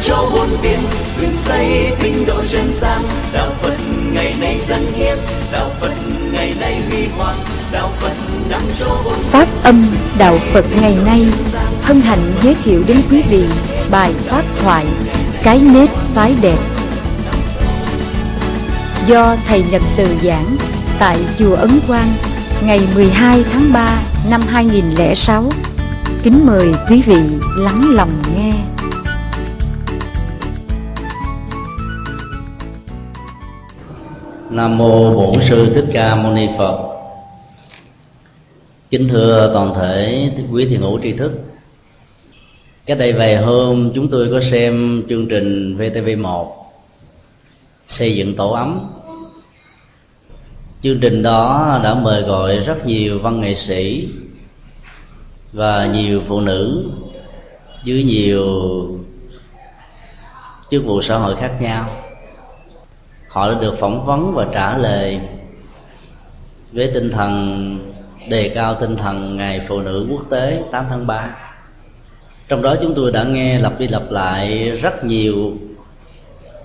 cho 0.00 0.30
bốn 0.34 0.48
biển 0.62 0.78
dựng 1.20 1.32
xây 1.32 1.90
tinh 2.02 2.26
độ 2.26 2.44
chân 2.46 2.70
gian 2.72 3.00
đạo 3.32 3.50
phật 3.62 3.76
ngày 4.12 4.34
nay 4.40 4.58
dân 4.68 4.86
hiến 4.94 5.18
đạo 5.52 5.70
phật 5.80 5.92
ngày 6.32 6.54
nay 6.60 6.82
huy 6.88 7.06
hoàng 7.16 7.36
đạo 7.72 7.90
phật 8.00 8.12
nắm 8.50 8.60
cho 8.78 8.86
bốn 9.04 9.14
Pháp 9.14 9.48
âm 9.62 9.86
Đạo 10.18 10.38
Phật 10.52 10.64
ngày 10.80 10.96
nay 11.06 11.26
hân 11.82 12.00
hạnh 12.00 12.32
giới 12.42 12.56
thiệu 12.64 12.82
đến 12.86 13.00
quý 13.10 13.22
vị 13.30 13.44
bài 13.90 14.14
pháp 14.26 14.42
thoại 14.62 14.86
Cái 15.42 15.60
nết 15.60 15.88
phái 16.14 16.34
đẹp 16.40 16.58
do 19.06 19.36
Thầy 19.48 19.64
Nhật 19.70 19.82
Từ 19.96 20.08
giảng 20.24 20.56
tại 20.98 21.18
Chùa 21.38 21.54
Ấn 21.54 21.80
Quang 21.86 22.08
ngày 22.62 22.80
12 22.94 23.44
tháng 23.52 23.72
3 23.72 23.98
năm 24.30 24.40
2006. 24.48 25.52
Kính 26.22 26.46
mời 26.46 26.74
quý 26.90 27.02
vị 27.06 27.20
lắng 27.56 27.90
lòng 27.94 28.22
nghe. 28.36 28.73
Nam 34.54 34.78
mô 34.78 35.14
Bổn 35.14 35.44
sư 35.48 35.74
Thích 35.74 35.84
Ca 35.92 36.14
Mâu 36.14 36.32
Ni 36.32 36.48
Phật. 36.58 36.78
Kính 38.90 39.08
thưa 39.08 39.50
toàn 39.54 39.74
thể 39.74 40.30
quý 40.52 40.66
thiền 40.66 40.80
hữu 40.80 41.00
tri 41.02 41.12
thức. 41.12 41.32
Cách 42.86 42.98
đây 42.98 43.12
vài 43.12 43.36
hôm 43.36 43.92
chúng 43.94 44.08
tôi 44.08 44.28
có 44.30 44.40
xem 44.40 45.02
chương 45.08 45.28
trình 45.28 45.78
VTV1 45.78 46.50
xây 47.86 48.14
dựng 48.14 48.36
tổ 48.36 48.50
ấm. 48.50 48.90
Chương 50.82 51.00
trình 51.00 51.22
đó 51.22 51.80
đã 51.84 51.94
mời 51.94 52.22
gọi 52.22 52.56
rất 52.56 52.86
nhiều 52.86 53.18
văn 53.18 53.40
nghệ 53.40 53.54
sĩ 53.54 54.08
và 55.52 55.86
nhiều 55.86 56.22
phụ 56.28 56.40
nữ 56.40 56.90
dưới 57.84 58.02
nhiều 58.02 58.48
chức 60.70 60.84
vụ 60.84 61.02
xã 61.02 61.18
hội 61.18 61.36
khác 61.36 61.52
nhau 61.60 62.03
họ 63.34 63.52
đã 63.52 63.60
được 63.60 63.74
phỏng 63.80 64.06
vấn 64.06 64.34
và 64.34 64.46
trả 64.52 64.78
lời 64.78 65.20
với 66.72 66.90
tinh 66.94 67.10
thần, 67.10 67.78
đề 68.28 68.48
cao 68.48 68.74
tinh 68.74 68.96
thần 68.96 69.36
ngày 69.36 69.60
phụ 69.68 69.80
nữ 69.80 70.06
quốc 70.10 70.22
tế 70.30 70.62
8 70.70 70.84
tháng 70.90 71.06
3 71.06 71.36
trong 72.48 72.62
đó 72.62 72.76
chúng 72.82 72.94
tôi 72.94 73.12
đã 73.12 73.24
nghe 73.24 73.58
lặp 73.58 73.78
đi 73.78 73.88
lặp 73.88 74.10
lại 74.10 74.70
rất 74.70 75.04
nhiều 75.04 75.52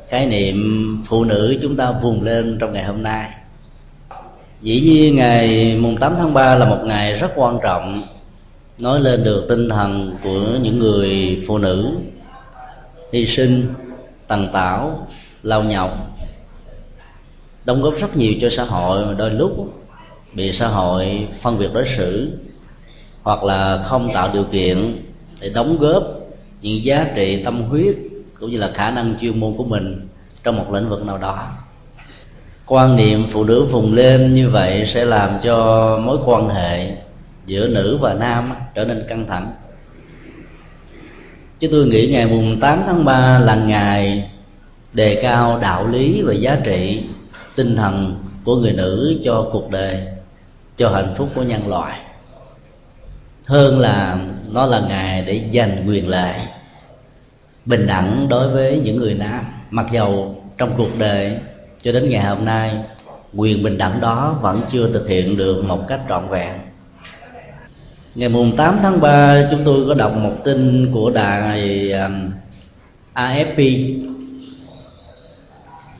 khái 0.09 0.27
niệm 0.27 0.57
phụ 1.07 1.23
nữ 1.23 1.57
chúng 1.61 1.77
ta 1.77 1.91
vùng 1.91 2.23
lên 2.23 2.57
trong 2.61 2.73
ngày 2.73 2.83
hôm 2.83 3.03
nay. 3.03 3.29
Dĩ 4.61 4.81
nhiên, 4.81 5.15
ngày 5.15 5.77
mùng 5.79 5.97
8 5.97 6.15
tháng 6.17 6.33
3 6.33 6.55
là 6.55 6.65
một 6.65 6.79
ngày 6.83 7.13
rất 7.13 7.31
quan 7.35 7.59
trọng, 7.63 8.03
nói 8.79 8.99
lên 8.99 9.23
được 9.23 9.45
tinh 9.49 9.69
thần 9.69 10.17
của 10.23 10.47
những 10.61 10.79
người 10.79 11.43
phụ 11.47 11.57
nữ 11.57 11.91
hy 13.13 13.25
sinh 13.25 13.73
tần 14.27 14.47
tảo 14.53 15.07
lao 15.43 15.63
nhọc 15.63 16.08
đóng 17.69 17.81
góp 17.81 17.95
rất 17.97 18.17
nhiều 18.17 18.33
cho 18.41 18.49
xã 18.49 18.63
hội 18.63 19.05
mà 19.05 19.13
đôi 19.13 19.31
lúc 19.31 19.73
bị 20.33 20.53
xã 20.53 20.67
hội 20.67 21.27
phân 21.41 21.59
biệt 21.59 21.69
đối 21.73 21.87
xử 21.97 22.31
hoặc 23.23 23.43
là 23.43 23.83
không 23.87 24.09
tạo 24.13 24.29
điều 24.33 24.43
kiện 24.43 25.03
để 25.39 25.49
đóng 25.49 25.77
góp 25.77 26.03
những 26.61 26.83
giá 26.83 27.07
trị 27.15 27.43
tâm 27.43 27.61
huyết 27.61 27.95
cũng 28.39 28.51
như 28.51 28.57
là 28.57 28.71
khả 28.73 28.91
năng 28.91 29.15
chuyên 29.21 29.39
môn 29.39 29.53
của 29.57 29.63
mình 29.63 30.07
trong 30.43 30.57
một 30.57 30.73
lĩnh 30.73 30.89
vực 30.89 31.05
nào 31.05 31.17
đó. 31.17 31.47
Quan 32.65 32.95
niệm 32.95 33.25
phụ 33.31 33.43
nữ 33.43 33.65
vùng 33.65 33.93
lên 33.93 34.33
như 34.33 34.49
vậy 34.49 34.85
sẽ 34.87 35.05
làm 35.05 35.29
cho 35.43 35.97
mối 36.03 36.17
quan 36.25 36.49
hệ 36.49 36.91
giữa 37.45 37.67
nữ 37.67 37.97
và 38.01 38.13
nam 38.13 38.53
trở 38.75 38.85
nên 38.85 39.05
căng 39.09 39.27
thẳng. 39.27 39.51
Chứ 41.59 41.67
tôi 41.71 41.87
nghĩ 41.87 42.07
ngày 42.07 42.25
mùng 42.25 42.59
8 42.59 42.81
tháng 42.85 43.05
3 43.05 43.39
là 43.39 43.55
ngày 43.55 44.29
đề 44.93 45.19
cao 45.21 45.59
đạo 45.61 45.87
lý 45.87 46.21
và 46.21 46.33
giá 46.33 46.57
trị 46.63 47.03
tinh 47.59 47.75
thần 47.75 48.15
của 48.43 48.55
người 48.55 48.73
nữ 48.73 49.19
cho 49.25 49.49
cuộc 49.51 49.71
đời, 49.71 50.07
cho 50.77 50.89
hạnh 50.89 51.13
phúc 51.17 51.29
của 51.35 51.43
nhân 51.43 51.67
loại. 51.67 51.99
Hơn 53.45 53.79
là 53.79 54.17
nó 54.51 54.65
là 54.65 54.79
ngày 54.79 55.23
để 55.27 55.49
giành 55.53 55.87
quyền 55.87 56.07
lợi, 56.07 56.39
bình 57.65 57.87
đẳng 57.87 58.27
đối 58.29 58.49
với 58.49 58.79
những 58.83 58.97
người 58.97 59.13
nam. 59.13 59.45
Mặc 59.69 59.85
dầu 59.91 60.43
trong 60.57 60.73
cuộc 60.77 60.97
đời 60.99 61.37
cho 61.81 61.91
đến 61.91 62.09
ngày 62.09 62.23
hôm 62.23 62.45
nay, 62.45 62.77
quyền 63.35 63.63
bình 63.63 63.77
đẳng 63.77 64.01
đó 64.01 64.37
vẫn 64.41 64.61
chưa 64.71 64.89
thực 64.93 65.07
hiện 65.07 65.37
được 65.37 65.63
một 65.63 65.87
cách 65.87 66.01
trọn 66.09 66.29
vẹn. 66.29 66.53
Ngày 68.15 68.29
mùng 68.29 68.55
8 68.55 68.79
tháng 68.81 69.01
3 69.01 69.47
chúng 69.51 69.61
tôi 69.65 69.85
có 69.87 69.93
đọc 69.93 70.15
một 70.15 70.35
tin 70.43 70.91
của 70.93 71.09
đài 71.09 71.91
um, 71.91 72.31
AFP 73.13 73.93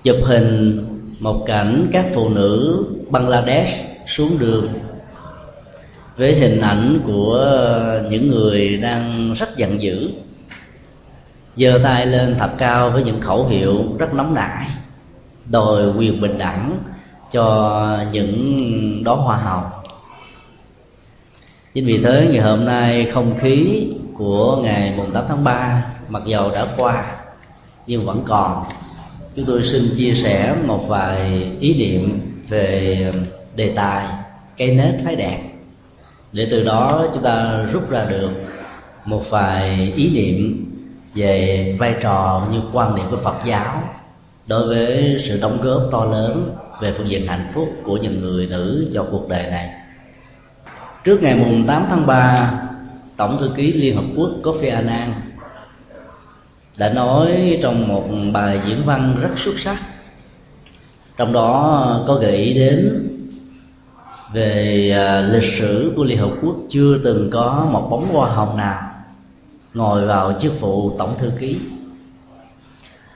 chụp 0.03 0.18
hình 0.24 0.86
một 1.19 1.44
cảnh 1.46 1.88
các 1.91 2.06
phụ 2.13 2.30
nữ 2.30 2.85
Bangladesh 3.09 3.74
xuống 4.07 4.40
đường 4.40 4.74
với 6.18 6.34
hình 6.34 6.62
ảnh 6.62 7.00
của 7.07 7.46
những 8.09 8.28
người 8.28 8.78
đang 8.78 9.34
rất 9.34 9.57
giận 9.57 9.81
dữ, 9.81 10.12
giơ 11.56 11.80
tay 11.84 12.06
lên 12.06 12.35
thật 12.40 12.50
cao 12.57 12.90
với 12.90 13.03
những 13.03 13.22
khẩu 13.22 13.47
hiệu 13.47 13.85
rất 14.00 14.13
nóng 14.13 14.34
nảy, 14.34 14.68
đòi 15.46 15.91
quyền 15.97 16.22
bình 16.22 16.38
đẳng 16.38 16.80
cho 17.31 17.97
những 18.12 19.03
đóa 19.03 19.16
hoa 19.16 19.38
hồng. 19.38 19.63
Chính 21.74 21.86
vì 21.86 22.03
thế, 22.03 22.28
ngày 22.31 22.41
hôm 22.41 22.66
nay 22.66 23.12
không 23.13 23.38
khí 23.40 23.88
của 24.13 24.57
ngày 24.57 24.94
mùng 24.97 25.12
8 25.12 25.24
tháng 25.28 25.44
3 25.44 25.86
mặc 26.09 26.24
dầu 26.25 26.51
đã 26.51 26.68
qua 26.78 27.06
nhưng 27.88 28.06
vẫn 28.06 28.24
còn 28.28 28.63
chúng 29.40 29.48
tôi 29.48 29.64
xin 29.64 29.96
chia 29.96 30.14
sẻ 30.14 30.56
một 30.66 30.86
vài 30.88 31.48
ý 31.60 31.76
niệm 31.78 32.22
về 32.50 33.12
đề 33.56 33.74
tài 33.76 34.08
cây 34.58 34.76
nết 34.76 34.96
thái 35.04 35.16
đẹp 35.16 35.40
để 36.34 36.48
từ 36.52 36.64
đó 36.64 37.06
chúng 37.14 37.24
ta 37.24 37.66
rút 37.74 37.90
ra 37.90 38.06
được 38.06 38.30
một 39.06 39.30
vài 39.30 39.94
ý 39.96 40.10
niệm 40.10 40.66
về 41.16 41.76
vai 41.80 41.96
trò 42.02 42.48
như 42.52 42.60
quan 42.74 42.96
niệm 42.96 43.06
của 43.12 43.18
Phật 43.24 43.36
giáo 43.46 43.84
đối 44.48 44.68
với 44.68 45.18
sự 45.28 45.40
đóng 45.42 45.62
góp 45.62 45.84
to 45.92 46.06
lớn 46.06 46.56
về 46.82 46.94
phương 46.98 47.10
diện 47.10 47.28
hạnh 47.28 47.52
phúc 47.54 47.70
của 47.84 47.98
những 47.98 48.22
người 48.22 48.48
nữ 48.48 48.90
cho 48.94 49.06
cuộc 49.12 49.30
đời 49.30 49.44
này. 49.52 49.70
Trước 51.04 51.22
ngày 51.22 51.36
mùng 51.36 51.68
8 51.68 51.86
tháng 51.90 52.08
3 52.08 52.52
tổng 53.18 53.38
thư 53.40 53.52
ký 53.56 53.74
liên 53.74 53.96
hợp 53.96 54.06
quốc 54.16 54.30
Kofi 54.44 54.76
Annan 54.76 55.14
đã 56.80 56.90
nói 56.90 57.60
trong 57.64 57.88
một 57.88 58.10
bài 58.34 58.60
diễn 58.68 58.86
văn 58.86 59.16
rất 59.22 59.30
xuất 59.38 59.60
sắc. 59.60 59.82
Trong 61.18 61.34
đó 61.34 62.04
có 62.08 62.16
gợi 62.16 62.36
ý 62.36 62.54
đến 62.54 63.08
về 64.34 64.92
à, 64.96 65.22
lịch 65.22 65.54
sử 65.60 65.94
của 65.96 66.04
liên 66.04 66.18
hợp 66.18 66.32
quốc 66.42 66.56
chưa 66.70 66.98
từng 67.04 67.30
có 67.32 67.68
một 67.72 67.88
bóng 67.92 68.14
hoa 68.14 68.30
hồng 68.30 68.58
nào 68.58 68.82
ngồi 69.74 70.06
vào 70.06 70.34
chức 70.42 70.62
vụ 70.62 70.98
tổng 70.98 71.16
thư 71.20 71.32
ký. 71.40 71.58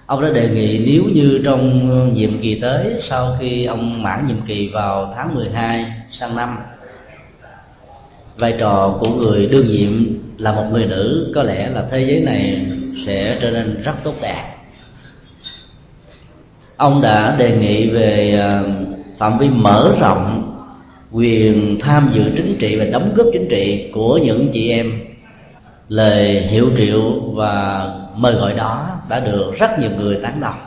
Ông 0.06 0.22
đã 0.22 0.30
đề 0.30 0.50
nghị 0.50 0.86
nếu 0.86 1.04
như 1.14 1.42
trong 1.46 2.14
nhiệm 2.14 2.40
kỳ 2.42 2.60
tới, 2.60 2.94
sau 3.02 3.38
khi 3.40 3.66
ông 3.66 4.04
mãn 4.04 4.28
nhiệm 4.28 4.42
kỳ 4.48 4.70
vào 4.74 5.14
tháng 5.16 5.36
12 5.36 5.86
sang 6.12 6.36
năm, 6.36 6.58
vai 8.38 8.56
trò 8.60 8.98
của 9.00 9.10
người 9.10 9.48
đương 9.48 9.68
nhiệm 9.68 10.20
là 10.38 10.52
một 10.52 10.66
người 10.72 10.86
nữ, 10.86 11.32
có 11.36 11.44
lẽ 11.44 11.70
là 11.70 11.88
thế 11.92 12.06
giới 12.06 12.20
này 12.20 12.68
sẽ 13.06 13.38
trở 13.42 13.52
nên 13.52 13.82
rất 13.82 13.94
tốt 14.04 14.14
đẹp. 14.22 14.56
Ông 16.78 17.02
đã 17.02 17.36
đề 17.36 17.58
nghị 17.58 17.90
về 17.90 18.38
ờ, 18.40 18.70
phạm 19.18 19.38
vi 19.38 19.50
mở 19.50 19.96
rộng 20.00 20.50
quyền 21.12 21.80
tham 21.82 22.10
dự 22.14 22.32
chính 22.38 22.58
trị 22.60 22.76
và 22.76 22.86
đóng 22.86 23.14
góp 23.16 23.28
chính 23.34 23.48
trị 23.50 23.92
của 23.94 24.18
những 24.18 24.50
chị 24.54 24.70
em. 24.72 24.92
Lời 25.88 26.42
hiệu 26.42 26.72
triệu 26.78 27.20
và 27.20 27.88
mời 28.16 28.34
gọi 28.34 28.54
đó 28.54 28.90
đã 29.10 29.20
được 29.20 29.54
rất 29.58 29.80
nhiều 29.80 29.90
người 30.00 30.20
tán 30.24 30.40
đồng. 30.42 30.60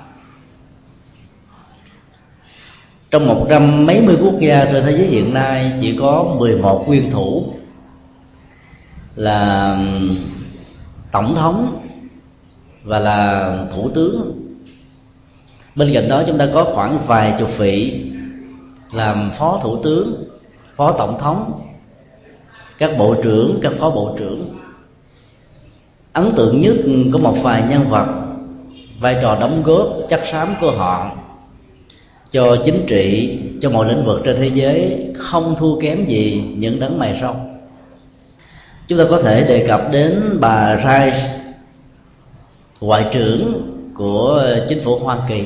Trong 3.11 3.27
một 3.27 3.47
trăm 3.51 3.87
mấy 3.87 4.01
mươi 4.01 4.17
quốc 4.21 4.35
gia 4.41 4.65
trên 4.65 4.85
thế 4.85 4.93
giới 4.93 5.07
hiện 5.07 5.35
nay, 5.35 5.73
chỉ 5.81 5.97
có 6.01 6.35
11 6.39 6.85
nguyên 6.87 7.11
thủ 7.11 7.53
là 9.17 9.79
tổng 11.13 11.35
thống 11.35 11.86
và 12.87 12.99
là 12.99 13.53
thủ 13.75 13.91
tướng. 13.95 14.43
Bên 15.75 15.95
cạnh 15.95 16.09
đó, 16.09 16.23
chúng 16.27 16.39
ta 16.39 16.49
có 16.55 16.65
khoảng 16.65 16.99
vài 17.07 17.35
chục 17.39 17.59
vị 17.59 18.03
làm 18.93 19.31
phó 19.39 19.61
thủ 19.63 19.83
tướng, 19.83 20.25
phó 20.77 20.93
tổng 20.93 21.19
thống, 21.19 21.61
các 22.79 22.99
bộ 22.99 23.15
trưởng, 23.23 23.59
các 23.63 23.73
phó 23.79 23.91
bộ 23.91 24.17
trưởng. 24.19 24.59
Ấn 26.13 26.33
tượng 26.37 26.61
nhất 26.61 26.75
có 27.13 27.19
một 27.19 27.37
vài 27.43 27.63
nhân 27.71 27.85
vật, 27.89 28.07
vai 29.01 29.17
trò 29.23 29.37
đóng 29.41 29.63
góp 29.63 29.89
chắc 30.11 30.27
xám 30.27 30.55
của 30.61 30.71
họ 30.71 31.11
cho 32.31 32.57
chính 32.65 32.85
trị, 32.87 33.39
cho 33.63 33.71
mọi 33.71 33.89
lĩnh 33.89 34.05
vực 34.05 34.21
trên 34.25 34.37
thế 34.37 34.51
giới 34.55 35.07
không 35.19 35.57
thua 35.59 35.81
kém 35.81 36.05
gì 36.05 36.55
những 36.57 36.81
đấng 36.81 36.99
mày 36.99 37.19
râu. 37.21 37.37
Chúng 38.89 38.99
ta 38.99 39.05
có 39.11 39.23
thể 39.23 39.45
đề 39.45 39.67
cập 39.67 39.93
đến 39.93 40.23
bà 40.41 40.77
Rice 40.77 41.36
ngoại 42.81 43.07
trưởng 43.13 43.63
của 43.95 44.45
chính 44.69 44.83
phủ 44.85 44.99
Hoa 44.99 45.19
Kỳ. 45.29 45.45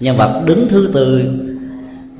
Nhân 0.00 0.16
vật 0.16 0.42
đứng 0.46 0.68
thứ 0.68 0.90
tư 0.94 1.22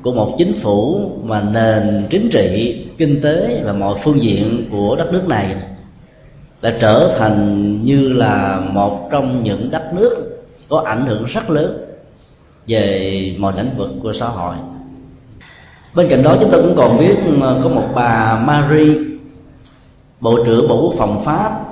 của 0.01 0.13
một 0.13 0.35
chính 0.37 0.53
phủ 0.53 1.09
mà 1.23 1.41
nền 1.41 2.07
chính 2.09 2.29
trị, 2.29 2.81
kinh 2.97 3.21
tế 3.21 3.61
và 3.65 3.73
mọi 3.73 3.99
phương 4.03 4.21
diện 4.21 4.69
của 4.71 4.95
đất 4.95 5.13
nước 5.13 5.27
này 5.27 5.55
đã 6.61 6.73
trở 6.81 7.15
thành 7.17 7.79
như 7.83 8.13
là 8.13 8.61
một 8.71 9.09
trong 9.11 9.43
những 9.43 9.71
đất 9.71 9.93
nước 9.93 10.45
có 10.69 10.83
ảnh 10.85 11.05
hưởng 11.05 11.25
rất 11.25 11.49
lớn 11.49 11.77
về 12.67 13.35
mọi 13.39 13.53
lĩnh 13.57 13.77
vực 13.77 13.89
của 14.03 14.13
xã 14.13 14.25
hội. 14.25 14.55
Bên 15.95 16.09
cạnh 16.09 16.23
đó, 16.23 16.37
chúng 16.41 16.51
ta 16.51 16.57
cũng 16.57 16.75
còn 16.77 16.97
biết 16.97 17.15
ờ, 17.41 17.59
có 17.63 17.69
một 17.69 17.87
bà 17.95 18.39
Marie, 18.47 18.97
bộ 20.19 20.45
trưởng 20.45 20.67
bộ 20.67 20.81
quốc 20.81 20.93
phòng 20.97 21.25
pháp 21.25 21.64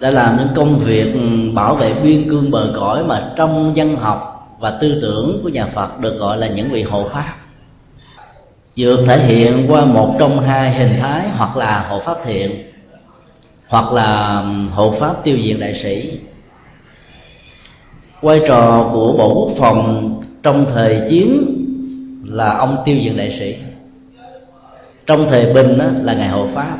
đã 0.00 0.10
làm 0.10 0.36
những 0.36 0.48
công 0.54 0.78
việc 0.78 1.12
ừ, 1.14 1.50
bảo 1.54 1.74
vệ 1.74 1.94
biên 1.94 2.28
cương 2.30 2.50
bờ 2.50 2.72
cõi 2.76 3.04
mà 3.04 3.32
trong 3.36 3.76
dân 3.76 3.96
học 3.96 4.56
và 4.58 4.70
tư 4.70 4.98
tưởng 5.02 5.40
của 5.42 5.48
nhà 5.48 5.66
Phật 5.66 6.00
được 6.00 6.18
gọi 6.18 6.38
là 6.38 6.48
những 6.48 6.70
vị 6.70 6.82
hộ 6.82 7.08
pháp. 7.12 7.36
Được 8.76 9.04
thể 9.06 9.18
hiện 9.18 9.66
qua 9.68 9.84
một 9.84 10.16
trong 10.18 10.40
hai 10.40 10.74
hình 10.74 10.96
thái 11.00 11.28
hoặc 11.28 11.56
là 11.56 11.86
hộ 11.88 12.00
pháp 12.00 12.18
thiện 12.24 12.62
hoặc 13.68 13.92
là 13.92 14.40
ừ, 14.40 14.68
hộ 14.74 14.90
pháp 14.90 15.24
tiêu 15.24 15.38
diệt 15.42 15.56
đại 15.60 15.74
sĩ. 15.82 16.18
Vai 18.20 18.40
trò 18.48 18.90
của 18.92 19.12
bộ 19.18 19.34
quốc 19.34 19.52
phòng 19.58 20.14
trong 20.42 20.66
thời 20.74 21.02
chiến 21.08 21.56
là 22.24 22.54
ông 22.58 22.76
tiêu 22.84 22.96
diệt 23.04 23.16
đại 23.16 23.36
sĩ. 23.38 23.54
Trong 25.06 25.26
thời 25.28 25.54
bình 25.54 25.78
đó, 25.78 25.84
là 26.02 26.14
ngài 26.14 26.28
hộ 26.28 26.46
pháp 26.54 26.78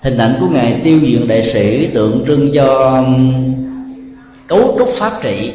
hình 0.00 0.18
ảnh 0.18 0.36
của 0.40 0.46
ngài 0.48 0.80
tiêu 0.84 1.00
diệt 1.00 1.28
đại 1.28 1.50
sĩ 1.52 1.86
tượng 1.86 2.24
trưng 2.26 2.52
cho 2.54 2.66
um, 2.96 3.54
cấu 4.46 4.76
trúc 4.78 4.88
pháp 4.88 5.22
trị. 5.22 5.52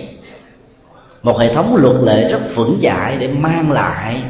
Một 1.24 1.40
hệ 1.40 1.54
thống 1.54 1.76
luật 1.76 1.96
lệ 2.04 2.30
rất 2.30 2.56
vững 2.56 2.80
chãi 2.82 3.18
để 3.20 3.28
mang 3.28 3.72
lại 3.72 4.22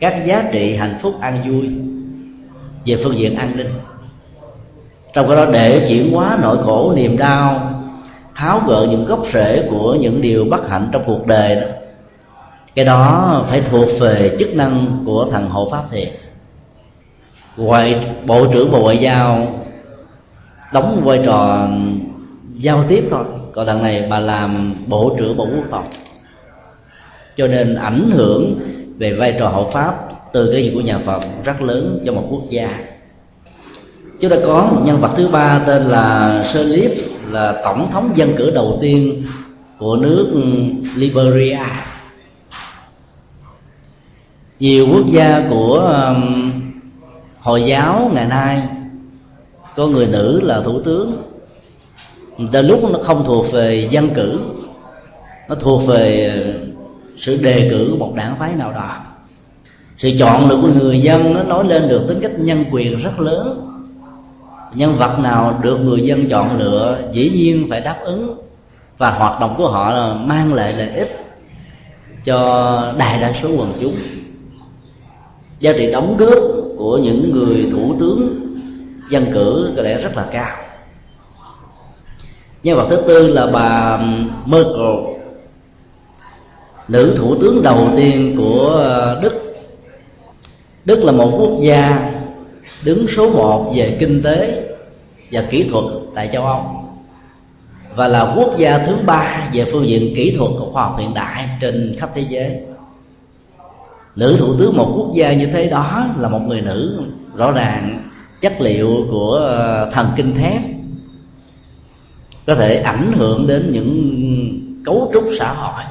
các 0.00 0.26
giá 0.26 0.48
trị 0.52 0.74
hạnh 0.74 0.98
phúc 1.02 1.14
an 1.20 1.42
vui 1.48 1.68
về 2.86 3.02
phương 3.04 3.16
diện 3.16 3.36
an 3.36 3.56
ninh. 3.56 3.70
Trong 5.14 5.28
cái 5.28 5.36
đó 5.36 5.46
để 5.52 5.86
chuyển 5.88 6.12
hóa 6.12 6.38
nỗi 6.42 6.56
khổ, 6.64 6.92
niềm 6.96 7.16
đau, 7.16 7.70
tháo 8.34 8.62
gỡ 8.68 8.86
những 8.90 9.04
gốc 9.04 9.26
rễ 9.32 9.68
của 9.70 9.94
những 9.94 10.20
điều 10.20 10.44
bất 10.44 10.68
hạnh 10.68 10.88
trong 10.92 11.02
cuộc 11.06 11.26
đời 11.26 11.54
đó. 11.54 11.66
Cái 12.74 12.84
đó 12.84 13.44
phải 13.48 13.62
thuộc 13.70 13.88
về 14.00 14.36
chức 14.38 14.54
năng 14.54 15.02
của 15.06 15.26
thằng 15.32 15.50
hộ 15.50 15.68
pháp 15.70 15.82
thiền 15.90 16.08
ngoại 17.56 18.14
bộ 18.26 18.46
trưởng 18.52 18.72
bộ 18.72 18.82
ngoại 18.82 18.98
giao 18.98 19.46
đóng 20.72 21.02
vai 21.04 21.20
trò 21.24 21.68
giao 22.56 22.84
tiếp 22.88 23.04
thôi. 23.10 23.24
Còn 23.52 23.66
đằng 23.66 23.82
này 23.82 24.06
bà 24.10 24.20
làm 24.20 24.74
bộ 24.86 25.14
trưởng 25.18 25.36
bộ 25.36 25.44
quốc 25.44 25.64
phòng. 25.70 25.88
Cho 27.36 27.46
nên 27.46 27.74
ảnh 27.74 28.10
hưởng 28.10 28.60
về 28.98 29.12
vai 29.12 29.36
trò 29.38 29.48
hộ 29.48 29.70
pháp 29.70 29.94
từ 30.32 30.52
cái 30.52 30.62
gì 30.62 30.70
của 30.74 30.80
nhà 30.80 30.98
Phật 30.98 31.22
rất 31.44 31.62
lớn 31.62 32.02
cho 32.06 32.12
một 32.12 32.26
quốc 32.30 32.42
gia. 32.50 32.78
Chúng 34.20 34.30
ta 34.30 34.36
có 34.44 34.68
một 34.72 34.82
nhân 34.84 35.00
vật 35.00 35.10
thứ 35.16 35.28
ba 35.28 35.58
tên 35.66 35.82
là 35.82 36.44
Sirleaf 36.52 36.90
là 37.30 37.60
tổng 37.64 37.90
thống 37.92 38.12
dân 38.16 38.34
cử 38.36 38.50
đầu 38.50 38.78
tiên 38.80 39.22
của 39.78 39.96
nước 39.96 40.32
Liberia. 40.96 41.58
Nhiều 44.60 44.88
quốc 44.92 45.06
gia 45.12 45.42
của 45.50 45.78
um, 45.78 46.52
hồi 47.42 47.64
giáo 47.66 48.10
ngày 48.14 48.26
nay, 48.26 48.62
có 49.76 49.86
người 49.86 50.06
nữ 50.06 50.40
là 50.42 50.60
thủ 50.60 50.80
tướng. 50.80 51.12
Từ 52.52 52.62
lúc 52.62 52.90
nó 52.92 52.98
không 53.02 53.24
thuộc 53.24 53.52
về 53.52 53.88
dân 53.90 54.10
cử, 54.14 54.40
nó 55.48 55.54
thuộc 55.54 55.86
về 55.86 56.32
ờ, 56.36 56.52
sự 57.18 57.36
đề 57.36 57.68
cử 57.70 57.88
của 57.90 57.96
một 57.96 58.14
đảng 58.16 58.36
phái 58.38 58.54
nào 58.54 58.72
đó. 58.72 58.96
Sự 59.96 60.10
chọn 60.18 60.48
lựa 60.48 60.56
của 60.56 60.68
người 60.80 61.00
dân 61.00 61.34
nó 61.34 61.42
nói 61.42 61.64
lên 61.68 61.88
được 61.88 62.04
tính 62.08 62.18
cách 62.22 62.32
nhân 62.38 62.64
quyền 62.70 62.98
rất 62.98 63.20
lớn. 63.20 63.68
Nhân 64.74 64.96
vật 64.98 65.18
nào 65.18 65.58
được 65.62 65.76
người 65.76 66.00
dân 66.00 66.28
chọn 66.28 66.58
lựa 66.58 66.98
dĩ 67.12 67.30
nhiên 67.30 67.66
phải 67.70 67.80
đáp 67.80 67.96
ứng, 68.04 68.36
và 68.98 69.10
hoạt 69.10 69.40
động 69.40 69.54
của 69.58 69.68
họ 69.68 69.90
là 69.90 70.14
mang 70.14 70.54
lại 70.54 70.72
lợi 70.72 70.88
ích 70.88 71.24
cho 72.24 72.94
đại 72.98 73.20
đa 73.20 73.32
số 73.42 73.48
quần 73.48 73.78
chúng. 73.80 73.96
Giá 75.60 75.72
trị 75.72 75.92
đóng 75.92 76.16
góp 76.16 76.61
của 76.82 76.98
những 76.98 77.32
người 77.32 77.68
thủ 77.72 77.96
tướng 78.00 78.46
dân 79.10 79.26
cử 79.32 79.72
có 79.76 79.82
lẽ 79.82 80.02
rất 80.02 80.16
là 80.16 80.26
cao. 80.32 80.56
Nhân 82.62 82.76
vật 82.76 82.86
thứ 82.90 82.96
tư 83.08 83.26
là 83.28 83.46
bà 83.46 83.98
Merkel, 84.46 84.96
nữ 86.88 87.14
thủ 87.16 87.34
tướng 87.34 87.62
đầu 87.62 87.88
tiên 87.96 88.34
của 88.38 88.68
ờ, 88.68 89.20
Đức. 89.22 89.32
Đức 90.84 91.04
là 91.04 91.12
một 91.12 91.32
quốc 91.38 91.62
gia 91.62 92.12
đứng 92.84 93.06
số 93.16 93.30
một 93.30 93.72
về 93.76 93.96
kinh 94.00 94.22
tế 94.22 94.68
và 95.32 95.44
kỹ 95.50 95.68
thuật 95.68 95.84
tại 96.14 96.30
châu 96.32 96.46
Âu 96.46 96.64
và 97.96 98.08
là 98.08 98.34
quốc 98.36 98.58
gia 98.58 98.78
thứ 98.78 98.96
ba 99.06 99.50
về 99.52 99.64
phương 99.72 99.86
diện 99.86 100.12
kỹ 100.16 100.36
thuật 100.36 100.50
của 100.58 100.70
khoa 100.72 100.82
học 100.82 100.96
hiện 100.98 101.14
đại 101.14 101.48
trên 101.60 101.96
khắp 101.98 102.10
thế 102.14 102.26
giới 102.28 102.71
nữ 104.16 104.36
thủ 104.38 104.56
tướng 104.58 104.76
một 104.76 104.92
quốc 104.96 105.14
gia 105.14 105.32
như 105.32 105.46
thế 105.46 105.70
đó 105.70 106.06
là 106.18 106.28
một 106.28 106.40
người 106.46 106.60
nữ. 106.60 107.02
Rõ 107.36 107.52
ràng 107.52 108.10
chất 108.40 108.60
liệu 108.60 109.06
của 109.10 109.32
ờ, 109.34 109.90
thần 109.92 110.08
kinh 110.16 110.34
thép 110.34 110.62
có 112.46 112.54
thể 112.54 112.76
ảnh 112.76 113.12
hưởng 113.12 113.46
đến 113.46 113.72
những 113.72 114.82
cấu 114.84 115.10
trúc 115.14 115.24
xã 115.38 115.52
hội, 115.52 115.84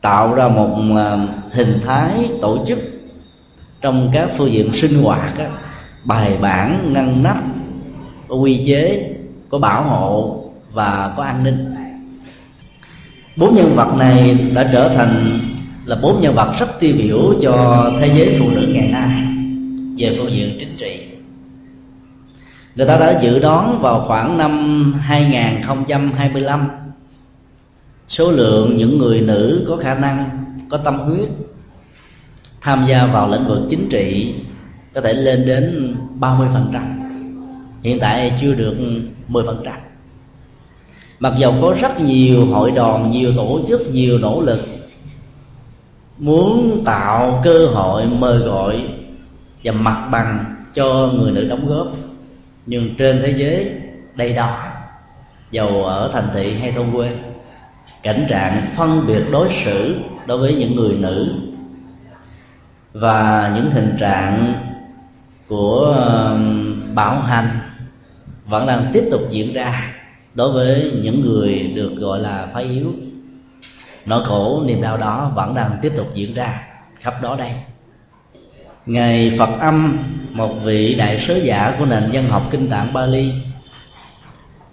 tạo 0.00 0.34
ra 0.34 0.48
một 0.48 0.76
ờ, 0.96 1.18
hình 1.52 1.80
thái 1.86 2.30
tổ 2.42 2.64
chức 2.66 2.78
trong 3.80 4.10
các 4.12 4.30
phương 4.36 4.50
diện 4.50 4.70
sinh 4.74 5.02
hoạt 5.02 5.32
bài 6.04 6.38
bản, 6.40 6.92
ngăn 6.92 7.22
nắp, 7.22 7.36
có 8.28 8.36
quy 8.36 8.64
chế, 8.66 9.12
có 9.48 9.58
bảo 9.58 9.82
hộ 9.82 10.44
và 10.72 11.14
có 11.16 11.22
an 11.22 11.44
ninh. 11.44 11.74
Bốn 13.36 13.54
nhân 13.54 13.72
vật 13.76 13.94
này 13.98 14.38
đã 14.54 14.70
trở 14.72 14.88
thành 14.88 15.38
là 15.88 15.96
bốn 15.96 16.20
nhân 16.20 16.34
vật 16.34 16.54
rất 16.58 16.80
tiêu 16.80 16.94
biểu 16.98 17.34
cho 17.42 17.86
thế 18.00 18.12
giới 18.14 18.36
phụ 18.38 18.50
nữ 18.50 18.66
ngày 18.68 18.88
nay. 18.88 19.22
Về 19.96 20.16
phương 20.18 20.30
diện 20.30 20.56
chính 20.60 20.76
trị, 20.78 21.00
người 22.74 22.86
ta 22.86 22.98
đã 22.98 23.20
dự 23.22 23.38
đoán 23.38 23.78
vào 23.82 24.04
khoảng 24.06 24.38
năm 24.38 24.92
2025 24.92 26.68
số 28.08 28.30
lượng 28.30 28.76
những 28.76 28.98
người 28.98 29.20
nữ 29.20 29.66
có 29.68 29.76
khả 29.76 29.94
năng, 29.94 30.30
có 30.70 30.76
tâm 30.76 30.98
huyết 30.98 31.28
tham 32.60 32.86
gia 32.88 33.06
vào 33.06 33.30
lĩnh 33.30 33.46
vực 33.48 33.62
chính 33.70 33.88
trị 33.88 34.34
có 34.94 35.00
thể 35.00 35.12
lên 35.12 35.46
đến 35.46 35.96
30% 36.20 36.68
hiện 37.82 37.98
tại 38.00 38.32
chưa 38.40 38.54
được 38.54 38.76
10% 39.28 39.54
mặc 41.18 41.32
dầu 41.38 41.54
có 41.62 41.74
rất 41.80 42.00
nhiều 42.00 42.46
hội 42.46 42.70
đoàn, 42.70 43.10
nhiều 43.10 43.32
tổ 43.36 43.60
chức, 43.68 43.92
nhiều 43.92 44.18
nỗ 44.18 44.40
lực 44.40 44.77
muốn 46.18 46.82
tạo 46.84 47.40
cơ 47.44 47.66
hội 47.66 48.06
mời 48.06 48.38
gọi 48.38 48.88
và 49.64 49.72
mặt 49.72 50.08
bằng 50.12 50.44
cho 50.74 51.10
người 51.14 51.32
nữ 51.32 51.48
đóng 51.48 51.68
góp. 51.68 51.88
Nhưng 52.66 52.94
trên 52.94 53.18
thế 53.22 53.34
giới 53.36 53.72
đây 54.14 54.32
đó 54.32 54.56
dầu 55.50 55.84
ở 55.84 56.10
thành 56.12 56.28
thị 56.34 56.54
hay 56.54 56.72
thôn 56.72 56.86
quê, 56.92 57.10
cảnh 58.02 58.26
trạng 58.28 58.66
phân 58.76 59.06
biệt 59.06 59.22
đối 59.32 59.48
xử 59.64 59.94
đối 60.26 60.38
với 60.38 60.54
những 60.54 60.76
người 60.76 60.94
nữ 60.94 61.32
và 62.92 63.52
những 63.54 63.70
tình 63.74 63.96
trạng 64.00 64.54
của 65.48 65.96
bảo 66.94 67.20
hành 67.20 67.58
vẫn 68.46 68.66
đang 68.66 68.86
tiếp 68.92 69.04
tục 69.10 69.20
diễn 69.30 69.54
ra 69.54 69.94
đối 70.34 70.52
với 70.52 70.92
những 71.02 71.20
người 71.20 71.72
được 71.76 71.92
gọi 71.96 72.20
là 72.20 72.48
phái 72.54 72.64
yếu 72.64 72.92
nỗi 74.08 74.24
khổ, 74.24 74.62
niềm 74.66 74.82
đau 74.82 74.96
đó 74.96 75.32
vẫn 75.34 75.54
đang 75.54 75.78
tiếp 75.82 75.92
tục 75.96 76.06
diễn 76.14 76.34
ra 76.34 76.62
khắp 77.00 77.22
đó 77.22 77.36
đây. 77.36 77.50
Ngày 78.86 79.32
phật 79.38 79.50
âm, 79.60 79.98
một 80.32 80.54
vị 80.64 80.94
đại 80.94 81.20
sứ 81.26 81.36
giả 81.36 81.74
của 81.78 81.86
nền 81.86 82.10
dân 82.10 82.28
học 82.28 82.42
kinh 82.50 82.70
tạng 82.70 82.92
bali, 82.92 83.32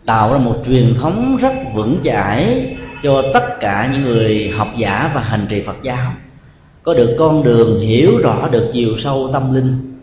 tạo 0.05 0.33
ra 0.33 0.37
một 0.37 0.55
truyền 0.65 0.95
thống 0.95 1.37
rất 1.37 1.53
vững 1.73 1.99
chãi 2.03 2.75
cho 3.03 3.23
tất 3.33 3.59
cả 3.59 3.89
những 3.93 4.01
người 4.01 4.49
học 4.57 4.67
giả 4.77 5.11
và 5.15 5.21
hành 5.21 5.47
trì 5.49 5.61
phật 5.61 5.77
giáo. 5.83 6.11
Có 6.83 6.93
được 6.93 7.15
con 7.19 7.43
đường 7.43 7.79
hiểu 7.79 8.17
rõ 8.17 8.49
được 8.51 8.69
chiều 8.73 8.97
sâu 8.97 9.29
tâm 9.33 9.53
linh 9.53 9.99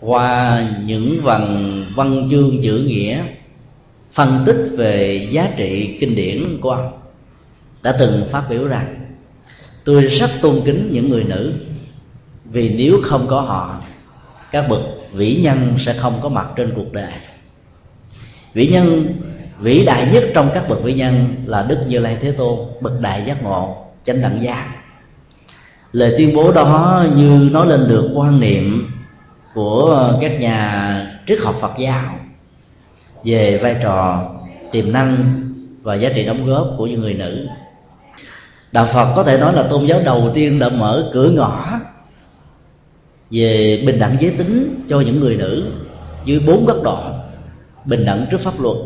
qua 0.00 0.62
những 0.84 1.22
vần 1.22 1.84
văn 1.94 2.28
chương 2.30 2.62
chữ 2.62 2.84
nghĩa, 2.86 3.22
phân 4.12 4.42
tích 4.46 4.70
về 4.76 5.28
giá 5.30 5.48
trị 5.56 5.96
kinh 6.00 6.14
điển 6.14 6.60
của 6.60 6.70
ông 6.70 7.01
đã 7.82 7.92
từng 7.98 8.28
phát 8.30 8.42
biểu 8.50 8.68
rằng, 8.68 9.10
tôi 9.84 10.02
rất 10.02 10.30
tôn 10.42 10.60
kính 10.64 10.88
những 10.92 11.10
người 11.10 11.24
nữ, 11.24 11.52
vì 12.44 12.74
nếu 12.74 13.00
không 13.04 13.26
có 13.26 13.40
họ, 13.40 13.80
các 14.50 14.68
bậc 14.68 14.80
vĩ 15.12 15.40
nhân 15.42 15.74
sẽ 15.78 15.94
không 15.98 16.20
có 16.22 16.28
mặt 16.28 16.46
trên 16.56 16.72
cuộc 16.76 16.92
đời. 16.92 17.12
Vĩ 18.54 18.66
nhân, 18.66 19.06
vĩ 19.58 19.84
đại 19.84 20.08
nhất 20.12 20.24
trong 20.34 20.50
các 20.54 20.68
bậc 20.68 20.82
vĩ 20.82 20.94
nhân 20.94 21.34
là 21.46 21.66
đức 21.68 21.78
như 21.88 21.98
lai 21.98 22.18
thế 22.20 22.32
tôn, 22.32 22.58
bậc 22.80 23.00
đại 23.00 23.22
giác 23.26 23.42
ngộ, 23.42 23.86
chánh 24.04 24.20
đẳng 24.20 24.42
giác 24.42 24.82
lời 25.92 26.14
tuyên 26.18 26.34
bố 26.34 26.52
đó 26.52 27.04
như 27.16 27.48
nói 27.52 27.66
lên 27.66 27.88
được 27.88 28.10
quan 28.14 28.40
niệm 28.40 28.90
của 29.54 30.12
các 30.20 30.40
nhà 30.40 31.20
triết 31.26 31.38
học 31.42 31.56
phật 31.60 31.72
giáo 31.78 32.18
về 33.24 33.58
vai 33.62 33.76
trò, 33.82 34.30
tiềm 34.70 34.92
năng 34.92 35.40
và 35.82 35.94
giá 35.94 36.10
trị 36.14 36.24
đóng 36.24 36.46
góp 36.46 36.74
của 36.78 36.86
những 36.86 37.00
người 37.00 37.14
nữ 37.14 37.46
đạo 38.72 38.88
phật 38.92 39.12
có 39.16 39.24
thể 39.24 39.38
nói 39.38 39.54
là 39.54 39.62
tôn 39.62 39.86
giáo 39.86 40.00
đầu 40.04 40.30
tiên 40.34 40.58
đã 40.58 40.68
mở 40.68 41.10
cửa 41.12 41.30
ngõ 41.30 41.80
về 43.30 43.82
bình 43.86 43.98
đẳng 43.98 44.16
giới 44.20 44.30
tính 44.30 44.84
cho 44.88 45.00
những 45.00 45.20
người 45.20 45.36
nữ 45.36 45.64
dưới 46.24 46.40
bốn 46.40 46.66
góc 46.66 46.82
độ. 46.82 46.98
Bình 47.84 48.04
đẳng 48.04 48.26
trước 48.30 48.40
pháp 48.40 48.60
luật, 48.60 48.76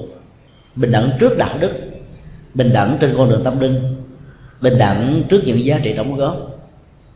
bình 0.76 0.92
đẳng 0.92 1.10
trước 1.20 1.38
đạo 1.38 1.56
đức, 1.60 1.72
bình 2.54 2.72
đẳng 2.72 2.96
trên 3.00 3.14
con 3.16 3.30
đường 3.30 3.44
tâm 3.44 3.60
linh, 3.60 3.96
bình 4.60 4.78
đẳng 4.78 5.22
trước 5.28 5.42
những 5.44 5.64
giá 5.64 5.78
trị 5.82 5.92
đóng 5.92 6.16
góp. 6.16 6.36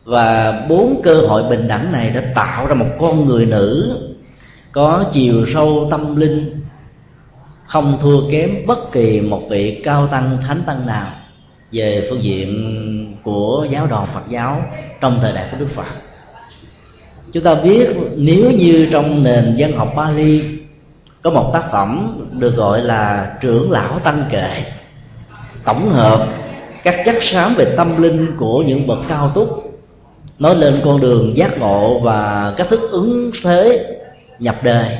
Và 0.05 0.51
bốn 0.69 1.01
cơ 1.03 1.15
hội 1.15 1.43
bình 1.43 1.67
đẳng 1.67 1.91
này 1.91 2.09
đã 2.09 2.21
tạo 2.35 2.67
ra 2.67 2.73
một 2.73 2.89
con 2.99 3.25
người 3.25 3.45
nữ 3.45 3.97
có 4.71 5.05
chiều 5.11 5.45
sâu 5.53 5.87
tâm 5.91 6.15
linh, 6.15 6.61
không 7.67 7.97
thua 8.01 8.29
kém 8.29 8.65
bất 8.67 8.91
kỳ 8.91 9.21
một 9.21 9.41
vị 9.49 9.81
cao 9.83 10.07
tăng, 10.07 10.37
thánh 10.47 10.61
tăng 10.65 10.85
nào 10.85 11.05
về 11.71 12.07
phương 12.09 12.23
diện 12.23 13.17
của 13.23 13.67
giáo 13.71 13.87
đoàn 13.87 14.07
Phật 14.13 14.23
giáo 14.29 14.63
trong 15.01 15.19
thời 15.21 15.33
đại 15.33 15.47
của 15.51 15.57
Đức 15.59 15.69
Phật. 15.75 15.85
Chúng 17.33 17.43
ta 17.43 17.55
biết 17.55 17.87
nếu 18.15 18.51
như 18.51 18.87
trong 18.91 19.23
nền 19.23 19.55
dân 19.57 19.75
học 19.77 19.93
Bali 19.95 20.41
có 21.21 21.29
một 21.31 21.49
tác 21.53 21.71
phẩm 21.71 22.17
được 22.31 22.55
gọi 22.55 22.81
là 22.81 23.33
trưởng 23.41 23.71
lão 23.71 23.99
tăng 23.99 24.25
kệ, 24.29 24.63
tổng 25.65 25.89
hợp 25.89 26.27
các 26.83 26.95
chất 27.05 27.15
xám 27.21 27.55
về 27.55 27.73
tâm 27.77 28.01
linh 28.01 28.27
của 28.37 28.63
những 28.63 28.87
bậc 28.87 28.99
cao 29.07 29.31
túc, 29.35 29.79
nói 30.39 30.55
lên 30.55 30.81
con 30.83 31.01
đường 31.01 31.37
giác 31.37 31.59
ngộ 31.59 31.99
và 31.99 32.53
cách 32.57 32.67
thức 32.69 32.91
ứng 32.91 33.31
thế 33.43 33.85
nhập 34.39 34.55
đời, 34.63 34.97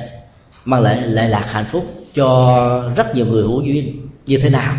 mang 0.66 0.82
lại 0.82 1.02
lại 1.02 1.30
lạc 1.30 1.46
hạnh 1.52 1.66
phúc 1.72 1.86
cho 2.16 2.94
rất 2.96 3.16
nhiều 3.16 3.26
người 3.26 3.44
hữu 3.44 3.62
duyên 3.62 4.08
như 4.26 4.38
thế 4.38 4.50
nào 4.50 4.74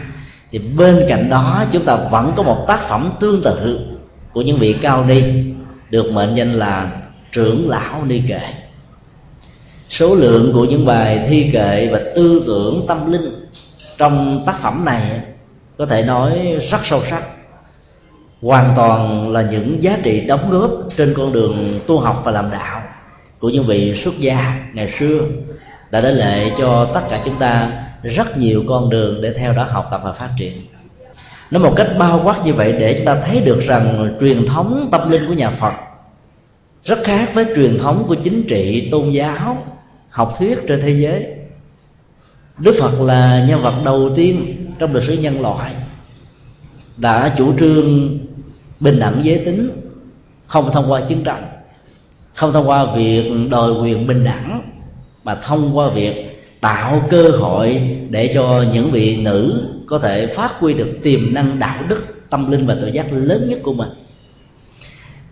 thì 0.52 0.58
bên 0.58 1.04
cạnh 1.08 1.30
đó, 1.30 1.64
chúng 1.72 1.84
ta 1.84 1.96
vẫn 1.96 2.32
có 2.36 2.42
một 2.42 2.64
tác 2.68 2.80
phẩm 2.88 3.12
tương 3.20 3.42
tự 3.42 3.86
của 4.32 4.42
những 4.42 4.58
vị 4.58 4.72
cao 4.72 5.04
ni, 5.04 5.22
được 5.90 6.12
mệnh 6.12 6.34
danh 6.34 6.52
là 6.52 6.90
trưởng 7.32 7.70
lão 7.70 8.04
ni 8.04 8.22
kệ. 8.28 8.40
Số 9.88 10.14
lượng 10.14 10.52
của 10.52 10.64
những 10.64 10.86
bài 10.86 11.26
thi 11.28 11.50
kệ 11.52 11.88
và 11.92 12.00
tư 12.16 12.42
tưởng 12.46 12.84
tâm 12.88 13.12
linh 13.12 13.48
trong 13.98 14.44
tác 14.46 14.60
phẩm 14.60 14.84
này 14.84 15.20
có 15.78 15.86
thể 15.86 16.02
nói 16.02 16.58
rất 16.70 16.78
sâu 16.84 17.02
sắc. 17.10 17.22
Hoàn 18.42 18.72
toàn 18.76 19.28
là 19.32 19.42
những 19.42 19.82
giá 19.82 19.98
trị 20.02 20.20
đóng 20.20 20.50
góp 20.50 20.70
trên 20.96 21.14
con 21.16 21.32
đường 21.32 21.80
tu 21.86 22.00
học 22.00 22.22
và 22.24 22.32
làm 22.32 22.50
đạo 22.50 22.82
của 23.38 23.48
những 23.48 23.66
vị 23.66 24.00
xuất 24.04 24.18
gia 24.18 24.64
ngày 24.74 24.90
xưa 24.98 25.20
đã 25.90 26.00
để 26.00 26.12
lệ 26.12 26.50
cho 26.58 26.84
tất 26.94 27.00
cả 27.10 27.20
chúng 27.24 27.38
ta 27.38 27.70
rất 28.02 28.38
nhiều 28.38 28.64
con 28.68 28.90
đường 28.90 29.20
để 29.22 29.32
theo 29.32 29.52
đó 29.52 29.64
học 29.64 29.88
tập 29.90 30.00
và 30.04 30.12
phát 30.12 30.30
triển. 30.38 30.52
Nó 31.50 31.58
một 31.58 31.74
cách 31.76 31.88
bao 31.98 32.20
quát 32.24 32.44
như 32.44 32.54
vậy 32.54 32.72
để 32.72 32.94
chúng 32.96 33.06
ta 33.06 33.20
thấy 33.26 33.40
được 33.40 33.60
rằng 33.60 34.16
truyền 34.20 34.46
thống 34.46 34.88
tâm 34.92 35.10
linh 35.10 35.26
của 35.26 35.32
nhà 35.32 35.50
phật 35.50 35.72
rất 36.84 36.98
khác 37.04 37.30
với 37.34 37.46
truyền 37.56 37.78
thống 37.78 38.04
của 38.08 38.14
chính 38.14 38.46
trị, 38.48 38.88
tôn 38.90 39.10
giáo, 39.10 39.66
học 40.08 40.34
thuyết 40.38 40.58
trên 40.68 40.80
thế 40.80 40.90
giới. 40.90 41.26
Đức 42.58 42.74
phật 42.80 43.00
là 43.00 43.44
nhân 43.48 43.62
vật 43.62 43.74
đầu 43.84 44.10
tiên 44.16 44.56
trong 44.78 44.94
lịch 44.94 45.04
sử 45.04 45.12
nhân 45.12 45.40
loại 45.40 45.74
đã 46.96 47.34
chủ 47.38 47.58
trương 47.58 48.18
bình 48.80 48.98
đẳng 48.98 49.20
giới 49.24 49.38
tính, 49.38 49.70
không 50.46 50.70
thông 50.72 50.90
qua 50.90 51.00
chiến 51.00 51.24
tranh, 51.24 51.44
không 52.34 52.52
thông 52.52 52.68
qua 52.68 52.84
việc 52.94 53.32
đòi 53.50 53.72
quyền 53.72 54.06
bình 54.06 54.24
đẳng, 54.24 54.62
mà 55.24 55.34
thông 55.34 55.76
qua 55.76 55.88
việc 55.88 56.31
tạo 56.62 57.02
cơ 57.10 57.28
hội 57.28 57.96
để 58.10 58.30
cho 58.34 58.64
những 58.72 58.90
vị 58.90 59.16
nữ 59.16 59.68
có 59.86 59.98
thể 59.98 60.26
phát 60.26 60.52
huy 60.58 60.74
được 60.74 60.98
tiềm 61.02 61.34
năng 61.34 61.58
đạo 61.58 61.82
đức, 61.88 62.02
tâm 62.30 62.50
linh 62.50 62.66
và 62.66 62.74
tự 62.74 62.86
giác 62.86 63.06
lớn 63.12 63.48
nhất 63.48 63.58
của 63.62 63.72
mình. 63.72 63.88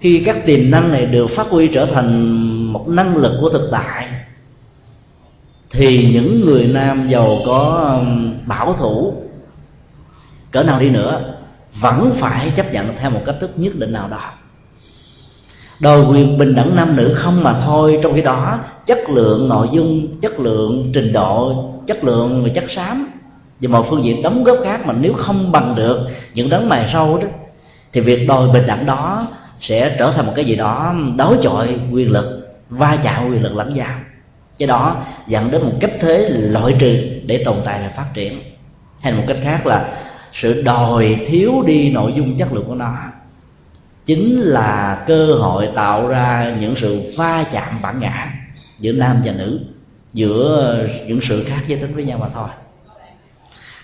Khi 0.01 0.23
các 0.27 0.47
tiềm 0.47 0.71
năng 0.71 0.93
này 0.93 1.07
được 1.07 1.27
phát 1.27 1.47
huy 1.47 1.69
trở 1.69 1.87
thành 1.87 2.37
một 2.73 2.89
năng 2.89 3.17
lực 3.17 3.39
của 3.41 3.51
thực 3.51 3.69
tại. 3.73 4.09
Thì 5.71 6.13
những 6.13 6.47
người 6.47 6.67
nam 6.67 7.09
giàu 7.09 7.39
có 7.47 7.95
bảo 8.47 8.75
thủ, 8.75 9.15
cỡ 10.51 10.63
nào 10.63 10.81
đi 10.81 10.91
nữa, 10.91 11.35
vẫn 11.81 12.13
phải 12.15 12.53
chấp 12.57 12.73
nhận 12.73 12.87
theo 13.01 13.11
một 13.11 13.23
cách 13.27 13.37
thức 13.41 13.51
nhất 13.57 13.73
định 13.77 13.93
nào 13.93 14.09
đó 14.09 14.33
đòi 15.81 16.05
quyền 16.05 16.39
bình 16.39 16.55
đẳng 16.55 16.77
nam 16.77 16.97
nữ 16.97 17.15
không 17.15 17.43
mà 17.43 17.61
thôi. 17.65 17.99
Trong 18.03 18.15
khi 18.15 18.23
đó, 18.23 18.59
chất 18.87 18.99
lượng 19.09 19.49
nội 19.49 19.69
dung, 19.73 20.21
chất 20.21 20.41
lượng 20.41 20.91
trình 20.95 21.13
độ, 21.13 21.65
chất 21.87 22.05
lượng 22.05 22.43
và 22.45 22.49
chất 22.55 22.71
xám 22.71 23.11
và 23.61 23.69
một 23.69 23.87
phương 23.91 24.05
diện 24.05 24.23
đóng 24.23 24.45
góp 24.45 24.59
khác 24.65 24.87
mà 24.87 24.95
nếu 25.01 25.13
không 25.13 25.53
bằng 25.53 25.75
được 25.75 26.09
những 26.35 26.49
đấng 26.49 26.69
mài 26.69 26.89
sâu 26.93 27.19
đó, 27.23 27.29
thì 27.93 28.01
việc 28.01 28.29
đòi 28.29 28.49
bình 28.49 28.67
đẳng 28.67 28.87
đó 28.87 29.27
sẽ 29.61 29.97
trở 29.99 30.11
thành 30.11 30.27
một 30.27 30.33
cái 30.37 30.45
gì 30.45 30.57
đó 30.57 30.95
đối 31.17 31.37
chọi 31.43 31.69
quyền 31.93 32.13
lực, 32.13 32.49
va 32.71 32.99
chạm 33.03 33.31
quyền 33.31 33.43
lực 33.43 33.57
lẫn 33.57 33.75
nhau. 33.75 33.99
Cái 34.59 34.69
đó 34.69 34.97
dẫn 35.27 35.51
đến 35.51 35.63
một 35.63 35.73
cách 35.81 35.93
thế 36.01 36.29
loại 36.29 36.77
trừ 36.79 36.97
để 37.27 37.43
tồn 37.45 37.57
tại 37.65 37.81
và 37.83 37.93
phát 37.97 38.07
triển. 38.15 38.41
Hay 39.01 39.13
một 39.13 39.23
cách 39.29 39.37
khác 39.43 39.67
là 39.67 39.89
sự 40.33 40.63
đòi 40.63 41.17
thiếu 41.27 41.63
đi 41.67 41.91
nội 41.91 42.13
dung 42.17 42.37
chất 42.37 42.53
lượng 42.53 42.65
của 42.67 42.75
nó 42.75 42.95
chính 44.11 44.41
là 44.41 45.05
cơ 45.07 45.35
hội 45.35 45.69
tạo 45.75 46.09
ra 46.09 46.57
những 46.61 46.75
sự 46.77 47.01
va 47.17 47.45
chạm 47.51 47.83
bản 47.83 48.01
ngã 48.01 48.35
giữa 48.81 48.93
nam 48.93 49.21
và 49.25 49.33
nữ, 49.33 49.61
giữa 50.13 50.89
những 51.07 51.21
sự 51.23 51.45
khác 51.45 51.61
giới 51.69 51.81
tính 51.81 51.95
với 51.95 52.05
nhau 52.05 52.19
mà 52.19 52.27
thôi. 52.35 52.49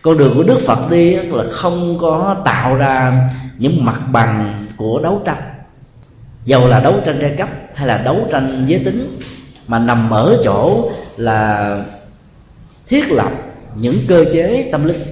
Con 0.02 0.18
đường 0.18 0.34
của 0.36 0.42
đức 0.42 0.58
phật 0.66 0.90
đi 0.90 1.14
là 1.14 1.44
không 1.52 1.98
có 1.98 2.36
tạo 2.44 2.74
ra 2.74 3.28
những 3.58 3.84
mặt 3.84 4.00
bằng 4.12 4.66
của 4.76 5.00
đấu 5.02 5.22
tranh. 5.26 5.42
Dầu 6.44 6.68
là 6.68 6.80
đấu 6.80 7.00
tranh 7.04 7.18
giai 7.20 7.34
cấp 7.38 7.48
hay 7.74 7.86
là 7.86 7.98
đấu 7.98 8.26
tranh 8.32 8.64
giới 8.66 8.78
tính, 8.84 9.18
mà 9.66 9.78
nằm 9.78 10.10
ở 10.10 10.42
chỗ 10.44 10.90
là 11.16 11.84
thiết 12.88 13.04
lập 13.10 13.30
những 13.74 13.98
cơ 14.08 14.24
chế 14.32 14.68
tâm 14.72 14.84
linh 14.84 15.02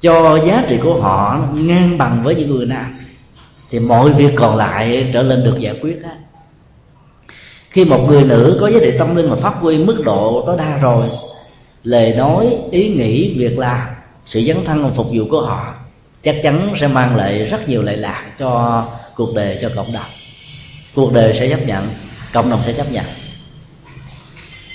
cho 0.00 0.38
giá 0.46 0.64
trị 0.68 0.78
của 0.82 1.00
họ 1.00 1.48
ngang 1.54 1.98
bằng 1.98 2.22
với 2.24 2.34
những 2.34 2.50
người 2.50 2.66
nam 2.66 2.96
thì 3.70 3.78
mọi 3.78 4.12
việc 4.12 4.32
còn 4.36 4.56
lại 4.56 5.10
trở 5.12 5.22
nên 5.22 5.44
được 5.44 5.58
giải 5.58 5.74
quyết 5.82 6.00
hết 6.04 6.16
khi 7.70 7.84
một 7.84 8.04
người 8.08 8.24
nữ 8.24 8.58
có 8.60 8.68
giá 8.68 8.78
trị 8.80 8.92
tâm 8.98 9.16
linh 9.16 9.30
mà 9.30 9.36
phát 9.36 9.54
huy 9.60 9.84
mức 9.84 10.02
độ 10.04 10.44
tối 10.46 10.56
đa 10.58 10.78
rồi, 10.78 11.06
lời 11.82 12.14
nói, 12.16 12.58
ý 12.70 12.88
nghĩ, 12.88 13.38
việc 13.38 13.58
làm, 13.58 13.88
sự 14.26 14.42
dấn 14.46 14.64
thân 14.64 14.92
phục 14.96 15.06
vụ 15.12 15.24
của 15.30 15.42
họ 15.42 15.74
chắc 16.22 16.36
chắn 16.42 16.74
sẽ 16.80 16.88
mang 16.88 17.16
lại 17.16 17.44
rất 17.44 17.68
nhiều 17.68 17.82
lợi 17.82 17.96
lạc 17.96 18.24
cho 18.38 18.84
cuộc 19.16 19.34
đời, 19.34 19.58
cho 19.62 19.70
cộng 19.76 19.92
đồng. 19.92 20.10
Cuộc 20.94 21.12
đời 21.12 21.34
sẽ 21.38 21.48
chấp 21.48 21.66
nhận, 21.66 21.88
cộng 22.32 22.50
đồng 22.50 22.60
sẽ 22.66 22.72
chấp 22.72 22.92
nhận. 22.92 23.04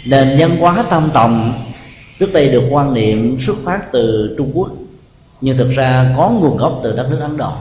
Nền 0.06 0.36
văn 0.40 0.58
hóa 0.60 0.84
tâm 0.90 1.10
tòng 1.14 1.64
trước 2.20 2.34
đây 2.34 2.50
được 2.50 2.64
quan 2.70 2.94
niệm 2.94 3.38
xuất 3.46 3.56
phát 3.64 3.92
từ 3.92 4.36
trung 4.38 4.52
quốc, 4.54 4.72
nhưng 5.42 5.58
thực 5.58 5.72
ra 5.72 6.14
có 6.18 6.30
nguồn 6.30 6.58
gốc 6.58 6.80
từ 6.84 6.96
đất 6.96 7.08
nước 7.10 7.20
ấn 7.22 7.38
độ 7.38 7.54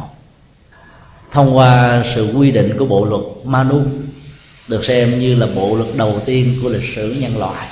thông 1.35 1.57
qua 1.57 2.03
sự 2.15 2.33
quy 2.37 2.51
định 2.51 2.79
của 2.79 2.87
bộ 2.87 3.05
luật 3.05 3.23
manu, 3.45 3.81
được 4.69 4.85
xem 4.85 5.19
như 5.19 5.35
là 5.35 5.47
bộ 5.55 5.77
luật 5.77 5.89
đầu 5.97 6.21
tiên 6.25 6.57
của 6.63 6.69
lịch 6.69 6.95
sử 6.95 7.17
nhân 7.21 7.39
loại. 7.39 7.67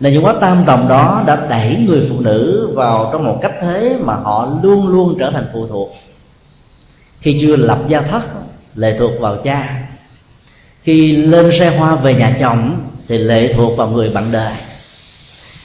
Là 0.00 0.10
những 0.10 0.24
quá 0.24 0.34
tam 0.40 0.64
tòng 0.66 0.88
đó 0.88 1.22
đã 1.26 1.46
đẩy 1.50 1.76
người 1.86 2.06
phụ 2.10 2.20
nữ 2.20 2.70
vào 2.74 3.10
trong 3.12 3.24
một 3.24 3.38
cách 3.42 3.52
thế 3.60 3.96
mà 4.00 4.14
họ 4.14 4.48
luôn 4.62 4.88
luôn 4.88 5.16
trở 5.18 5.30
thành 5.30 5.46
phụ 5.52 5.66
thuộc. 5.66 5.90
Khi 7.20 7.38
chưa 7.40 7.56
lập 7.56 7.78
gia 7.88 8.00
thất, 8.00 8.22
lệ 8.74 8.96
thuộc 8.98 9.12
vào 9.20 9.36
cha. 9.36 9.82
Khi 10.82 11.16
lên 11.16 11.50
xe 11.58 11.76
hoa 11.76 11.94
về 11.96 12.14
nhà 12.14 12.36
chồng, 12.40 12.90
thì 13.08 13.18
lệ 13.18 13.52
thuộc 13.52 13.76
vào 13.78 13.88
người 13.88 14.10
bạn 14.10 14.32
đời. 14.32 14.54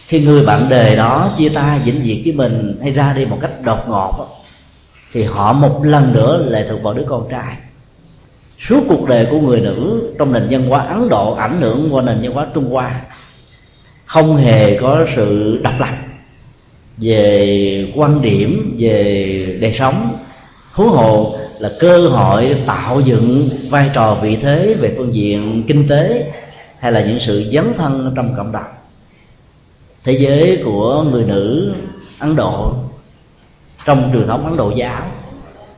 Khi 0.08 0.20
người 0.20 0.46
bạn 0.46 0.66
đời 0.70 0.96
đó 0.96 1.34
chia 1.38 1.50
tay 1.50 1.80
vĩnh 1.80 2.02
viễn 2.04 2.24
với 2.24 2.34
mình 2.34 2.80
hay 2.82 2.92
ra 2.92 3.14
đi 3.14 3.26
một 3.26 3.38
cách 3.42 3.62
đột 3.62 3.90
ngột 3.90 4.37
thì 5.14 5.24
họ 5.24 5.54
một 5.54 5.82
lần 5.84 6.14
nữa 6.14 6.46
lệ 6.50 6.66
thuộc 6.70 6.84
vào 6.84 6.94
đứa 6.94 7.04
con 7.08 7.28
trai. 7.32 7.56
Suốt 8.60 8.84
cuộc 8.90 9.08
đời 9.08 9.28
của 9.32 9.40
người 9.40 9.62
nữ 9.62 10.12
trong 10.20 10.34
nền 10.34 10.48
văn 10.50 10.70
hóa 10.70 10.80
ấn 10.80 11.10
độ 11.10 11.34
ảnh 11.34 11.62
hưởng 11.62 11.90
qua 11.92 12.04
nền 12.04 12.18
văn 12.22 12.32
hóa 12.32 12.48
trung 12.54 12.72
hoa, 12.72 13.02
không 14.06 14.38
hề 14.38 14.78
có 14.80 15.06
sự 15.16 15.60
độc 15.64 15.74
lập 15.80 15.96
về 16.98 17.92
quan 17.96 18.22
điểm, 18.22 18.76
về 18.80 19.58
đời 19.62 19.74
sống. 19.74 20.18
Hú 20.72 20.90
hồ 20.90 21.38
là 21.60 21.72
cơ 21.80 22.08
hội 22.08 22.56
tạo 22.66 23.02
dựng 23.02 23.50
vai 23.70 23.90
trò 23.94 24.18
vị 24.22 24.36
thế 24.36 24.76
về 24.80 24.94
phương 24.98 25.16
diện 25.16 25.64
kinh 25.68 25.88
tế 25.88 26.34
hay 26.80 26.92
là 26.92 27.06
những 27.06 27.20
sự 27.20 27.50
dấn 27.54 27.74
thân 27.78 28.14
trong 28.16 28.34
cộng 28.38 28.52
đồng. 28.52 28.64
Thế 30.04 30.14
giới 30.14 30.62
của 30.66 31.04
người 31.04 31.24
nữ 31.24 31.74
ấn 32.20 32.36
độ 32.36 32.74
trong 33.88 34.10
truyền 34.14 34.28
thống 34.28 34.46
ấn 34.46 34.58
độ 34.58 34.72
giáo. 34.76 35.02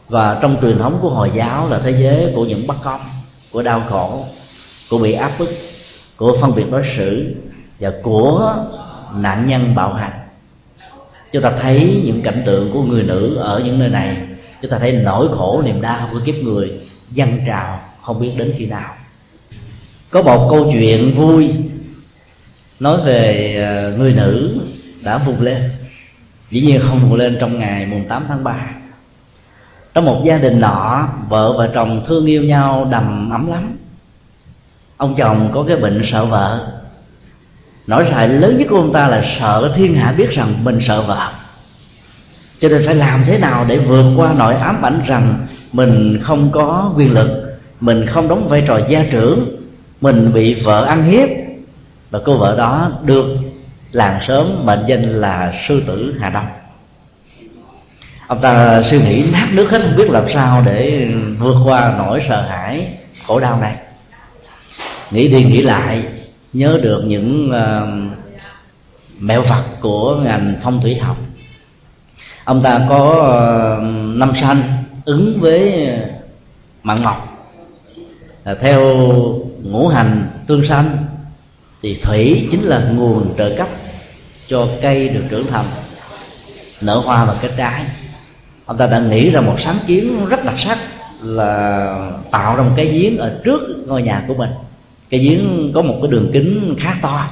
Và 0.07 0.39
trong 0.41 0.57
truyền 0.61 0.79
thống 0.79 0.99
của 1.01 1.09
hồi 1.09 1.31
giáo 1.35 1.69
là 1.69 1.79
thế 1.83 1.91
giới 1.91 2.31
của 2.35 2.45
những 2.45 2.67
bất 2.67 2.75
công, 2.83 3.01
của 3.51 3.61
đau 3.61 3.83
khổ, 3.89 4.25
của 4.89 4.97
bị 4.97 5.13
áp 5.13 5.31
bức, 5.39 5.49
của 6.17 6.37
phân 6.41 6.55
biệt 6.55 6.71
đối 6.71 6.83
xử 6.97 7.35
và 7.79 7.91
của 8.03 8.55
nạn 9.15 9.47
nhân 9.47 9.75
bạo 9.75 9.93
hành. 9.93 10.11
Chúng 11.31 11.43
ta 11.43 11.51
thấy 11.61 12.01
những 12.05 12.21
cảnh 12.21 12.43
tượng 12.45 12.71
của 12.73 12.83
người 12.83 13.03
nữ 13.03 13.35
ở 13.35 13.61
những 13.65 13.79
nơi 13.79 13.89
này. 13.89 14.17
Chúng 14.61 14.71
ta 14.71 14.79
thấy 14.79 14.93
nỗi 14.93 15.27
khổ, 15.27 15.61
niềm 15.65 15.81
đau 15.81 16.07
của 16.13 16.19
kiếp 16.25 16.35
người 16.35 16.71
dâng 17.09 17.39
trào 17.47 17.79
không 18.01 18.19
biết 18.19 18.31
đến 18.37 18.53
khi 18.57 18.65
nào. 18.65 18.93
Có 20.09 20.21
một 20.21 20.47
câu 20.49 20.71
chuyện 20.73 21.15
vui 21.15 21.53
nói 22.79 22.97
về 23.05 23.55
ờ, 23.55 23.97
người 23.97 24.13
nữ 24.13 24.59
đã 25.03 25.17
vùng 25.17 25.41
lên 25.41 25.78
dĩ 26.51 26.62
nhiên 26.62 26.82
không 26.82 27.00
vùng 27.00 27.13
lên 27.13 27.38
trong 27.39 27.60
ngày 27.60 27.86
mùng 27.86 28.08
8 28.08 28.25
tháng 28.27 28.44
3 28.44 28.56
trong 29.94 30.06
một 30.06 30.22
gia 30.25 30.38
đình 30.38 30.60
nọ, 30.60 31.08
vợ 31.29 31.53
và 31.58 31.70
chồng 31.74 32.03
thương 32.08 32.25
yêu 32.25 32.44
nhau 32.44 32.88
đầm 32.91 33.29
ấm 33.29 33.51
lắm. 33.51 33.77
Ông 34.98 35.15
chồng 35.18 35.50
có 35.53 35.63
cái 35.68 35.77
bệnh 35.77 36.01
sợ 36.03 36.25
vợ. 36.25 36.68
Nỗi 37.88 38.08
sợ 38.12 38.25
lớn 38.25 38.58
nhất 38.58 38.68
của 38.70 38.75
ông 38.75 38.94
ta 38.94 39.08
là 39.08 39.24
sợ 39.39 39.72
thiên 39.75 39.96
hạ 39.96 40.13
biết 40.18 40.29
rằng 40.32 40.63
mình 40.63 40.79
sợ 40.82 41.01
vợ. 41.01 41.32
Cho 42.62 42.70
nên 42.70 42.86
phải 42.86 42.96
làm 42.96 43.24
thế 43.25 43.38
nào 43.38 43.65
để 43.68 43.77
vượt 43.77 44.13
qua 44.15 44.34
nỗi 44.38 44.56
ám 44.56 44.86
ảnh 44.86 45.01
rằng 45.06 45.48
mình 45.72 46.20
không 46.24 46.51
có 46.51 46.94
quyền 46.96 47.13
lực, 47.13 47.60
mình 47.79 48.06
không 48.06 48.27
đóng 48.27 48.50
vai 48.50 48.63
trò 48.68 48.79
gia 48.89 49.03
trưởng, 49.03 49.48
mình 50.01 50.34
bị 50.34 50.53
vợ 50.53 50.86
ăn 50.86 51.03
hiếp. 51.03 51.29
Và 52.10 52.20
cô 52.25 52.38
vợ 52.38 52.56
đó 52.58 52.91
được 53.03 53.25
làng 53.91 54.19
sớm 54.27 54.65
mệnh 54.65 54.84
danh 54.88 55.03
là 55.03 55.53
sư 55.67 55.84
tử 55.88 56.15
hà 56.19 56.29
đông. 56.29 56.46
Ông 58.27 58.41
ta 58.41 58.81
suy 58.84 59.01
nghĩ 59.01 59.24
nát 59.34 59.48
nước 59.51 59.69
hết 59.72 59.81
không 59.81 59.96
biết 59.98 60.10
làm 60.10 60.29
sao 60.29 60.63
để 60.65 61.08
vượt 61.39 61.55
qua 61.65 61.96
nỗi 61.98 62.24
sợ 62.27 62.41
hãi 62.41 62.88
khổ 63.27 63.39
đau 63.39 63.60
này. 63.60 63.75
Nghĩ 65.12 65.27
đi 65.27 65.43
nghĩ 65.43 65.62
lại 65.62 66.03
nhớ 66.53 66.79
được 66.81 67.03
những 67.05 67.51
uh, 67.51 68.19
mẹo 69.19 69.41
vặt 69.41 69.63
của 69.81 70.15
ngành 70.15 70.55
phong 70.63 70.81
thủy 70.81 70.96
học. 70.96 71.17
Ông 72.43 72.63
ta 72.63 72.86
có 72.89 73.12
uh, 73.77 73.84
năm 74.17 74.31
sanh 74.41 74.84
ứng 75.05 75.39
với 75.39 75.89
mạng 76.84 77.01
ngọc. 77.01 77.48
À, 78.43 78.53
theo 78.62 78.81
ngũ 79.63 79.88
hành 79.88 80.27
tương 80.48 80.65
sanh 80.65 81.05
thì 81.81 81.95
thủy 82.01 82.48
chính 82.51 82.63
là 82.63 82.79
nguồn 82.79 83.33
trợ 83.38 83.55
cấp 83.57 83.67
cho 84.48 84.67
cây 84.81 85.09
được 85.09 85.24
trưởng 85.29 85.48
thành. 85.48 85.65
Nở 86.81 86.95
hoa 86.95 87.25
và 87.25 87.36
kết 87.41 87.51
trái. 87.57 87.86
Ông 88.65 88.77
ta 88.77 88.88
đã 88.88 89.00
nghĩ 89.00 89.29
ra 89.29 89.41
một 89.41 89.55
sáng 89.59 89.79
kiến 89.88 90.25
rất 90.29 90.45
đặc 90.45 90.55
sắc 90.57 90.77
là 91.21 92.12
tạo 92.31 92.55
ra 92.55 92.63
một 92.63 92.71
cái 92.77 92.86
giếng 92.86 93.17
ở 93.17 93.41
trước 93.43 93.62
ngôi 93.88 94.01
nhà 94.01 94.24
của 94.27 94.33
mình. 94.33 94.50
Cái 95.09 95.19
giếng 95.19 95.71
có 95.74 95.81
một 95.81 95.98
cái 96.01 96.12
đường 96.12 96.29
kính 96.33 96.75
khá 96.79 96.95
to 97.01 97.27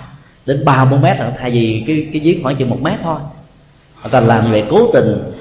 đến 0.46 0.66
ba 0.66 0.86
bốn 0.86 1.02
mét 1.02 1.18
thay 1.38 1.52
vì 1.52 1.84
cái 1.88 2.08
cái 2.14 2.22
giếng 2.22 2.44
khoảng 2.44 2.56
chừng 2.56 2.70
một 2.70 2.82
mét 2.82 3.00
thôi 3.04 3.20
ông 4.02 4.12
ta 4.12 4.20
làm 4.20 4.52
vậy 4.52 4.64
cố 4.70 4.92
tình. 4.94 5.32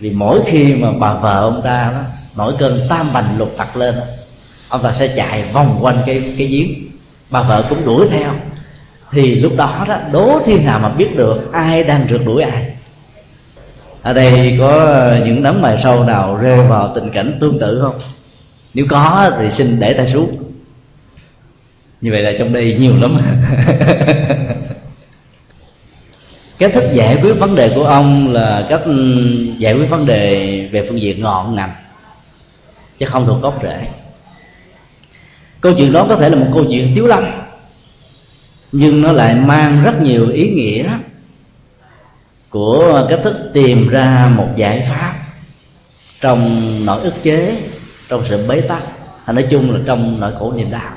Vì 0.00 0.10
mỗi 0.10 0.40
khi 0.46 0.74
mà 0.74 0.92
bà 0.92 1.14
vợ 1.14 1.40
ông 1.40 1.60
ta 1.64 1.90
đó, 1.92 2.00
nổi 2.36 2.54
cơn 2.58 2.80
tam 2.88 3.12
bành 3.12 3.38
lục 3.38 3.54
tặc 3.56 3.76
lên 3.76 3.94
ông 4.68 4.82
ta 4.82 4.92
sẽ 4.92 5.08
chạy 5.16 5.44
vòng 5.52 5.78
quanh 5.80 6.02
cái 6.06 6.34
cái 6.38 6.46
giếng 6.46 6.93
bà 7.34 7.42
vợ 7.42 7.64
cũng 7.68 7.84
đuổi 7.84 8.08
theo. 8.10 8.32
Thì 9.10 9.34
lúc 9.34 9.52
đó 9.56 9.84
đó, 9.88 9.96
đố 10.12 10.40
thiên 10.44 10.62
hạ 10.62 10.78
mà 10.78 10.88
biết 10.88 11.16
được 11.16 11.52
ai 11.52 11.84
đang 11.84 12.06
rượt 12.10 12.20
đuổi 12.24 12.42
ai. 12.42 12.66
Ở 14.02 14.12
đây 14.12 14.56
có 14.58 15.00
những 15.24 15.42
đấng 15.42 15.62
mày 15.62 15.80
sâu 15.82 16.04
nào 16.04 16.36
rơi 16.36 16.66
vào 16.66 16.92
tình 16.94 17.10
cảnh 17.10 17.36
tương 17.40 17.58
tự 17.58 17.80
không? 17.82 18.00
Nếu 18.74 18.86
có 18.88 19.30
thì 19.38 19.50
xin 19.50 19.80
để 19.80 19.92
tay 19.92 20.08
xuống. 20.08 20.36
Như 22.00 22.10
vậy 22.10 22.22
là 22.22 22.32
trong 22.38 22.52
đây 22.52 22.76
nhiều 22.80 22.96
lắm. 22.96 23.18
Cái 26.58 26.68
thức 26.70 26.84
giải 26.92 27.18
quyết 27.22 27.32
vấn 27.32 27.54
đề 27.54 27.72
của 27.74 27.84
ông 27.84 28.32
là 28.32 28.66
cách 28.68 28.82
giải 29.58 29.74
quyết 29.74 29.90
vấn 29.90 30.06
đề 30.06 30.68
về 30.72 30.86
phương 30.88 31.00
diện 31.00 31.22
ngọn 31.22 31.54
ngành, 31.54 31.72
chứ 32.98 33.06
không 33.06 33.26
thuộc 33.26 33.42
gốc 33.42 33.60
rễ 33.62 33.86
câu 35.64 35.72
chuyện 35.76 35.92
đó 35.92 36.06
có 36.08 36.16
thể 36.16 36.28
là 36.28 36.36
một 36.36 36.46
câu 36.54 36.64
chuyện 36.70 36.92
tiếu 36.94 37.06
lâm 37.06 37.24
nhưng 38.72 39.02
nó 39.02 39.12
lại 39.12 39.34
mang 39.34 39.82
rất 39.84 40.02
nhiều 40.02 40.28
ý 40.28 40.50
nghĩa 40.50 40.88
của 42.50 43.06
cách 43.10 43.20
thức 43.24 43.50
tìm 43.52 43.88
ra 43.88 44.32
một 44.36 44.48
giải 44.56 44.86
pháp 44.90 45.14
trong 46.20 46.60
nỗi 46.86 47.00
ức 47.00 47.14
chế, 47.22 47.56
trong 48.08 48.22
sự 48.28 48.46
bế 48.48 48.60
tắc, 48.60 48.82
hay 49.24 49.34
nói 49.34 49.46
chung 49.50 49.74
là 49.74 49.80
trong 49.86 50.20
nỗi 50.20 50.32
khổ 50.38 50.52
niềm 50.56 50.70
đau. 50.70 50.90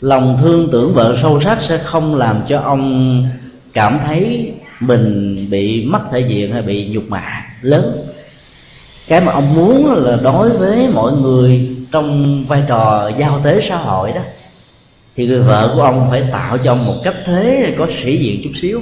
Lòng 0.00 0.38
thương 0.40 0.68
tưởng 0.72 0.94
vợ 0.94 1.16
sâu 1.22 1.40
sắc 1.40 1.62
sẽ 1.62 1.78
không 1.78 2.14
làm 2.14 2.42
cho 2.48 2.60
ông 2.60 3.24
cảm 3.72 3.98
thấy 4.06 4.52
mình 4.80 5.46
bị 5.50 5.84
mất 5.84 6.00
thể 6.12 6.20
diện 6.20 6.52
hay 6.52 6.62
bị 6.62 6.88
nhục 6.88 7.04
mạ 7.08 7.44
lớn 7.60 8.09
cái 9.10 9.20
mà 9.20 9.32
ông 9.32 9.54
muốn 9.54 9.94
là 9.94 10.16
đối 10.22 10.50
với 10.50 10.88
mọi 10.88 11.12
người 11.12 11.76
trong 11.92 12.44
vai 12.48 12.62
trò 12.68 13.10
giao 13.18 13.40
tế 13.44 13.60
xã 13.68 13.76
hội 13.76 14.12
đó 14.12 14.20
thì 15.16 15.26
người 15.26 15.42
vợ 15.42 15.72
của 15.74 15.82
ông 15.82 16.06
phải 16.10 16.22
tạo 16.32 16.58
cho 16.58 16.72
ông 16.72 16.86
một 16.86 16.96
cách 17.04 17.14
thế 17.24 17.74
có 17.78 17.86
sĩ 18.02 18.16
diện 18.16 18.40
chút 18.44 18.50
xíu. 18.60 18.80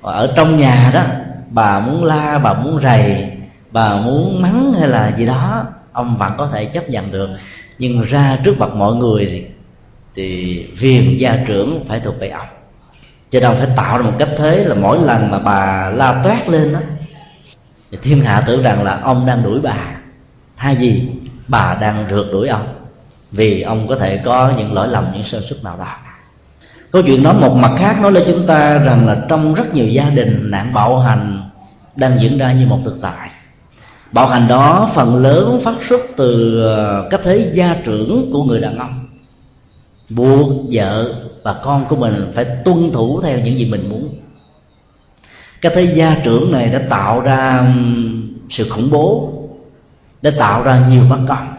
Và 0.00 0.12
ở 0.12 0.32
trong 0.36 0.60
nhà 0.60 0.90
đó 0.94 1.02
bà 1.50 1.80
muốn 1.80 2.04
la 2.04 2.38
bà 2.38 2.52
muốn 2.52 2.80
rầy 2.82 3.26
bà 3.70 3.96
muốn 3.96 4.42
mắng 4.42 4.72
hay 4.78 4.88
là 4.88 5.12
gì 5.18 5.26
đó 5.26 5.64
ông 5.92 6.16
vẫn 6.18 6.32
có 6.38 6.48
thể 6.52 6.64
chấp 6.64 6.90
nhận 6.90 7.12
được. 7.12 7.30
Nhưng 7.78 8.02
ra 8.02 8.38
trước 8.44 8.58
mặt 8.58 8.74
mọi 8.74 8.94
người 8.94 9.26
thì, 9.26 9.44
thì 10.14 10.66
viền 10.78 11.16
gia 11.16 11.36
trưởng 11.46 11.84
phải 11.84 12.00
thuộc 12.00 12.20
về 12.20 12.28
ông. 12.28 12.46
Cho 13.30 13.40
nên 13.40 13.56
phải 13.56 13.68
tạo 13.76 13.98
ra 13.98 14.04
một 14.04 14.14
cách 14.18 14.30
thế 14.38 14.64
là 14.64 14.74
mỗi 14.74 14.98
lần 14.98 15.30
mà 15.30 15.38
bà 15.38 15.90
la 15.94 16.20
toát 16.24 16.48
lên 16.48 16.72
đó 16.72 16.80
thì 17.90 17.98
thiên 18.02 18.24
hạ 18.24 18.42
tưởng 18.46 18.62
rằng 18.62 18.82
là 18.82 19.00
ông 19.00 19.26
đang 19.26 19.42
đuổi 19.42 19.60
bà. 19.60 19.96
Thay 20.56 20.74
vì 20.74 21.02
bà 21.48 21.74
đang 21.80 22.06
rượt 22.10 22.26
đuổi 22.32 22.48
ông. 22.48 22.66
Vì 23.32 23.62
ông 23.62 23.88
có 23.88 23.96
thể 23.96 24.16
có 24.16 24.52
những 24.56 24.72
lỗi 24.72 24.88
lầm, 24.88 25.06
những 25.14 25.24
sơ 25.24 25.40
suất 25.40 25.64
nào 25.64 25.76
đó. 25.76 25.96
Câu 26.90 27.02
chuyện 27.02 27.22
đó 27.22 27.32
một 27.32 27.54
mặt 27.54 27.72
khác 27.78 28.00
nói 28.02 28.12
lên 28.12 28.22
chúng 28.26 28.46
ta 28.46 28.78
rằng 28.78 29.06
là 29.06 29.16
trong 29.28 29.54
rất 29.54 29.74
nhiều 29.74 29.88
gia 29.88 30.10
đình, 30.10 30.50
nạn 30.50 30.72
bạo 30.74 30.98
hành 30.98 31.50
đang 31.96 32.20
diễn 32.20 32.38
ra 32.38 32.52
như 32.52 32.66
một 32.66 32.78
thực 32.84 32.98
tại. 33.02 33.30
Bạo 34.12 34.28
hành 34.28 34.48
đó 34.48 34.90
phần 34.94 35.16
lớn 35.16 35.60
phát 35.64 35.74
xuất 35.88 36.00
từ 36.16 36.62
ờ, 36.62 37.08
cách 37.10 37.20
thế 37.24 37.50
gia 37.54 37.76
trưởng 37.84 38.30
của 38.32 38.44
người 38.44 38.60
đàn 38.60 38.78
ông. 38.78 39.06
Buộc 40.08 40.50
vợ 40.72 41.14
và 41.42 41.52
con 41.52 41.84
của 41.88 41.96
mình 41.96 42.32
phải 42.34 42.44
tuân 42.44 42.92
thủ 42.92 43.20
theo 43.20 43.38
những 43.38 43.58
gì 43.58 43.70
mình 43.70 43.88
muốn 43.88 44.14
cái 45.60 45.72
thế 45.74 45.82
gia 45.94 46.16
trưởng 46.24 46.52
này 46.52 46.68
đã 46.68 46.78
tạo 46.88 47.20
ra 47.20 47.58
um, 47.58 48.22
sự 48.50 48.68
khủng 48.68 48.90
bố, 48.90 49.32
đã 50.22 50.30
tạo 50.38 50.62
ra 50.62 50.86
nhiều 50.88 51.02
bất 51.10 51.18
công. 51.28 51.54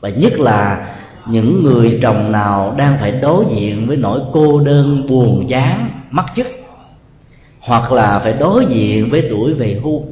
Và 0.00 0.08
nhất 0.08 0.32
là 0.38 0.88
những 1.26 1.62
người 1.64 1.98
chồng 2.02 2.32
nào 2.32 2.74
đang 2.78 2.98
phải 3.00 3.10
đối 3.10 3.44
diện 3.50 3.86
với 3.86 3.96
nỗi 3.96 4.20
cô 4.32 4.60
đơn 4.60 5.06
buồn 5.08 5.46
chán, 5.48 5.90
mất 6.10 6.24
chức, 6.36 6.46
hoặc 7.60 7.92
là 7.92 8.18
phải 8.18 8.32
đối 8.32 8.66
diện 8.66 9.10
với 9.10 9.26
tuổi 9.30 9.54
về 9.54 9.80
hưu. 9.82 10.04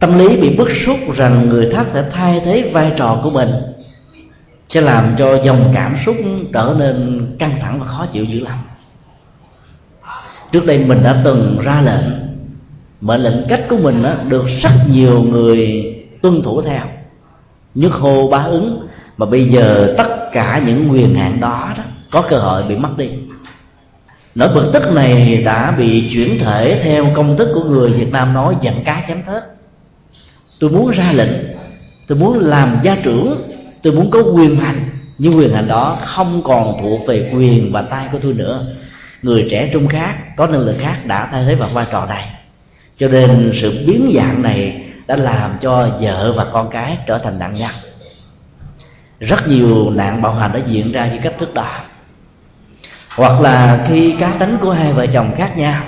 Tâm 0.00 0.18
lý 0.18 0.36
bị 0.36 0.56
bức 0.56 0.68
xúc 0.86 0.98
rằng 1.14 1.48
người 1.48 1.70
khác 1.70 1.86
sẽ 1.92 2.04
thay 2.12 2.40
thế 2.44 2.70
vai 2.72 2.92
trò 2.96 3.20
của 3.22 3.30
mình, 3.30 3.50
sẽ 4.68 4.80
làm 4.80 5.14
cho 5.18 5.42
dòng 5.42 5.72
cảm 5.74 5.96
xúc 6.06 6.16
trở 6.52 6.74
nên 6.78 7.26
căng 7.38 7.58
thẳng 7.60 7.80
và 7.80 7.86
khó 7.86 8.06
chịu 8.06 8.24
dữ 8.24 8.40
lắm 8.40 8.58
trước 10.52 10.66
đây 10.66 10.78
mình 10.78 11.02
đã 11.02 11.20
từng 11.24 11.58
ra 11.62 11.82
lệnh 11.84 12.28
mệnh 13.00 13.20
lệnh 13.20 13.48
cách 13.48 13.64
của 13.68 13.76
mình 13.76 14.02
đó, 14.02 14.10
được 14.28 14.46
rất 14.46 14.70
nhiều 14.88 15.22
người 15.22 15.84
tuân 16.22 16.42
thủ 16.42 16.62
theo. 16.62 16.84
Nhất 17.74 17.92
hô 17.92 18.28
bá 18.28 18.38
ứng 18.38 18.88
mà 19.16 19.26
bây 19.26 19.44
giờ 19.44 19.94
tất 19.98 20.32
cả 20.32 20.62
những 20.66 20.88
quyền 20.92 21.14
hạn 21.14 21.40
đó, 21.40 21.74
đó 21.76 21.82
có 22.10 22.22
cơ 22.22 22.38
hội 22.38 22.62
bị 22.62 22.76
mất 22.76 22.96
đi. 22.96 23.08
Nỗi 24.34 24.48
bực 24.54 24.70
tức 24.72 24.92
này 24.94 25.42
đã 25.44 25.70
bị 25.78 26.10
chuyển 26.12 26.38
thể 26.38 26.80
theo 26.82 27.06
công 27.14 27.36
thức 27.36 27.48
của 27.54 27.64
người 27.64 27.92
việt 27.92 28.12
nam 28.12 28.32
nói 28.32 28.56
dặn 28.60 28.84
cá 28.84 29.04
chém 29.08 29.22
thớt. 29.24 29.44
Tôi 30.60 30.70
muốn 30.70 30.90
ra 30.90 31.12
lệnh 31.12 31.32
tôi 32.06 32.18
muốn 32.18 32.38
làm 32.38 32.78
gia 32.82 32.96
trưởng 32.96 33.50
tôi 33.82 33.92
muốn 33.92 34.10
có 34.10 34.22
quyền 34.22 34.56
hành 34.56 34.88
nhưng 35.18 35.38
quyền 35.38 35.54
hành 35.54 35.68
đó 35.68 35.98
không 36.04 36.42
còn 36.42 36.78
thuộc 36.82 37.06
về 37.06 37.30
quyền 37.34 37.72
và 37.72 37.82
tay 37.82 38.08
của 38.12 38.18
tôi 38.22 38.32
nữa 38.32 38.66
người 39.22 39.46
trẻ 39.50 39.70
trung 39.72 39.88
khác, 39.88 40.36
có 40.36 40.46
năng 40.46 40.60
lực 40.60 40.76
khác 40.78 41.06
đã 41.06 41.28
thay 41.30 41.44
thế 41.44 41.54
vào 41.54 41.68
vai 41.68 41.86
trò 41.92 42.06
này. 42.06 42.30
Cho 42.98 43.08
nên 43.08 43.50
sự 43.54 43.84
biến 43.86 44.10
dạng 44.14 44.42
này 44.42 44.82
đã 45.06 45.16
làm 45.16 45.56
cho 45.60 45.88
vợ 46.00 46.32
và 46.36 46.46
con 46.52 46.70
cái 46.70 46.98
trở 47.06 47.18
thành 47.18 47.38
nạn 47.38 47.54
nhân. 47.54 47.70
Rất 49.20 49.48
nhiều 49.48 49.90
nạn 49.90 50.22
bạo 50.22 50.34
hành 50.34 50.52
đã 50.52 50.60
diễn 50.66 50.92
ra 50.92 51.06
như 51.06 51.18
cách 51.22 51.34
thức 51.38 51.54
đó. 51.54 51.80
Hoặc 53.16 53.40
là 53.40 53.86
khi 53.88 54.14
cá 54.20 54.30
tính 54.30 54.56
của 54.60 54.72
hai 54.72 54.92
vợ 54.92 55.06
chồng 55.06 55.34
khác 55.36 55.56
nhau, 55.56 55.82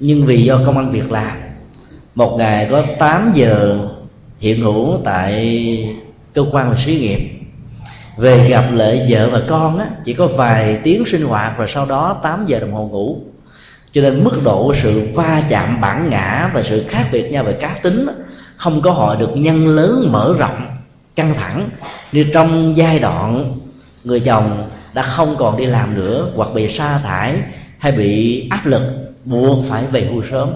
nhưng 0.00 0.26
vì 0.26 0.44
do 0.44 0.60
công 0.66 0.76
ăn 0.76 0.90
việc 0.90 1.10
làm, 1.10 1.36
một 2.14 2.36
ngày 2.38 2.68
có 2.70 2.82
8 2.98 3.32
giờ 3.34 3.78
hiện 4.38 4.60
hữu 4.60 5.00
tại 5.04 5.94
cơ 6.34 6.44
quan 6.52 6.70
và 6.70 6.76
xí 6.76 6.98
nghiệp 6.98 7.39
về 8.20 8.48
gặp 8.48 8.64
lại 8.72 9.06
vợ 9.08 9.28
và 9.32 9.42
con 9.48 9.78
á, 9.78 9.86
chỉ 10.04 10.12
có 10.12 10.26
vài 10.26 10.80
tiếng 10.82 11.04
sinh 11.06 11.24
hoạt 11.24 11.52
và 11.58 11.66
sau 11.68 11.86
đó 11.86 12.20
8 12.22 12.46
giờ 12.46 12.58
đồng 12.60 12.72
hồ 12.72 12.88
ngủ. 12.92 13.18
Cho 13.92 14.02
nên 14.02 14.24
mức 14.24 14.40
độ 14.44 14.74
sự 14.82 15.08
va 15.14 15.42
chạm 15.48 15.80
bản 15.80 16.10
ngã 16.10 16.50
và 16.54 16.62
sự 16.62 16.84
khác 16.88 17.08
biệt 17.12 17.30
nhau 17.30 17.44
về 17.44 17.52
cá 17.52 17.68
tính 17.82 18.06
không 18.56 18.82
có 18.82 18.90
họ 18.90 19.14
được 19.14 19.30
nhân 19.34 19.68
lớn 19.68 20.08
mở 20.12 20.34
rộng 20.38 20.66
căng 21.16 21.34
thẳng 21.34 21.68
như 22.12 22.24
trong 22.32 22.76
giai 22.76 22.98
đoạn 22.98 23.58
người 24.04 24.20
chồng 24.20 24.70
đã 24.92 25.02
không 25.02 25.36
còn 25.36 25.56
đi 25.56 25.66
làm 25.66 25.94
nữa 25.94 26.30
hoặc 26.34 26.48
bị 26.54 26.68
sa 26.68 26.98
thải 26.98 27.34
hay 27.78 27.92
bị 27.92 28.46
áp 28.50 28.66
lực 28.66 28.82
buộc 29.24 29.64
phải 29.68 29.84
về 29.86 30.04
hưu 30.04 30.22
sớm. 30.30 30.50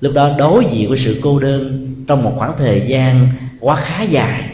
Lúc 0.00 0.12
đó 0.14 0.30
đối 0.38 0.64
diện 0.64 0.88
với 0.88 0.98
sự 0.98 1.20
cô 1.22 1.38
đơn 1.38 1.86
trong 2.08 2.24
một 2.24 2.32
khoảng 2.36 2.52
thời 2.58 2.84
gian 2.86 3.28
quá 3.60 3.76
khá 3.76 4.02
dài 4.02 4.44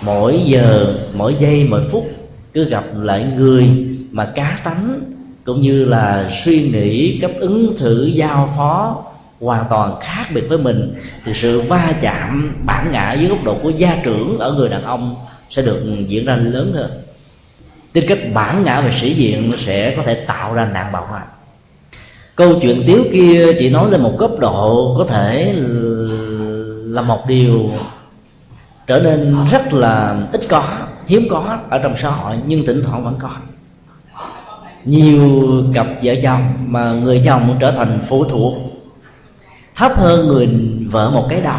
mỗi 0.00 0.42
giờ, 0.44 0.94
mỗi 1.14 1.36
giây, 1.38 1.66
mỗi 1.70 1.82
phút 1.90 2.06
cứ 2.54 2.64
gặp 2.64 2.84
lại 2.96 3.26
người 3.36 3.68
mà 4.10 4.24
cá 4.24 4.60
tánh, 4.64 5.00
cũng 5.44 5.60
như 5.60 5.84
là 5.84 6.30
suy 6.44 6.62
nghĩ, 6.62 7.18
cách 7.18 7.30
ứng 7.40 7.76
thử 7.76 8.04
giao 8.04 8.52
phó 8.56 9.04
hoàn 9.40 9.64
toàn 9.70 10.00
khác 10.00 10.26
biệt 10.34 10.44
với 10.48 10.58
mình. 10.58 10.94
Thì 11.24 11.32
sự 11.34 11.60
va 11.60 11.92
chạm, 12.00 12.54
bản 12.66 12.92
ngã 12.92 13.12
dưới 13.12 13.28
góc 13.28 13.44
độ 13.44 13.54
của 13.62 13.70
gia 13.70 14.00
trưởng 14.04 14.38
ở 14.38 14.52
người 14.52 14.68
đàn 14.68 14.82
ông 14.82 15.14
sẽ 15.50 15.62
được 15.62 16.04
diễn 16.06 16.26
ra 16.26 16.36
lớn 16.36 16.72
hơn. 16.74 16.90
Tính 17.92 18.04
cách 18.08 18.18
bản 18.34 18.64
ngã 18.64 18.80
về 18.80 18.92
sĩ 19.00 19.14
diện 19.14 19.52
sẽ 19.58 19.94
có 19.96 20.02
thể 20.02 20.14
tạo 20.14 20.54
ra 20.54 20.70
nạn 20.72 20.92
bạo 20.92 21.06
hành 21.06 21.26
câu 22.40 22.58
chuyện 22.62 22.82
tiếu 22.86 23.04
kia 23.12 23.46
chỉ 23.58 23.70
nói 23.70 23.90
lên 23.90 24.00
một 24.00 24.16
cấp 24.18 24.30
độ 24.38 24.94
có 24.98 25.04
thể 25.04 25.54
là 26.84 27.02
một 27.02 27.26
điều 27.28 27.70
trở 28.90 29.00
nên 29.00 29.36
rất 29.50 29.72
là 29.72 30.16
ít 30.32 30.40
có, 30.48 30.64
hiếm 31.06 31.28
có 31.30 31.58
ở 31.70 31.78
trong 31.78 31.94
xã 32.02 32.10
hội, 32.10 32.36
nhưng 32.46 32.66
thỉnh 32.66 32.82
thoảng 32.84 33.04
vẫn 33.04 33.14
có. 33.18 33.30
Nhiều 34.84 35.50
cặp 35.74 35.86
vợ 36.02 36.14
chồng 36.22 36.42
mà 36.66 36.92
người 36.92 37.22
chồng 37.24 37.56
trở 37.60 37.72
thành 37.72 37.98
phụ 38.08 38.24
thuộc. 38.24 38.54
Thấp 39.76 39.92
hơn 39.96 40.28
người 40.28 40.48
vợ 40.90 41.10
một 41.10 41.26
cái 41.30 41.40
đầu, 41.40 41.58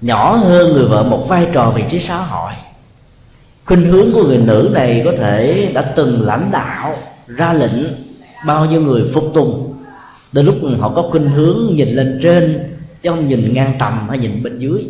nhỏ 0.00 0.36
hơn 0.36 0.72
người 0.72 0.84
vợ 0.84 1.02
một 1.02 1.26
vai 1.28 1.46
trò 1.52 1.70
vị 1.70 1.82
trí 1.90 2.00
xã 2.00 2.16
hội. 2.16 2.52
Khuynh 3.64 3.84
hướng 3.84 4.12
của 4.12 4.24
người 4.24 4.38
nữ 4.38 4.70
này 4.74 5.02
có 5.04 5.12
thể 5.18 5.70
đã 5.74 5.82
từng 5.82 6.22
lãnh 6.22 6.48
đạo, 6.52 6.96
ra 7.26 7.52
lệnh 7.52 7.84
bao 8.46 8.66
nhiêu 8.66 8.80
người 8.80 9.10
phục 9.14 9.24
tùng. 9.34 9.74
Đến 10.32 10.46
lúc 10.46 10.54
họ 10.80 10.88
có 10.88 11.02
khuynh 11.02 11.30
hướng 11.30 11.76
nhìn 11.76 11.88
lên 11.88 12.20
trên, 12.22 12.74
chứ 13.02 13.10
không 13.10 13.28
nhìn 13.28 13.54
ngang 13.54 13.74
tầm 13.78 14.08
hay 14.08 14.18
nhìn 14.18 14.42
bên 14.42 14.58
dưới 14.58 14.88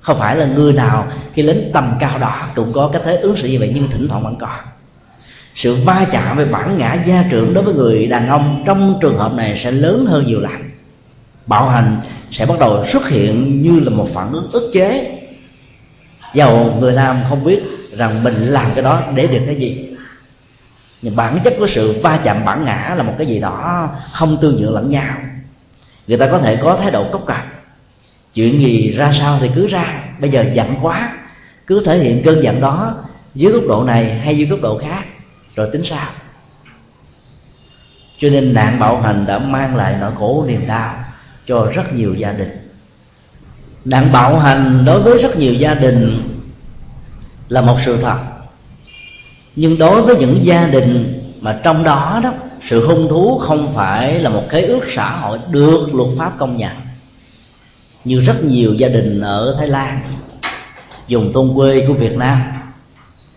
không 0.00 0.18
phải 0.18 0.36
là 0.36 0.46
người 0.46 0.72
nào 0.72 1.06
khi 1.32 1.42
đến 1.42 1.70
tầm 1.74 1.94
cao 2.00 2.18
đó 2.18 2.46
cũng 2.54 2.72
có 2.72 2.90
cái 2.92 3.02
thế 3.04 3.16
ứng 3.16 3.36
xử 3.36 3.48
như 3.48 3.58
vậy, 3.58 3.72
nhưng 3.74 3.90
thỉnh 3.90 4.08
thoảng 4.08 4.22
vẫn 4.22 4.36
còn 4.36 4.58
sự 5.54 5.76
va 5.84 6.06
chạm 6.10 6.36
về 6.36 6.44
bản 6.44 6.78
ngã 6.78 6.96
gia 7.06 7.24
trưởng 7.30 7.54
đối 7.54 7.64
với 7.64 7.74
người 7.74 8.06
đàn 8.06 8.28
ông 8.28 8.62
trong 8.66 8.98
trường 9.02 9.18
hợp 9.18 9.34
này 9.34 9.60
sẽ 9.64 9.70
lớn 9.70 10.06
hơn 10.06 10.26
nhiều 10.26 10.40
lần. 10.40 10.52
Bạo 11.46 11.68
hành 11.68 12.00
sẽ 12.30 12.46
bắt 12.46 12.58
đầu 12.58 12.86
xuất 12.92 13.08
hiện 13.08 13.62
như 13.62 13.80
là 13.80 13.90
một 13.90 14.08
phản 14.14 14.32
ứng 14.32 14.50
ức 14.52 14.70
chế. 14.74 15.18
Dầu 16.34 16.76
người 16.80 16.92
nam 16.92 17.16
không 17.28 17.44
biết 17.44 17.62
rằng 17.96 18.24
mình 18.24 18.34
làm 18.34 18.70
cái 18.74 18.84
đó 18.84 19.02
để 19.14 19.26
được 19.26 19.40
cái 19.46 19.56
gì, 19.56 19.96
nhưng 21.02 21.16
bản 21.16 21.38
chất 21.44 21.54
của 21.58 21.66
sự 21.66 22.00
va 22.02 22.18
chạm 22.24 22.44
bản 22.44 22.64
ngã 22.64 22.94
là 22.96 23.02
một 23.02 23.14
cái 23.18 23.26
gì 23.26 23.40
đó 23.40 23.88
không 24.12 24.38
tương 24.40 24.56
nhượng 24.56 24.74
lẫn 24.74 24.90
nhau. 24.90 25.14
Người 26.06 26.18
ta 26.18 26.26
có 26.26 26.38
thể 26.38 26.56
có 26.56 26.76
thái 26.76 26.90
độ 26.90 27.04
cốc 27.12 27.24
cạch 27.26 27.44
chuyện 28.34 28.60
gì 28.60 28.92
ra 28.92 29.12
sao 29.18 29.38
thì 29.40 29.50
cứ 29.54 29.66
ra. 29.66 30.04
Bây 30.20 30.30
giờ 30.30 30.44
giận 30.54 30.74
quá, 30.82 31.12
cứ 31.66 31.82
thể 31.84 31.98
hiện 31.98 32.22
cơn 32.24 32.42
giận 32.42 32.60
đó 32.60 32.94
dưới 33.34 33.52
góc 33.52 33.62
độ 33.68 33.84
này 33.84 34.18
hay 34.18 34.38
dưới 34.38 34.46
góc 34.46 34.60
độ 34.60 34.78
khác, 34.78 35.04
rồi 35.56 35.68
tính 35.72 35.84
sao? 35.84 36.08
Cho 38.18 38.28
nên 38.30 38.54
nạn 38.54 38.78
bạo 38.78 39.00
hành 39.00 39.26
đã 39.26 39.38
mang 39.38 39.76
lại 39.76 39.96
nỗi 40.00 40.12
khổ 40.18 40.44
niềm 40.48 40.66
đau 40.66 40.94
cho 41.46 41.70
rất 41.74 41.94
nhiều 41.94 42.14
gia 42.14 42.32
đình. 42.32 42.50
Nạn 43.84 44.12
bạo 44.12 44.38
hành 44.38 44.84
đối 44.84 45.02
với 45.02 45.18
rất 45.18 45.36
nhiều 45.36 45.54
gia 45.54 45.74
đình 45.74 46.22
là 47.48 47.60
một 47.60 47.76
sự 47.84 47.98
thật. 48.02 48.18
Nhưng 49.56 49.78
đối 49.78 50.02
với 50.02 50.16
những 50.16 50.44
gia 50.44 50.66
đình 50.66 51.22
mà 51.40 51.60
trong 51.62 51.84
đó 51.84 52.20
đó, 52.24 52.32
sự 52.68 52.86
hung 52.86 53.08
thú 53.08 53.38
không 53.38 53.72
phải 53.74 54.18
là 54.18 54.30
một 54.30 54.44
cái 54.48 54.62
ước 54.62 54.80
xã 54.94 55.10
hội 55.10 55.38
được 55.50 55.94
luật 55.94 56.08
pháp 56.18 56.32
công 56.38 56.56
nhận 56.56 56.72
như 58.04 58.20
rất 58.20 58.44
nhiều 58.44 58.74
gia 58.74 58.88
đình 58.88 59.20
ở 59.20 59.56
thái 59.58 59.68
lan 59.68 60.00
dùng 61.08 61.32
tôn 61.32 61.52
quê 61.54 61.84
của 61.88 61.94
việt 61.94 62.16
nam. 62.16 62.42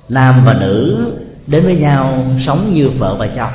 Nam 0.10 0.42
và 0.46 0.54
nữ 0.54 1.06
đến 1.48 1.64
với 1.64 1.76
nhau 1.76 2.26
sống 2.46 2.74
như 2.74 2.90
vợ 2.90 3.16
và 3.16 3.28
chồng, 3.28 3.52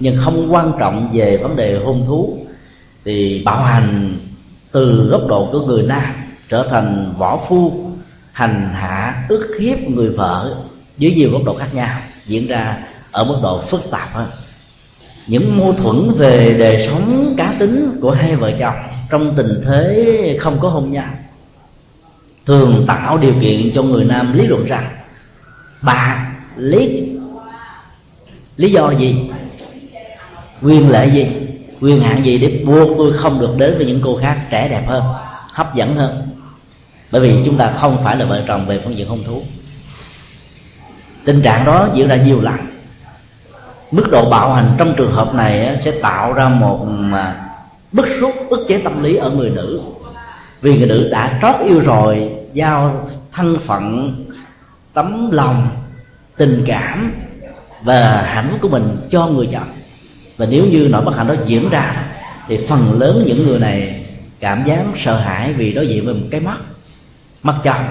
nhưng 0.00 0.16
không 0.24 0.52
quan 0.52 0.72
trọng 0.78 1.10
về 1.12 1.36
vấn 1.36 1.56
đề 1.56 1.78
hôn 1.84 2.04
thú, 2.06 2.38
thì 3.04 3.42
bạo 3.44 3.62
hành 3.62 4.18
từ 4.72 5.08
góc 5.10 5.26
độ 5.28 5.48
của 5.52 5.60
người 5.60 5.82
nam 5.82 6.02
trở 6.48 6.66
thành 6.70 7.14
võ 7.18 7.40
phu, 7.48 7.90
hành 8.32 8.70
hạ, 8.74 9.24
ức 9.28 9.56
hiếp 9.60 9.78
người 9.78 10.08
vợ 10.08 10.56
dưới 10.96 11.12
nhiều 11.12 11.30
góc 11.32 11.44
độ 11.44 11.54
khác 11.54 11.74
nhau, 11.74 11.98
diễn 12.26 12.46
ra 12.46 12.78
ở 13.10 13.24
mức 13.24 13.36
độ 13.42 13.62
phức 13.62 13.90
tạp 13.90 14.14
hơn. 14.14 14.28
Những 15.26 15.58
mâu 15.58 15.72
thuẫn 15.72 16.10
về 16.16 16.56
đời 16.58 16.86
sống 16.86 17.34
cá 17.36 17.54
tính 17.58 17.98
của 18.00 18.10
hai 18.10 18.36
vợ 18.36 18.52
chồng 18.58 18.76
trong 19.10 19.36
tình 19.36 19.62
thế 19.66 20.38
không 20.40 20.60
có 20.60 20.68
hôn 20.68 20.92
nhân, 20.92 21.04
thường 22.46 22.84
tạo 22.88 23.18
điều 23.18 23.34
kiện 23.40 23.72
cho 23.74 23.82
người 23.82 24.04
nam 24.04 24.32
lý 24.32 24.46
luận 24.46 24.66
rằng, 24.66 24.96
bà 25.82 26.32
lý 26.56 27.12
lý 28.56 28.70
do 28.70 28.90
gì? 28.90 29.30
Quyền 30.62 30.90
lệ 30.90 31.06
gì? 31.06 31.26
Quyền 31.80 32.00
hạn 32.00 32.24
gì 32.24 32.38
để 32.38 32.62
buộc 32.66 32.88
tôi 32.98 33.12
không 33.12 33.40
được 33.40 33.54
đến 33.58 33.76
với 33.76 33.86
những 33.86 34.00
cô 34.04 34.16
khác 34.16 34.40
trẻ 34.50 34.68
đẹp 34.68 34.84
hơn, 34.86 35.04
hấp 35.52 35.74
dẫn 35.74 35.96
hơn? 35.96 36.28
Bởi 37.10 37.22
vì 37.22 37.42
chúng 37.44 37.56
ta 37.56 37.72
không 37.80 38.04
phải 38.04 38.16
là 38.16 38.24
vợ 38.24 38.42
chồng 38.48 38.66
về 38.66 38.80
phương 38.84 38.96
diện 38.96 39.08
hôn 39.08 39.24
thú. 39.24 39.42
Tình 41.24 41.42
trạng 41.42 41.64
đó 41.64 41.88
diễn 41.94 42.08
ra 42.08 42.16
nhiều 42.16 42.40
lần. 42.40 42.54
Mức 43.90 44.08
độ 44.10 44.30
bạo 44.30 44.54
hành 44.54 44.74
trong 44.78 44.94
trường 44.96 45.12
hợp 45.12 45.34
này 45.34 45.78
sẽ 45.80 45.90
tạo 45.90 46.32
ra 46.32 46.48
một 46.48 46.86
à, 47.12 47.45
bức 47.96 48.06
xúc, 48.20 48.32
ức 48.50 48.66
chế 48.68 48.78
tâm 48.78 49.02
lý 49.02 49.16
ở 49.16 49.30
người 49.30 49.50
nữ. 49.50 49.80
Vì 50.60 50.78
người 50.78 50.86
nữ 50.86 51.08
đã 51.12 51.38
trót 51.42 51.54
yêu 51.66 51.80
rồi, 51.80 52.30
giao 52.52 53.10
thân 53.32 53.58
phận, 53.58 54.14
tấm 54.92 55.30
lòng, 55.30 55.68
tình 56.36 56.64
cảm 56.66 57.12
và 57.82 58.22
hạnh 58.22 58.48
phúc 58.50 58.58
của 58.62 58.68
mình 58.68 58.96
cho 59.10 59.26
người 59.26 59.48
chồng. 59.52 59.68
Và 60.36 60.46
nếu 60.50 60.66
như 60.66 60.88
nỗi 60.90 61.04
bất 61.04 61.16
hạnh 61.16 61.26
đó 61.26 61.34
diễn 61.46 61.70
ra, 61.70 62.04
thì 62.48 62.66
phần 62.68 62.98
lớn 63.00 63.22
những 63.26 63.46
người 63.46 63.58
này 63.58 64.06
cảm 64.40 64.64
giác 64.64 64.84
sợ 64.96 65.18
hãi 65.18 65.52
vì 65.52 65.72
đối 65.72 65.88
diện 65.88 66.04
với 66.04 66.14
một 66.14 66.26
cái 66.30 66.40
mắt. 66.40 66.58
Mất 67.42 67.54
chồng. 67.64 67.84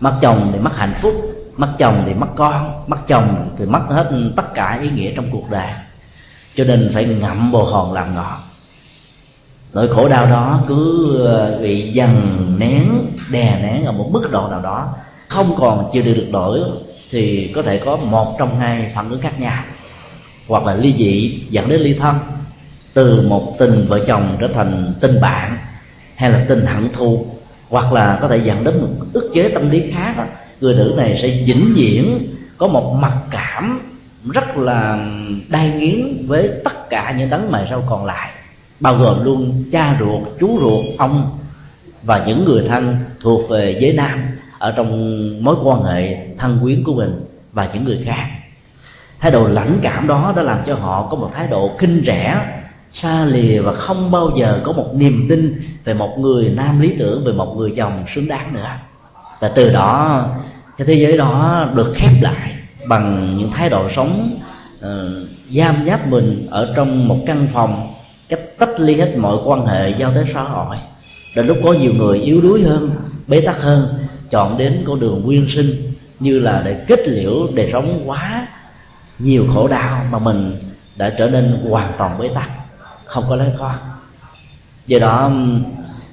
Mất 0.00 0.18
chồng 0.20 0.50
thì 0.52 0.58
mất 0.58 0.76
hạnh 0.76 0.94
phúc 1.02 1.14
mất 1.56 1.68
chồng 1.78 2.02
thì 2.06 2.14
mất 2.14 2.26
con 2.36 2.84
mất 2.86 2.98
chồng 3.08 3.50
thì 3.58 3.64
mất 3.64 3.82
hết 3.88 4.10
tất 4.36 4.54
cả 4.54 4.78
ý 4.82 4.90
nghĩa 4.90 5.12
trong 5.16 5.30
cuộc 5.32 5.50
đời. 5.50 5.70
Cho 6.54 6.64
nên 6.64 6.90
phải 6.94 7.04
ngậm 7.04 7.52
bồ 7.52 7.64
hòn 7.64 7.92
làm 7.92 8.14
ngọt 8.14 8.47
nỗi 9.72 9.88
khổ 9.88 10.08
đau 10.08 10.26
đó 10.26 10.60
cứ 10.68 11.16
ờ, 11.26 11.58
bị 11.62 11.92
dằn 11.92 12.22
nén, 12.58 12.84
đè 13.30 13.58
nén 13.62 13.84
ở 13.84 13.92
một 13.92 14.10
mức 14.12 14.30
độ 14.30 14.48
nào 14.48 14.62
đó, 14.62 14.94
không 15.28 15.56
còn 15.58 15.90
chịu 15.92 16.02
được 16.02 16.14
được 16.14 16.28
nổi, 16.30 16.60
thì 17.10 17.52
có 17.54 17.62
thể 17.62 17.78
có 17.78 17.96
một 17.96 18.36
trong 18.38 18.58
hai 18.58 18.92
phản 18.94 19.10
ứng 19.10 19.20
khác 19.20 19.40
nhau 19.40 19.62
hoặc 20.48 20.66
là 20.66 20.74
ly 20.74 20.94
dị 20.98 21.42
dẫn 21.50 21.68
đến 21.68 21.80
ly 21.80 21.94
thân, 21.94 22.16
từ 22.94 23.22
một 23.28 23.56
tình 23.58 23.86
vợ 23.88 24.04
chồng 24.06 24.36
trở 24.40 24.48
thành 24.48 24.94
tình 25.00 25.20
bạn, 25.20 25.56
hay 26.14 26.30
là 26.30 26.44
tình 26.48 26.66
hận 26.66 26.92
thù, 26.92 27.26
hoặc 27.68 27.92
là 27.92 28.18
có 28.22 28.28
thể 28.28 28.36
dẫn 28.44 28.64
đến 28.64 28.80
một 28.80 28.88
ức 29.12 29.30
chế 29.34 29.48
tâm 29.48 29.70
lý 29.70 29.90
khác 29.92 30.14
đó. 30.18 30.24
người 30.60 30.74
nữ 30.74 30.94
này 30.96 31.18
sẽ 31.22 31.28
vĩnh 31.28 31.72
viễn 31.76 32.28
có 32.58 32.68
một 32.68 32.94
mặc 33.00 33.12
cảm 33.30 33.80
rất 34.32 34.56
là 34.56 35.08
đai 35.48 35.70
nghiến 35.70 36.26
với 36.26 36.50
tất 36.64 36.90
cả 36.90 37.14
những 37.18 37.30
đấng 37.30 37.50
mày 37.50 37.66
sau 37.70 37.82
còn 37.88 38.04
lại 38.04 38.30
bao 38.80 38.96
gồm 38.96 39.24
luôn 39.24 39.64
cha 39.72 39.96
ruột 40.00 40.22
chú 40.40 40.58
ruột 40.60 40.98
ông 40.98 41.38
và 42.02 42.24
những 42.26 42.44
người 42.44 42.64
thân 42.68 42.96
thuộc 43.20 43.50
về 43.50 43.78
giới 43.80 43.92
nam 43.92 44.18
ở 44.58 44.74
trong 44.76 45.44
mối 45.44 45.56
quan 45.62 45.82
hệ 45.82 46.26
thân 46.38 46.58
quyến 46.62 46.84
của 46.84 46.94
mình 46.94 47.24
và 47.52 47.70
những 47.74 47.84
người 47.84 48.02
khác. 48.04 48.26
Thái 49.20 49.30
độ 49.30 49.48
lãnh 49.48 49.78
cảm 49.82 50.06
đó 50.06 50.32
đã 50.36 50.42
làm 50.42 50.58
cho 50.66 50.74
họ 50.74 51.08
có 51.10 51.16
một 51.16 51.30
thái 51.34 51.46
độ 51.46 51.70
khinh 51.78 52.02
rẻ 52.06 52.40
xa 52.92 53.24
lìa 53.24 53.60
và 53.60 53.72
không 53.72 54.10
bao 54.10 54.30
giờ 54.38 54.60
có 54.64 54.72
một 54.72 54.94
niềm 54.94 55.26
tin 55.28 55.60
về 55.84 55.94
một 55.94 56.18
người 56.18 56.48
nam 56.48 56.80
lý 56.80 56.94
tưởng 56.98 57.24
về 57.24 57.32
một 57.32 57.54
người 57.56 57.74
chồng 57.76 58.04
xứng 58.14 58.28
đáng 58.28 58.54
nữa. 58.54 58.68
Và 59.40 59.48
từ 59.48 59.72
đó 59.72 60.24
cái 60.78 60.86
thế 60.86 60.94
giới 60.94 61.18
đó 61.18 61.66
được 61.74 61.92
khép 61.96 62.12
lại 62.20 62.54
bằng 62.88 63.36
những 63.38 63.50
thái 63.50 63.70
độ 63.70 63.90
sống 63.96 64.38
uh, 64.78 64.84
giam 65.50 65.86
giáp 65.86 66.06
mình 66.06 66.46
ở 66.50 66.72
trong 66.76 67.08
một 67.08 67.18
căn 67.26 67.46
phòng 67.52 67.94
cách 68.28 68.40
tách 68.58 68.80
ly 68.80 68.94
hết 68.94 69.14
mọi 69.16 69.36
quan 69.44 69.66
hệ 69.66 69.90
giao 69.98 70.14
tế 70.14 70.24
xã 70.34 70.42
hội. 70.42 70.76
Đến 71.34 71.46
lúc 71.46 71.58
có 71.64 71.72
nhiều 71.72 71.92
người 71.94 72.18
yếu 72.20 72.40
đuối 72.40 72.62
hơn, 72.62 72.90
bế 73.26 73.40
tắc 73.40 73.62
hơn, 73.62 73.98
chọn 74.30 74.58
đến 74.58 74.82
con 74.86 75.00
đường 75.00 75.22
nguyên 75.24 75.48
sinh, 75.48 75.92
như 76.20 76.40
là 76.40 76.62
để 76.64 76.84
kết 76.86 77.08
liễu 77.08 77.46
đời 77.54 77.70
sống 77.72 78.02
quá 78.06 78.48
nhiều 79.18 79.44
khổ 79.54 79.68
đau 79.68 80.04
mà 80.10 80.18
mình 80.18 80.56
đã 80.96 81.14
trở 81.18 81.30
nên 81.30 81.60
hoàn 81.70 81.92
toàn 81.98 82.18
bế 82.18 82.28
tắc, 82.28 82.50
không 83.04 83.24
có 83.28 83.36
lối 83.36 83.48
thoát. 83.58 83.78
Do 84.86 84.98
đó 84.98 85.30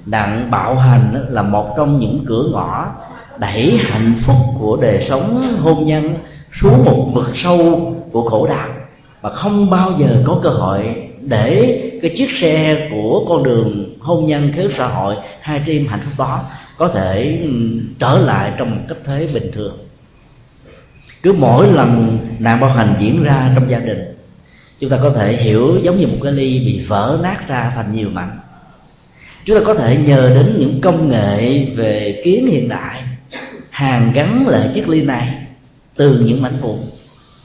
nạn 0.06 0.50
bạo 0.50 0.74
hành 0.74 1.26
là 1.28 1.42
một 1.42 1.74
trong 1.76 2.00
những 2.00 2.24
cửa 2.26 2.48
ngõ 2.52 2.86
đẩy 3.38 3.78
hạnh 3.80 4.14
phúc 4.22 4.36
của 4.60 4.78
đời 4.82 5.06
sống 5.08 5.56
hôn 5.60 5.86
nhân 5.86 6.14
xuống 6.60 6.84
một 6.84 7.10
vực 7.14 7.30
sâu 7.34 7.94
của 8.12 8.28
khổ 8.28 8.46
đau 8.46 8.68
và 9.20 9.30
không 9.30 9.70
bao 9.70 9.92
giờ 9.98 10.22
có 10.26 10.40
cơ 10.42 10.50
hội 10.50 10.96
để 11.26 11.80
cái 12.02 12.14
chiếc 12.16 12.30
xe 12.30 12.88
của 12.90 13.24
con 13.28 13.42
đường 13.42 13.96
hôn 14.00 14.26
nhân 14.26 14.52
khế 14.52 14.68
xã 14.76 14.86
hội, 14.86 15.14
hai 15.40 15.58
đêm 15.58 15.86
hạnh 15.86 16.00
phúc 16.04 16.12
đó 16.18 16.44
có 16.78 16.88
thể 16.88 17.38
ừ, 17.42 17.50
trở 17.98 18.18
lại 18.18 18.52
trong 18.58 18.70
một 18.70 18.82
cách 18.88 18.98
thế 19.04 19.28
bình 19.34 19.50
thường. 19.52 19.78
Cứ 21.22 21.32
mỗi 21.32 21.72
lần 21.72 22.18
nạn 22.38 22.60
bạo 22.60 22.70
hành 22.70 22.94
diễn 22.98 23.22
ra 23.22 23.52
trong 23.54 23.70
gia 23.70 23.78
đình, 23.78 24.16
chúng 24.80 24.90
ta 24.90 24.98
có 25.02 25.10
thể 25.10 25.36
hiểu 25.36 25.78
giống 25.82 26.00
như 26.00 26.06
một 26.06 26.18
cái 26.22 26.32
ly 26.32 26.58
bị 26.58 26.84
vỡ 26.86 27.18
nát 27.22 27.48
ra 27.48 27.72
thành 27.74 27.94
nhiều 27.94 28.08
mảnh. 28.10 28.38
Chúng 29.44 29.56
ta 29.56 29.62
có 29.66 29.74
thể 29.74 29.96
nhờ 29.96 30.30
đến 30.34 30.56
những 30.58 30.80
công 30.80 31.08
nghệ 31.08 31.64
về 31.76 32.22
kiến 32.24 32.46
hiện 32.46 32.68
đại, 32.68 33.02
hàn 33.70 34.12
gắn 34.12 34.48
lại 34.48 34.70
chiếc 34.74 34.88
ly 34.88 35.02
này 35.02 35.28
từ 35.96 36.18
những 36.18 36.42
mảnh 36.42 36.56
vụn. 36.60 36.78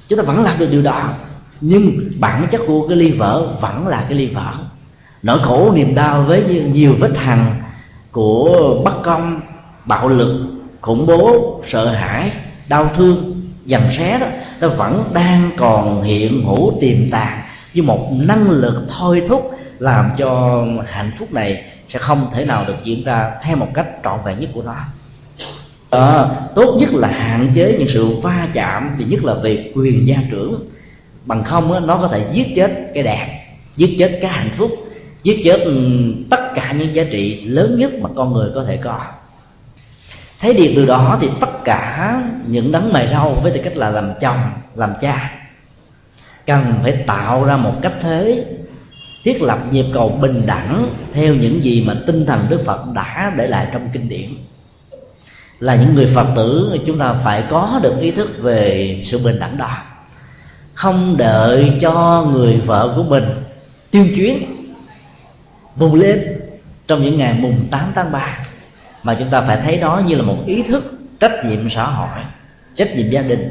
Chúng 0.07 0.19
ta 0.19 0.23
vẫn 0.23 0.43
làm 0.43 0.59
được 0.59 0.67
điều 0.71 0.81
đó 0.81 1.13
nhưng 1.61 2.11
bản 2.19 2.47
chất 2.51 2.61
của 2.67 2.87
cái 2.87 2.97
ly 2.97 3.11
vỡ 3.11 3.57
vẫn 3.61 3.87
là 3.87 4.05
cái 4.09 4.17
ly 4.17 4.27
vỡ. 4.27 4.53
Nỗi 5.23 5.39
khổ 5.43 5.71
niềm 5.75 5.95
đau 5.95 6.23
với 6.23 6.65
nhiều 6.73 6.95
vết 6.99 7.17
hằn 7.17 7.45
của 8.11 8.81
bất 8.85 9.03
công 9.03 9.41
bạo 9.85 10.09
lực 10.09 10.47
khủng 10.81 11.05
bố 11.07 11.61
sợ 11.67 11.85
hãi 11.85 12.31
đau 12.67 12.91
thương 12.95 13.41
dằn 13.65 13.81
xé 13.97 14.19
đó 14.19 14.27
nó 14.59 14.67
vẫn 14.67 15.03
đang 15.13 15.49
còn 15.57 16.03
hiện 16.03 16.45
hữu 16.45 16.77
tiềm 16.81 17.11
tàng 17.11 17.41
như 17.73 17.83
một 17.83 18.09
năng 18.11 18.49
lực 18.49 18.85
thôi 18.97 19.23
thúc 19.27 19.51
làm 19.79 20.09
cho 20.17 20.63
hạnh 20.87 21.11
phúc 21.19 21.33
này 21.33 21.63
sẽ 21.89 21.99
không 21.99 22.29
thể 22.33 22.45
nào 22.45 22.65
được 22.67 22.75
diễn 22.83 23.03
ra 23.03 23.31
theo 23.43 23.57
một 23.57 23.67
cách 23.73 23.87
trọn 24.03 24.19
vẹn 24.25 24.39
nhất 24.39 24.49
của 24.53 24.63
nó. 24.63 24.75
À, 25.89 26.25
tốt 26.55 26.77
nhất 26.79 26.89
là 26.93 27.07
hạn 27.07 27.51
chế 27.55 27.75
những 27.79 27.87
sự 27.93 28.19
va 28.19 28.47
chạm 28.53 28.95
thì 28.99 29.05
nhất 29.05 29.23
là 29.23 29.33
về 29.33 29.71
quyền 29.75 30.07
gia 30.07 30.17
trưởng 30.31 30.65
bằng 31.25 31.43
không 31.43 31.71
á, 31.71 31.79
nó 31.79 31.97
có 31.97 32.07
thể 32.07 32.25
giết 32.33 32.47
chết 32.55 32.91
cái 32.93 33.03
đẹp 33.03 33.41
giết 33.75 33.95
chết 33.99 34.19
cái 34.21 34.31
hạnh 34.31 34.49
phúc 34.57 34.71
giết 35.23 35.41
chết 35.45 35.59
ừ, 35.59 35.91
tất 36.29 36.51
cả 36.55 36.75
những 36.79 36.95
giá 36.95 37.03
trị 37.11 37.41
lớn 37.45 37.79
nhất 37.79 37.91
mà 37.93 38.09
con 38.15 38.33
người 38.33 38.51
có 38.55 38.63
thể 38.63 38.77
có. 38.77 38.99
Thấy 40.39 40.53
điều 40.53 40.71
từ 40.75 40.85
đó 40.85 41.17
thì 41.21 41.29
tất 41.39 41.63
cả 41.63 42.21
những 42.47 42.71
đấng 42.71 42.93
mày 42.93 43.07
râu 43.07 43.33
với 43.43 43.51
tư 43.51 43.61
cách 43.63 43.77
là 43.77 43.89
làm 43.89 44.13
chồng 44.21 44.39
làm 44.75 44.93
cha 45.01 45.41
cần 46.45 46.73
phải 46.83 46.91
tạo 46.91 47.45
ra 47.45 47.57
một 47.57 47.73
cách 47.81 47.93
thế 48.01 48.45
thiết 49.23 49.41
lập 49.41 49.59
nhịp 49.71 49.85
cầu 49.93 50.09
bình 50.09 50.43
đẳng 50.45 50.89
theo 51.13 51.35
những 51.35 51.63
gì 51.63 51.83
mà 51.87 51.95
tinh 52.07 52.25
thần 52.25 52.45
đức 52.49 52.61
phật 52.65 52.93
đã 52.93 53.33
để 53.37 53.47
lại 53.47 53.67
trong 53.73 53.89
kinh 53.93 54.09
điển. 54.09 54.29
Là 55.59 55.75
những 55.75 55.95
người 55.95 56.07
phật 56.15 56.27
tử 56.35 56.79
chúng 56.85 56.99
ta 56.99 57.13
phải 57.23 57.43
có 57.49 57.79
được 57.83 57.99
ý 57.99 58.11
thức 58.11 58.29
về 58.39 59.01
sự 59.05 59.17
bình 59.17 59.39
đẳng 59.39 59.57
đó 59.57 59.77
không 60.81 61.17
đợi 61.17 61.73
cho 61.81 62.25
người 62.31 62.61
vợ 62.65 62.93
của 62.95 63.03
mình 63.03 63.23
tiêu 63.91 64.05
chuyến 64.15 64.45
vùng 65.75 65.95
lên 65.95 66.41
trong 66.87 67.01
những 67.01 67.17
ngày 67.17 67.33
mùng 67.39 67.67
8 67.71 67.91
tháng 67.95 68.11
3 68.11 68.37
mà 69.03 69.15
chúng 69.19 69.29
ta 69.29 69.41
phải 69.41 69.57
thấy 69.63 69.77
đó 69.77 70.01
như 70.07 70.15
là 70.15 70.23
một 70.23 70.37
ý 70.45 70.63
thức 70.63 70.83
trách 71.19 71.45
nhiệm 71.45 71.69
xã 71.69 71.85
hội 71.85 72.19
trách 72.75 72.95
nhiệm 72.95 73.09
gia 73.09 73.21
đình 73.21 73.49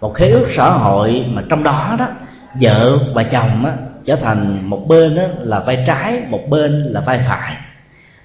một 0.00 0.14
khế 0.14 0.30
ước 0.30 0.46
xã 0.56 0.70
hội 0.70 1.24
mà 1.28 1.42
trong 1.50 1.62
đó 1.62 1.96
đó 1.98 2.06
vợ 2.60 2.98
và 3.14 3.22
chồng 3.22 3.62
đó, 3.64 3.70
trở 4.04 4.16
thành 4.16 4.70
một 4.70 4.88
bên 4.88 5.16
đó 5.16 5.22
là 5.38 5.60
vai 5.60 5.84
trái 5.86 6.22
một 6.28 6.48
bên 6.48 6.84
là 6.84 7.00
vai 7.00 7.20
phải. 7.28 7.56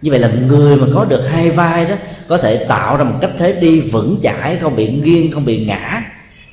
Như 0.01 0.11
vậy 0.11 0.19
là 0.19 0.27
người 0.27 0.77
mà 0.77 0.87
có 0.93 1.05
được 1.05 1.27
hai 1.29 1.51
vai 1.51 1.85
đó 1.85 1.95
có 2.27 2.37
thể 2.37 2.65
tạo 2.69 2.97
ra 2.97 3.03
một 3.03 3.17
cách 3.21 3.31
thế 3.37 3.53
đi 3.53 3.81
vững 3.81 4.19
chãi 4.23 4.57
không 4.61 4.75
bị 4.75 4.91
nghiêng 4.91 5.31
không 5.31 5.45
bị 5.45 5.65
ngã 5.65 6.01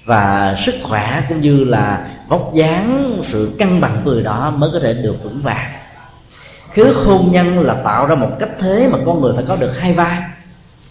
và 0.05 0.57
sức 0.67 0.75
khỏe 0.83 1.23
cũng 1.29 1.41
như 1.41 1.65
là 1.65 2.09
vóc 2.29 2.51
dáng, 2.55 3.19
sự 3.31 3.51
cân 3.59 3.81
bằng 3.81 4.03
người 4.05 4.23
đó 4.23 4.53
mới 4.57 4.71
có 4.73 4.81
thể 4.81 4.95
được 4.95 5.25
vững 5.25 5.43
vàng. 5.43 5.71
Khứ 6.75 6.93
hôn 7.05 7.33
nhân 7.33 7.61
là 7.61 7.75
tạo 7.75 8.07
ra 8.07 8.15
một 8.15 8.31
cách 8.41 8.51
thế 8.61 8.89
mà 8.93 8.99
con 9.07 9.21
người 9.21 9.33
phải 9.35 9.45
có 9.49 9.57
được 9.57 9.73
hai 9.79 9.93
vai. 9.93 10.19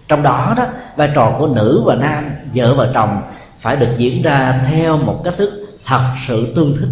Trong 0.07 0.23
đó 0.23 0.53
đó, 0.57 0.65
vai 0.95 1.09
trò 1.15 1.35
của 1.39 1.47
nữ 1.47 1.81
và 1.85 1.95
nam, 1.95 2.23
vợ 2.55 2.75
và 2.75 2.87
chồng 2.93 3.21
phải 3.59 3.75
được 3.75 3.89
diễn 3.97 4.21
ra 4.21 4.61
theo 4.69 4.97
một 4.97 5.21
cách 5.23 5.33
thức 5.37 5.79
thật 5.85 6.03
sự 6.27 6.53
tương 6.55 6.75
thích. 6.79 6.89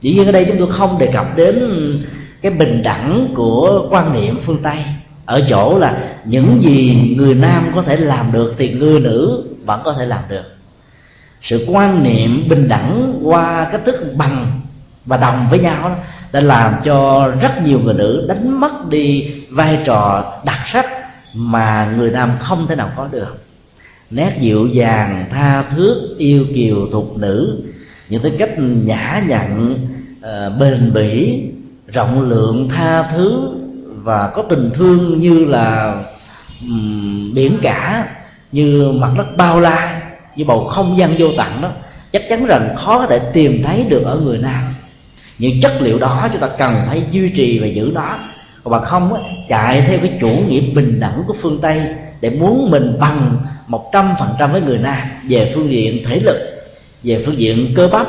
Dĩ 0.00 0.14
nhiên 0.14 0.26
ở 0.26 0.32
đây 0.32 0.44
chúng 0.44 0.58
tôi 0.58 0.68
không 0.72 0.98
đề 0.98 1.06
cập 1.06 1.36
đến 1.36 1.70
cái 2.42 2.52
bình 2.52 2.82
đẳng 2.82 3.28
của 3.34 3.86
quan 3.90 4.12
niệm 4.12 4.40
phương 4.42 4.62
tây. 4.62 4.76
Ở 5.26 5.42
chỗ 5.48 5.78
là 5.78 5.98
những 6.24 6.62
gì 6.62 7.14
người 7.18 7.34
nam 7.34 7.72
có 7.74 7.82
thể 7.82 7.96
làm 7.96 8.32
được 8.32 8.54
thì 8.58 8.72
người 8.72 9.00
nữ 9.00 9.44
vẫn 9.64 9.80
có 9.84 9.92
thể 9.92 10.06
làm 10.06 10.22
được 10.28 10.44
sự 11.44 11.64
quan 11.68 12.02
niệm 12.02 12.48
bình 12.48 12.68
đẳng 12.68 13.20
qua 13.22 13.68
cách 13.72 13.80
thức 13.84 14.14
bằng 14.16 14.60
và 15.06 15.16
đồng 15.16 15.46
với 15.50 15.58
nhau 15.58 15.88
đó 15.88 15.96
đã 16.32 16.40
làm 16.40 16.74
cho 16.84 17.28
rất 17.40 17.62
nhiều 17.64 17.80
người 17.84 17.94
nữ 17.94 18.26
đánh 18.28 18.60
mất 18.60 18.88
đi 18.88 19.34
vai 19.50 19.78
trò 19.84 20.32
đặc 20.44 20.58
sắc 20.66 20.86
mà 21.34 21.94
người 21.96 22.10
nam 22.10 22.30
không 22.40 22.66
thể 22.66 22.76
nào 22.76 22.90
có 22.96 23.08
được. 23.12 23.44
Nét 24.10 24.36
dịu 24.40 24.66
dàng, 24.66 25.26
tha 25.30 25.62
thước, 25.62 26.14
yêu 26.18 26.46
kiều 26.54 26.88
thục 26.92 27.16
nữ, 27.16 27.62
những 28.08 28.22
cái 28.22 28.32
cách 28.38 28.58
nhã 28.58 29.22
nhặn 29.28 29.76
ờ, 30.20 30.50
bền 30.60 30.92
bỉ, 30.92 31.42
rộng 31.86 32.28
lượng, 32.28 32.68
tha 32.68 33.02
thứ 33.02 33.48
và 34.02 34.30
có 34.34 34.42
tình 34.42 34.70
thương 34.74 35.20
như 35.20 35.44
là 35.44 35.94
biển 37.34 37.58
cả, 37.62 38.08
như 38.52 38.92
mặt 38.92 39.10
đất 39.16 39.36
bao 39.36 39.60
la 39.60 39.93
với 40.36 40.44
bầu 40.44 40.64
không 40.64 40.96
gian 40.98 41.14
vô 41.18 41.26
tận 41.36 41.62
đó 41.62 41.70
chắc 42.12 42.22
chắn 42.28 42.46
rằng 42.46 42.74
khó 42.76 42.98
có 42.98 43.06
thể 43.06 43.18
tìm 43.32 43.62
thấy 43.62 43.84
được 43.88 44.02
ở 44.04 44.16
người 44.16 44.38
nam. 44.38 44.74
Những 45.38 45.60
chất 45.60 45.72
liệu 45.80 45.98
đó 45.98 46.28
chúng 46.32 46.40
ta 46.40 46.48
cần 46.58 46.74
phải 46.86 47.02
duy 47.10 47.28
trì 47.28 47.58
và 47.58 47.66
giữ 47.66 47.90
nó 47.94 48.18
còn 48.64 48.72
bằng 48.72 48.84
không 48.84 49.14
á, 49.14 49.20
chạy 49.48 49.84
theo 49.88 49.98
cái 49.98 50.12
chủ 50.20 50.30
nghĩa 50.48 50.60
bình 50.60 51.00
đẳng 51.00 51.22
của 51.26 51.34
phương 51.42 51.60
tây 51.60 51.82
để 52.20 52.30
muốn 52.30 52.70
mình 52.70 52.96
bằng 53.00 53.36
một 53.66 53.90
trăm 53.92 54.14
phần 54.18 54.34
trăm 54.38 54.52
với 54.52 54.60
người 54.60 54.78
nam 54.78 54.98
về 55.28 55.52
phương 55.54 55.70
diện 55.70 56.04
thể 56.04 56.20
lực 56.20 56.38
về 57.02 57.22
phương 57.26 57.38
diện 57.38 57.72
cơ 57.76 57.88
bắp 57.88 58.06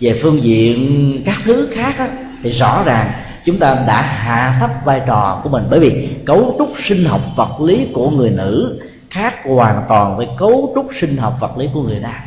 về 0.00 0.18
phương 0.22 0.44
diện 0.44 1.22
các 1.24 1.38
thứ 1.44 1.68
khác 1.72 1.94
á, 1.98 2.08
thì 2.42 2.50
rõ 2.50 2.82
ràng 2.86 3.10
chúng 3.46 3.58
ta 3.58 3.74
đã 3.86 4.02
hạ 4.02 4.56
thấp 4.60 4.70
vai 4.84 5.00
trò 5.06 5.40
của 5.42 5.48
mình. 5.48 5.64
Bởi 5.70 5.80
vì 5.80 6.08
cấu 6.24 6.54
trúc 6.58 6.72
sinh 6.84 7.04
học 7.04 7.20
vật 7.36 7.60
lý 7.60 7.86
của 7.92 8.10
người 8.10 8.30
nữ 8.30 8.80
khác 9.12 9.34
hoàn 9.44 9.82
toàn 9.88 10.16
với 10.16 10.28
cấu 10.38 10.72
trúc 10.74 10.88
sinh 11.00 11.16
học 11.16 11.36
vật 11.40 11.58
lý 11.58 11.68
của 11.74 11.82
người 11.82 12.00
nam. 12.00 12.20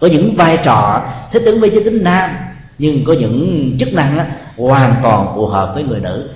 Có 0.00 0.06
những 0.06 0.36
vai 0.36 0.58
trò 0.64 1.02
thích 1.32 1.42
ứng 1.44 1.60
với 1.60 1.70
giới 1.70 1.84
tính 1.84 2.04
nam 2.04 2.30
nhưng 2.78 3.04
có 3.04 3.12
những 3.12 3.70
chức 3.80 3.92
năng 3.92 4.18
đó, 4.18 4.24
hoàn 4.56 4.94
toàn 5.02 5.26
phù 5.34 5.46
hợp 5.46 5.70
với 5.74 5.84
người 5.84 6.00
nữ. 6.00 6.30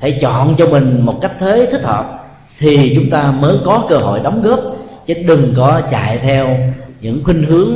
Hãy 0.00 0.18
chọn 0.20 0.54
cho 0.58 0.66
mình 0.66 1.06
một 1.06 1.18
cách 1.22 1.32
thế 1.38 1.68
thích 1.72 1.82
hợp 1.82 2.28
thì 2.58 2.92
chúng 2.94 3.10
ta 3.10 3.30
mới 3.30 3.56
có 3.64 3.86
cơ 3.88 3.96
hội 3.96 4.20
đóng 4.24 4.42
góp 4.42 4.60
chứ 5.06 5.14
đừng 5.14 5.54
có 5.56 5.82
chạy 5.90 6.18
theo 6.18 6.58
những 7.00 7.24
khuynh 7.24 7.42
hướng 7.42 7.72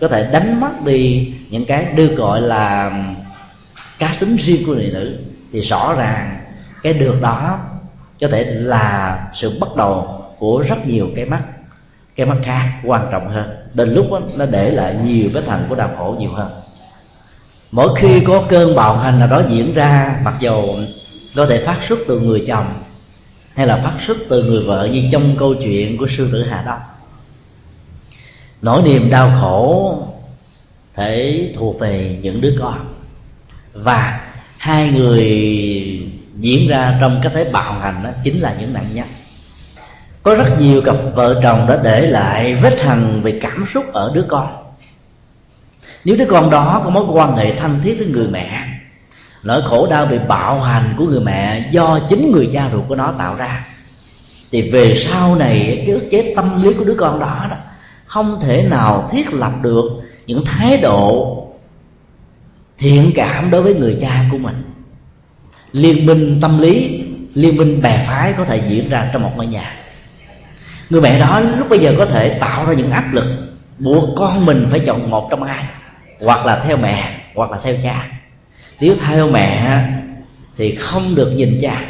có 0.00 0.08
thể 0.08 0.28
đánh 0.32 0.60
mất 0.60 0.84
đi 0.84 1.32
những 1.50 1.64
cái 1.64 1.86
được 1.96 2.16
gọi 2.16 2.40
là 2.40 2.92
cá 3.98 4.16
tính 4.20 4.36
riêng 4.36 4.66
của 4.66 4.74
người 4.74 4.90
nữ. 4.94 5.16
Thì 5.52 5.60
rõ 5.60 5.94
ràng 5.94 6.36
cái 6.82 6.92
được 6.92 7.20
đó 7.20 7.58
có 8.20 8.28
thể 8.28 8.44
là 8.44 9.18
sự 9.34 9.58
bắt 9.60 9.76
đầu 9.76 10.23
của 10.44 10.64
rất 10.68 10.86
nhiều 10.86 11.10
cái 11.16 11.24
mắt 11.24 11.42
cái 12.16 12.26
mắt 12.26 12.36
khác 12.44 12.80
quan 12.84 13.06
trọng 13.12 13.28
hơn. 13.28 13.56
Đến 13.74 13.94
lúc 13.94 14.06
đó, 14.10 14.20
nó 14.36 14.46
để 14.46 14.70
lại 14.70 14.96
nhiều 15.04 15.30
vết 15.32 15.42
thành 15.46 15.66
của 15.68 15.74
đau 15.74 15.90
khổ 15.98 16.16
nhiều 16.18 16.30
hơn. 16.30 16.50
Mỗi 17.70 17.94
khi 17.96 18.20
có 18.20 18.44
cơn 18.48 18.76
bạo 18.76 18.96
hành 18.96 19.18
nào 19.18 19.28
đó 19.28 19.42
diễn 19.48 19.74
ra 19.74 20.20
mặc 20.24 20.34
dầu 20.40 20.76
có 21.36 21.46
thể 21.46 21.64
phát 21.66 21.78
xuất 21.88 21.98
từ 22.08 22.20
người 22.20 22.44
chồng 22.46 22.82
hay 23.54 23.66
là 23.66 23.76
phát 23.76 23.92
xuất 24.06 24.16
từ 24.28 24.42
người 24.42 24.64
vợ 24.64 24.88
như 24.92 25.08
trong 25.12 25.36
câu 25.38 25.54
chuyện 25.54 25.98
của 25.98 26.06
sư 26.16 26.28
tử 26.32 26.42
hà 26.42 26.62
đông 26.62 26.80
nỗi 28.62 28.82
niềm 28.82 29.10
đau 29.10 29.38
khổ 29.40 29.98
thể 30.94 31.48
thuộc 31.56 31.80
về 31.80 32.18
những 32.22 32.40
đứa 32.40 32.56
con. 32.60 32.94
Và 33.72 34.20
hai 34.58 34.90
người 34.90 35.30
diễn 36.40 36.68
ra 36.68 36.98
trong 37.00 37.20
cái 37.22 37.32
thế 37.34 37.50
bạo 37.52 37.72
hành 37.72 38.02
đó 38.04 38.10
chính 38.24 38.40
là 38.40 38.56
những 38.60 38.72
nạn 38.72 38.86
nhân 38.94 39.06
có 40.24 40.34
rất 40.34 40.56
nhiều 40.58 40.82
cặp 40.82 40.96
vợ 41.14 41.40
chồng 41.42 41.66
đã 41.68 41.80
để 41.82 42.06
lại 42.06 42.54
vết 42.54 42.80
hằn 42.80 43.22
về 43.22 43.38
cảm 43.42 43.66
xúc 43.74 43.92
ở 43.92 44.12
đứa 44.14 44.24
con. 44.28 44.48
Nếu 46.04 46.16
đứa 46.16 46.24
con 46.24 46.50
đó 46.50 46.80
có 46.84 46.90
mối 46.90 47.04
quan 47.08 47.36
hệ 47.36 47.56
thân 47.56 47.80
thiết 47.84 47.94
với 47.98 48.06
người 48.06 48.28
mẹ, 48.28 48.64
nỗi 49.42 49.62
khổ 49.62 49.86
đau 49.90 50.06
bị 50.06 50.18
bạo 50.28 50.60
hành 50.60 50.94
của 50.98 51.04
người 51.04 51.20
mẹ 51.20 51.68
do 51.70 51.98
chính 52.10 52.32
người 52.32 52.50
cha 52.52 52.70
ruột 52.72 52.84
của 52.88 52.96
nó 52.96 53.12
tạo 53.18 53.34
ra, 53.34 53.66
thì 54.52 54.70
về 54.70 54.94
sau 54.96 55.34
này 55.34 55.82
cái 55.86 55.94
ức 55.94 56.08
chế 56.10 56.32
tâm 56.36 56.62
lý 56.62 56.72
của 56.72 56.84
đứa 56.84 56.96
con 56.98 57.20
đó 57.20 57.46
đó 57.50 57.56
không 58.06 58.40
thể 58.40 58.62
nào 58.62 59.08
thiết 59.12 59.32
lập 59.32 59.52
được 59.62 59.84
những 60.26 60.44
thái 60.44 60.78
độ 60.78 61.40
thiện 62.78 63.12
cảm 63.14 63.50
đối 63.50 63.62
với 63.62 63.74
người 63.74 63.98
cha 64.00 64.24
của 64.32 64.38
mình. 64.38 64.62
Liên 65.72 66.06
minh 66.06 66.38
tâm 66.42 66.58
lý, 66.58 67.02
liên 67.34 67.56
minh 67.56 67.82
bè 67.82 68.04
phái 68.06 68.32
có 68.32 68.44
thể 68.44 68.62
diễn 68.68 68.88
ra 68.88 69.10
trong 69.12 69.22
một 69.22 69.32
ngôi 69.36 69.46
nhà 69.46 69.83
người 70.90 71.00
mẹ 71.00 71.20
đó 71.20 71.40
lúc 71.58 71.68
bây 71.68 71.78
giờ 71.78 71.94
có 71.98 72.06
thể 72.06 72.28
tạo 72.28 72.66
ra 72.66 72.74
những 72.74 72.90
áp 72.90 73.12
lực 73.12 73.24
buộc 73.78 74.08
con 74.16 74.46
mình 74.46 74.66
phải 74.70 74.80
chọn 74.80 75.10
một 75.10 75.28
trong 75.30 75.42
hai, 75.42 75.64
hoặc 76.20 76.46
là 76.46 76.62
theo 76.66 76.76
mẹ, 76.76 77.20
hoặc 77.34 77.50
là 77.50 77.58
theo 77.62 77.74
cha. 77.82 78.08
Nếu 78.80 78.94
theo 79.06 79.30
mẹ 79.30 79.82
thì 80.56 80.74
không 80.74 81.14
được 81.14 81.30
nhìn 81.30 81.58
cha, 81.62 81.82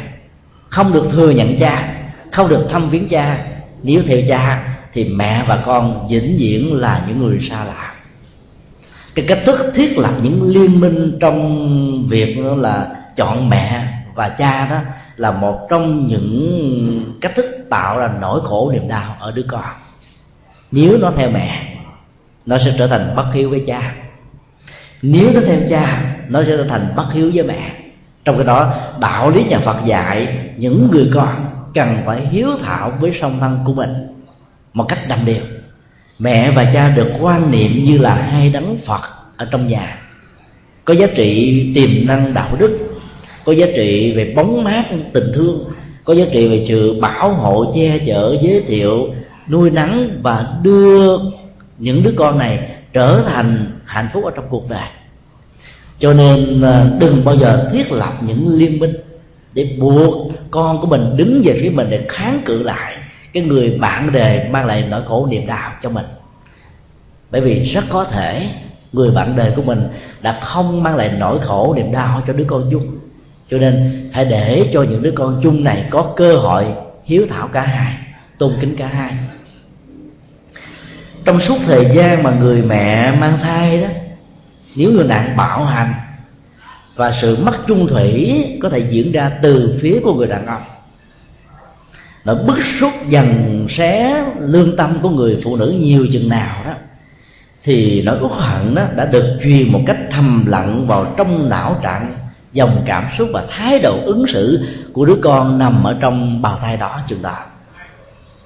không 0.69 0.93
được 0.93 1.07
thừa 1.11 1.29
nhận 1.29 1.57
cha, 1.57 1.95
không 2.31 2.49
được 2.49 2.65
thăm 2.69 2.89
viếng 2.89 3.09
cha. 3.09 3.37
Nếu 3.83 4.01
theo 4.07 4.19
cha 4.27 4.63
thì 4.93 5.03
mẹ 5.03 5.43
và 5.47 5.61
con 5.65 6.07
vĩnh 6.09 6.35
viễn 6.37 6.73
là 6.73 7.03
những 7.07 7.19
người 7.19 7.39
xa 7.41 7.63
lạ. 7.65 7.93
Cái 9.15 9.25
cách 9.27 9.39
thức 9.45 9.71
thiết 9.75 9.97
lập 9.97 10.13
những 10.21 10.49
liên 10.49 10.79
minh 10.79 11.17
trong 11.21 12.07
việc 12.07 12.37
là 12.57 12.87
chọn 13.15 13.49
mẹ 13.49 13.87
và 14.15 14.29
cha 14.29 14.67
đó 14.69 14.79
là 15.17 15.31
một 15.31 15.67
trong 15.69 16.07
những 16.07 17.17
cách 17.21 17.35
thức 17.35 17.45
tạo 17.69 17.99
ra 17.99 18.09
nỗi 18.21 18.41
khổ 18.43 18.71
niềm 18.73 18.87
đau 18.87 19.15
ở 19.19 19.31
đứa 19.31 19.45
con. 19.47 19.63
Nếu 20.71 20.97
nó 20.97 21.11
theo 21.11 21.29
mẹ, 21.29 21.77
nó 22.45 22.57
sẽ 22.57 22.75
trở 22.77 22.87
thành 22.87 23.13
bất 23.15 23.25
hiếu 23.33 23.49
với 23.49 23.63
cha. 23.67 23.95
Nếu 25.01 25.31
nó 25.33 25.39
theo 25.45 25.59
cha, 25.69 26.15
nó 26.29 26.43
sẽ 26.43 26.57
trở 26.57 26.63
thành 26.63 26.93
bất 26.95 27.13
hiếu 27.13 27.31
với 27.33 27.43
mẹ. 27.43 27.71
Trong 28.25 28.37
cái 28.37 28.45
đó, 28.45 28.73
đạo 28.99 29.29
lý 29.29 29.43
nhà 29.43 29.59
phật 29.59 29.77
dạy, 29.85 30.39
những 30.57 30.91
người 30.91 31.09
con 31.13 31.45
cần 31.73 31.97
phải 32.05 32.27
hiếu 32.27 32.49
thảo 32.63 32.93
với 32.99 33.11
song 33.13 33.39
thân 33.39 33.59
của 33.65 33.73
mình 33.73 34.07
một 34.73 34.85
cách 34.87 34.99
đầm 35.09 35.25
đều. 35.25 35.43
Mẹ 36.19 36.51
và 36.51 36.71
cha 36.73 36.89
được 36.89 37.11
quan 37.19 37.51
niệm 37.51 37.83
như 37.83 37.97
là 37.97 38.15
hai 38.15 38.49
đấng 38.49 38.77
phật 38.77 39.01
ở 39.37 39.47
trong 39.51 39.67
nhà, 39.67 40.01
có 40.85 40.93
giá 40.93 41.07
trị 41.15 41.71
tiềm 41.75 42.07
năng 42.07 42.33
đạo 42.33 42.49
đức 42.59 42.84
có 43.45 43.51
giá 43.51 43.65
trị 43.75 44.13
về 44.15 44.33
bóng 44.35 44.63
mát 44.63 44.85
tình 45.13 45.31
thương, 45.33 45.65
có 46.03 46.13
giá 46.13 46.25
trị 46.33 46.47
về 46.47 46.65
sự 46.67 46.99
bảo 47.01 47.33
hộ 47.33 47.71
che 47.75 47.97
chở, 48.05 48.37
giới 48.41 48.63
thiệu, 48.67 49.07
nuôi 49.49 49.69
nắng 49.69 50.19
và 50.21 50.47
đưa 50.63 51.17
những 51.77 52.03
đứa 52.03 52.13
con 52.17 52.37
này 52.37 52.69
trở 52.93 53.23
thành 53.27 53.71
hạnh 53.85 54.09
phúc 54.13 54.23
ở 54.25 54.31
trong 54.35 54.45
cuộc 54.49 54.69
đời. 54.69 54.87
Cho 55.99 56.13
nên 56.13 56.61
à, 56.61 56.85
đừng 56.99 57.25
bao 57.25 57.35
giờ 57.35 57.69
thiết 57.73 57.91
lập 57.91 58.13
những 58.21 58.47
liên 58.47 58.79
minh 58.79 58.95
để 59.53 59.77
buộc 59.79 60.31
con 60.51 60.81
của 60.81 60.87
mình 60.87 61.17
đứng 61.17 61.41
về 61.45 61.57
phía 61.61 61.69
mình 61.69 61.87
để 61.89 62.05
kháng 62.09 62.41
cự 62.45 62.63
lại 62.63 62.93
cái 63.33 63.43
người 63.43 63.77
bạn 63.81 64.09
đời 64.13 64.49
mang 64.49 64.65
lại 64.65 64.85
nỗi 64.89 65.01
khổ 65.05 65.27
niềm 65.31 65.47
đau 65.47 65.71
cho 65.83 65.89
mình. 65.89 66.05
Bởi 67.31 67.41
vì 67.41 67.63
rất 67.63 67.83
có 67.89 68.03
thể 68.03 68.49
người 68.93 69.11
bạn 69.11 69.35
đời 69.35 69.51
của 69.55 69.61
mình 69.61 69.87
đã 70.21 70.39
không 70.41 70.83
mang 70.83 70.95
lại 70.95 71.11
nỗi 71.19 71.39
khổ 71.39 71.73
niềm 71.77 71.91
đau 71.91 72.23
cho 72.27 72.33
đứa 72.33 72.45
con 72.47 72.71
dung 72.71 72.97
cho 73.51 73.57
nên 73.57 74.09
phải 74.13 74.25
để 74.25 74.69
cho 74.73 74.83
những 74.83 75.03
đứa 75.03 75.11
con 75.11 75.39
chung 75.43 75.63
này 75.63 75.85
có 75.89 76.13
cơ 76.15 76.37
hội 76.37 76.65
hiếu 77.03 77.25
thảo 77.29 77.47
cả 77.47 77.61
hai, 77.61 77.93
tôn 78.37 78.53
kính 78.61 78.75
cả 78.75 78.87
hai. 78.87 79.13
Trong 81.25 81.41
suốt 81.41 81.57
thời 81.65 81.85
gian 81.95 82.23
mà 82.23 82.31
người 82.31 82.61
mẹ 82.61 83.15
mang 83.19 83.39
thai 83.41 83.81
đó, 83.81 83.87
nếu 84.75 84.91
người 84.91 85.07
nạn 85.07 85.33
bạo 85.37 85.65
hành 85.65 85.93
và 86.95 87.13
sự 87.21 87.37
mất 87.37 87.53
trung 87.67 87.87
thủy 87.87 88.43
có 88.61 88.69
thể 88.69 88.79
diễn 88.79 89.11
ra 89.11 89.31
từ 89.41 89.79
phía 89.81 89.99
của 90.03 90.13
người 90.13 90.27
đàn 90.27 90.45
ông, 90.45 90.61
nó 92.25 92.35
bức 92.35 92.57
xúc 92.79 92.91
dần 93.09 93.65
xé 93.69 94.23
lương 94.39 94.77
tâm 94.77 94.99
của 95.01 95.09
người 95.09 95.39
phụ 95.43 95.55
nữ 95.55 95.75
nhiều 95.79 96.07
chừng 96.11 96.29
nào 96.29 96.63
đó, 96.65 96.73
thì 97.63 98.01
nỗi 98.05 98.17
uất 98.21 98.31
hận 98.31 98.75
đó 98.75 98.83
đã 98.95 99.05
được 99.05 99.39
truyền 99.43 99.71
một 99.71 99.81
cách 99.85 99.97
thầm 100.11 100.45
lặng 100.47 100.87
vào 100.87 101.13
trong 101.17 101.49
não 101.49 101.79
trạng 101.83 102.15
dòng 102.55 102.83
cảm 102.85 103.05
xúc 103.17 103.29
và 103.33 103.45
thái 103.49 103.79
độ 103.79 103.99
ứng 104.05 104.27
xử 104.27 104.67
của 104.93 105.05
đứa 105.05 105.17
con 105.23 105.57
nằm 105.57 105.83
ở 105.83 105.97
trong 105.99 106.41
bào 106.41 106.57
thai 106.61 106.77
đó, 106.77 106.99
chừng 107.07 107.21
đó. 107.21 107.37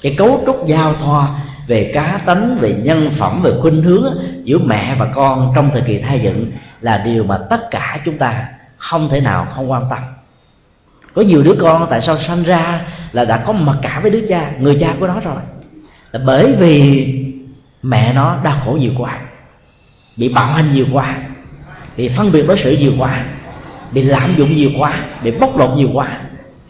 Cái 0.01 0.15
cấu 0.17 0.43
trúc 0.45 0.65
giao 0.65 0.93
thoa 0.93 1.27
về 1.67 1.91
cá 1.93 2.21
tánh, 2.25 2.57
về 2.59 2.73
nhân 2.83 3.11
phẩm, 3.11 3.41
về 3.41 3.51
khuynh 3.61 3.83
hướng 3.83 4.17
giữa 4.43 4.57
mẹ 4.57 4.95
và 4.99 5.05
con 5.05 5.53
trong 5.55 5.69
thời 5.73 5.81
kỳ 5.81 5.99
thai 5.99 6.19
dựng 6.19 6.51
là 6.81 6.97
điều 6.97 7.23
mà 7.23 7.37
tất 7.49 7.71
cả 7.71 7.97
chúng 8.05 8.17
ta 8.17 8.47
không 8.77 9.09
thể 9.09 9.21
nào 9.21 9.47
không 9.55 9.71
quan 9.71 9.83
tâm. 9.89 9.99
Có 11.13 11.21
nhiều 11.21 11.43
đứa 11.43 11.55
con 11.59 11.87
tại 11.89 12.01
sao 12.01 12.17
sanh 12.19 12.43
ra 12.43 12.81
là 13.11 13.25
đã 13.25 13.37
có 13.37 13.53
mặc 13.53 13.77
cả 13.81 13.99
với 14.01 14.11
đứa 14.11 14.27
cha, 14.27 14.51
người 14.59 14.77
cha 14.79 14.93
của 14.99 15.07
nó 15.07 15.19
rồi? 15.19 15.41
Là 16.11 16.19
bởi 16.25 16.55
vì 16.59 17.05
mẹ 17.83 18.13
nó 18.13 18.37
đau 18.43 18.57
khổ 18.65 18.71
nhiều 18.71 18.91
quá, 18.97 19.19
bị 20.17 20.29
bạo 20.29 20.51
hành 20.51 20.71
nhiều 20.71 20.85
quá, 20.93 21.15
bị 21.97 22.09
phân 22.09 22.31
biệt 22.31 22.47
đối 22.47 22.59
xử 22.59 22.71
nhiều 22.71 22.93
quá 22.97 23.23
bị 23.91 24.01
lạm 24.01 24.35
dụng 24.37 24.55
nhiều 24.55 24.69
quá, 24.77 25.05
bị 25.23 25.31
bóc 25.31 25.57
lột 25.57 25.77
nhiều 25.77 25.89
quá, 25.93 26.19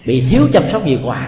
bị 0.06 0.28
thiếu 0.30 0.48
chăm 0.54 0.64
sóc 0.72 0.86
nhiều 0.86 1.00
quá. 1.04 1.28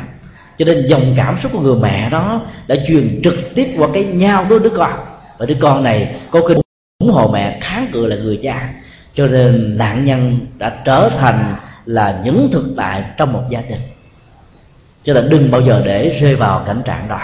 Cho 0.57 0.65
nên 0.65 0.87
dòng 0.87 1.13
cảm 1.17 1.37
xúc 1.43 1.51
của 1.51 1.59
người 1.59 1.75
mẹ 1.75 2.09
đó 2.09 2.41
đã 2.67 2.75
truyền 2.87 3.21
trực 3.23 3.55
tiếp 3.55 3.67
qua 3.77 3.87
cái 3.93 4.03
nhau 4.03 4.45
đối 4.49 4.59
đứa 4.59 4.69
con. 4.69 4.93
Và 5.37 5.45
đứa 5.45 5.55
con 5.59 5.83
này 5.83 6.15
có 6.31 6.41
khi 6.47 6.53
ủng 6.99 7.11
hộ 7.11 7.29
mẹ 7.33 7.57
kháng 7.61 7.87
cự 7.91 8.05
là 8.05 8.15
người 8.15 8.39
cha. 8.43 8.73
Cho 9.15 9.27
nên 9.27 9.77
nạn 9.77 10.05
nhân 10.05 10.39
đã 10.57 10.81
trở 10.85 11.09
thành 11.09 11.55
là 11.85 12.21
những 12.25 12.49
thực 12.51 12.73
tại 12.77 13.03
trong 13.17 13.33
một 13.33 13.43
gia 13.49 13.61
đình. 13.61 13.81
Cho 15.03 15.13
nên 15.13 15.29
đừng 15.29 15.51
bao 15.51 15.61
giờ 15.61 15.81
để 15.85 16.17
rơi 16.21 16.35
vào 16.35 16.63
cảnh 16.67 16.81
trạng 16.85 17.07
đó. 17.07 17.19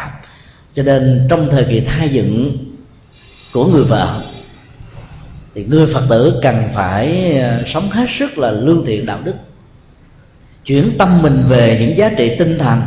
Cho 0.76 0.84
nên 0.84 1.28
trong 1.30 1.48
thời 1.52 1.64
kỳ 1.64 1.80
thai 1.80 2.10
dựng 2.10 2.58
của 3.54 3.66
người 3.66 3.84
vợ 3.84 4.22
thì 5.58 5.66
người 5.70 5.86
phật 5.86 6.04
tử 6.10 6.40
cần 6.42 6.64
phải 6.74 7.38
ờ, 7.40 7.64
sống 7.66 7.90
hết 7.90 8.06
sức 8.20 8.38
là 8.38 8.52
lương 8.52 8.86
thiện 8.86 9.06
đạo 9.06 9.20
đức, 9.24 9.34
chuyển 10.66 10.92
tâm 10.98 11.22
mình 11.22 11.44
về 11.48 11.78
những 11.80 11.98
giá 11.98 12.10
trị 12.18 12.36
tinh 12.40 12.58
thần, 12.60 12.82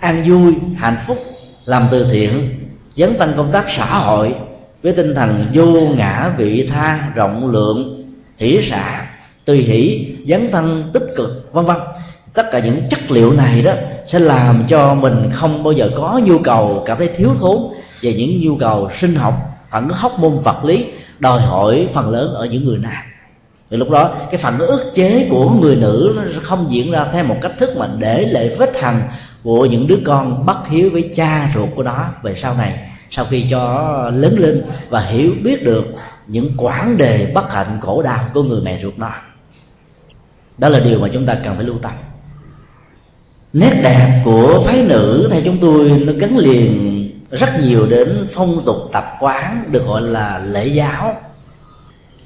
an 0.00 0.24
vui, 0.26 0.54
hạnh 0.76 0.96
phúc, 1.06 1.18
làm 1.64 1.86
từ 1.90 2.06
thiện, 2.10 2.58
dấn 2.96 3.18
tăng 3.18 3.32
công 3.36 3.52
tác 3.52 3.64
xã 3.76 3.98
hội 3.98 4.34
với 4.82 4.92
tinh 4.92 5.14
thần 5.14 5.46
vô 5.54 5.88
ngã, 5.96 6.32
vị 6.36 6.68
tha, 6.70 7.12
rộng 7.14 7.50
lượng, 7.50 8.04
hỷ 8.36 8.60
xạ 8.62 9.06
tùy 9.44 9.58
hỷ, 9.58 10.06
dấn 10.28 10.50
thân, 10.52 10.90
tích 10.92 11.06
cực, 11.16 11.48
vân 11.52 11.64
vân. 11.64 11.76
Tất 12.34 12.46
cả 12.52 12.58
những 12.58 12.82
chất 12.90 13.10
liệu 13.10 13.32
này 13.32 13.62
đó 13.62 13.72
sẽ 14.06 14.18
làm 14.18 14.64
cho 14.68 14.94
mình 14.94 15.30
không 15.32 15.62
bao 15.62 15.72
giờ 15.72 15.90
có 15.96 16.20
nhu 16.24 16.38
cầu 16.38 16.82
cảm 16.86 16.98
thấy 16.98 17.08
thiếu 17.16 17.34
thốn 17.38 17.58
về 18.02 18.14
những 18.14 18.40
nhu 18.40 18.56
cầu 18.56 18.90
sinh 19.00 19.14
học 19.14 19.34
phản 19.70 19.88
hóc 19.88 20.18
môn 20.18 20.38
vật 20.38 20.64
lý 20.64 20.86
đòi 21.18 21.40
hỏi 21.40 21.88
phần 21.94 22.10
lớn 22.10 22.34
ở 22.34 22.46
những 22.46 22.64
người 22.64 22.78
nam. 22.78 23.02
Thì 23.70 23.76
lúc 23.76 23.90
đó, 23.90 24.14
cái 24.30 24.40
phần 24.40 24.58
ức 24.58 24.92
chế 24.94 25.28
của 25.30 25.50
người 25.50 25.76
nữ 25.76 26.14
nó 26.16 26.22
không 26.42 26.66
diễn 26.70 26.90
ra 26.90 27.06
theo 27.12 27.24
một 27.24 27.36
cách 27.42 27.52
thức 27.58 27.76
mà 27.76 27.88
để 27.98 28.26
lại 28.26 28.56
vết 28.58 28.82
hằn 28.82 29.02
của 29.42 29.66
những 29.66 29.86
đứa 29.86 29.98
con 30.04 30.46
bất 30.46 30.68
hiếu 30.68 30.90
với 30.92 31.10
cha 31.14 31.50
ruột 31.54 31.68
của 31.76 31.82
nó. 31.82 32.04
Về 32.22 32.34
sau 32.34 32.54
này, 32.54 32.90
sau 33.10 33.24
khi 33.30 33.46
cho 33.50 34.10
lớn 34.14 34.38
lên 34.38 34.64
và 34.88 35.00
hiểu 35.00 35.32
biết 35.42 35.64
được 35.64 35.84
những 36.26 36.56
quãng 36.56 36.96
đề 36.96 37.30
bất 37.34 37.52
hạnh 37.52 37.78
khổ 37.80 38.02
đau 38.02 38.24
của 38.34 38.42
người 38.42 38.60
mẹ 38.60 38.80
ruột 38.82 38.98
nó. 38.98 39.10
Đó 40.58 40.68
là 40.68 40.80
điều 40.80 41.00
mà 41.00 41.08
chúng 41.12 41.26
ta 41.26 41.34
cần 41.34 41.56
phải 41.56 41.64
lưu 41.64 41.76
tâm. 41.82 41.92
Nét 43.52 43.80
đẹp 43.82 44.22
của 44.24 44.62
phái 44.66 44.82
nữ 44.82 45.28
theo 45.32 45.40
chúng 45.44 45.58
tôi 45.58 46.02
nó 46.06 46.12
gắn 46.12 46.38
liền 46.38 46.97
rất 47.30 47.48
nhiều 47.60 47.86
đến 47.86 48.28
phong 48.34 48.62
tục 48.66 48.76
tập 48.92 49.04
quán 49.20 49.64
được 49.70 49.86
gọi 49.86 50.02
là 50.02 50.38
lễ 50.44 50.66
giáo. 50.66 51.16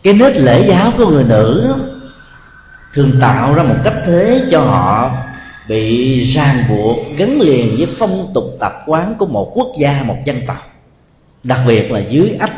Cái 0.03 0.15
nết 0.15 0.37
lễ 0.37 0.69
giáo 0.69 0.93
của 0.99 1.07
người 1.07 1.25
nữ 1.25 1.75
thường 2.95 3.13
tạo 3.21 3.55
ra 3.55 3.63
một 3.63 3.77
cách 3.85 3.97
thế 4.07 4.45
cho 4.51 4.61
họ 4.61 5.11
bị 5.69 6.21
ràng 6.33 6.65
buộc, 6.69 6.99
gắn 7.17 7.41
liền 7.41 7.77
với 7.77 7.87
phong 7.99 8.31
tục 8.35 8.45
tập 8.61 8.83
quán 8.87 9.15
của 9.19 9.27
một 9.27 9.53
quốc 9.55 9.69
gia, 9.79 10.03
một 10.03 10.17
dân 10.25 10.41
tộc. 10.47 10.69
Đặc 11.43 11.59
biệt 11.67 11.91
là 11.91 12.01
dưới 12.01 12.37
ách 12.41 12.53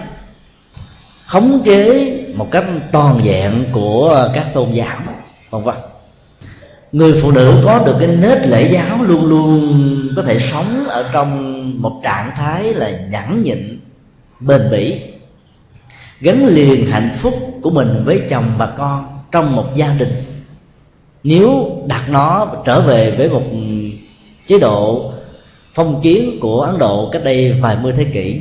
khống 1.27 1.63
chế 1.65 2.13
một 2.35 2.51
cách 2.51 2.65
toàn 2.93 3.21
vẹn 3.25 3.65
của 3.73 4.31
các 4.35 4.47
tôn 4.55 4.73
giáo, 4.73 4.99
vân 5.51 5.63
vân 5.63 5.75
người 6.95 7.21
phụ 7.23 7.31
nữ 7.31 7.63
có 7.65 7.79
được 7.87 7.97
cái 7.99 8.09
nết 8.09 8.47
lễ 8.47 8.71
giáo 8.73 9.03
luôn 9.03 9.25
luôn 9.25 9.79
có 10.17 10.23
thể 10.23 10.39
sống 10.53 10.85
ở 10.89 11.11
trong 11.13 11.83
một 11.83 12.01
trạng 12.05 12.31
thái 12.37 12.75
là 12.75 12.91
nhẫn 12.91 13.43
nhịn, 13.43 13.81
bền 14.41 14.71
bỉ, 14.71 15.01
gắn 16.21 16.47
liền 16.47 16.87
hạnh 16.87 17.11
phúc 17.19 17.35
của 17.63 17.71
mình 17.71 17.89
với 18.05 18.23
chồng 18.31 18.45
và 18.59 18.67
con 18.67 19.07
trong 19.33 19.57
một 19.57 19.67
gia 19.77 19.89
đình. 19.89 20.13
Nếu 21.25 21.79
đặt 21.87 22.11
nó 22.11 22.47
trở 22.67 22.81
về 22.81 23.11
với 23.11 23.29
một 23.29 23.43
chế 24.49 24.59
độ 24.59 25.13
phong 25.75 26.01
kiến 26.03 26.39
của 26.41 26.61
ấn 26.61 26.79
độ 26.79 27.09
cách 27.13 27.25
đây 27.25 27.59
vài 27.61 27.77
mươi 27.83 27.93
thế 27.97 28.05
kỷ, 28.05 28.41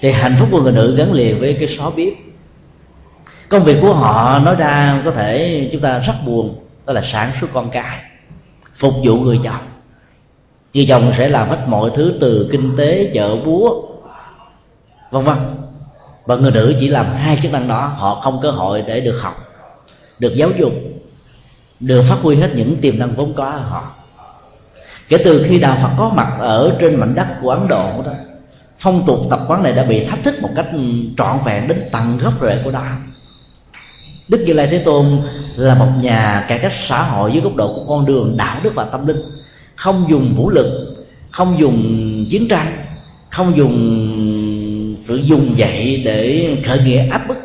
thì 0.00 0.10
hạnh 0.10 0.36
phúc 0.40 0.48
của 0.52 0.60
người 0.60 0.72
nữ 0.72 0.96
gắn 0.96 1.12
liền 1.12 1.40
với 1.40 1.54
cái 1.54 1.68
xó 1.68 1.90
bếp 1.90 2.12
công 3.48 3.64
việc 3.64 3.76
của 3.80 3.94
họ 3.94 4.38
nói 4.38 4.54
ra 4.54 5.02
có 5.04 5.10
thể 5.10 5.68
chúng 5.72 5.82
ta 5.82 5.98
rất 5.98 6.14
buồn 6.26 6.61
đó 6.86 6.92
là 6.92 7.02
sản 7.02 7.32
xuất 7.40 7.50
con 7.54 7.70
cái, 7.70 7.98
phục 8.74 8.94
vụ 9.04 9.16
người 9.16 9.40
chồng. 9.42 9.68
Người 10.74 10.86
chồng 10.88 11.12
sẽ 11.18 11.28
làm 11.28 11.48
hết 11.48 11.64
mọi 11.66 11.90
thứ 11.94 12.14
từ 12.20 12.48
kinh 12.52 12.76
tế, 12.76 13.10
chợ, 13.14 13.36
búa, 13.44 13.82
vân 15.10 15.24
vân. 15.24 15.36
Và 16.24 16.36
người 16.36 16.50
nữ 16.50 16.74
chỉ 16.80 16.88
làm 16.88 17.06
hai 17.06 17.38
chức 17.42 17.52
năng 17.52 17.68
đó, 17.68 17.92
họ 17.96 18.20
không 18.20 18.38
cơ 18.42 18.50
hội 18.50 18.82
để 18.86 19.00
được 19.00 19.18
học, 19.20 19.36
được 20.18 20.34
giáo 20.34 20.50
dục, 20.58 20.72
được 21.80 22.02
phát 22.08 22.16
huy 22.22 22.36
hết 22.36 22.50
những 22.54 22.76
tiềm 22.76 22.98
năng 22.98 23.14
vốn 23.14 23.32
có 23.36 23.44
ở 23.44 23.58
họ. 23.58 23.92
Kể 25.08 25.18
từ 25.24 25.44
khi 25.48 25.58
đạo 25.58 25.78
phật 25.82 25.90
có 25.98 26.08
mặt 26.08 26.36
ở 26.38 26.76
trên 26.80 26.96
mảnh 26.96 27.14
đất 27.14 27.26
của 27.42 27.50
ấn 27.50 27.68
độ 27.68 28.02
đó, 28.06 28.12
phong 28.78 29.06
tục 29.06 29.20
tập 29.30 29.40
quán 29.48 29.62
này 29.62 29.72
đã 29.72 29.84
bị 29.84 30.04
thách 30.04 30.24
thức 30.24 30.42
một 30.42 30.50
cách 30.56 30.66
trọn 31.16 31.38
vẹn 31.44 31.68
đến 31.68 31.88
tận 31.92 32.18
gốc 32.18 32.34
rễ 32.42 32.60
của 32.64 32.70
nó 32.70 32.84
đức 34.32 34.38
như 34.46 34.52
lai 34.52 34.68
thế 34.70 34.78
tôn 34.78 35.06
là 35.56 35.74
một 35.74 35.88
nhà 36.00 36.44
cải 36.48 36.58
cách 36.58 36.72
xã 36.88 37.02
hội 37.02 37.32
dưới 37.32 37.42
góc 37.42 37.56
độ 37.56 37.74
của 37.74 37.84
con 37.88 38.06
đường 38.06 38.36
đạo 38.36 38.60
đức 38.62 38.74
và 38.74 38.84
tâm 38.84 39.06
linh. 39.06 39.22
Không 39.76 40.06
dùng 40.10 40.34
vũ 40.36 40.50
lực, 40.50 40.94
không 41.30 41.60
dùng 41.60 41.82
chiến 42.30 42.48
tranh, 42.48 42.72
không 43.30 43.56
dùng 43.56 43.74
sự 45.08 45.16
dùng 45.16 45.58
dạy 45.58 46.02
để 46.04 46.48
khởi 46.64 46.80
nghĩa 46.84 47.08
áp 47.08 47.28
bức, 47.28 47.36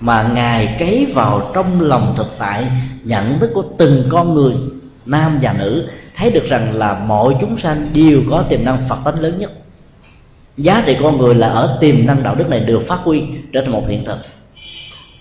mà 0.00 0.30
ngài 0.34 0.76
cấy 0.78 1.06
vào 1.14 1.50
trong 1.54 1.80
lòng 1.80 2.14
thực 2.16 2.26
tại, 2.38 2.66
nhận 3.04 3.38
thức 3.38 3.50
của 3.54 3.64
từng 3.78 4.04
con 4.08 4.34
người, 4.34 4.54
nam 5.06 5.38
và 5.42 5.54
nữ, 5.58 5.88
thấy 6.16 6.30
được 6.30 6.44
rằng 6.48 6.74
là 6.74 6.98
mọi 6.98 7.34
chúng 7.40 7.58
sanh 7.58 7.90
đều 7.92 8.22
có 8.30 8.42
tiềm 8.42 8.64
năng 8.64 8.82
phật 8.88 8.98
tánh 9.04 9.20
lớn 9.20 9.38
nhất. 9.38 9.52
Giá 10.56 10.82
trị 10.86 10.96
con 11.02 11.18
người 11.18 11.34
là 11.34 11.48
ở 11.48 11.78
tiềm 11.80 12.06
năng 12.06 12.22
đạo 12.22 12.34
đức 12.34 12.48
này 12.48 12.60
được 12.60 12.82
phát 12.88 12.98
huy 13.04 13.22
trở 13.52 13.60
thành 13.60 13.72
một 13.72 13.84
hiện 13.88 14.04
thực 14.04 14.18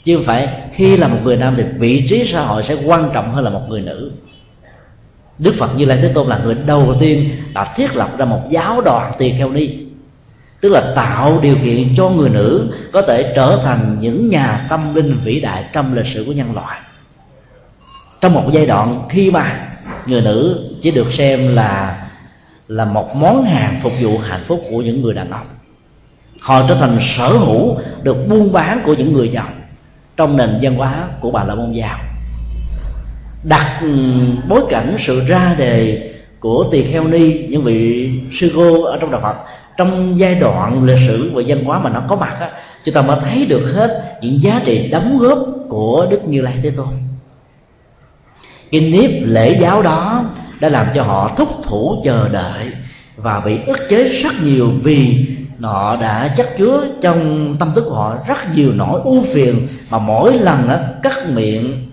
chứ 0.03 0.15
không 0.15 0.25
phải 0.25 0.47
khi 0.73 0.97
là 0.97 1.07
một 1.07 1.17
người 1.23 1.37
nam 1.37 1.53
thì 1.57 1.63
vị 1.77 2.07
trí 2.09 2.25
xã 2.25 2.41
hội 2.41 2.63
sẽ 2.63 2.77
quan 2.85 3.09
trọng 3.13 3.33
hơn 3.33 3.43
là 3.43 3.49
một 3.49 3.61
người 3.69 3.81
nữ. 3.81 4.11
Đức 5.37 5.55
phật 5.59 5.75
như 5.75 5.85
lai 5.85 5.99
thế 6.01 6.11
tôn 6.13 6.27
là 6.27 6.39
người 6.43 6.55
đầu 6.55 6.95
tiên 6.99 7.29
đã 7.53 7.73
thiết 7.75 7.95
lập 7.95 8.09
ra 8.17 8.25
một 8.25 8.41
giáo 8.49 8.81
đoàn 8.81 9.11
tỳ 9.17 9.33
kheo 9.37 9.49
ni. 9.49 9.69
Tức 10.61 10.69
là 10.69 10.93
tạo 10.95 11.39
điều 11.41 11.55
kiện 11.63 11.95
cho 11.97 12.09
người 12.09 12.29
nữ 12.29 12.67
có 12.91 13.01
thể 13.01 13.33
trở 13.35 13.59
thành 13.63 13.97
những 13.99 14.29
nhà 14.29 14.65
tâm 14.69 14.95
linh 14.95 15.17
vĩ 15.23 15.39
đại 15.39 15.65
trong 15.73 15.93
lịch 15.93 16.05
sử 16.05 16.23
của 16.27 16.31
nhân 16.31 16.55
loại. 16.55 16.79
Trong 18.21 18.33
một 18.33 18.43
giai 18.51 18.65
đoạn 18.65 19.01
khi 19.09 19.31
mà 19.31 19.67
người 20.05 20.21
nữ 20.21 20.69
chỉ 20.81 20.91
được 20.91 21.13
xem 21.13 21.55
là 21.55 22.01
là 22.67 22.85
một 22.85 23.15
món 23.15 23.43
hàng 23.43 23.79
phục 23.83 23.93
vụ 24.01 24.17
hạnh 24.17 24.43
phúc 24.47 24.63
của 24.71 24.81
những 24.81 25.01
người 25.01 25.13
đàn 25.13 25.31
ông. 25.31 25.47
Họ 26.41 26.67
trở 26.67 26.75
thành 26.75 26.99
sở 27.17 27.27
hữu, 27.27 27.77
được 28.03 28.27
buôn 28.27 28.51
bán 28.51 28.81
của 28.83 28.93
những 28.93 29.13
người 29.13 29.29
giàu 29.29 29.47
trong 30.21 30.37
nền 30.37 30.59
văn 30.61 30.75
hóa 30.75 31.07
của 31.19 31.31
bà 31.31 31.43
la 31.43 31.55
môn 31.55 31.71
giáo. 31.71 31.97
Đặt 33.43 33.79
ừ, 33.81 33.89
bối 34.47 34.61
cảnh 34.69 34.95
sự 34.99 35.25
ra 35.27 35.55
đề 35.57 36.09
của 36.39 36.65
tỳ 36.71 36.83
kheo 36.83 37.07
ni 37.07 37.47
những 37.47 37.63
vị 37.63 38.11
sư 38.31 38.51
cô 38.55 38.83
ở 38.83 38.97
trong 39.01 39.11
đạo 39.11 39.21
phật 39.21 39.35
trong 39.77 40.19
giai 40.19 40.35
đoạn 40.35 40.83
lịch 40.83 40.97
sử 41.07 41.31
và 41.33 41.41
văn 41.47 41.63
hóa 41.63 41.79
mà 41.79 41.89
nó 41.89 42.01
có 42.07 42.15
mặt 42.15 42.37
á, 42.39 42.49
chúng 42.85 42.95
ta 42.95 43.01
mới 43.01 43.17
thấy 43.23 43.45
được 43.45 43.73
hết 43.75 44.17
những 44.21 44.43
giá 44.43 44.61
trị 44.65 44.87
đóng 44.87 45.19
góp 45.19 45.39
của 45.69 46.07
đức 46.11 46.27
như 46.27 46.41
lai 46.41 46.53
thế 46.63 46.69
tôn. 46.69 46.87
Cái 48.71 48.81
nếp 48.81 49.11
lễ 49.23 49.57
giáo 49.61 49.81
đó 49.81 50.25
đã 50.59 50.69
làm 50.69 50.87
cho 50.95 51.03
họ 51.03 51.31
thúc 51.37 51.49
thủ 51.63 52.01
chờ 52.05 52.29
đợi 52.29 52.65
và 53.15 53.39
bị 53.45 53.57
ức 53.67 53.77
chế 53.89 54.03
rất 54.03 54.33
nhiều 54.43 54.71
vì 54.83 55.25
họ 55.69 55.97
đã 56.01 56.33
chất 56.37 56.57
chứa 56.57 56.87
trong 57.01 57.55
tâm 57.59 57.71
thức 57.75 57.83
của 57.87 57.95
họ 57.95 58.17
rất 58.27 58.55
nhiều 58.55 58.71
nỗi 58.73 59.01
ưu 59.03 59.23
phiền 59.33 59.67
mà 59.89 59.99
mỗi 59.99 60.39
lần 60.39 60.69
á, 60.69 60.79
cắt 61.03 61.29
miệng 61.29 61.87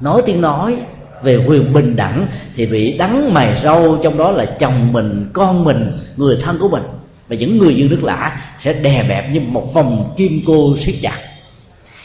nói 0.00 0.22
tiếng 0.26 0.40
nói 0.40 0.76
về 1.22 1.36
quyền 1.46 1.72
bình 1.72 1.96
đẳng 1.96 2.26
thì 2.56 2.66
bị 2.66 2.98
đắng 2.98 3.34
mày 3.34 3.60
râu 3.62 3.98
trong 4.02 4.18
đó 4.18 4.30
là 4.30 4.44
chồng 4.44 4.92
mình 4.92 5.30
con 5.32 5.64
mình 5.64 5.92
người 6.16 6.38
thân 6.42 6.58
của 6.58 6.68
mình. 6.68 6.82
Và 7.28 7.36
những 7.36 7.58
người 7.58 7.76
dân 7.76 7.88
nước 7.88 8.02
lạ 8.02 8.40
sẽ 8.62 8.72
đè 8.72 9.04
bẹp 9.08 9.30
như 9.32 9.40
một 9.40 9.74
vòng 9.74 10.14
kim 10.16 10.40
cô 10.46 10.76
siết 10.84 10.94
chặt. 11.02 11.18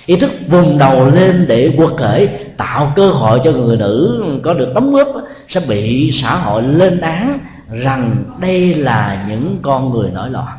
Ý 0.06 0.16
thức 0.16 0.32
vùng 0.48 0.78
đầu 0.78 1.10
lên 1.10 1.46
để 1.48 1.74
quật 1.78 1.98
khởi 1.98 2.28
tạo 2.58 2.94
cơ 2.96 3.12
hội 3.12 3.42
cho 3.44 3.52
người 3.52 3.78
nữ 3.78 4.26
có 4.44 4.54
được 4.54 4.74
đóng 4.76 4.94
góp 4.94 5.08
sẽ 5.48 5.62
bị 5.68 6.12
xã 6.14 6.36
hội 6.36 6.64
lên 6.64 7.02
án 7.02 7.40
rằng 7.72 8.24
đây 8.42 8.76
là 8.76 9.26
những 9.30 9.60
con 9.62 9.90
người 9.90 10.12
nổi 10.12 10.30
loạn 10.30 10.59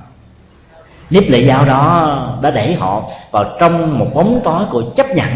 nếp 1.11 1.25
lệ 1.29 1.41
giáo 1.41 1.65
đó 1.65 2.39
đã 2.43 2.51
đẩy 2.51 2.75
họ 2.75 3.11
vào 3.31 3.57
trong 3.61 3.99
một 3.99 4.07
bóng 4.15 4.41
tối 4.45 4.65
của 4.71 4.83
chấp 4.97 5.07
nhận 5.11 5.29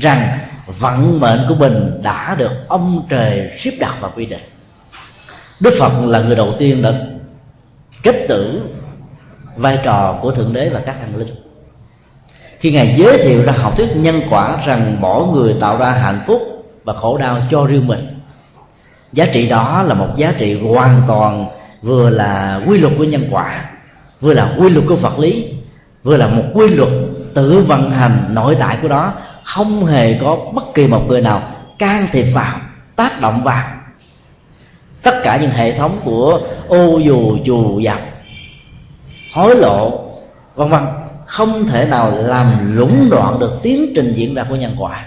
rằng 0.00 0.38
vận 0.66 1.20
mệnh 1.20 1.40
của 1.48 1.54
mình 1.54 2.00
đã 2.02 2.34
được 2.38 2.68
ông 2.68 3.02
trời 3.08 3.50
xếp 3.58 3.72
đặt 3.78 3.94
và 4.00 4.08
quy 4.08 4.26
định. 4.26 4.42
Đức 5.60 5.74
phật 5.78 5.92
là 6.06 6.20
người 6.20 6.36
đầu 6.36 6.52
tiên 6.58 6.82
đã 6.82 6.92
kết 8.02 8.26
tử 8.28 8.60
vai 9.56 9.78
trò 9.82 10.18
của 10.22 10.30
thượng 10.30 10.52
đế 10.52 10.68
và 10.68 10.80
các 10.86 10.96
thần 11.00 11.16
linh. 11.16 11.28
Khi 12.58 12.72
ngài 12.72 12.94
giới 12.98 13.18
thiệu 13.18 13.42
ra 13.42 13.52
học 13.52 13.76
thuyết 13.76 13.96
nhân 13.96 14.22
quả 14.30 14.56
rằng 14.66 14.96
mỗi 15.00 15.26
người 15.26 15.56
tạo 15.60 15.78
ra 15.78 15.90
hạnh 15.90 16.20
phúc 16.26 16.42
và 16.84 16.92
khổ 16.92 17.18
đau 17.18 17.38
cho 17.50 17.66
riêng 17.66 17.86
mình, 17.86 18.20
giá 19.12 19.26
trị 19.32 19.48
đó 19.48 19.82
là 19.82 19.94
một 19.94 20.08
giá 20.16 20.34
trị 20.38 20.60
hoàn 20.60 21.02
toàn 21.08 21.46
vừa 21.82 22.10
là 22.10 22.60
quy 22.66 22.78
luật 22.78 22.92
của 22.98 23.04
nhân 23.04 23.28
quả 23.30 23.71
vừa 24.22 24.34
là 24.34 24.54
quy 24.58 24.68
luật 24.68 24.84
của 24.88 24.96
vật 24.96 25.18
lý, 25.18 25.48
vừa 26.02 26.16
là 26.16 26.28
một 26.28 26.42
quy 26.54 26.68
luật 26.68 26.90
tự 27.34 27.62
vận 27.62 27.90
hành 27.90 28.24
nội 28.30 28.56
tại 28.60 28.78
của 28.82 28.88
đó 28.88 29.12
không 29.44 29.86
hề 29.86 30.18
có 30.20 30.36
bất 30.52 30.74
kỳ 30.74 30.86
một 30.86 31.04
người 31.08 31.20
nào 31.20 31.42
can 31.78 32.06
thiệp 32.12 32.26
vào, 32.34 32.60
tác 32.96 33.20
động 33.20 33.44
vào. 33.44 33.68
Tất 35.02 35.14
cả 35.24 35.36
những 35.36 35.50
hệ 35.50 35.78
thống 35.78 36.00
của 36.04 36.40
ô, 36.68 36.98
dù 36.98 37.38
chù 37.44 37.78
dập 37.78 37.98
hối 39.32 39.56
lộ, 39.56 40.04
vân 40.54 40.68
vân, 40.68 40.82
không 41.26 41.66
thể 41.66 41.84
nào 41.84 42.12
làm 42.16 42.76
lũng 42.76 43.10
đoạn 43.10 43.38
được 43.38 43.58
tiến 43.62 43.92
trình 43.96 44.12
diễn 44.16 44.34
ra 44.34 44.44
của 44.48 44.56
nhân 44.56 44.74
quả. 44.78 45.04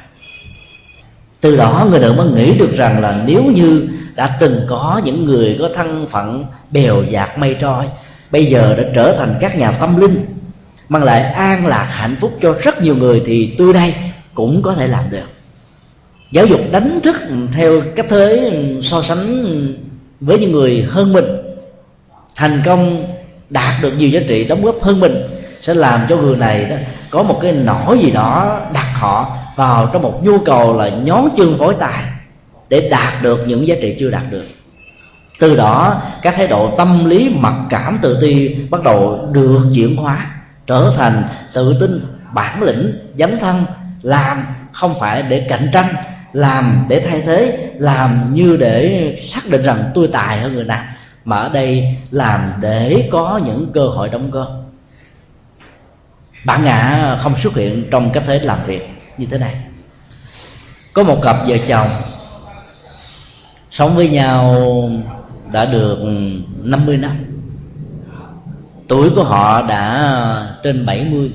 Từ 1.41 1.55
đó 1.55 1.87
người 1.89 1.99
đời 1.99 2.13
mới 2.13 2.27
nghĩ 2.27 2.57
được 2.57 2.73
rằng 2.75 3.01
là 3.01 3.21
nếu 3.25 3.43
như 3.43 3.87
đã 4.15 4.37
từng 4.39 4.61
có 4.67 5.01
những 5.05 5.25
người 5.25 5.55
có 5.59 5.69
thân 5.75 6.07
phận 6.09 6.45
bèo 6.71 7.03
dạt 7.03 7.37
mây 7.37 7.57
trôi 7.59 7.85
bây 8.35 8.45
giờ 8.45 8.75
đã 8.77 8.83
trở 8.95 9.15
thành 9.17 9.35
các 9.41 9.57
nhà 9.57 9.71
tâm 9.71 10.01
linh, 10.01 10.25
mang 10.89 11.03
lại 11.03 11.21
an 11.21 11.67
lạc 11.67 11.87
hạnh 11.91 12.15
phúc 12.21 12.31
cho 12.41 12.55
rất 12.61 12.81
nhiều 12.81 12.95
người 12.95 13.23
thì 13.25 13.55
tôi 13.57 13.73
đây 13.73 13.93
cũng 14.33 14.61
có 14.61 14.73
thể 14.73 14.87
làm 14.87 15.03
được. 15.09 15.27
Giáo 16.31 16.45
dục 16.45 16.59
đánh 16.71 16.99
thức 17.03 17.15
theo 17.53 17.81
cách 17.95 18.05
thế, 18.09 18.51
so 18.81 19.01
sánh 19.03 19.43
với 20.19 20.39
những 20.39 20.51
người 20.51 20.85
hơn 20.89 21.13
mình, 21.13 21.25
thành 22.35 22.61
công 22.65 23.03
đạt 23.49 23.81
được 23.81 23.93
nhiều 23.97 24.09
giá 24.09 24.19
trị 24.27 24.43
đóng 24.43 24.61
góp 24.61 24.75
hơn 24.81 24.99
mình 24.99 25.15
sẽ 25.61 25.73
làm 25.73 26.01
cho 26.09 26.17
người 26.17 26.37
này 26.37 26.65
đó 26.65 26.75
có 27.09 27.23
một 27.23 27.39
cái 27.41 27.51
nỗi 27.51 27.99
gì 27.99 28.11
đó 28.11 28.61
đặt 28.73 28.91
họ 28.93 29.37
vào 29.55 29.89
trong 29.93 30.01
một 30.01 30.19
nhu 30.23 30.39
cầu 30.39 30.77
là 30.77 30.89
nhón 30.89 31.29
chương 31.37 31.57
phối 31.59 31.75
tài 31.79 32.03
để 32.69 32.89
đạt 32.89 33.23
được 33.23 33.39
những 33.47 33.67
giá 33.67 33.75
trị 33.81 33.95
chưa 33.99 34.09
đạt 34.09 34.31
được 34.31 34.45
từ 35.39 35.55
đó, 35.55 36.01
các 36.21 36.33
thái 36.37 36.47
độ 36.47 36.75
tâm 36.77 37.05
lý 37.05 37.35
mặc 37.39 37.53
cảm 37.69 37.99
tự 38.01 38.17
ti 38.21 38.55
bắt 38.69 38.83
đầu 38.83 39.29
được 39.31 39.59
chuyển 39.75 39.95
hóa, 39.95 40.27
trở 40.67 40.93
thành 40.97 41.23
tự 41.53 41.77
tin 41.79 42.05
bản 42.33 42.63
lĩnh, 42.63 42.93
dấn 43.17 43.39
thân, 43.39 43.65
làm 44.01 44.45
không 44.71 44.99
phải 44.99 45.23
để 45.29 45.45
cạnh 45.49 45.69
tranh, 45.73 45.95
làm 46.33 46.85
để 46.87 47.05
thay 47.09 47.21
thế, 47.21 47.69
làm 47.77 48.33
như 48.33 48.57
để 48.57 49.17
xác 49.29 49.49
định 49.49 49.63
rằng 49.63 49.91
tôi 49.93 50.07
tài 50.07 50.39
hơn 50.39 50.53
người 50.53 50.63
nào, 50.63 50.83
mà 51.25 51.37
ở 51.37 51.49
đây 51.49 51.97
làm 52.11 52.53
để 52.61 53.09
có 53.11 53.39
những 53.45 53.71
cơ 53.73 53.87
hội 53.87 54.09
đóng 54.09 54.31
cơ 54.31 54.45
bản 56.45 56.63
ngã 56.63 57.17
không 57.23 57.35
xuất 57.43 57.55
hiện 57.55 57.87
trong 57.91 58.09
cách 58.09 58.23
thế 58.27 58.39
làm 58.39 58.59
việc 58.65 58.89
như 59.17 59.27
thế 59.31 59.37
này. 59.37 59.55
Có 60.93 61.03
một 61.03 61.21
cặp 61.21 61.35
vợ 61.47 61.57
chồng 61.67 61.89
sống 63.71 63.95
với 63.95 64.09
nhau 64.09 64.61
đã 65.51 65.65
được 65.65 65.99
ừ, 65.99 66.09
50 66.63 66.97
năm 66.97 67.11
tuổi 68.87 69.09
của 69.09 69.23
họ 69.23 69.61
đã 69.61 70.57
trên 70.63 70.85
70 70.85 71.31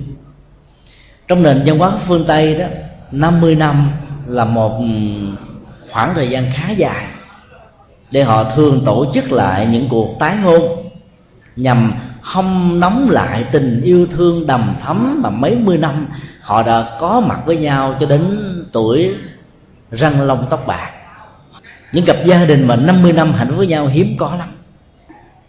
trong 1.28 1.42
nền 1.42 1.62
văn 1.66 1.78
hóa 1.78 1.92
phương 2.06 2.24
Tây 2.26 2.54
đó 2.54 2.64
50 3.12 3.54
năm 3.54 3.90
là 4.26 4.44
một 4.44 4.78
ừ, 4.78 4.86
khoảng 5.90 6.14
thời 6.14 6.30
gian 6.30 6.50
khá 6.54 6.70
dài 6.70 7.06
để 8.10 8.22
họ 8.22 8.44
thường 8.44 8.82
tổ 8.84 9.06
chức 9.14 9.32
lại 9.32 9.66
những 9.66 9.88
cuộc 9.88 10.16
tái 10.20 10.36
hôn 10.36 10.62
nhằm 11.56 11.92
không 12.20 12.80
nóng 12.80 13.10
lại 13.10 13.44
tình 13.52 13.82
yêu 13.82 14.06
thương 14.06 14.46
đầm 14.46 14.74
thắm 14.80 15.22
mà 15.22 15.30
mấy 15.30 15.56
mươi 15.56 15.78
năm 15.78 16.06
họ 16.40 16.62
đã 16.62 16.96
có 17.00 17.20
mặt 17.20 17.40
với 17.46 17.56
nhau 17.56 17.94
cho 18.00 18.06
đến 18.06 18.38
tuổi 18.72 19.14
răng 19.90 20.20
lông 20.20 20.46
tóc 20.50 20.66
bạc 20.66 20.90
những 21.92 22.04
cặp 22.04 22.16
gia 22.24 22.44
đình 22.44 22.66
mà 22.66 22.76
50 22.76 23.12
năm 23.12 23.32
hạnh 23.32 23.48
phúc 23.48 23.56
với 23.56 23.66
nhau 23.66 23.86
hiếm 23.86 24.16
có 24.18 24.36
lắm. 24.38 24.48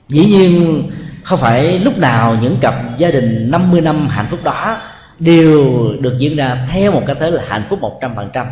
Dĩ 0.08 0.26
nhiên, 0.26 0.84
không 1.24 1.40
phải 1.40 1.80
lúc 1.80 1.98
nào 1.98 2.38
những 2.42 2.58
cặp 2.62 2.98
gia 2.98 3.12
đình 3.12 3.52
50 3.52 3.82
năm 3.82 4.08
hạnh 4.08 4.28
phúc 4.30 4.44
đó 4.44 4.82
đều 5.20 5.90
được 6.00 6.18
diễn 6.18 6.36
ra 6.36 6.68
theo 6.70 6.92
một 6.92 7.04
cái 7.06 7.16
thế 7.20 7.32
là 7.32 7.44
hạnh 7.48 7.64
phúc 7.70 7.80
một 7.82 8.00
trăm 8.02 8.16
phần 8.16 8.30
trăm, 8.34 8.48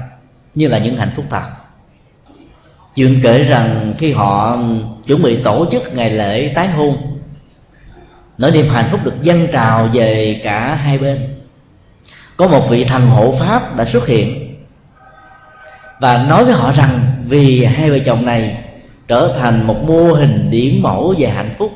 như 0.55 0.67
là 0.67 0.77
những 0.77 0.97
hạnh 0.97 1.11
phúc 1.15 1.25
thật. 1.29 1.43
Chuyện 2.95 3.19
kể 3.23 3.43
rằng 3.43 3.93
khi 3.97 4.13
họ 4.13 4.57
chuẩn 5.07 5.21
bị 5.21 5.43
tổ 5.43 5.65
chức 5.71 5.93
ngày 5.93 6.11
lễ 6.11 6.51
tái 6.55 6.67
hôn, 6.67 6.97
nỗi 8.37 8.51
niềm 8.51 8.69
hạnh 8.69 8.87
phúc 8.91 8.99
được 9.03 9.21
dâng 9.21 9.47
trào 9.53 9.89
về 9.93 10.41
cả 10.43 10.75
hai 10.75 10.97
bên. 10.97 11.35
Có 12.37 12.47
một 12.47 12.69
vị 12.69 12.83
thần 12.83 13.07
hộ 13.07 13.35
pháp 13.39 13.75
đã 13.75 13.85
xuất 13.85 14.07
hiện 14.07 14.48
và 15.99 16.25
nói 16.29 16.45
với 16.45 16.53
họ 16.53 16.73
rằng, 16.73 16.99
vì 17.25 17.63
hai 17.63 17.89
vợ 17.89 17.99
chồng 17.99 18.25
này 18.25 18.63
trở 19.07 19.33
thành 19.39 19.67
một 19.67 19.83
mô 19.87 20.13
hình 20.13 20.47
điển 20.51 20.81
mẫu 20.81 21.15
về 21.17 21.27
hạnh 21.27 21.55
phúc. 21.57 21.71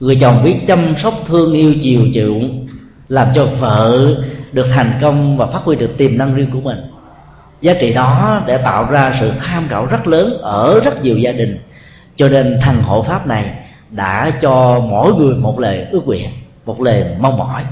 Người 0.00 0.18
chồng 0.20 0.44
biết 0.44 0.56
chăm 0.66 0.94
sóc, 1.02 1.14
thương 1.26 1.52
yêu, 1.52 1.74
chiều 1.82 2.02
chuộng, 2.14 2.68
làm 3.08 3.28
cho 3.34 3.46
vợ 3.46 4.14
được 4.52 4.66
thành 4.74 4.92
công 5.00 5.36
và 5.36 5.46
phát 5.46 5.58
huy 5.64 5.76
được 5.76 5.96
tiềm 5.98 6.18
năng 6.18 6.34
riêng 6.34 6.50
của 6.50 6.60
mình. 6.60 6.78
Giá 7.60 7.74
trị 7.80 7.92
đó 7.92 8.42
để 8.46 8.58
tạo 8.58 8.86
ra 8.90 9.16
sự 9.20 9.32
tham 9.38 9.68
khảo 9.68 9.86
rất 9.86 10.06
lớn 10.06 10.38
ở 10.42 10.80
rất 10.84 11.02
nhiều 11.02 11.18
gia 11.18 11.32
đình. 11.32 11.58
Cho 12.16 12.28
nên 12.28 12.58
thần 12.62 12.82
hộ 12.82 13.02
pháp 13.02 13.26
này 13.26 13.44
đã 13.90 14.30
cho 14.42 14.80
mỗi 14.80 15.14
người 15.14 15.34
một 15.34 15.58
lời 15.58 15.86
ước 15.90 16.06
nguyện, 16.06 16.28
một 16.66 16.80
lời 16.80 17.04
mong 17.20 17.38
mỏi. 17.38 17.62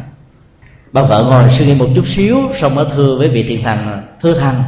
Bà 0.93 1.03
vợ 1.03 1.25
ngồi 1.29 1.45
suy 1.59 1.67
nghĩ 1.67 1.75
một 1.75 1.89
chút 1.95 2.05
xíu, 2.07 2.39
xong 2.61 2.75
mới 2.75 2.85
thưa 2.95 3.17
với 3.19 3.29
vị 3.29 3.43
thiền 3.43 3.63
thần, 3.63 3.79
thưa 4.21 4.35
thằng 4.35 4.63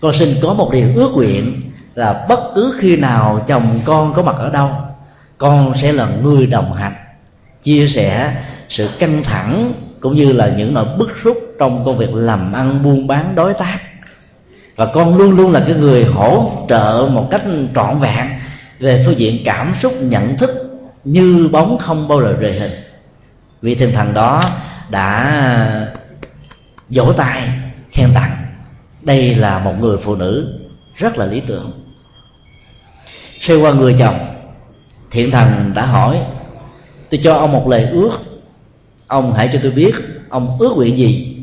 con 0.00 0.14
xin 0.14 0.34
có 0.42 0.54
một 0.54 0.72
điều 0.72 0.88
ước 0.94 1.10
nguyện 1.14 1.62
là 1.94 2.26
bất 2.28 2.40
cứ 2.54 2.74
khi 2.78 2.96
nào 2.96 3.44
chồng 3.46 3.80
con 3.84 4.12
có 4.12 4.22
mặt 4.22 4.36
ở 4.38 4.50
đâu, 4.50 4.70
con 5.38 5.72
sẽ 5.76 5.92
là 5.92 6.08
người 6.22 6.46
đồng 6.46 6.72
hành, 6.72 6.94
chia 7.62 7.88
sẻ 7.88 8.36
sự 8.68 8.88
căng 8.98 9.22
thẳng 9.24 9.72
cũng 10.00 10.16
như 10.16 10.32
là 10.32 10.48
những 10.56 10.74
nỗi 10.74 10.84
bức 10.98 11.10
xúc 11.24 11.38
trong 11.58 11.84
công 11.84 11.98
việc 11.98 12.10
làm 12.14 12.52
ăn, 12.52 12.82
buôn 12.82 13.06
bán, 13.06 13.34
đối 13.34 13.54
tác. 13.54 13.78
Và 14.76 14.86
con 14.86 15.16
luôn 15.16 15.36
luôn 15.36 15.52
là 15.52 15.62
cái 15.66 15.74
người 15.74 16.04
hỗ 16.04 16.52
trợ 16.68 17.08
một 17.12 17.28
cách 17.30 17.42
trọn 17.74 17.98
vẹn 18.00 18.26
về 18.78 19.02
phương 19.06 19.18
diện 19.18 19.42
cảm 19.44 19.74
xúc, 19.82 19.92
nhận 20.00 20.38
thức 20.38 20.50
như 21.04 21.48
bóng 21.52 21.78
không 21.78 22.08
bao 22.08 22.20
giờ 22.20 22.36
rời 22.40 22.52
hình. 22.52 22.72
Vị 23.62 23.74
thiên 23.74 23.92
thần 23.92 24.14
đó 24.14 24.42
đã 24.90 25.88
vỗ 26.88 27.12
tay 27.12 27.48
khen 27.92 28.08
tặng 28.14 28.49
đây 29.02 29.34
là 29.34 29.58
một 29.58 29.74
người 29.80 29.96
phụ 29.98 30.16
nữ 30.16 30.60
rất 30.94 31.18
là 31.18 31.26
lý 31.26 31.40
tưởng. 31.40 31.72
Xoay 33.40 33.58
qua 33.58 33.72
người 33.72 33.96
chồng, 33.98 34.18
thiện 35.10 35.30
thần 35.30 35.72
đã 35.74 35.86
hỏi, 35.86 36.18
tôi 37.10 37.20
cho 37.24 37.34
ông 37.34 37.52
một 37.52 37.68
lời 37.68 37.88
ước. 37.90 38.10
Ông 39.06 39.34
hãy 39.34 39.50
cho 39.52 39.58
tôi 39.62 39.72
biết 39.72 39.92
ông 40.28 40.56
ước 40.58 40.72
nguyện 40.76 40.98
gì. 40.98 41.36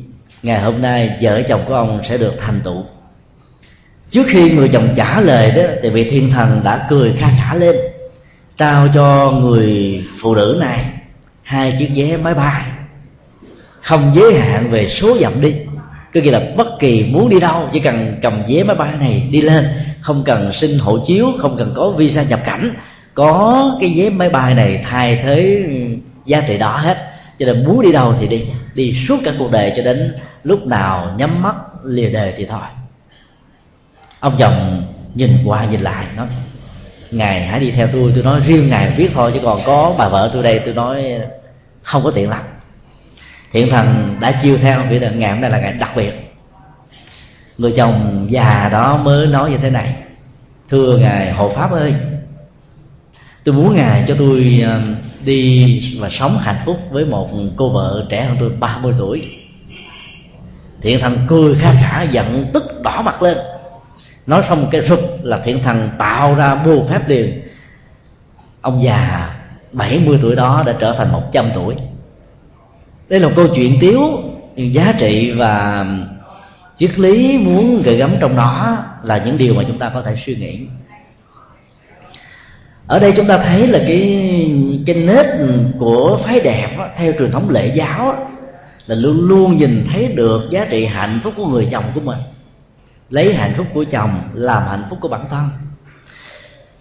Ngày 0.44 0.62
hôm 0.62 0.82
nay 0.82 1.18
vợ 1.22 1.42
chồng 1.42 1.62
của 1.68 1.74
ông 1.74 2.02
sẽ 2.10 2.18
được 2.18 2.34
thành 2.40 2.62
tựu. 2.64 2.86
Trước 4.12 4.24
khi 4.28 4.52
người 4.52 4.70
chồng 4.70 4.94
trả 4.96 5.22
lời 5.22 5.52
đó, 5.52 5.64
thì 5.84 5.90
vị 5.90 6.10
thiên 6.10 6.32
thần 6.32 6.62
đã 6.64 6.86
cười 6.90 7.14
kha 7.14 7.30
khả 7.38 7.56
lên, 7.56 7.76
trao 8.58 8.88
cho 8.94 9.32
người 9.32 10.04
phụ 10.22 10.36
nữ 10.36 10.58
này 10.60 10.86
hai 11.44 11.76
chiếc 11.80 11.90
vé 11.96 12.18
máy 12.18 12.34
bay. 12.34 12.62
Không 13.82 14.12
giới 14.16 14.40
hạn 14.40 14.70
về 14.72 14.90
số 14.90 15.18
dặm 15.22 15.42
đi 15.42 15.56
có 16.14 16.22
nghĩa 16.22 16.32
là 16.32 16.42
bất 16.58 16.68
kỳ 16.80 17.04
muốn 17.04 17.30
đi 17.30 17.40
đâu, 17.40 17.70
chỉ 17.74 17.80
cần 17.80 18.18
cầm 18.22 18.44
vé 18.48 18.64
máy 18.64 18.76
bay 18.76 18.92
này 19.00 19.28
đi 19.32 19.42
lên, 19.42 19.68
không 20.02 20.24
cần 20.24 20.54
xin 20.54 20.80
hộ 20.80 21.00
chiếu, 21.08 21.28
không 21.40 21.58
cần 21.58 21.74
có 21.76 21.90
visa 21.90 22.24
nhập 22.24 22.40
cảnh, 22.44 22.74
có 23.14 23.78
cái 23.82 23.94
vé 23.98 24.10
máy 24.10 24.30
bay 24.30 24.54
này 24.54 24.82
thay 24.90 25.20
thế 25.24 25.66
giá 26.26 26.42
trị 26.42 26.58
đó 26.58 26.78
hết. 26.78 26.98
Cho 27.40 27.46
nên 27.46 27.66
muốn 27.66 27.82
đi 27.82 27.92
đâu 27.92 28.16
thì 28.20 28.28
đi 28.28 28.48
đi 28.74 28.96
suốt 29.08 29.18
cả 29.24 29.32
cuộc 29.40 29.52
đời 29.52 29.74
cho 29.78 29.84
đến 29.84 30.16
lúc 30.44 30.66
nào 30.66 31.16
nhắm 31.18 31.42
mắt 31.42 31.56
lìa 31.86 32.10
đời 32.10 32.34
thì 32.38 32.46
thôi. 32.46 32.62
Ông 34.20 34.36
chồng 34.40 34.84
nhìn 35.16 35.38
qua 35.46 35.66
nhìn 35.66 35.82
lại, 35.82 36.06
nói, 36.18 36.28
ngài 37.12 37.42
hãy 37.42 37.60
đi 37.60 37.72
theo 37.72 37.88
tôi 37.94 38.12
tôi 38.16 38.24
nói 38.24 38.40
riêng 38.46 38.70
ngài 38.70 38.94
biết 38.98 39.10
thôi, 39.14 39.32
chứ 39.34 39.40
còn 39.44 39.62
có 39.66 39.96
bà 39.98 40.10
vợ 40.10 40.30
tôi 40.34 40.44
đây, 40.44 40.60
tôi 40.60 40.74
nói 40.74 41.06
không 41.82 42.04
có 42.04 42.12
tiện 42.12 42.30
lắm 42.30 42.44
thiện 43.52 43.70
thần 43.70 44.18
đã 44.20 44.40
chiêu 44.42 44.58
theo 44.58 44.82
vì 44.90 45.00
là 45.00 45.10
ngày 45.10 45.32
hôm 45.32 45.42
nay 45.42 45.50
là 45.50 45.60
ngày 45.60 45.74
đặc 45.74 45.92
biệt. 45.96 46.14
Người 47.58 47.74
chồng 47.78 48.28
già 48.30 48.70
đó 48.72 48.98
mới 48.98 49.28
nói 49.28 49.52
như 49.52 49.58
thế 49.58 49.70
này. 49.70 49.96
Thưa 50.70 50.98
ngài 50.98 51.32
hộ 51.32 51.50
pháp 51.50 51.72
ơi, 51.72 51.94
tôi 53.44 53.56
muốn 53.56 53.76
ngài 53.76 54.06
cho 54.08 54.16
tôi 54.20 54.62
ờ, 54.66 54.82
đi 55.24 55.98
và 56.00 56.10
sống 56.10 56.38
hạnh 56.38 56.60
phúc 56.66 56.80
với 56.92 57.06
một 57.06 57.30
cô 57.56 57.70
vợ 57.70 58.06
trẻ 58.10 58.24
hơn 58.24 58.38
tôi 58.40 58.50
30 58.50 58.94
tuổi. 58.98 59.38
Thiện 60.82 61.00
thần 61.00 61.18
cười 61.28 61.56
kha 61.56 61.74
khả, 61.74 62.04
giận 62.04 62.50
tức 62.54 62.82
đỏ 62.84 63.02
mặt 63.02 63.22
lên. 63.22 63.38
Nói 64.28 64.44
xong 64.50 64.68
cái 64.72 64.82
rụt 64.88 65.00
là 65.24 65.40
thiện 65.44 65.64
thần 65.64 65.90
tạo 66.00 66.36
ra 66.36 66.56
bùa 66.56 66.84
phép 66.90 67.10
liền. 67.10 67.42
Ông 68.62 68.84
già 68.84 69.30
70 69.72 70.20
tuổi 70.22 70.36
đó 70.36 70.64
đã 70.66 70.74
trở 70.80 70.96
thành 70.98 71.12
100 71.12 71.50
tuổi 71.56 71.76
đây 73.10 73.20
là 73.20 73.28
một 73.28 73.34
câu 73.36 73.48
chuyện 73.56 73.78
tiếu 73.82 74.20
nhưng 74.56 74.74
giá 74.74 74.94
trị 75.00 75.32
và 75.32 75.86
triết 76.78 77.00
lý 77.00 77.38
muốn 77.38 77.82
gợi 77.82 77.98
gắm 77.98 78.12
trong 78.20 78.36
đó 78.36 78.78
là 79.04 79.24
những 79.26 79.38
điều 79.38 79.54
mà 79.54 79.64
chúng 79.68 79.80
ta 79.80 79.92
có 79.94 80.02
thể 80.02 80.16
suy 80.26 80.36
nghĩ. 80.36 80.60
Ở 82.88 83.00
đây 83.00 83.14
chúng 83.18 83.28
ta 83.28 83.38
thấy 83.38 83.68
là 83.68 83.80
cái 83.80 84.52
cái 84.86 84.96
nết 84.96 85.26
của 85.80 86.20
phái 86.24 86.40
đẹp 86.40 86.78
đó, 86.78 86.88
theo 86.98 87.14
truyền 87.20 87.32
thống 87.32 87.50
lễ 87.50 87.72
giáo 87.76 88.06
đó, 88.06 88.28
là 88.86 88.96
luôn 88.96 89.28
luôn 89.28 89.58
nhìn 89.58 89.86
thấy 89.92 90.08
được 90.16 90.42
giá 90.52 90.66
trị 90.66 90.86
hạnh 90.86 91.20
phúc 91.24 91.34
của 91.38 91.46
người 91.46 91.68
chồng 91.72 91.84
của 91.96 92.02
mình. 92.02 92.20
Lấy 93.10 93.34
hạnh 93.34 93.54
phúc 93.58 93.68
của 93.74 93.84
chồng 93.84 94.30
làm 94.34 94.64
hạnh 94.64 94.84
phúc 94.90 95.00
của 95.02 95.08
bản 95.08 95.26
thân. 95.30 95.50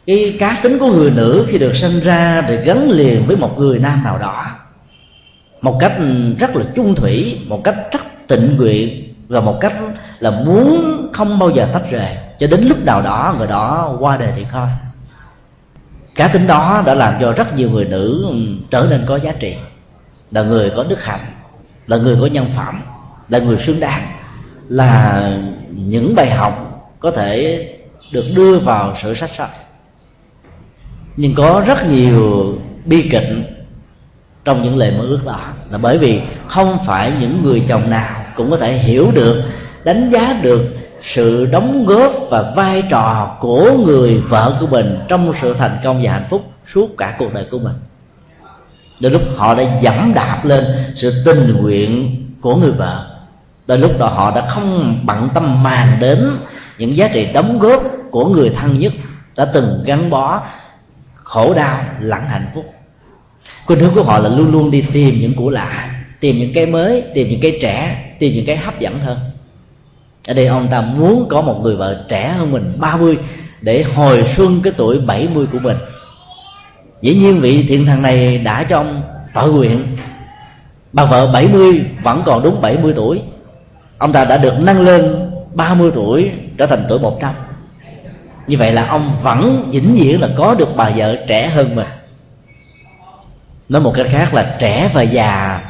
Cái 0.06 0.36
cá 0.38 0.58
tính 0.62 0.78
của 0.78 0.92
người 0.92 1.10
nữ 1.10 1.46
khi 1.48 1.58
được 1.58 1.76
sinh 1.76 2.00
ra 2.00 2.42
thì 2.48 2.56
gắn 2.56 2.90
liền 2.90 3.26
với 3.26 3.36
một 3.36 3.58
người 3.58 3.78
nam 3.78 4.04
nào 4.04 4.18
đó 4.18 4.46
một 5.66 5.76
cách 5.80 5.92
rất 6.38 6.56
là 6.56 6.64
chung 6.74 6.94
thủy, 6.94 7.40
một 7.46 7.64
cách 7.64 7.76
rất 7.92 8.00
tịnh 8.26 8.56
nguyện, 8.56 9.14
và 9.28 9.40
một 9.40 9.58
cách 9.60 9.74
là 10.18 10.30
muốn 10.30 10.66
không 11.12 11.38
bao 11.38 11.50
giờ 11.50 11.68
tách 11.72 11.90
rời. 11.90 12.16
Cho 12.38 12.46
đến 12.46 12.64
lúc 12.68 12.84
nào 12.84 13.02
đó, 13.02 13.34
người 13.38 13.46
đó 13.46 13.96
qua 14.00 14.16
đời 14.16 14.32
thì 14.36 14.46
coi 14.52 14.68
cá 16.14 16.28
tính 16.28 16.46
đó 16.46 16.82
đã 16.86 16.94
làm 16.94 17.14
cho 17.20 17.32
rất 17.32 17.54
nhiều 17.54 17.70
người 17.70 17.84
nữ 17.84 18.26
trở 18.70 18.86
nên 18.90 19.02
có 19.06 19.16
giá 19.16 19.32
trị. 19.32 19.54
Là 20.30 20.42
người 20.42 20.70
có 20.76 20.84
đức 20.84 21.04
hạnh, 21.04 21.26
là 21.86 21.96
người 21.96 22.16
có 22.20 22.26
nhân 22.26 22.46
phẩm, 22.56 22.82
là 23.28 23.38
người 23.38 23.58
xứng 23.58 23.80
đáng. 23.80 24.02
Là 24.68 25.30
những 25.70 26.14
bài 26.14 26.30
học 26.30 26.54
có 27.00 27.10
thể 27.10 27.68
được 28.12 28.24
đưa 28.34 28.58
vào 28.58 28.96
sử 29.02 29.14
sách 29.14 29.30
sách 29.30 29.50
nhưng 31.16 31.34
có 31.34 31.62
rất 31.66 31.86
nhiều 31.86 32.54
bi 32.84 33.08
kịch 33.10 33.28
trong 34.46 34.62
những 34.62 34.76
lời 34.76 34.92
mơ 34.98 35.04
ước 35.04 35.20
đó. 35.24 35.40
Là 35.70 35.78
bởi 35.78 35.98
vì 35.98 36.20
không 36.48 36.78
phải 36.86 37.12
những 37.20 37.42
người 37.42 37.64
chồng 37.68 37.90
nào 37.90 38.16
cũng 38.36 38.50
có 38.50 38.56
thể 38.56 38.72
hiểu 38.72 39.10
được, 39.14 39.42
đánh 39.84 40.10
giá 40.10 40.40
được 40.42 40.62
sự 41.02 41.46
đóng 41.46 41.86
góp 41.86 42.12
và 42.30 42.52
vai 42.56 42.82
trò 42.90 43.36
của 43.40 43.72
người 43.86 44.18
vợ 44.28 44.56
của 44.60 44.66
mình 44.66 44.98
trong 45.08 45.32
sự 45.42 45.54
thành 45.58 45.78
công 45.84 46.00
và 46.02 46.12
hạnh 46.12 46.26
phúc 46.30 46.44
suốt 46.74 46.90
cả 46.98 47.16
cuộc 47.18 47.34
đời 47.34 47.46
của 47.50 47.58
mình. 47.58 47.74
Đến 49.00 49.12
lúc 49.12 49.22
họ 49.36 49.54
đã 49.54 49.62
dẫm 49.82 50.12
đạp 50.14 50.44
lên 50.44 50.64
sự 50.94 51.22
tình 51.24 51.56
nguyện 51.56 52.16
của 52.40 52.56
người 52.56 52.72
vợ. 52.72 53.06
Đến 53.66 53.80
lúc 53.80 53.98
đó 53.98 54.06
họ 54.06 54.32
đã 54.34 54.48
không 54.48 54.98
bận 55.02 55.28
tâm 55.34 55.62
màng 55.62 55.96
đến 56.00 56.30
những 56.78 56.96
giá 56.96 57.08
trị 57.08 57.28
đóng 57.32 57.58
góp 57.58 57.82
của 58.10 58.28
người 58.28 58.50
thân 58.50 58.78
nhất, 58.78 58.92
đã 59.36 59.44
từng 59.44 59.82
gắn 59.86 60.10
bó, 60.10 60.40
khổ 61.14 61.54
đau, 61.54 61.80
lẫn 62.00 62.22
hạnh 62.22 62.46
phúc 62.54 62.75
khuynh 63.66 63.78
hướng 63.78 63.94
của 63.94 64.02
họ 64.02 64.18
là 64.18 64.28
luôn 64.28 64.52
luôn 64.52 64.70
đi 64.70 64.84
tìm 64.92 65.20
những 65.20 65.34
của 65.34 65.50
lạ, 65.50 65.90
tìm 66.20 66.38
những 66.38 66.52
cái 66.52 66.66
mới, 66.66 67.02
tìm 67.14 67.28
những 67.28 67.40
cái 67.40 67.58
trẻ, 67.62 68.04
tìm 68.18 68.34
những 68.34 68.46
cái 68.46 68.56
hấp 68.56 68.80
dẫn 68.80 68.98
hơn. 68.98 69.18
Ở 70.28 70.34
đây 70.34 70.46
ông 70.46 70.68
ta 70.68 70.80
muốn 70.80 71.26
có 71.28 71.42
một 71.42 71.60
người 71.62 71.76
vợ 71.76 72.04
trẻ 72.08 72.28
hơn 72.28 72.52
mình 72.52 72.72
30 72.76 73.18
để 73.60 73.82
hồi 73.82 74.24
xuân 74.36 74.60
cái 74.62 74.72
tuổi 74.76 74.98
70 74.98 75.46
của 75.52 75.58
mình. 75.58 75.76
Dĩ 77.00 77.14
nhiên 77.14 77.40
vị 77.40 77.66
thiện 77.68 77.86
thần 77.86 78.02
này 78.02 78.38
đã 78.38 78.62
cho 78.62 78.76
ông 78.76 79.02
tội 79.34 79.52
nguyện. 79.52 79.96
Bà 80.92 81.04
vợ 81.04 81.30
70 81.32 81.80
vẫn 82.02 82.22
còn 82.26 82.42
đúng 82.42 82.60
70 82.60 82.92
tuổi. 82.96 83.20
Ông 83.98 84.12
ta 84.12 84.24
đã 84.24 84.36
được 84.36 84.54
nâng 84.58 84.80
lên 84.80 85.30
30 85.54 85.90
tuổi, 85.94 86.30
trở 86.58 86.66
thành 86.66 86.84
tuổi 86.88 86.98
100 86.98 87.34
như 88.46 88.58
vậy 88.58 88.72
là 88.72 88.86
ông 88.86 89.16
vẫn 89.22 89.68
vĩnh 89.70 89.94
viễn 89.94 90.20
là 90.20 90.28
có 90.36 90.54
được 90.54 90.76
bà 90.76 90.90
vợ 90.96 91.16
trẻ 91.28 91.48
hơn 91.48 91.76
mình 91.76 91.86
nói 93.68 93.82
một 93.82 93.92
cách 93.96 94.06
khác 94.10 94.34
là 94.34 94.56
trẻ 94.60 94.90
và 94.94 95.02
già. 95.02 95.60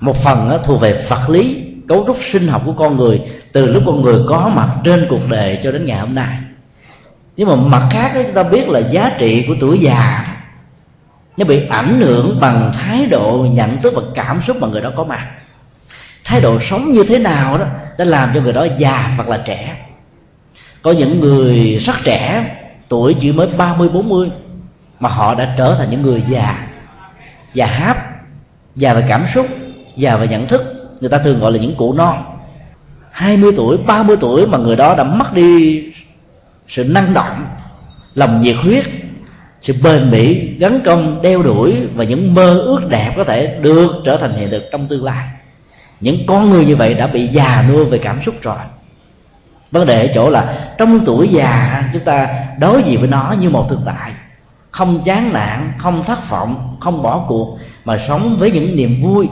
Một 0.00 0.16
phần 0.16 0.50
đó 0.50 0.58
thuộc 0.58 0.80
về 0.80 1.04
vật 1.08 1.30
lý, 1.30 1.66
cấu 1.88 2.04
trúc 2.06 2.18
sinh 2.22 2.48
học 2.48 2.62
của 2.66 2.72
con 2.72 2.96
người 2.96 3.20
từ 3.52 3.66
lúc 3.66 3.82
con 3.86 4.02
người 4.02 4.20
có 4.28 4.50
mặt 4.54 4.68
trên 4.84 5.06
cuộc 5.08 5.28
đời 5.28 5.60
cho 5.62 5.72
đến 5.72 5.86
ngày 5.86 5.98
hôm 5.98 6.14
nay. 6.14 6.36
Nhưng 7.36 7.48
mà 7.48 7.54
mặt 7.56 7.88
khác 7.90 8.12
chúng 8.14 8.34
ta 8.34 8.42
biết 8.42 8.68
là 8.68 8.78
giá 8.78 9.12
trị 9.18 9.44
của 9.48 9.54
tuổi 9.60 9.78
già, 9.78 10.26
nó 11.36 11.44
bị 11.44 11.66
ảnh 11.66 12.00
hưởng 12.00 12.40
bằng 12.40 12.72
thái 12.78 13.06
độ, 13.06 13.46
nhận 13.50 13.82
thức 13.82 13.92
và 13.96 14.02
cảm 14.14 14.42
xúc 14.46 14.56
mà 14.60 14.68
người 14.68 14.80
đó 14.80 14.90
có 14.96 15.04
mặt. 15.04 15.26
Thái 16.24 16.40
độ 16.40 16.60
sống 16.60 16.92
như 16.92 17.04
thế 17.08 17.18
nào 17.18 17.58
đó, 17.58 17.66
đã 17.98 18.04
làm 18.04 18.30
cho 18.34 18.40
người 18.40 18.52
đó 18.52 18.66
già 18.78 19.12
hoặc 19.16 19.28
là 19.28 19.42
trẻ. 19.46 19.76
Có 20.82 20.90
những 20.90 21.20
người 21.20 21.78
rất 21.78 21.96
trẻ, 22.04 22.44
tuổi 22.88 23.16
chỉ 23.20 23.32
mới 23.32 23.46
30 23.46 23.88
40 23.88 24.30
mà 25.00 25.08
họ 25.08 25.34
đã 25.34 25.54
trở 25.58 25.74
thành 25.78 25.90
những 25.90 26.02
người 26.02 26.22
già 26.28 26.66
già 27.56 27.66
háp 27.66 27.96
già 28.74 28.94
về 28.94 29.04
cảm 29.08 29.26
xúc 29.34 29.46
già 29.96 30.16
về 30.16 30.28
nhận 30.28 30.46
thức. 30.46 30.62
Người 31.00 31.10
ta 31.10 31.18
thường 31.18 31.40
gọi 31.40 31.52
là 31.52 31.58
những 31.58 31.74
cụ 31.76 31.92
non. 31.92 32.16
20 33.10 33.52
tuổi 33.56 33.76
30 33.76 34.16
tuổi 34.20 34.46
mà 34.46 34.58
người 34.58 34.76
đó 34.76 34.94
đã 34.94 35.04
mất 35.04 35.34
đi 35.34 35.82
sự 36.68 36.84
năng 36.84 37.14
động, 37.14 37.46
lòng 38.14 38.40
nhiệt 38.40 38.56
huyết, 38.56 38.84
sự 39.62 39.74
bền 39.82 40.10
bỉ, 40.10 40.56
gắn 40.58 40.80
công, 40.84 41.22
đeo 41.22 41.42
đuổi 41.42 41.76
và 41.94 42.04
những 42.04 42.34
mơ 42.34 42.58
ước 42.58 42.88
đẹp 42.88 43.12
có 43.16 43.24
thể 43.24 43.58
được 43.62 44.02
trở 44.04 44.16
thành 44.16 44.34
hiện 44.34 44.50
thực 44.50 44.62
trong 44.72 44.86
tương 44.86 45.04
lai. 45.04 45.28
Những 46.00 46.18
con 46.26 46.50
người 46.50 46.64
như 46.64 46.76
vậy 46.76 46.94
đã 46.94 47.06
bị 47.06 47.26
già 47.26 47.64
nua 47.68 47.84
về 47.84 47.98
cảm 47.98 48.22
xúc 48.26 48.34
rồi. 48.42 48.58
Vấn 49.70 49.86
đề 49.86 50.06
ở 50.06 50.12
chỗ 50.14 50.30
là 50.30 50.74
trong 50.78 51.04
tuổi 51.06 51.28
già, 51.28 51.82
chúng 51.92 52.04
ta 52.04 52.28
đối 52.58 52.82
diện 52.82 53.00
với 53.00 53.08
nó 53.08 53.34
như 53.40 53.50
một 53.50 53.66
thực 53.68 53.78
tại 53.86 54.12
không 54.76 55.02
chán 55.04 55.32
nản, 55.32 55.72
không 55.78 56.04
thất 56.04 56.30
vọng, 56.30 56.76
không 56.80 57.02
bỏ 57.02 57.24
cuộc, 57.28 57.58
mà 57.84 57.98
sống 58.08 58.36
với 58.38 58.50
những 58.50 58.76
niềm 58.76 59.02
vui, 59.02 59.28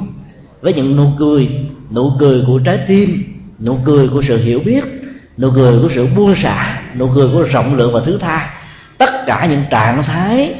với 0.60 0.72
những 0.72 0.96
nụ 0.96 1.06
cười 1.18 1.66
nụ 1.90 2.12
cười 2.18 2.44
của 2.46 2.58
trái 2.58 2.78
tim, 2.86 3.24
nụ 3.60 3.78
cười 3.84 4.08
của 4.08 4.22
sự 4.22 4.38
hiểu 4.38 4.60
biết, 4.64 4.84
nụ 5.38 5.50
cười 5.54 5.80
của 5.80 5.88
sự 5.94 6.06
buông 6.16 6.34
xả, 6.34 6.82
nụ 6.94 7.10
cười 7.14 7.28
của 7.28 7.42
rộng 7.42 7.74
lượng 7.74 7.92
và 7.92 8.00
thứ 8.04 8.18
tha. 8.18 8.50
Tất 8.98 9.26
cả 9.26 9.46
những 9.50 9.62
trạng 9.70 10.02
thái 10.02 10.54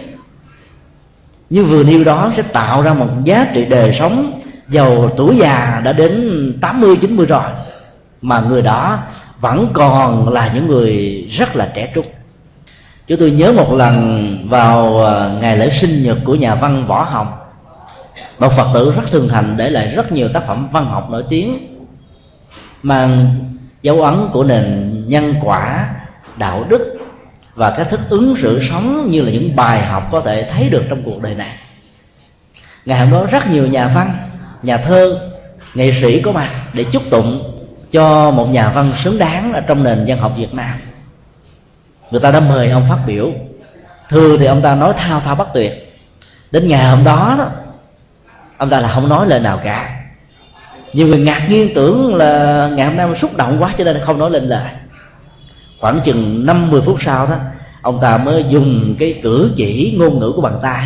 như 1.51 1.65
vừa 1.65 1.83
nêu 1.83 2.05
đó 2.05 2.33
sẽ 2.37 2.43
tạo 2.43 2.83
ra 2.83 2.95
một 2.95 3.09
giá 3.25 3.47
trị 3.55 3.65
đời 3.65 3.93
sống 3.99 4.41
giàu 4.69 5.11
tuổi 5.17 5.37
già 5.37 5.81
đã 5.85 5.93
đến 5.93 6.59
80 6.61 6.97
90 6.97 7.27
rồi. 7.27 7.51
Mà 8.23 8.41
người 8.41 8.63
đó 8.63 8.99
vẫn 9.41 9.71
còn 9.73 10.29
là 10.29 10.51
những 10.55 10.67
người 10.67 11.27
rất 11.31 11.57
là 11.57 11.73
trẻ 11.75 11.93
trung 11.95 12.07
chúng 13.07 13.21
tôi 13.21 13.31
nhớ 13.31 13.53
một 13.53 13.73
lần 13.73 14.39
vào 14.49 15.07
à, 15.07 15.29
ngày 15.41 15.59
lễ 15.59 15.71
sinh 15.71 16.03
nhật 16.03 16.19
của 16.25 16.35
nhà 16.35 16.55
văn 16.55 16.87
võ 16.87 17.03
hồng. 17.03 17.33
Một 18.39 18.53
phật 18.57 18.69
tử 18.75 18.93
rất 18.97 19.03
thường 19.11 19.29
thành 19.29 19.57
để 19.57 19.71
lại 19.71 19.93
rất 19.97 20.13
nhiều 20.13 20.29
tác 20.29 20.47
phẩm 20.47 20.69
văn 20.73 20.87
học 20.87 21.11
nổi 21.11 21.25
tiếng, 21.29 21.77
mang 22.83 23.35
dấu 23.83 24.03
ấn 24.03 24.15
của 24.33 24.45
nền 24.45 25.05
nhân 25.09 25.35
quả, 25.43 25.89
đạo 26.37 26.65
đức 26.69 26.99
và 27.55 27.71
các 27.71 27.91
thức 27.91 28.01
ứng 28.09 28.37
xử 28.43 28.63
sống 28.71 29.09
như 29.11 29.23
là 29.23 29.31
những 29.33 29.57
bài 29.57 29.83
học 29.83 30.09
có 30.13 30.21
thể 30.21 30.51
thấy 30.53 30.69
được 30.69 30.83
trong 30.89 31.03
cuộc 31.05 31.23
đời 31.23 31.35
này. 31.35 31.53
Ngày 32.85 33.01
hôm 33.01 33.11
đó 33.11 33.27
rất 33.31 33.51
nhiều 33.51 33.67
nhà 33.67 33.89
văn, 33.95 34.17
nhà 34.63 34.77
thơ, 34.77 35.31
nghệ 35.75 35.93
sĩ 36.01 36.21
có 36.21 36.33
mặt 36.33 36.51
để 36.73 36.85
chúc 36.85 37.03
tụng 37.11 37.39
cho 37.91 38.31
một 38.31 38.47
nhà 38.47 38.73
văn 38.75 38.93
xứng 39.05 39.19
đáng 39.19 39.53
ở 39.53 39.61
trong 39.61 39.85
nền 39.85 40.05
văn 40.09 40.19
học 40.19 40.33
Việt 40.37 40.55
Nam 40.55 40.79
người 42.11 42.21
ta 42.21 42.31
đã 42.31 42.41
mời 42.41 42.71
ông 42.71 42.87
phát 42.89 42.99
biểu. 43.07 43.31
Thường 44.09 44.39
thì 44.39 44.47
ông 44.47 44.63
ta 44.63 44.75
nói 44.75 44.93
thao 44.97 45.21
thao 45.21 45.35
bất 45.35 45.49
tuyệt. 45.55 46.01
Đến 46.51 46.69
ngày 46.69 46.85
hôm 46.85 47.05
đó 47.05 47.35
đó, 47.39 47.47
ông 48.57 48.71
ta 48.71 48.81
là 48.81 48.89
không 48.89 49.09
nói 49.09 49.27
lời 49.27 49.41
nào 49.41 49.61
cả. 49.65 49.91
Nhiều 50.93 51.07
người 51.07 51.19
ngạc 51.19 51.47
nhiên 51.49 51.75
tưởng 51.75 52.15
là 52.15 52.69
ngày 52.75 52.87
hôm 52.87 52.97
nay 52.97 53.09
xúc 53.17 53.37
động 53.37 53.57
quá 53.61 53.75
cho 53.79 53.85
nên 53.85 54.01
không 54.05 54.19
nói 54.19 54.31
lên 54.31 54.45
lời. 54.45 54.71
Khoảng 55.81 56.01
chừng 56.05 56.47
50 56.47 56.83
phút 56.85 56.97
sau 57.01 57.27
đó, 57.27 57.37
ông 57.83 58.01
ta 58.01 58.17
mới 58.17 58.45
dùng 58.49 58.95
cái 58.99 59.21
cử 59.23 59.53
chỉ 59.57 59.97
ngôn 59.99 60.21
ngữ 60.21 60.33
của 60.37 60.43
bàn 60.43 60.59
tay, 60.63 60.85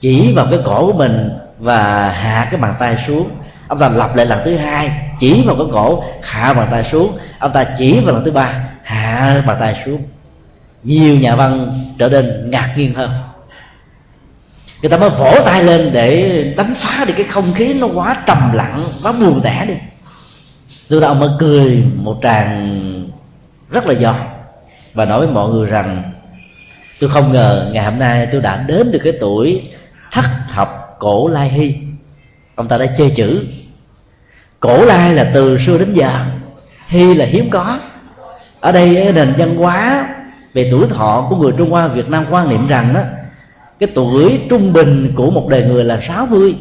chỉ 0.00 0.32
vào 0.32 0.46
cái 0.50 0.60
cổ 0.64 0.86
của 0.86 0.98
mình 0.98 1.30
và 1.58 2.10
hạ 2.10 2.48
cái 2.50 2.60
bàn 2.60 2.74
tay 2.78 2.96
xuống. 3.06 3.30
Ông 3.68 3.78
ta 3.78 3.88
lặp 3.88 4.16
lại 4.16 4.26
lần 4.26 4.40
thứ 4.44 4.56
hai, 4.56 4.90
chỉ 5.20 5.42
vào 5.46 5.56
cái 5.56 5.66
cổ, 5.72 6.04
hạ 6.22 6.52
bàn 6.52 6.68
tay 6.70 6.84
xuống. 6.92 7.18
Ông 7.38 7.52
ta 7.52 7.64
chỉ 7.78 8.00
vào 8.00 8.14
lần 8.14 8.24
thứ 8.24 8.30
ba, 8.30 8.64
hạ 8.82 9.42
bàn 9.46 9.56
tay 9.60 9.82
xuống 9.84 10.02
nhiều 10.82 11.16
nhà 11.18 11.36
văn 11.36 11.72
trở 11.98 12.08
nên 12.08 12.50
ngạc 12.50 12.74
nhiên 12.76 12.94
hơn. 12.94 13.10
Người 14.82 14.90
ta 14.90 14.96
mới 14.96 15.10
vỗ 15.10 15.34
tay 15.44 15.64
lên 15.64 15.90
để 15.92 16.44
đánh 16.56 16.74
phá 16.76 17.04
đi 17.04 17.12
cái 17.12 17.24
không 17.24 17.54
khí 17.54 17.74
nó 17.74 17.86
quá 17.86 18.22
trầm 18.26 18.52
lặng, 18.52 18.84
quá 19.02 19.12
buồn 19.12 19.40
tẻ 19.44 19.66
đi. 19.66 19.74
Từ 20.88 21.00
đó 21.00 21.08
ông 21.08 21.20
mới 21.20 21.28
cười 21.38 21.82
một 21.94 22.18
tràng 22.22 23.10
rất 23.70 23.86
là 23.86 23.94
giòn 23.94 24.16
và 24.94 25.04
nói 25.04 25.18
với 25.18 25.28
mọi 25.28 25.48
người 25.48 25.66
rằng, 25.66 26.02
tôi 27.00 27.10
không 27.10 27.32
ngờ 27.32 27.70
ngày 27.72 27.84
hôm 27.84 27.98
nay 27.98 28.28
tôi 28.32 28.40
đã 28.40 28.64
đến 28.68 28.92
được 28.92 29.00
cái 29.04 29.12
tuổi 29.20 29.70
thất 30.12 30.24
thập 30.54 30.96
cổ 30.98 31.28
lai 31.28 31.48
hy. 31.48 31.74
Ông 32.54 32.68
ta 32.68 32.78
đã 32.78 32.86
chơi 32.86 33.10
chữ, 33.10 33.44
cổ 34.60 34.84
lai 34.84 35.14
là 35.14 35.30
từ 35.34 35.58
xưa 35.58 35.78
đến 35.78 35.92
giờ, 35.92 36.24
hy 36.86 37.14
là 37.14 37.24
hiếm 37.24 37.50
có. 37.50 37.78
Ở 38.60 38.72
đây 38.72 39.12
nền 39.12 39.34
văn 39.38 39.56
hóa 39.56 40.08
về 40.54 40.68
tuổi 40.70 40.86
thọ 40.90 41.26
của 41.30 41.36
người 41.36 41.52
Trung 41.58 41.70
Hoa, 41.70 41.88
Việt 41.88 42.08
Nam 42.08 42.24
quan 42.30 42.48
niệm 42.48 42.68
rằng 42.68 42.94
đó 42.94 43.00
cái 43.80 43.88
tuổi 43.94 44.40
trung 44.50 44.72
bình 44.72 45.12
của 45.14 45.30
một 45.30 45.48
đời 45.48 45.62
người 45.62 45.84
là 45.84 46.00
60 46.08 46.56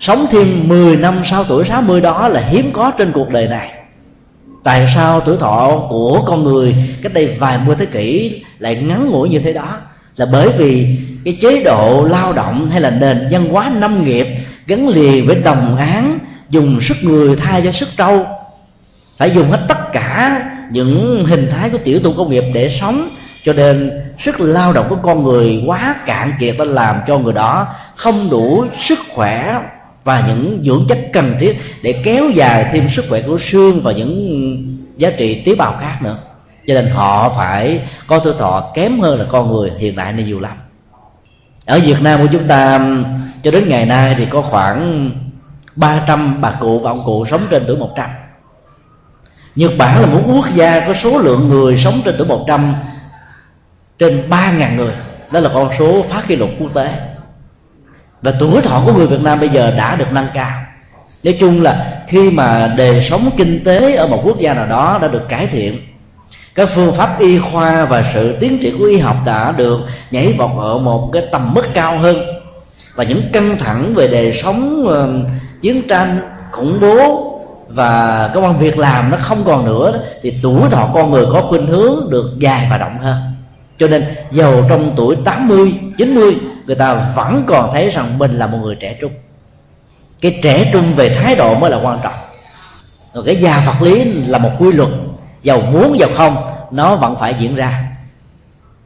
sống 0.00 0.26
thêm 0.30 0.68
10 0.68 0.96
năm 0.96 1.22
sau 1.24 1.44
tuổi 1.44 1.64
60 1.64 2.00
đó 2.00 2.28
là 2.28 2.40
hiếm 2.40 2.70
có 2.72 2.90
trên 2.98 3.12
cuộc 3.12 3.30
đời 3.30 3.48
này. 3.48 3.70
Tại 4.64 4.86
sao 4.94 5.20
tuổi 5.20 5.36
thọ 5.36 5.86
của 5.88 6.22
con 6.26 6.44
người 6.44 6.74
cách 7.02 7.14
đây 7.14 7.36
vài 7.38 7.58
mươi 7.66 7.76
thế 7.78 7.86
kỷ 7.86 8.42
lại 8.58 8.76
ngắn 8.76 9.10
ngủi 9.10 9.28
như 9.28 9.38
thế 9.38 9.52
đó? 9.52 9.78
Là 10.16 10.26
bởi 10.26 10.48
vì 10.48 10.96
cái 11.24 11.38
chế 11.40 11.62
độ 11.62 12.06
lao 12.10 12.32
động 12.32 12.70
hay 12.70 12.80
là 12.80 12.90
nền 12.90 13.28
văn 13.30 13.48
hóa 13.48 13.72
nông 13.76 14.04
nghiệp 14.04 14.26
gắn 14.66 14.88
liền 14.88 15.26
với 15.26 15.36
đồng 15.36 15.76
án 15.76 16.18
dùng 16.48 16.80
sức 16.80 16.96
người, 17.02 17.36
thay 17.36 17.62
cho 17.64 17.72
sức 17.72 17.88
trâu, 17.96 18.26
phải 19.16 19.30
dùng 19.30 19.50
hết 19.50 19.60
tất 19.68 19.92
cả 19.92 20.40
những 20.70 21.24
hình 21.28 21.48
thái 21.50 21.70
của 21.70 21.78
tiểu 21.78 22.00
tu 22.00 22.12
công 22.16 22.30
nghiệp 22.30 22.44
để 22.54 22.76
sống, 22.80 23.16
cho 23.44 23.52
nên 23.52 23.90
sức 24.18 24.40
lao 24.40 24.72
động 24.72 24.86
của 24.88 24.96
con 25.02 25.24
người 25.24 25.62
quá 25.66 25.94
cạn 26.06 26.32
kiệt 26.40 26.54
đã 26.58 26.64
làm 26.64 26.96
cho 27.06 27.18
người 27.18 27.32
đó 27.32 27.66
không 27.96 28.30
đủ 28.30 28.64
sức 28.80 28.98
khỏe 29.14 29.60
và 30.04 30.24
những 30.28 30.62
dưỡng 30.64 30.86
chất 30.88 30.98
cần 31.12 31.34
thiết 31.40 31.58
để 31.82 32.02
kéo 32.04 32.30
dài 32.30 32.66
thêm 32.72 32.88
sức 32.88 33.04
khỏe 33.08 33.22
của 33.22 33.38
xương 33.50 33.82
và 33.82 33.92
những 33.92 34.78
giá 34.96 35.10
trị 35.10 35.42
tế 35.46 35.54
bào 35.54 35.76
khác 35.80 35.98
nữa. 36.02 36.18
Cho 36.66 36.74
nên 36.74 36.86
họ 36.86 37.34
phải 37.36 37.80
có 38.06 38.18
tuổi 38.18 38.34
thọ 38.38 38.70
kém 38.74 39.00
hơn 39.00 39.18
là 39.18 39.24
con 39.28 39.52
người 39.52 39.70
hiện 39.78 39.96
đại 39.96 40.12
này 40.12 40.24
nhiều 40.24 40.40
lắm. 40.40 40.56
Ở 41.66 41.80
Việt 41.84 42.02
Nam 42.02 42.20
của 42.20 42.28
chúng 42.32 42.48
ta, 42.48 42.80
cho 43.44 43.50
đến 43.50 43.68
ngày 43.68 43.86
nay 43.86 44.14
thì 44.18 44.26
có 44.30 44.42
khoảng 44.42 45.10
300 45.76 46.40
bà 46.40 46.50
cụ 46.50 46.78
và 46.78 46.90
ông 46.90 47.02
cụ 47.04 47.26
sống 47.30 47.46
trên 47.50 47.64
tuổi 47.66 47.76
100 47.76 48.10
Nhật 49.56 49.72
Bản 49.78 50.00
là 50.00 50.06
một 50.06 50.20
quốc 50.26 50.46
gia 50.54 50.80
có 50.86 50.94
số 50.94 51.18
lượng 51.18 51.48
người 51.48 51.78
sống 51.78 52.02
trên 52.04 52.14
tuổi 52.18 52.26
100 52.26 52.74
trên 53.98 54.30
3.000 54.30 54.76
người. 54.76 54.92
Đó 55.32 55.40
là 55.40 55.50
con 55.54 55.70
số 55.78 56.04
phá 56.08 56.22
kỷ 56.28 56.36
lục 56.36 56.50
quốc 56.60 56.74
tế. 56.74 56.88
Và 58.22 58.32
tuổi 58.38 58.62
thọ 58.62 58.82
của 58.86 58.92
người 58.92 59.06
Việt 59.06 59.20
Nam 59.20 59.40
bây 59.40 59.48
giờ 59.48 59.74
đã 59.76 59.96
được 59.96 60.12
nâng 60.12 60.26
cao. 60.34 60.50
Nói 61.24 61.36
chung 61.40 61.62
là 61.62 62.02
khi 62.08 62.30
mà 62.30 62.74
đời 62.76 63.02
sống 63.02 63.30
kinh 63.36 63.64
tế 63.64 63.94
ở 63.94 64.06
một 64.06 64.22
quốc 64.24 64.38
gia 64.38 64.54
nào 64.54 64.66
đó 64.66 64.98
đã 65.02 65.08
được 65.08 65.28
cải 65.28 65.46
thiện, 65.46 65.78
các 66.54 66.68
phương 66.74 66.94
pháp 66.94 67.18
y 67.18 67.38
khoa 67.38 67.84
và 67.84 68.10
sự 68.14 68.36
tiến 68.40 68.58
triển 68.62 68.78
của 68.78 68.84
y 68.84 68.98
học 68.98 69.16
đã 69.26 69.52
được 69.52 69.80
nhảy 70.10 70.32
vọt 70.32 70.50
ở 70.58 70.78
một 70.78 71.10
cái 71.12 71.22
tầm 71.32 71.54
mức 71.54 71.74
cao 71.74 71.98
hơn. 71.98 72.16
Và 72.94 73.04
những 73.04 73.22
căng 73.32 73.58
thẳng 73.58 73.94
về 73.94 74.08
đời 74.08 74.40
sống 74.42 74.86
ờ, 74.88 75.08
chiến 75.60 75.88
tranh, 75.88 76.20
khủng 76.50 76.78
bố 76.80 77.31
và 77.74 78.30
công 78.34 78.58
việc 78.58 78.78
làm 78.78 79.10
nó 79.10 79.16
không 79.20 79.44
còn 79.44 79.64
nữa 79.64 80.00
thì 80.22 80.38
tuổi 80.42 80.70
thọ 80.70 80.90
con 80.94 81.10
người 81.10 81.26
có 81.32 81.42
khuynh 81.42 81.66
hướng 81.66 82.10
được 82.10 82.30
dài 82.38 82.66
và 82.70 82.78
động 82.78 82.98
hơn. 82.98 83.16
Cho 83.78 83.88
nên 83.88 84.14
giàu 84.30 84.66
trong 84.68 84.92
tuổi 84.96 85.16
80, 85.24 85.74
90 85.98 86.36
người 86.66 86.76
ta 86.76 86.94
vẫn 87.16 87.44
còn 87.46 87.70
thấy 87.72 87.90
rằng 87.90 88.18
mình 88.18 88.38
là 88.38 88.46
một 88.46 88.58
người 88.62 88.74
trẻ 88.74 88.96
trung. 89.00 89.12
Cái 90.20 90.40
trẻ 90.42 90.70
trung 90.72 90.94
về 90.94 91.14
thái 91.14 91.36
độ 91.36 91.54
mới 91.54 91.70
là 91.70 91.78
quan 91.82 91.98
trọng. 92.02 92.14
Rồi 93.14 93.24
cái 93.26 93.36
già 93.36 93.62
vật 93.66 93.82
lý 93.82 94.04
là 94.04 94.38
một 94.38 94.50
quy 94.58 94.72
luật 94.72 94.90
giàu 95.42 95.60
muốn 95.60 95.98
giàu 95.98 96.10
không 96.16 96.36
nó 96.70 96.96
vẫn 96.96 97.16
phải 97.18 97.34
diễn 97.34 97.54
ra. 97.54 97.84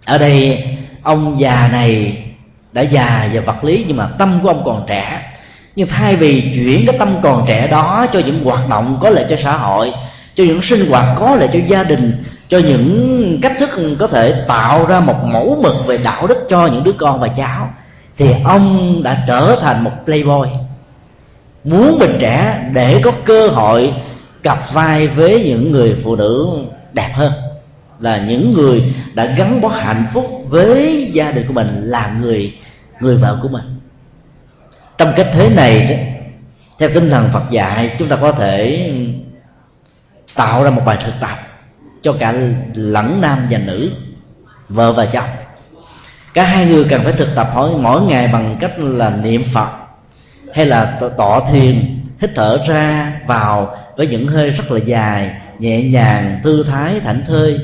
Ở 0.05 0.19
đây 0.19 0.65
ông 1.03 1.41
già 1.41 1.69
này 1.73 2.23
đã 2.73 2.83
già 2.83 3.29
về 3.33 3.41
vật 3.41 3.65
lý 3.65 3.85
nhưng 3.89 3.97
mà 3.97 4.09
tâm 4.19 4.41
của 4.43 4.49
ông 4.49 4.63
còn 4.65 4.85
trẻ 4.87 5.21
nhưng 5.77 5.89
thay 5.89 6.17
vì 6.17 6.53
chuyển 6.55 6.87
cái 6.87 6.99
tâm 6.99 7.17
còn 7.23 7.45
trẻ 7.49 7.69
đó 7.71 8.07
cho 8.13 8.19
những 8.19 8.45
hoạt 8.45 8.69
động 8.69 8.99
có 9.03 9.11
lợi 9.11 9.27
cho 9.31 9.37
xã 9.43 9.57
hội, 9.57 9.93
cho 10.35 10.45
những 10.45 10.63
sinh 10.63 10.91
hoạt 10.91 11.19
có 11.19 11.37
lợi 11.37 11.49
cho 11.53 11.59
gia 11.69 11.83
đình, 11.85 12.25
cho 12.49 12.59
những 12.59 13.39
cách 13.43 13.53
thức 13.59 13.71
có 13.99 14.07
thể 14.07 14.45
tạo 14.49 14.87
ra 14.87 15.01
một 15.01 15.25
mẫu 15.25 15.59
mực 15.63 15.87
về 15.87 15.99
đạo 15.99 16.27
đức 16.27 16.47
cho 16.51 16.67
những 16.67 16.85
đứa 16.85 16.93
con 16.93 17.21
và 17.21 17.29
cháu, 17.29 17.71
thì 18.19 18.27
ông 18.45 19.01
đã 19.03 19.25
trở 19.29 19.57
thành 19.63 19.85
một 19.85 19.91
playboy. 20.05 20.49
Muốn 21.65 21.99
mình 21.99 22.17
trẻ 22.21 22.65
để 22.73 23.01
có 23.05 23.13
cơ 23.25 23.49
hội 23.49 23.93
cặp 24.43 24.73
vai 24.73 25.09
với 25.09 25.45
những 25.45 25.73
người 25.73 25.97
phụ 26.05 26.17
nữ 26.17 26.49
đẹp 26.93 27.11
hơn, 27.15 27.33
là 28.01 28.19
những 28.19 28.55
người 28.55 28.95
đã 29.15 29.25
gắn 29.25 29.61
bó 29.61 29.69
hạnh 29.69 30.07
phúc 30.15 30.27
với 30.49 31.11
gia 31.15 31.31
đình 31.31 31.47
của 31.47 31.55
mình, 31.55 31.81
là 31.83 32.17
người 32.21 32.55
người 33.01 33.17
vợ 33.17 33.39
của 33.43 33.49
mình 33.49 33.63
trong 34.99 35.13
cái 35.17 35.27
thế 35.33 35.51
này 35.51 36.03
theo 36.79 36.89
tinh 36.95 37.11
thần 37.11 37.29
Phật 37.33 37.51
dạy, 37.51 37.91
chúng 37.99 38.09
ta 38.09 38.17
có 38.17 38.33
thể 38.33 38.91
tạo 40.35 40.65
ra 40.65 40.71
một 40.71 40.83
bài 40.87 40.99
thực 41.05 41.15
tập 41.21 41.39
cho 42.03 42.13
cả 42.13 42.35
lẫn 42.75 43.21
nam 43.21 43.47
và 43.51 43.59
nữ, 43.59 43.91
vợ 44.69 44.93
và 44.93 45.07
chồng. 45.07 45.29
Cả 46.35 46.45
hai 46.45 46.67
người 46.67 46.85
cần 46.85 47.05
phải 47.05 47.13
thực 47.13 47.29
tập 47.35 47.51
mỗi 47.55 47.77
mỗi 47.79 48.03
ngày 48.03 48.29
bằng 48.33 48.57
cách 48.61 48.73
là 48.79 49.11
niệm 49.11 49.45
phật 49.45 49.69
hay 50.55 50.67
là 50.67 50.99
tọa 51.17 51.41
thiền, 51.53 52.03
hít 52.21 52.31
thở 52.35 52.59
ra 52.69 53.13
vào 53.27 53.77
với 53.97 54.07
những 54.07 54.27
hơi 54.27 54.51
rất 54.51 54.71
là 54.71 54.79
dài, 54.79 55.31
nhẹ 55.59 55.83
nhàng, 55.83 56.41
thư 56.43 56.63
thái, 56.63 57.01
thảnh 57.01 57.23
thơi 57.27 57.61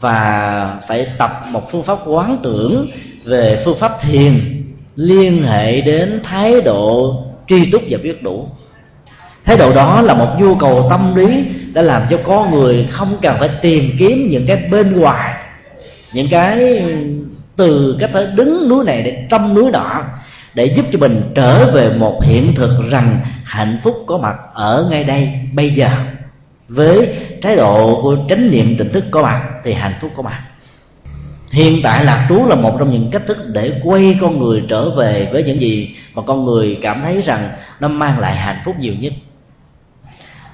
và 0.00 0.78
phải 0.88 1.06
tập 1.18 1.44
một 1.48 1.70
phương 1.72 1.82
pháp 1.82 1.98
quán 2.06 2.38
tưởng 2.42 2.90
về 3.24 3.62
phương 3.64 3.78
pháp 3.78 4.00
thiền 4.02 4.63
liên 4.96 5.42
hệ 5.42 5.80
đến 5.80 6.20
thái 6.22 6.60
độ 6.60 7.16
tri 7.48 7.70
túc 7.70 7.82
và 7.90 7.98
biết 8.02 8.22
đủ. 8.22 8.48
Thái 9.44 9.56
độ 9.56 9.74
đó 9.74 10.02
là 10.02 10.14
một 10.14 10.28
nhu 10.38 10.54
cầu 10.54 10.86
tâm 10.90 11.14
lý 11.14 11.44
đã 11.72 11.82
làm 11.82 12.02
cho 12.10 12.18
con 12.24 12.50
người 12.50 12.88
không 12.90 13.18
cần 13.22 13.36
phải 13.38 13.48
tìm 13.62 13.90
kiếm 13.98 14.28
những 14.28 14.46
cái 14.46 14.56
bên 14.70 15.00
ngoài, 15.00 15.34
những 16.12 16.28
cái 16.30 16.82
từ 17.56 17.96
cách 18.00 18.10
phải 18.12 18.26
đứng 18.34 18.68
núi 18.68 18.84
này 18.84 19.02
để 19.02 19.26
trong 19.30 19.54
núi 19.54 19.70
nọ 19.70 20.02
để 20.54 20.64
giúp 20.64 20.86
cho 20.92 20.98
mình 20.98 21.22
trở 21.34 21.72
về 21.72 21.90
một 21.96 22.24
hiện 22.24 22.54
thực 22.54 22.70
rằng 22.90 23.20
hạnh 23.44 23.78
phúc 23.82 24.04
có 24.06 24.18
mặt 24.18 24.36
ở 24.54 24.86
ngay 24.90 25.04
đây, 25.04 25.28
bây 25.52 25.70
giờ. 25.70 25.88
Với 26.68 27.08
thái 27.42 27.56
độ 27.56 28.00
của 28.02 28.16
chánh 28.28 28.50
niệm 28.50 28.76
tỉnh 28.78 28.92
thức 28.92 29.04
có 29.10 29.22
mặt 29.22 29.42
thì 29.64 29.72
hạnh 29.72 29.94
phúc 30.00 30.10
có 30.16 30.22
mặt 30.22 30.42
hiện 31.54 31.80
tại 31.82 32.04
lạc 32.04 32.26
trú 32.28 32.46
là 32.46 32.54
một 32.54 32.76
trong 32.78 32.90
những 32.90 33.10
cách 33.10 33.22
thức 33.26 33.38
để 33.48 33.80
quay 33.84 34.18
con 34.20 34.38
người 34.38 34.62
trở 34.68 34.90
về 34.90 35.28
với 35.32 35.42
những 35.42 35.60
gì 35.60 35.96
mà 36.14 36.22
con 36.26 36.44
người 36.44 36.78
cảm 36.82 37.02
thấy 37.02 37.22
rằng 37.22 37.52
nó 37.80 37.88
mang 37.88 38.18
lại 38.18 38.36
hạnh 38.36 38.58
phúc 38.64 38.74
nhiều 38.78 38.94
nhất. 38.98 39.12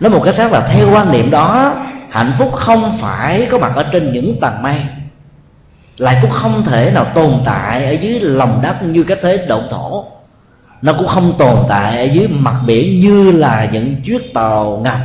Nói 0.01 0.11
một 0.11 0.23
cách 0.25 0.35
khác 0.35 0.53
là 0.53 0.69
theo 0.69 0.91
quan 0.93 1.13
niệm 1.13 1.31
đó, 1.31 1.75
hạnh 2.11 2.33
phúc 2.39 2.53
không 2.53 2.93
phải 3.01 3.47
có 3.51 3.59
mặt 3.59 3.73
ở 3.77 3.83
trên 3.93 4.13
những 4.13 4.41
tầng 4.41 4.63
mây, 4.63 4.77
lại 5.97 6.19
cũng 6.23 6.31
không 6.31 6.65
thể 6.65 6.91
nào 6.95 7.05
tồn 7.15 7.33
tại 7.45 7.85
ở 7.85 7.91
dưới 7.91 8.21
lòng 8.21 8.61
đất 8.63 8.83
như 8.83 9.03
cái 9.03 9.17
thế 9.23 9.47
động 9.49 9.67
thổ. 9.71 10.05
Nó 10.83 10.93
cũng 10.93 11.07
không 11.07 11.39
tồn 11.39 11.57
tại 11.69 11.99
ở 11.99 12.05
dưới 12.05 12.29
mặt 12.29 12.57
biển 12.67 13.01
như 13.01 13.31
là 13.31 13.69
những 13.73 13.97
chiếc 14.05 14.35
tàu 14.35 14.81
ngầm. 14.85 15.01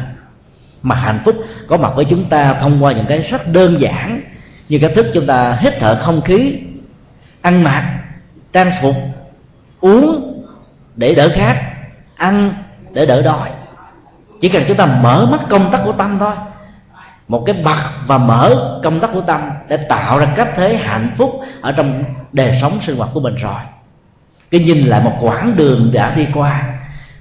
Mà 0.82 0.96
hạnh 0.96 1.20
phúc 1.26 1.36
có 1.68 1.78
mặt 1.78 1.92
với 1.96 2.06
chúng 2.06 2.26
ta 2.26 2.54
thông 2.54 2.84
qua 2.84 2.92
những 2.92 3.06
cái 3.06 3.20
rất 3.20 3.48
đơn 3.48 3.80
giản 3.80 4.22
như 4.70 4.80
cách 4.82 4.92
thức 4.96 5.06
chúng 5.14 5.28
ta 5.28 5.58
hít 5.60 5.74
thở 5.80 6.02
không 6.04 6.22
khí, 6.22 6.60
ăn 7.42 7.64
mặc, 7.64 8.00
trang 8.54 8.72
phục, 8.82 8.96
uống 9.82 10.44
để 10.96 11.16
đỡ 11.16 11.32
khát, 11.36 11.62
ăn 12.16 12.54
để 12.94 13.06
đỡ 13.06 13.22
đói. 13.22 13.50
Chỉ 14.42 14.50
cần 14.50 14.64
chúng 14.68 14.78
ta 14.78 14.86
mở 14.86 15.28
mắt 15.32 15.42
công 15.50 15.72
tắc 15.72 15.82
của 15.84 15.92
tâm 15.92 16.18
thôi. 16.20 16.34
Một 17.28 17.44
cái 17.46 17.56
bật 17.64 17.84
và 18.08 18.18
mở 18.18 18.80
công 18.84 19.00
tắc 19.00 19.10
của 19.14 19.22
tâm 19.22 19.42
để 19.70 19.78
tạo 19.78 20.20
ra 20.20 20.34
cách 20.36 20.50
thế 20.56 20.76
hạnh 20.76 21.10
phúc 21.18 21.42
ở 21.62 21.72
trong 21.72 22.04
đời 22.32 22.58
sống 22.62 22.80
sinh 22.82 22.98
hoạt 22.98 23.10
của 23.14 23.20
mình 23.20 23.36
rồi. 23.36 23.60
Cái 24.52 24.62
nhìn 24.62 24.84
lại 24.84 25.02
một 25.04 25.18
quãng 25.22 25.56
đường 25.56 25.92
đã 25.94 26.16
đi 26.16 26.28
qua, 26.34 26.64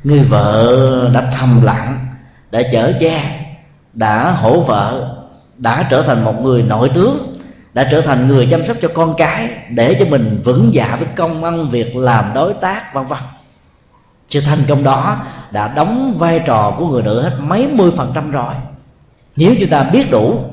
người 0.04 0.20
vợ 0.20 1.10
đã 1.14 1.30
thầm 1.38 1.62
lặng, 1.62 2.06
đã 2.50 2.62
chở 2.72 2.92
che, 3.00 3.46
đã 3.92 4.30
hỗ 4.30 4.60
vợ, 4.60 5.16
đã 5.56 5.86
trở 5.90 6.02
thành 6.02 6.24
một 6.24 6.42
người 6.42 6.62
nội 6.62 6.90
tướng 6.94 7.33
đã 7.74 7.88
trở 7.90 8.00
thành 8.00 8.28
người 8.28 8.48
chăm 8.50 8.66
sóc 8.66 8.76
cho 8.82 8.88
con 8.94 9.14
cái 9.18 9.48
để 9.68 9.96
cho 9.98 10.06
mình 10.06 10.42
vững 10.44 10.74
dạ 10.74 10.96
với 10.96 11.08
công 11.16 11.44
ăn 11.44 11.70
việc 11.70 11.96
làm 11.96 12.24
đối 12.34 12.54
tác 12.54 12.94
vân 12.94 13.06
vân. 13.06 13.18
Sự 14.28 14.40
thành 14.40 14.62
công 14.68 14.84
đó 14.84 15.16
đã 15.50 15.68
đóng 15.68 16.14
vai 16.18 16.40
trò 16.46 16.74
của 16.78 16.86
người 16.86 17.02
nữ 17.02 17.22
hết 17.22 17.32
mấy 17.38 17.68
mươi 17.68 17.90
phần 17.96 18.12
trăm 18.14 18.30
rồi. 18.30 18.54
Nếu 19.36 19.54
chúng 19.60 19.70
ta 19.70 19.82
biết 19.82 20.10
đủ 20.10 20.44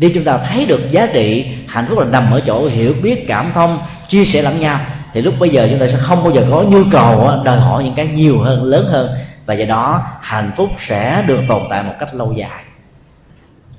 nếu 0.00 0.10
chúng 0.14 0.24
ta 0.24 0.38
thấy 0.38 0.66
được 0.66 0.90
giá 0.90 1.06
trị 1.06 1.46
hạnh 1.68 1.86
phúc 1.88 1.98
là 1.98 2.04
nằm 2.04 2.30
ở 2.30 2.40
chỗ 2.40 2.66
hiểu 2.66 2.94
biết 3.02 3.24
cảm 3.28 3.50
thông 3.54 3.78
chia 4.08 4.24
sẻ 4.24 4.42
lẫn 4.42 4.60
nhau 4.60 4.80
thì 5.12 5.22
lúc 5.22 5.34
bây 5.38 5.48
giờ 5.48 5.68
chúng 5.70 5.80
ta 5.80 5.86
sẽ 5.88 5.98
không 6.00 6.24
bao 6.24 6.32
giờ 6.32 6.46
có 6.50 6.62
nhu 6.62 6.82
cầu 6.90 7.30
đòi 7.44 7.60
hỏi 7.60 7.84
những 7.84 7.94
cái 7.94 8.08
nhiều 8.08 8.40
hơn 8.40 8.64
lớn 8.64 8.86
hơn. 8.90 9.10
Và 9.46 9.54
do 9.54 9.64
đó 9.64 10.02
hạnh 10.20 10.50
phúc 10.56 10.70
sẽ 10.86 11.24
được 11.26 11.40
tồn 11.48 11.62
tại 11.70 11.82
một 11.82 11.94
cách 12.00 12.14
lâu 12.14 12.32
dài. 12.32 12.64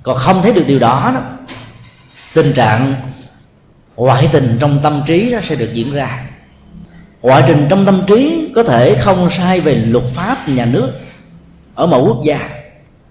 Còn 0.03 0.17
không 0.17 0.41
thấy 0.41 0.53
được 0.53 0.63
điều 0.67 0.79
đó, 0.79 1.11
đó 1.13 1.21
tình 2.33 2.53
trạng 2.53 2.95
ngoại 3.95 4.29
tình 4.31 4.57
trong 4.61 4.79
tâm 4.83 5.01
trí 5.07 5.29
nó 5.33 5.39
sẽ 5.41 5.55
được 5.55 5.69
diễn 5.73 5.93
ra. 5.93 6.23
Ngoại 7.21 7.43
tình 7.47 7.67
trong 7.69 7.85
tâm 7.85 8.03
trí 8.07 8.51
có 8.55 8.63
thể 8.63 8.95
không 8.95 9.29
sai 9.29 9.59
về 9.59 9.75
luật 9.75 10.05
pháp 10.13 10.49
nhà 10.49 10.65
nước 10.65 10.91
ở 11.75 11.87
某 11.87 12.05
quốc 12.07 12.23
gia 12.23 12.49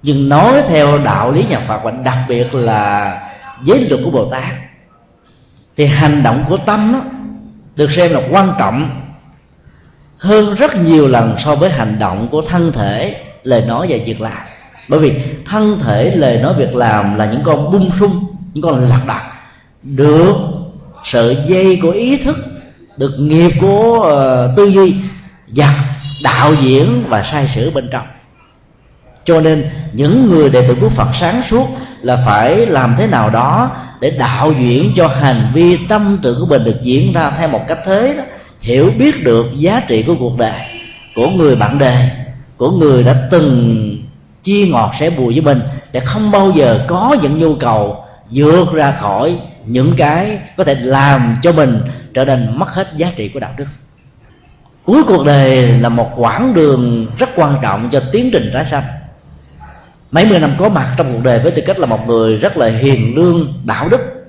nhưng 0.02 0.28
nói 0.28 0.62
theo 0.68 0.98
đạo 0.98 1.32
lý 1.32 1.44
nhà 1.50 1.60
Phật 1.60 1.80
và 1.82 1.90
đặc 1.90 2.18
biệt 2.28 2.54
là 2.54 3.18
giới 3.64 3.88
luật 3.88 4.00
của 4.04 4.10
Bồ 4.10 4.24
Tát 4.24 4.54
thì 5.76 5.86
hành 5.86 6.22
động 6.22 6.44
của 6.48 6.56
tâm 6.56 6.92
đó, 6.92 7.02
được 7.76 7.90
xem 7.90 8.12
là 8.12 8.20
quan 8.30 8.52
trọng 8.58 8.90
hơn 10.18 10.54
rất 10.54 10.76
nhiều 10.76 11.08
lần 11.08 11.36
so 11.38 11.54
với 11.54 11.70
hành 11.70 11.98
động 11.98 12.28
của 12.30 12.42
thân 12.42 12.72
thể 12.72 13.22
lời 13.42 13.64
nói 13.68 13.86
và 13.90 13.96
việc 14.04 14.20
làm. 14.20 14.42
Bởi 14.88 15.00
vì 15.00 15.12
thân 15.46 15.78
thể 15.78 16.10
lời 16.14 16.38
nói 16.42 16.54
việc 16.54 16.74
làm 16.74 17.14
là 17.14 17.26
những 17.32 17.42
con 17.44 17.72
bung 17.72 17.90
sung 18.00 18.29
những 18.54 18.62
con 18.62 18.84
lạc 18.88 19.02
đặt 19.06 19.22
được 19.82 20.34
sợi 21.04 21.38
dây 21.46 21.78
của 21.82 21.90
ý 21.90 22.16
thức 22.16 22.36
được 22.96 23.16
nghiệp 23.18 23.50
của 23.60 23.98
uh, 23.98 24.56
tư 24.56 24.66
duy 24.66 24.94
và 25.48 25.84
đạo 26.24 26.54
diễn 26.62 27.04
và 27.08 27.22
sai 27.22 27.48
sửa 27.48 27.70
bên 27.70 27.88
trong. 27.92 28.06
Cho 29.24 29.40
nên 29.40 29.70
những 29.92 30.30
người 30.30 30.50
đệ 30.50 30.68
tử 30.68 30.76
của 30.80 30.88
Phật 30.88 31.08
sáng 31.20 31.42
suốt 31.50 31.66
là 32.02 32.22
phải 32.26 32.66
làm 32.66 32.94
thế 32.98 33.06
nào 33.06 33.30
đó 33.30 33.70
để 34.00 34.10
đạo 34.10 34.52
diễn 34.60 34.92
cho 34.96 35.08
hành 35.08 35.50
vi 35.54 35.78
tâm 35.88 36.18
tưởng 36.22 36.40
của 36.40 36.46
mình 36.46 36.64
được 36.64 36.82
diễn 36.82 37.12
ra 37.12 37.30
theo 37.38 37.48
một 37.48 37.60
cách 37.68 37.78
thế 37.84 38.14
đó 38.16 38.22
hiểu 38.60 38.92
biết 38.98 39.24
được 39.24 39.46
giá 39.54 39.82
trị 39.88 40.02
của 40.02 40.14
cuộc 40.18 40.38
đời 40.38 40.60
của 41.14 41.28
người 41.28 41.56
bạn 41.56 41.78
đời 41.78 42.10
của 42.56 42.70
người 42.70 43.02
đã 43.02 43.28
từng 43.30 43.96
chia 44.42 44.66
ngọt 44.66 44.92
sẽ 44.98 45.10
bùi 45.10 45.32
với 45.32 45.42
mình 45.42 45.60
để 45.92 46.00
không 46.00 46.30
bao 46.30 46.52
giờ 46.56 46.84
có 46.88 47.16
những 47.22 47.38
nhu 47.38 47.54
cầu 47.54 47.99
vượt 48.30 48.72
ra 48.72 48.96
khỏi 49.00 49.38
những 49.66 49.94
cái 49.96 50.38
có 50.56 50.64
thể 50.64 50.74
làm 50.74 51.36
cho 51.42 51.52
mình 51.52 51.80
trở 52.14 52.24
nên 52.24 52.58
mất 52.58 52.68
hết 52.68 52.88
giá 52.96 53.12
trị 53.16 53.28
của 53.28 53.40
đạo 53.40 53.54
đức. 53.56 53.66
Cuối 54.84 55.02
cuộc 55.06 55.26
đời 55.26 55.68
là 55.68 55.88
một 55.88 56.10
quãng 56.16 56.54
đường 56.54 57.06
rất 57.18 57.28
quan 57.36 57.56
trọng 57.62 57.88
cho 57.92 58.02
tiến 58.12 58.30
trình 58.32 58.50
tái 58.54 58.66
sanh. 58.66 58.84
Mấy 60.10 60.26
mươi 60.26 60.38
năm 60.38 60.54
có 60.58 60.68
mặt 60.68 60.94
trong 60.96 61.12
cuộc 61.12 61.22
đời 61.22 61.38
với 61.38 61.52
tư 61.52 61.62
cách 61.66 61.78
là 61.78 61.86
một 61.86 62.06
người 62.06 62.36
rất 62.36 62.56
là 62.56 62.66
hiền 62.66 63.14
lương 63.16 63.52
đạo 63.64 63.88
đức 63.88 64.20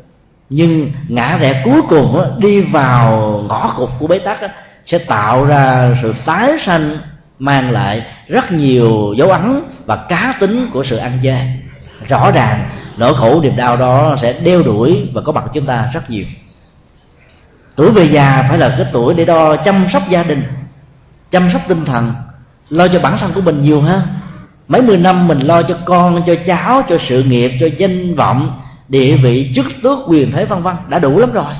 nhưng 0.53 0.91
ngã 1.07 1.37
rẽ 1.37 1.61
cuối 1.65 1.81
cùng 1.89 2.17
đó, 2.17 2.25
đi 2.37 2.61
vào 2.61 3.19
ngõ 3.47 3.73
cụt 3.77 3.89
của 3.99 4.07
bế 4.07 4.19
tắc 4.19 4.41
đó, 4.41 4.47
sẽ 4.85 4.97
tạo 4.97 5.45
ra 5.45 5.95
sự 6.01 6.13
tái 6.25 6.51
sanh 6.59 6.97
mang 7.39 7.71
lại 7.71 8.05
rất 8.27 8.51
nhiều 8.51 9.13
dấu 9.17 9.29
ấn 9.31 9.61
và 9.85 9.95
cá 9.95 10.33
tính 10.39 10.67
của 10.73 10.83
sự 10.83 10.97
ăn 10.97 11.19
chơi 11.23 11.47
rõ 12.07 12.31
ràng 12.31 12.69
nỗi 12.97 13.15
khổ 13.15 13.41
niềm 13.41 13.55
đau 13.55 13.77
đó 13.77 14.15
sẽ 14.21 14.33
đeo 14.33 14.63
đuổi 14.63 15.09
và 15.13 15.21
có 15.21 15.31
mặt 15.31 15.43
chúng 15.53 15.65
ta 15.65 15.89
rất 15.93 16.09
nhiều. 16.09 16.25
Tuổi 17.75 17.91
về 17.91 18.03
già 18.03 18.45
phải 18.49 18.57
là 18.57 18.75
cái 18.77 18.87
tuổi 18.93 19.13
để 19.13 19.25
đo 19.25 19.55
chăm 19.55 19.85
sóc 19.93 20.03
gia 20.09 20.23
đình 20.23 20.43
chăm 21.31 21.51
sóc 21.51 21.61
tinh 21.67 21.85
thần 21.85 22.13
lo 22.69 22.87
cho 22.87 22.99
bản 22.99 23.17
thân 23.17 23.31
của 23.33 23.41
mình 23.41 23.61
nhiều 23.61 23.81
ha. 23.81 24.01
Mấy 24.67 24.81
mươi 24.81 24.97
năm 24.97 25.27
mình 25.27 25.39
lo 25.39 25.61
cho 25.61 25.77
con 25.85 26.21
cho 26.27 26.35
cháu 26.45 26.81
cho 26.89 26.97
sự 27.07 27.23
nghiệp 27.23 27.51
cho 27.59 27.67
danh 27.77 28.15
vọng 28.15 28.59
địa 28.87 29.15
vị 29.15 29.51
chức 29.55 29.65
tước 29.83 29.99
quyền 30.07 30.31
thế 30.31 30.45
vân 30.45 30.61
vân 30.61 30.75
đã 30.87 30.99
đủ 30.99 31.19
lắm 31.19 31.31
rồi. 31.31 31.53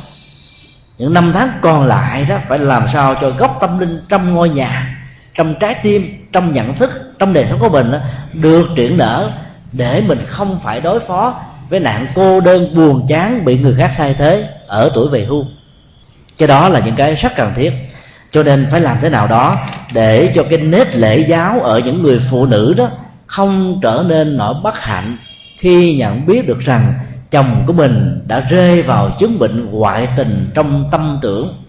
Những 0.98 1.14
năm 1.14 1.32
tháng 1.34 1.50
còn 1.62 1.86
lại 1.86 2.26
đó 2.30 2.38
phải 2.50 2.60
làm 2.60 2.84
sao 2.94 3.16
cho 3.22 3.30
gốc 3.30 3.58
tâm 3.62 3.80
linh 3.80 4.02
trong 4.10 4.34
ngôi 4.34 4.50
nhà 4.50 4.98
trong 5.36 5.56
trái 5.60 5.76
tim 5.84 6.28
trong 6.32 6.54
nhận 6.54 6.76
thức 6.76 6.92
trong 7.20 7.34
đời 7.34 7.46
sống 7.50 7.60
của 7.60 7.70
mình 7.70 7.92
đó, 7.92 7.98
được 8.34 8.68
triển 8.76 8.98
nở 8.98 9.32
để 9.72 10.04
mình 10.08 10.26
không 10.28 10.60
phải 10.60 10.82
đối 10.82 11.00
phó 11.00 11.36
với 11.70 11.80
nạn 11.80 12.08
cô 12.16 12.42
đơn 12.42 12.76
buồn 12.76 13.06
chán 13.08 13.46
bị 13.46 13.58
người 13.58 13.76
khác 13.78 13.92
thay 13.98 14.14
thế 14.14 14.50
ở 14.68 14.92
tuổi 14.94 15.10
về 15.10 15.26
hưu. 15.26 15.46
Cái 16.38 16.48
đó 16.48 16.70
là 16.70 16.80
những 16.80 16.96
cái 16.96 17.16
rất 17.16 17.36
cần 17.36 17.54
thiết. 17.56 17.74
Cho 18.32 18.44
nên 18.44 18.68
phải 18.72 18.82
làm 18.82 18.98
thế 19.02 19.10
nào 19.10 19.28
đó 19.28 19.56
để 19.94 20.32
cho 20.36 20.44
cái 20.50 20.60
nết 20.60 20.96
lễ 20.96 21.20
giáo 21.20 21.60
ở 21.60 21.80
những 21.80 22.04
người 22.04 22.22
phụ 22.30 22.46
nữ 22.46 22.74
đó 22.78 22.88
không 23.26 23.80
trở 23.84 24.06
nên 24.08 24.38
nỗi 24.38 24.54
bất 24.64 24.80
hạnh 24.80 25.18
khi 25.58 25.96
nhận 25.96 26.26
biết 26.26 26.48
được 26.48 26.60
rằng 26.60 26.94
chồng 27.32 27.64
của 27.68 27.74
mình 27.74 28.22
đã 28.28 28.40
rơi 28.40 28.82
vào 28.82 29.10
chứng 29.20 29.40
bệnh 29.40 29.72
ngoại 29.72 30.08
tình 30.18 30.52
trong 30.54 30.90
tâm 30.92 31.20
tưởng. 31.22 31.64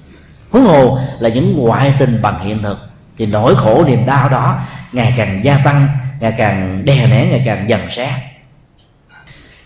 Huống 0.51 0.65
hồ 0.65 0.99
là 1.21 1.29
những 1.29 1.57
ngoại 1.59 1.95
tình 1.99 2.23
bằng 2.23 2.47
hiện 2.47 2.63
thực. 2.63 2.79
Thì 3.19 3.27
nỗi 3.27 3.55
khổ 3.55 3.85
niềm 3.87 4.07
đau 4.07 4.29
đó 4.29 4.59
ngày 4.93 5.15
càng 5.17 5.45
gia 5.45 5.57
tăng 5.57 5.89
ngày 6.23 6.35
càng 6.39 6.85
đè 6.85 7.07
nén, 7.07 7.31
ngày 7.31 7.43
càng 7.47 7.69
dần 7.69 7.81
xét. 7.91 8.13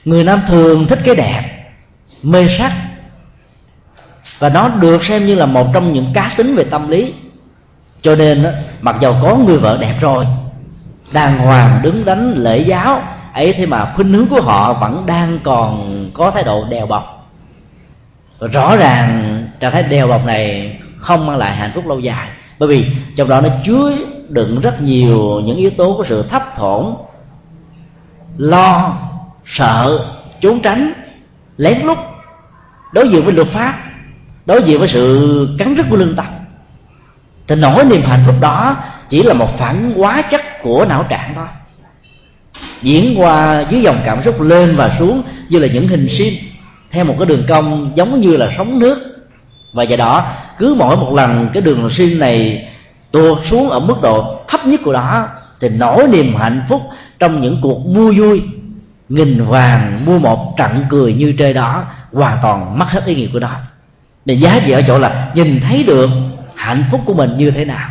Người 0.05 0.25
nam 0.25 0.41
thường 0.47 0.87
thích 0.89 0.99
cái 1.05 1.15
đẹp, 1.15 1.43
mê 2.23 2.49
sắc. 2.59 2.73
Và 4.39 4.49
nó 4.49 4.69
được 4.69 5.05
xem 5.05 5.27
như 5.27 5.35
là 5.35 5.47
một 5.47 5.67
trong 5.75 5.93
những 5.93 6.13
cá 6.15 6.33
tính 6.37 6.55
về 6.55 6.65
tâm 6.65 6.89
lý. 6.89 7.15
Cho 8.03 8.15
nên 8.15 8.47
mặc 8.81 8.97
dầu 9.01 9.17
có 9.23 9.37
người 9.37 9.59
vợ 9.59 9.79
đẹp 9.81 9.95
rồi, 10.01 10.27
đàng 11.13 11.39
hoàng, 11.39 11.81
đứng 11.83 12.05
đánh 12.05 12.35
lễ 12.37 12.59
giáo, 12.59 13.03
ấy 13.33 13.53
thế 13.53 13.67
mà 13.67 13.93
khuynh 13.97 14.13
hướng 14.13 14.27
của 14.27 14.41
họ 14.41 14.73
vẫn 14.73 15.07
đang 15.07 15.39
còn 15.45 16.11
có 16.15 16.31
thái 16.31 16.45
độ 16.45 16.65
đèo 16.71 16.87
bọc. 16.87 17.33
Rõ 18.53 18.77
ràng 18.77 19.47
trạng 19.61 19.73
thái 19.73 19.83
đèo 19.83 20.09
bọc 20.09 20.27
này 20.27 20.77
không 20.99 21.27
mang 21.27 21.37
lại 21.37 21.57
hạnh 21.57 21.71
phúc 21.75 21.87
lâu 21.87 22.01
dài, 22.01 22.29
bởi 22.59 22.69
vì 22.69 22.87
trong 23.17 23.29
đó 23.29 23.41
nó 23.41 23.49
chứa 23.67 23.93
đựng 24.29 24.61
rất 24.61 24.83
nhiều 24.83 25.41
những 25.45 25.57
yếu 25.57 25.71
tố 25.71 25.95
của 25.97 26.05
sự 26.05 26.23
thấp 26.23 26.57
thỏm, 26.57 26.95
lo, 28.39 28.99
sợ, 29.47 30.07
trốn 30.41 30.61
tránh, 30.61 30.93
lén 31.57 31.87
lút, 31.87 31.99
đối 32.93 33.09
diện 33.09 33.25
với 33.25 33.33
luật 33.33 33.49
pháp, 33.49 33.79
đối 34.47 34.63
diện 34.63 34.79
với 34.79 34.89
sự 34.89 35.49
cắn 35.59 35.75
rứt 35.75 35.87
của 35.91 35.97
lương 35.97 36.17
tâm. 36.17 36.27
Thì 37.47 37.57
nỗi 37.57 37.85
niềm 37.85 38.03
hạnh 38.03 38.23
phúc 38.27 38.35
đó 38.41 38.77
chỉ 39.09 39.23
là 39.23 39.35
một 39.35 39.59
phản 39.59 39.93
hóa 39.97 40.23
chất 40.23 40.41
của 40.63 40.87
não 40.89 41.03
trạng 41.03 41.33
thôi. 41.35 41.47
Diễn 42.83 43.21
qua 43.21 43.65
dưới 43.71 43.83
dòng 43.83 44.01
cảm 44.05 44.23
xúc 44.25 44.41
lên 44.41 44.77
và 44.77 44.97
xuống 44.99 45.23
như 45.49 45.59
là 45.59 45.69
những 45.69 45.89
hình 45.89 46.09
sim, 46.09 46.35
theo 46.91 47.05
một 47.05 47.15
cái 47.19 47.27
đường 47.27 47.45
cong 47.49 47.93
giống 47.95 48.21
như 48.21 48.37
là 48.37 48.51
sóng 48.57 48.79
nước. 48.79 48.99
Và 49.75 49.83
do 49.83 49.97
đó, 49.97 50.27
cứ 50.59 50.75
mỗi 50.79 50.97
một 50.97 51.13
lần 51.15 51.49
cái 51.53 51.63
đường 51.63 51.91
sim 51.91 52.19
này 52.19 52.69
tuột 53.17 53.39
xuống 53.51 53.71
ở 53.71 53.81
mức 53.81 54.03
độ 54.03 54.41
thấp 54.49 54.67
nhất 54.67 54.81
của 54.85 54.93
đó 54.93 55.29
thì 55.61 55.69
nỗi 55.69 56.09
niềm 56.09 56.35
hạnh 56.35 56.63
phúc 56.69 56.83
trong 57.19 57.41
những 57.41 57.59
cuộc 57.63 57.87
mua 57.87 58.13
vui, 58.13 58.43
nghìn 59.09 59.45
vàng 59.45 60.01
mua 60.07 60.19
một 60.19 60.55
trận 60.59 60.85
cười 60.89 61.15
như 61.15 61.35
trời 61.39 61.53
đó 61.53 61.85
hoàn 62.13 62.39
toàn 62.43 62.79
mất 62.79 62.87
hết 62.89 63.07
ý 63.07 63.15
nghĩa 63.15 63.29
của 63.33 63.41
nó 63.41 63.51
để 64.25 64.35
giá 64.35 64.61
trị 64.67 64.73
ở 64.73 64.83
chỗ 64.87 64.99
là 64.99 65.31
nhìn 65.35 65.61
thấy 65.61 65.85
được 65.85 66.11
hạnh 66.55 66.85
phúc 66.91 67.01
của 67.05 67.15
mình 67.15 67.37
như 67.37 67.51
thế 67.51 67.65
nào, 67.65 67.91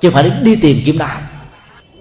chứ 0.00 0.10
phải 0.10 0.30
đi 0.42 0.56
tìm 0.56 0.82
kiếm 0.84 0.98
đó 0.98 1.10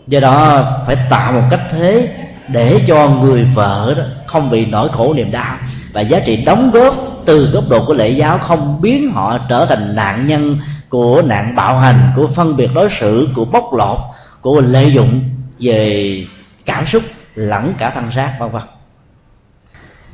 do 0.07 0.19
đó 0.19 0.65
phải 0.85 0.97
tạo 1.09 1.31
một 1.31 1.43
cách 1.51 1.61
thế 1.71 2.13
để 2.47 2.81
cho 2.87 3.09
người 3.09 3.47
vợ 3.55 3.93
đó 3.97 4.03
không 4.25 4.49
bị 4.49 4.65
nỗi 4.65 4.89
khổ 4.89 5.13
niềm 5.13 5.31
đau 5.31 5.55
và 5.93 6.01
giá 6.01 6.19
trị 6.19 6.43
đóng 6.45 6.71
góp 6.71 6.95
từ 7.25 7.51
góc 7.51 7.69
độ 7.69 7.85
của 7.85 7.93
lễ 7.93 8.09
giáo 8.09 8.37
không 8.37 8.81
biến 8.81 9.11
họ 9.11 9.37
trở 9.37 9.65
thành 9.65 9.95
nạn 9.95 10.25
nhân 10.25 10.57
của 10.89 11.21
nạn 11.21 11.55
bạo 11.55 11.77
hành, 11.77 12.11
của 12.15 12.27
phân 12.27 12.55
biệt 12.55 12.69
đối 12.73 12.89
xử, 12.99 13.29
của 13.35 13.45
bóc 13.45 13.73
lột, 13.73 13.97
của 14.41 14.61
lợi 14.61 14.93
dụng 14.93 15.21
về 15.59 16.25
cảm 16.65 16.85
xúc 16.85 17.03
lẫn 17.35 17.73
cả 17.77 17.89
thân 17.89 18.11
xác, 18.11 18.35
vân 18.39 18.51
vân. 18.51 18.61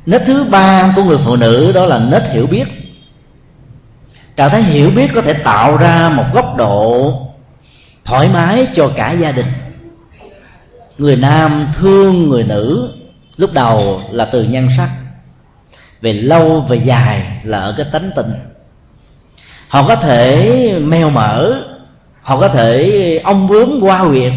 Nết 0.06 0.22
thứ 0.26 0.44
ba 0.44 0.92
của 0.96 1.04
người 1.04 1.18
phụ 1.24 1.36
nữ 1.36 1.72
đó 1.72 1.86
là 1.86 1.98
nết 1.98 2.22
hiểu 2.32 2.46
biết. 2.46 2.64
Trạng 4.36 4.50
thái 4.50 4.62
hiểu 4.62 4.90
biết 4.90 5.10
có 5.14 5.22
thể 5.22 5.32
tạo 5.32 5.76
ra 5.76 6.08
một 6.08 6.24
góc 6.34 6.56
độ 6.56 7.12
thoải 8.04 8.28
mái 8.28 8.66
cho 8.74 8.90
cả 8.96 9.12
gia 9.12 9.32
đình. 9.32 9.46
Người 10.98 11.16
nam 11.16 11.72
thương 11.74 12.28
người 12.28 12.44
nữ 12.44 12.92
lúc 13.36 13.52
đầu 13.52 14.00
là 14.10 14.24
từ 14.24 14.42
nhân 14.42 14.68
sắc, 14.76 14.90
về 16.00 16.12
lâu 16.12 16.60
về 16.60 16.76
dài 16.76 17.40
là 17.44 17.60
ở 17.60 17.74
cái 17.76 17.86
tánh 17.92 18.10
tình 18.16 18.32
họ 19.68 19.88
có 19.88 19.96
thể 19.96 20.80
mèo 20.84 21.10
mỡ 21.10 21.62
họ 22.22 22.40
có 22.40 22.48
thể 22.48 23.20
ông 23.24 23.48
bướm 23.48 23.78
qua 23.80 23.98
huyện, 23.98 24.32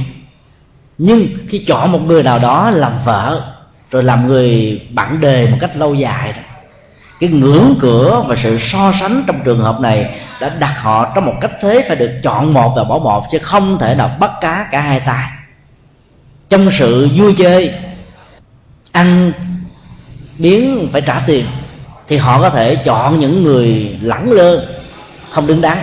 nhưng 0.98 1.28
khi 1.48 1.66
chọn 1.68 1.92
một 1.92 2.02
người 2.02 2.24
nào 2.24 2.40
đó 2.40 2.72
làm 2.72 2.94
vợ 3.06 3.42
rồi 3.92 4.04
làm 4.04 4.28
người 4.28 4.82
bạn 4.92 5.22
đề 5.22 5.48
một 5.48 5.58
cách 5.60 5.78
lâu 5.78 5.94
dài 5.94 6.34
đó 6.34 6.42
cái 7.20 7.30
ngưỡng 7.30 7.76
cửa 7.80 8.24
và 8.28 8.36
sự 8.44 8.58
so 8.60 8.94
sánh 9.00 9.24
trong 9.28 9.40
trường 9.46 9.60
hợp 9.60 9.80
này 9.80 10.20
đã 10.42 10.50
đặt 10.50 10.74
họ 10.82 11.12
trong 11.16 11.26
một 11.26 11.34
cách 11.42 11.52
thế 11.62 11.86
phải 11.88 11.96
được 11.96 12.12
chọn 12.24 12.54
một 12.54 12.74
và 12.76 12.84
bỏ 12.84 13.00
một 13.00 13.24
chứ 13.32 13.40
không 13.40 13.78
thể 13.80 13.96
nào 13.96 14.18
bắt 14.20 14.32
cá 14.42 14.68
cả 14.72 14.82
hai 14.82 15.00
tay. 15.00 15.30
Trong 16.50 16.70
sự 16.80 17.10
vui 17.16 17.34
chơi 17.38 17.74
ăn 18.92 19.32
biến 20.38 20.90
phải 20.92 21.02
trả 21.02 21.20
tiền 21.20 21.46
thì 22.08 22.18
họ 22.18 22.42
có 22.42 22.50
thể 22.50 22.76
chọn 22.76 23.20
những 23.20 23.44
người 23.44 23.98
lẳng 24.02 24.32
lơ 24.32 24.66
không 25.38 25.48
đứng 25.48 25.62
đắn. 25.62 25.78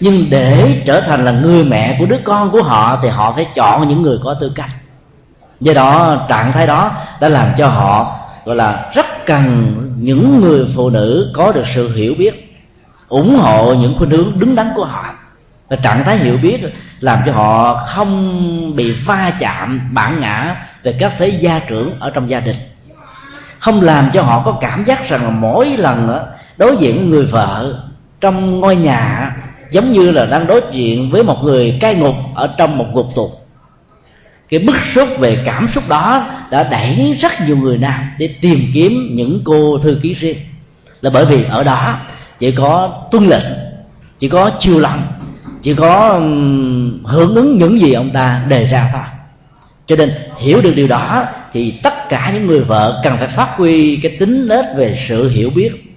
Nhưng 0.00 0.30
để 0.30 0.82
trở 0.86 1.00
thành 1.00 1.24
là 1.24 1.32
người 1.32 1.64
mẹ 1.64 1.96
của 1.98 2.06
đứa 2.06 2.18
con 2.24 2.50
của 2.50 2.62
họ 2.62 2.98
thì 3.02 3.08
họ 3.08 3.32
phải 3.32 3.46
chọn 3.54 3.88
những 3.88 4.02
người 4.02 4.18
có 4.24 4.34
tư 4.34 4.52
cách. 4.54 4.70
Do 5.60 5.72
đó, 5.72 6.16
trạng 6.28 6.52
thái 6.52 6.66
đó 6.66 6.90
đã 7.20 7.28
làm 7.28 7.48
cho 7.58 7.68
họ, 7.68 8.18
gọi 8.44 8.56
là, 8.56 8.90
rất 8.94 9.06
cần 9.26 9.74
những 10.00 10.40
người 10.40 10.66
phụ 10.74 10.90
nữ 10.90 11.32
có 11.34 11.52
được 11.52 11.64
sự 11.74 11.94
hiểu 11.94 12.14
biết, 12.18 12.56
ủng 13.08 13.36
hộ 13.36 13.74
những 13.74 13.98
khuynh 13.98 14.10
hướng 14.10 14.38
đứng 14.38 14.54
đắn 14.54 14.70
của 14.74 14.84
họ. 14.84 15.04
Và 15.68 15.76
trạng 15.76 16.04
thái 16.04 16.16
hiểu 16.16 16.38
biết 16.42 16.60
làm 17.00 17.18
cho 17.26 17.32
họ 17.32 17.74
không 17.74 18.76
bị 18.76 18.92
va 18.92 19.32
chạm, 19.38 19.90
bản 19.92 20.20
ngã 20.20 20.56
về 20.82 20.96
các 21.00 21.12
thế 21.18 21.28
gia 21.28 21.58
trưởng 21.58 22.00
ở 22.00 22.10
trong 22.10 22.30
gia 22.30 22.40
đình. 22.40 22.56
Không 23.58 23.80
làm 23.80 24.10
cho 24.12 24.22
họ 24.22 24.42
có 24.44 24.52
cảm 24.60 24.84
giác 24.84 25.08
rằng 25.08 25.24
là 25.24 25.30
mỗi 25.30 25.76
lần 25.76 26.18
đối 26.56 26.76
diện 26.76 26.96
với 26.96 27.04
người 27.04 27.26
vợ 27.26 27.74
trong 28.20 28.60
ngôi 28.60 28.76
nhà 28.76 29.30
giống 29.70 29.92
như 29.92 30.10
là 30.10 30.26
đang 30.26 30.46
đối 30.46 30.62
diện 30.72 31.10
với 31.10 31.22
một 31.22 31.44
người 31.44 31.78
cai 31.80 31.94
ngục 31.94 32.14
ở 32.34 32.54
trong 32.58 32.78
một 32.78 32.86
ngục 32.92 33.08
tù. 33.14 33.30
Cái 34.48 34.60
bức 34.60 34.76
xúc 34.94 35.08
về 35.18 35.42
cảm 35.44 35.68
xúc 35.74 35.88
đó 35.88 36.30
đã 36.50 36.68
đẩy 36.70 37.16
rất 37.20 37.32
nhiều 37.46 37.56
người 37.56 37.78
nam 37.78 38.00
để 38.18 38.34
tìm 38.40 38.70
kiếm 38.74 39.10
những 39.14 39.40
cô 39.44 39.78
thư 39.78 40.00
ký 40.02 40.14
riêng. 40.14 40.38
Là 41.00 41.10
bởi 41.10 41.24
vì 41.24 41.44
ở 41.44 41.64
đó 41.64 41.96
chỉ 42.38 42.52
có 42.52 43.02
tuân 43.10 43.26
lệnh, 43.26 43.46
chỉ 44.18 44.28
có 44.28 44.50
chiêu 44.60 44.78
lòng 44.78 45.02
chỉ 45.62 45.74
có 45.74 46.20
hưởng 47.04 47.34
ứng 47.34 47.58
những 47.58 47.80
gì 47.80 47.92
ông 47.92 48.10
ta 48.10 48.44
đề 48.48 48.66
ra 48.66 48.90
thôi. 48.92 49.02
Cho 49.86 49.96
nên 49.96 50.12
hiểu 50.38 50.60
được 50.60 50.72
điều 50.76 50.88
đó 50.88 51.24
thì 51.52 51.74
tất 51.82 52.08
cả 52.08 52.30
những 52.34 52.46
người 52.46 52.60
vợ 52.60 53.00
cần 53.04 53.16
phải 53.16 53.28
phát 53.28 53.48
huy 53.56 53.96
cái 53.96 54.16
tính 54.20 54.48
nết 54.48 54.64
về 54.76 54.98
sự 55.08 55.28
hiểu 55.28 55.50
biết 55.50 55.87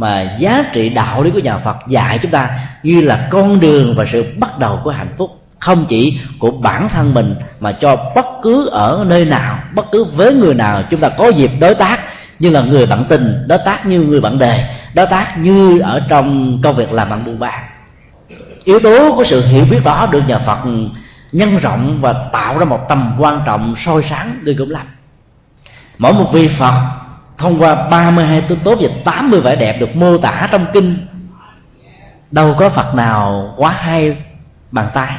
mà 0.00 0.36
giá 0.38 0.64
trị 0.72 0.88
đạo 0.88 1.22
lý 1.22 1.30
của 1.30 1.38
nhà 1.38 1.58
Phật 1.58 1.76
dạy 1.88 2.18
chúng 2.22 2.30
ta 2.30 2.50
như 2.82 3.00
là 3.00 3.28
con 3.30 3.60
đường 3.60 3.94
và 3.96 4.04
sự 4.12 4.24
bắt 4.38 4.58
đầu 4.58 4.80
của 4.84 4.90
hạnh 4.90 5.14
phúc. 5.18 5.30
Không 5.58 5.84
chỉ 5.88 6.20
của 6.38 6.50
bản 6.50 6.88
thân 6.88 7.14
mình, 7.14 7.34
mà 7.60 7.72
cho 7.72 7.96
bất 8.14 8.26
cứ 8.42 8.68
ở 8.68 9.04
nơi 9.08 9.24
nào, 9.24 9.58
bất 9.74 9.86
cứ 9.92 10.04
với 10.04 10.34
người 10.34 10.54
nào 10.54 10.82
chúng 10.90 11.00
ta 11.00 11.08
có 11.08 11.28
dịp 11.28 11.50
đối 11.60 11.74
tác, 11.74 12.00
như 12.38 12.50
là 12.50 12.60
người 12.60 12.86
bạn 12.86 13.04
tình, 13.08 13.44
đối 13.48 13.58
tác 13.64 13.86
như 13.86 14.00
người 14.00 14.20
bạn 14.20 14.38
đề 14.38 14.68
đối 14.94 15.06
tác 15.06 15.38
như 15.38 15.78
ở 15.78 16.02
trong 16.08 16.58
công 16.62 16.76
việc 16.76 16.92
làm 16.92 17.10
ăn 17.10 17.24
buôn 17.24 17.38
bán. 17.38 17.64
Yếu 18.64 18.80
tố 18.80 19.12
của 19.16 19.24
sự 19.24 19.46
hiểu 19.46 19.64
biết 19.70 19.80
đó 19.84 20.08
được 20.12 20.22
nhà 20.28 20.38
phật 20.38 20.58
nhân 21.32 21.58
rộng 21.58 21.98
và 22.00 22.12
tạo 22.12 22.58
ra 22.58 22.64
một 22.64 22.88
tầm 22.88 23.14
quan 23.18 23.40
trọng 23.46 23.74
soi 23.78 24.02
sáng, 24.10 24.40
người 24.42 24.54
cũng 24.58 24.70
làm. 24.70 24.86
Mỗi 25.98 26.12
một 26.12 26.32
vị 26.32 26.48
phật 26.48 26.99
thông 27.40 27.62
qua 27.62 27.74
32 27.74 28.40
tướng 28.40 28.58
tốt 28.64 28.78
và 28.80 28.88
80 29.04 29.40
vẻ 29.40 29.56
đẹp 29.56 29.76
được 29.80 29.96
mô 29.96 30.18
tả 30.18 30.48
trong 30.52 30.66
kinh, 30.72 31.06
đâu 32.30 32.54
có 32.58 32.68
phật 32.68 32.94
nào 32.94 33.54
quá 33.56 33.70
hai 33.70 34.16
bàn 34.70 34.86
tay 34.94 35.10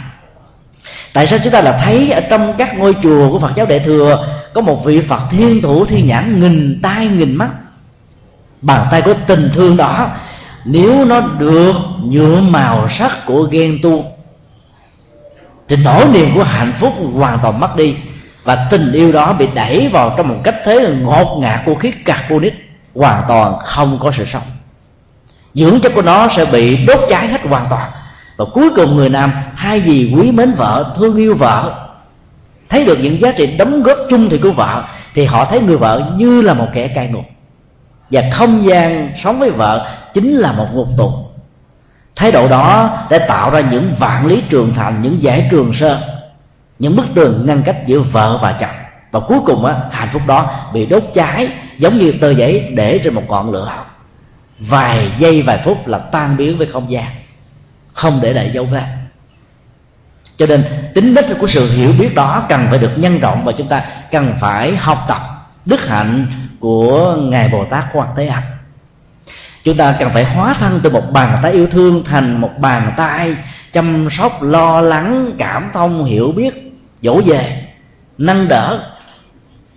tại 1.14 1.28
sao 1.28 1.40
chúng 1.44 1.54
ta 1.54 1.62
là 1.62 1.80
thấy 1.84 2.12
ở 2.12 2.22
trong 2.22 2.54
các 2.58 2.78
ngôi 2.78 2.96
chùa 3.04 3.32
của 3.32 3.40
phật 3.40 3.52
giáo 3.56 3.66
đại 3.66 3.80
thừa 3.80 4.26
có 4.54 4.62
một 4.62 4.86
vị 4.86 5.02
phật 5.02 5.22
thiên 5.30 5.62
thủ 5.62 5.86
thiên 5.86 6.08
nhãn 6.08 6.40
nghìn 6.40 6.80
tay 6.82 7.08
nghìn 7.08 7.36
mắt? 7.36 7.50
Bàn 8.62 8.88
tay 8.92 9.02
của 9.02 9.14
tình 9.28 9.50
thương 9.54 9.78
đó, 9.78 10.10
nếu 10.66 11.06
nó 11.06 11.22
được 11.22 11.74
nhuộm 12.04 12.52
màu 12.52 12.90
sắc 12.90 13.26
của 13.26 13.44
ghen 13.44 13.80
tu 13.84 14.06
thì 15.68 15.76
nỗi 15.76 16.06
niềm 16.14 16.32
của 16.36 16.44
hạnh 16.44 16.74
phúc 16.80 16.94
hoàn 17.14 17.40
toàn 17.42 17.60
mất 17.60 17.76
đi 17.76 17.96
và 18.44 18.68
tình 18.72 18.92
yêu 18.92 19.12
đó 19.12 19.34
bị 19.34 19.48
đẩy 19.54 19.90
vào 19.94 20.14
trong 20.18 20.28
một 20.28 20.38
cách 20.44 20.56
thế 20.64 20.80
là 20.80 20.90
ngột 20.90 21.38
ngạt 21.40 21.60
của 21.66 21.76
khí 21.76 21.92
carbonic, 21.92 22.54
hoàn 22.96 23.24
toàn 23.28 23.56
không 23.66 24.00
có 24.00 24.12
sự 24.18 24.26
sống. 24.26 24.44
Dưỡng 25.54 25.82
chất 25.82 25.92
của 25.96 26.02
nó 26.02 26.28
sẽ 26.28 26.46
bị 26.46 26.86
đốt 26.86 27.00
cháy 27.10 27.28
hết 27.28 27.42
hoàn 27.44 27.66
toàn. 27.70 27.92
Và 28.38 28.46
cuối 28.54 28.70
cùng 28.76 28.96
người 28.96 29.10
nam, 29.10 29.32
thay 29.58 29.80
vì 29.80 30.14
quý 30.18 30.32
mến 30.32 30.54
vợ, 30.54 30.94
thương 30.98 31.16
yêu 31.16 31.36
vợ, 31.36 31.88
thấy 32.70 32.86
được 32.86 32.98
những 33.02 33.22
giá 33.22 33.32
trị 33.32 33.48
đóng 33.58 33.84
góp 33.84 33.98
chung 34.10 34.30
thì 34.30 34.38
của 34.38 34.52
vợ, 34.52 34.84
thì 35.14 35.26
họ 35.26 35.46
thấy 35.46 35.62
người 35.62 35.78
vợ 35.78 36.12
như 36.18 36.42
là 36.42 36.54
một 36.54 36.68
kẻ 36.74 36.88
cai 36.88 37.08
ngục 37.08 37.26
và 38.12 38.24
không 38.32 38.66
gian 38.66 39.12
sống 39.24 39.40
với 39.40 39.50
vợ 39.50 39.88
chính 40.14 40.36
là 40.36 40.52
một 40.52 40.68
ngục 40.74 40.88
tù. 40.98 41.14
Thái 42.16 42.32
độ 42.32 42.48
đó 42.48 42.98
để 43.10 43.20
tạo 43.20 43.50
ra 43.50 43.60
những 43.60 43.94
vạn 44.00 44.26
lý 44.26 44.44
trường 44.50 44.74
thành, 44.76 45.02
những 45.02 45.24
giải 45.24 45.48
trường 45.52 45.74
sơn 45.74 46.02
những 46.82 46.96
bức 46.96 47.06
tường 47.16 47.46
ngăn 47.46 47.64
cách 47.64 47.78
giữa 47.86 48.00
vợ 48.00 48.40
và 48.42 48.58
chồng. 48.60 48.70
Và 49.12 49.20
cuối 49.20 49.40
cùng 49.46 49.66
á, 49.66 49.76
hạnh 49.92 50.10
phúc 50.14 50.22
đó 50.28 50.52
bị 50.74 50.86
đốt 50.86 51.04
cháy 51.14 51.50
giống 51.78 51.98
như 51.98 52.12
tờ 52.12 52.32
giấy 52.32 52.72
để 52.76 53.00
trên 53.04 53.14
một 53.14 53.24
ngọn 53.28 53.52
lửa 53.52 53.72
vài 54.60 55.12
giây 55.20 55.42
vài 55.42 55.62
phút 55.66 55.88
là 55.88 55.98
tan 55.98 56.38
biến 56.38 56.58
với 56.58 56.68
không 56.68 56.92
gian. 56.92 57.06
Không 57.94 58.20
để 58.22 58.34
lại 58.34 58.52
dấu 58.54 58.66
vết. 58.66 58.86
Cho 60.38 60.46
nên 60.46 60.64
tính 60.96 61.16
đích 61.16 61.26
của 61.40 61.48
sự 61.48 61.72
hiểu 61.72 61.92
biết 62.00 62.16
đó 62.16 62.46
cần 62.50 62.68
phải 62.70 62.80
được 62.80 62.92
nhân 62.96 63.20
rộng 63.20 63.46
và 63.46 63.52
chúng 63.52 63.68
ta 63.68 63.84
cần 64.12 64.34
phải 64.42 64.76
học 64.76 65.06
tập 65.08 65.22
đức 65.66 65.88
hạnh 65.88 66.26
của 66.60 67.16
ngài 67.16 67.50
bồ 67.50 67.66
tát 67.66 67.84
quan 67.94 68.08
thế 68.16 68.28
âm. 68.28 68.44
Chúng 69.64 69.78
ta 69.78 69.96
cần 70.00 70.10
phải 70.10 70.24
hóa 70.24 70.54
thân 70.54 70.80
từ 70.84 70.90
một 70.90 71.12
bàn 71.12 71.40
tay 71.44 71.52
yêu 71.52 71.68
thương 71.72 72.04
thành 72.06 72.42
một 72.42 72.52
bàn 72.58 72.92
tay 72.98 73.36
chăm 73.74 74.08
sóc 74.12 74.42
lo 74.42 74.82
lắng 74.82 75.32
cảm 75.40 75.70
thông 75.74 76.06
hiểu 76.06 76.32
biết 76.32 76.71
dỗ 77.02 77.22
về 77.26 77.68
nâng 78.18 78.48
đỡ 78.48 78.80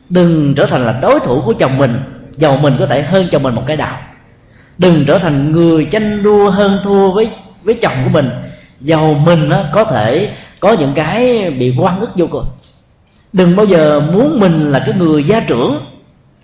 đừng 0.08 0.54
trở 0.54 0.66
thành 0.66 0.86
là 0.86 0.98
đối 1.02 1.20
thủ 1.20 1.42
của 1.44 1.52
chồng 1.52 1.78
mình 1.78 2.00
giàu 2.36 2.56
mình 2.56 2.76
có 2.78 2.86
thể 2.86 3.02
hơn 3.02 3.26
chồng 3.30 3.42
mình 3.42 3.54
một 3.54 3.62
cái 3.66 3.76
đạo. 3.76 3.98
Đừng 4.78 5.04
trở 5.06 5.18
thành 5.18 5.52
người 5.52 5.84
tranh 5.84 6.22
đua 6.22 6.50
hơn 6.50 6.80
thua 6.84 7.10
với 7.10 7.30
với 7.62 7.74
chồng 7.74 7.94
của 8.04 8.10
mình 8.10 8.30
giàu 8.80 9.14
mình 9.14 9.50
á, 9.50 9.64
có 9.72 9.84
thể 9.84 10.30
có 10.60 10.72
những 10.72 10.92
cái 10.94 11.50
bị 11.50 11.74
quan 11.78 12.00
ức 12.00 12.10
vô 12.16 12.26
cùng. 12.30 12.46
Đừng 13.32 13.56
bao 13.56 13.66
giờ 13.66 14.00
muốn 14.00 14.40
mình 14.40 14.72
là 14.72 14.78
cái 14.78 14.94
người 14.94 15.24
gia 15.24 15.40
trưởng 15.40 15.84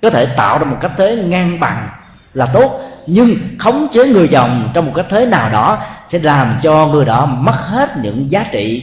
có 0.02 0.10
thể 0.10 0.26
tạo 0.26 0.58
ra 0.58 0.64
một 0.64 0.76
cách 0.80 0.92
thế 0.96 1.16
ngang 1.16 1.60
bằng 1.60 1.88
là 2.34 2.46
tốt 2.46 2.80
nhưng 3.06 3.36
khống 3.58 3.88
chế 3.92 4.04
người 4.04 4.28
chồng 4.28 4.70
trong 4.74 4.86
một 4.86 4.92
cách 4.94 5.06
thế 5.10 5.26
nào 5.26 5.50
đó 5.52 5.78
sẽ 6.08 6.18
làm 6.18 6.58
cho 6.62 6.86
người 6.86 7.04
đó 7.04 7.26
mất 7.26 7.56
hết 7.56 7.96
những 8.02 8.30
giá 8.30 8.44
trị 8.52 8.82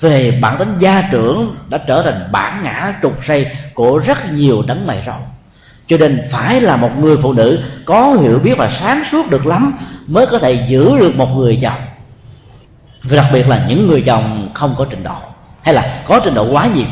về 0.00 0.38
bản 0.40 0.58
tính 0.58 0.74
gia 0.78 1.08
trưởng 1.12 1.56
đã 1.68 1.78
trở 1.78 2.02
thành 2.02 2.28
bản 2.32 2.64
ngã 2.64 2.94
trục 3.02 3.24
say 3.24 3.56
của 3.74 3.98
rất 3.98 4.32
nhiều 4.32 4.62
đấng 4.66 4.86
mày 4.86 5.02
râu 5.06 5.16
cho 5.88 5.96
nên 5.96 6.22
phải 6.30 6.60
là 6.60 6.76
một 6.76 6.98
người 6.98 7.16
phụ 7.22 7.32
nữ 7.32 7.62
có 7.84 8.14
hiểu 8.14 8.38
biết 8.38 8.54
và 8.58 8.70
sáng 8.80 9.02
suốt 9.12 9.30
được 9.30 9.46
lắm 9.46 9.74
mới 10.06 10.26
có 10.26 10.38
thể 10.38 10.66
giữ 10.68 10.98
được 10.98 11.16
một 11.16 11.36
người 11.36 11.58
chồng. 11.62 11.80
Và 13.02 13.16
đặc 13.16 13.26
biệt 13.32 13.48
là 13.48 13.66
những 13.68 13.86
người 13.88 14.02
chồng 14.06 14.50
không 14.54 14.74
có 14.78 14.86
trình 14.90 15.04
độ 15.04 15.16
hay 15.62 15.74
là 15.74 16.02
có 16.06 16.20
trình 16.24 16.34
độ 16.34 16.52
quá 16.52 16.68
nhiều. 16.74 16.86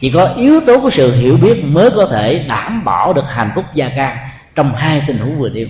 Chỉ 0.00 0.10
có 0.10 0.26
yếu 0.36 0.60
tố 0.60 0.80
của 0.80 0.90
sự 0.90 1.14
hiểu 1.14 1.36
biết 1.36 1.64
mới 1.64 1.90
có 1.90 2.06
thể 2.06 2.44
đảm 2.48 2.84
bảo 2.84 3.12
được 3.12 3.24
hạnh 3.28 3.50
phúc 3.54 3.64
gia 3.74 3.88
can 3.88 4.16
trong 4.54 4.74
hai 4.74 5.02
tình 5.06 5.18
huống 5.18 5.38
vừa 5.38 5.48
nêu. 5.48 5.66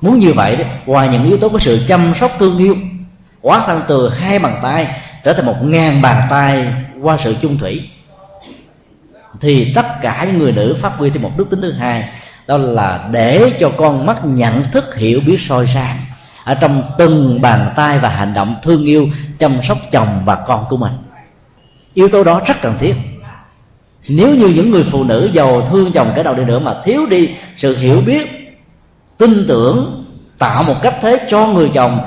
Muốn 0.00 0.18
như 0.18 0.32
vậy 0.32 0.56
đó, 0.56 0.64
ngoài 0.86 1.08
những 1.08 1.24
yếu 1.24 1.36
tố 1.36 1.48
của 1.48 1.58
sự 1.58 1.84
chăm 1.88 2.14
sóc 2.20 2.32
thương 2.38 2.58
yêu 2.58 2.76
hóa 3.42 3.62
thân 3.66 3.82
từ 3.88 4.08
hai 4.08 4.38
bàn 4.38 4.58
tay 4.62 5.00
trở 5.24 5.32
thành 5.32 5.46
một 5.46 5.56
ngàn 5.62 6.02
bàn 6.02 6.26
tay 6.30 6.66
qua 7.02 7.18
sự 7.24 7.34
chung 7.42 7.58
thủy. 7.58 7.88
Thì 9.40 9.72
tất 9.74 9.86
cả 10.02 10.24
những 10.26 10.38
người 10.38 10.52
nữ 10.52 10.76
phát 10.80 10.92
huy 10.98 11.10
thêm 11.10 11.22
một 11.22 11.30
đức 11.36 11.50
tính 11.50 11.60
thứ 11.62 11.72
hai, 11.72 12.08
đó 12.46 12.56
là 12.56 13.08
để 13.12 13.52
cho 13.60 13.70
con 13.76 14.06
mắt 14.06 14.24
nhận 14.24 14.62
thức, 14.72 14.96
hiểu 14.96 15.20
biết 15.26 15.40
soi 15.40 15.66
sáng 15.66 15.96
ở 16.44 16.54
trong 16.54 16.82
từng 16.98 17.40
bàn 17.40 17.72
tay 17.76 17.98
và 17.98 18.08
hành 18.08 18.34
động 18.34 18.56
thương 18.62 18.84
yêu, 18.84 19.08
chăm 19.38 19.62
sóc 19.68 19.78
chồng 19.90 20.22
và 20.24 20.34
con 20.34 20.64
của 20.68 20.76
mình. 20.76 20.92
Yếu 21.94 22.08
tố 22.08 22.24
đó 22.24 22.40
rất 22.46 22.54
cần 22.62 22.76
thiết. 22.78 22.94
Nếu 24.08 24.34
như 24.34 24.48
những 24.48 24.70
người 24.70 24.84
phụ 24.90 25.04
nữ 25.04 25.30
giàu 25.32 25.68
thương 25.70 25.92
chồng 25.92 26.12
cái 26.14 26.24
đầu 26.24 26.34
đi 26.34 26.44
nữa 26.44 26.58
mà 26.58 26.74
thiếu 26.84 27.06
đi 27.06 27.30
sự 27.56 27.76
hiểu 27.76 28.00
biết, 28.00 28.26
tin 29.18 29.44
tưởng, 29.48 30.04
tạo 30.38 30.62
một 30.62 30.74
cách 30.82 30.94
thế 31.02 31.26
cho 31.30 31.46
người 31.46 31.70
chồng 31.74 32.00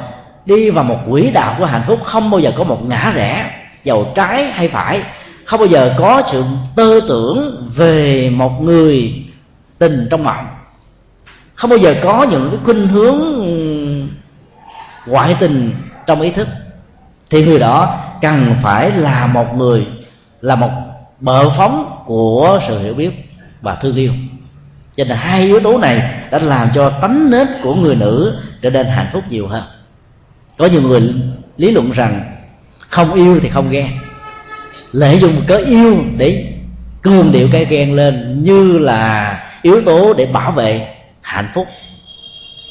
đi 0.47 0.69
vào 0.69 0.83
một 0.83 0.97
quỹ 1.09 1.31
đạo 1.31 1.55
của 1.59 1.65
hạnh 1.65 1.83
phúc 1.87 1.99
không 2.03 2.29
bao 2.29 2.39
giờ 2.39 2.51
có 2.57 2.63
một 2.63 2.85
ngã 2.85 3.11
rẽ 3.15 3.51
giàu 3.83 4.13
trái 4.15 4.45
hay 4.45 4.67
phải. 4.67 5.01
Không 5.45 5.59
bao 5.59 5.67
giờ 5.67 5.95
có 5.97 6.23
sự 6.31 6.43
tư 6.75 7.01
tưởng 7.07 7.69
về 7.75 8.29
một 8.29 8.61
người 8.61 9.23
tình 9.79 10.07
trong 10.11 10.23
mộng 10.23 10.47
không 11.57 11.69
bao 11.69 11.79
giờ 11.79 11.95
có 12.03 12.27
những 12.31 12.49
cái 12.49 12.59
khuynh 12.63 12.87
hướng 12.87 13.21
ngoại 15.05 15.35
tình 15.39 15.71
trong 16.07 16.21
ý 16.21 16.31
thức. 16.31 16.47
Thì 17.29 17.45
người 17.45 17.59
đó 17.59 17.97
cần 18.21 18.55
phải 18.63 18.91
là 18.91 19.27
một 19.27 19.55
người, 19.55 19.87
là 20.41 20.55
một 20.55 20.69
bờ 21.19 21.49
phóng 21.49 22.03
của 22.05 22.59
sự 22.67 22.79
hiểu 22.79 22.93
biết 22.93 23.11
và 23.61 23.75
thương 23.75 23.95
yêu. 23.95 24.11
Cho 24.95 25.03
nên 25.03 25.17
hai 25.17 25.41
yếu 25.41 25.59
tố 25.59 25.77
này 25.77 26.11
đã 26.31 26.39
làm 26.39 26.69
cho 26.75 26.89
tánh 26.89 27.31
nết 27.31 27.47
của 27.63 27.75
người 27.75 27.95
nữ 27.95 28.37
trở 28.61 28.69
nên 28.69 28.87
hạnh 28.87 29.09
phúc 29.13 29.23
nhiều 29.29 29.47
hơn 29.47 29.63
có 30.58 30.66
nhiều 30.66 30.82
người 30.82 31.14
lý 31.58 31.72
luận 31.72 31.91
rằng 31.91 32.22
không 32.80 33.14
yêu 33.14 33.39
thì 33.39 33.49
không 33.49 33.70
ghen. 33.70 33.88
Lợi 34.91 35.20
dụng 35.20 35.41
cớ 35.47 35.58
yêu 35.58 36.03
để 36.18 36.53
cường 37.01 37.32
điệu 37.32 37.47
cái 37.51 37.66
ghen 37.66 37.93
lên 37.93 38.43
như 38.43 38.78
là 38.78 39.39
yếu 39.62 39.82
tố 39.82 40.14
để 40.14 40.26
bảo 40.26 40.51
vệ 40.51 40.88
hạnh 41.22 41.49
phúc. 41.53 41.68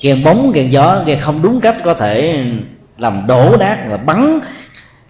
Ghen 0.03 0.25
bóng, 0.25 0.53
ghen 0.53 0.73
gió, 0.73 1.03
ghen 1.07 1.21
không 1.21 1.43
đúng 1.43 1.61
cách 1.61 1.77
có 1.85 1.95
thể 1.95 2.45
làm 2.99 3.27
đổ 3.27 3.57
nát 3.61 3.79
và 3.89 3.97
bắn 3.97 4.41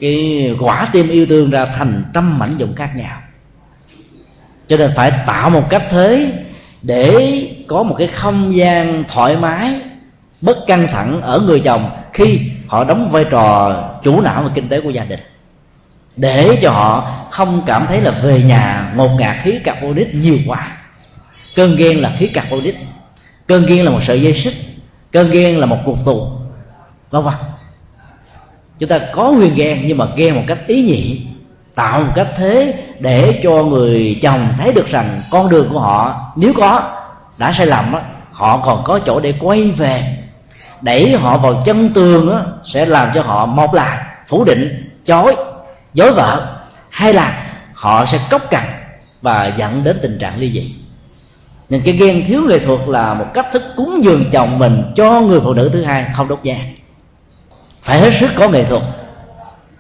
cái 0.01 0.51
quả 0.61 0.89
tim 0.93 1.09
yêu 1.09 1.27
thương 1.27 1.51
ra 1.51 1.65
thành 1.65 2.05
trăm 2.15 2.39
mảnh 2.39 2.55
dụng 2.59 2.75
khác 2.75 2.91
nhau. 2.97 3.19
Cho 4.69 4.77
nên 4.77 4.91
phải 4.97 5.13
tạo 5.27 5.51
một 5.51 5.71
cách 5.71 5.85
thế 5.91 6.33
để 6.83 7.43
có 7.69 7.83
một 7.83 7.95
cái 7.99 8.07
không 8.07 8.57
gian 8.57 9.05
thoải 9.09 9.37
mái, 9.37 9.75
bất 10.41 10.59
căng 10.67 10.87
thẳng 10.93 11.21
ở 11.21 11.41
người 11.41 11.61
chồng 11.61 11.91
khi 12.13 12.41
họ 12.69 12.85
đóng 12.85 13.11
vai 13.11 13.25
trò 13.25 13.75
chủ 14.03 14.21
não 14.21 14.43
và 14.43 14.51
kinh 14.55 14.69
tế 14.69 14.81
của 14.81 14.91
gia 14.91 15.05
đình. 15.05 15.21
Để 16.17 16.59
cho 16.63 16.71
họ 16.71 17.11
không 17.31 17.63
cảm 17.67 17.87
thấy 17.89 18.01
là 18.01 18.11
về 18.11 18.43
nhà 18.43 18.93
ngột 18.97 19.09
ngạt 19.19 19.37
khí 19.43 19.59
carbonic 19.65 20.15
nhiều 20.15 20.39
quá. 20.47 20.77
Cơn 21.57 21.77
ghen 21.77 22.01
là 22.01 22.13
khí 22.19 22.27
carbonic. 22.27 22.77
Cơn 23.47 23.67
ghen 23.67 23.85
là 23.85 23.91
một 23.91 24.01
sợi 24.03 24.23
dây 24.23 24.35
xích. 24.35 24.55
Cơn 25.13 25.31
ghen 25.31 25.59
là 25.59 25.67
một 25.67 25.79
cuộc 25.85 25.97
tù. 26.05 26.29
Vân 27.11 27.23
vân. 27.23 27.35
Chúng 28.79 28.89
ta 28.89 28.99
có 29.13 29.31
nguyên 29.31 29.55
ghen 29.55 29.83
nhưng 29.87 29.99
mà 29.99 30.07
ghen 30.17 30.35
một 30.35 30.43
cách 30.47 30.59
ý 30.67 30.83
nhị 30.83 31.27
tạo 31.75 32.01
một 32.01 32.13
cách 32.15 32.29
thế 32.37 32.75
để 32.99 33.41
cho 33.45 33.65
người 33.65 34.19
chồng 34.23 34.49
thấy 34.59 34.73
được 34.73 34.87
rằng 34.87 35.23
con 35.31 35.49
đường 35.49 35.69
của 35.73 35.81
họ 35.81 36.21
nếu 36.37 36.53
có 36.57 36.83
đã 37.39 37.53
sai 37.53 37.67
lầm 37.67 37.93
đó, 37.93 38.01
họ 38.33 38.59
còn 38.59 38.85
có 38.85 38.99
chỗ 39.07 39.21
để 39.21 39.35
quay 39.41 39.71
về 39.71 40.17
đẩy 40.81 41.17
họ 41.17 41.39
vào 41.39 41.63
chân 41.67 41.93
tường 41.93 42.33
á, 42.33 42.43
sẽ 42.65 42.87
làm 42.87 43.09
cho 43.15 43.23
họ, 43.23 43.47
một 43.47 43.75
là 43.75 44.17
phủ 44.29 44.45
định 44.45 44.91
chối, 45.07 45.37
dối 45.95 46.13
vợ 46.13 46.59
hay 46.91 47.13
là 47.13 47.43
họ 47.75 48.07
sẽ 48.07 48.19
cốc 48.31 48.43
cằn 48.51 48.65
và 49.23 49.47
dẫn 49.47 49.85
đến 49.85 49.99
tình 50.03 50.19
trạng 50.19 50.39
ly 50.39 50.53
dị. 50.53 50.75
Nên 51.69 51.83
cái 51.85 51.95
ghen 51.95 52.25
thiếu 52.27 52.43
nghệ 52.43 52.59
thuật 52.59 52.81
là 52.87 53.15
một 53.15 53.27
cách 53.35 53.47
thức 53.53 53.63
cúng 53.77 54.05
dường 54.05 54.31
chồng 54.33 54.59
mình 54.59 54.93
cho 54.97 55.21
người 55.21 55.41
phụ 55.41 55.55
nữ 55.55 55.71
thứ 55.73 55.83
hai 55.83 56.07
không 56.17 56.29
đốt 56.29 56.41
nhang 56.43 56.77
phải 57.83 58.01
hết 58.01 58.11
sức 58.21 58.31
có 58.37 58.49
nghệ 58.49 58.65
thuật. 58.65 58.83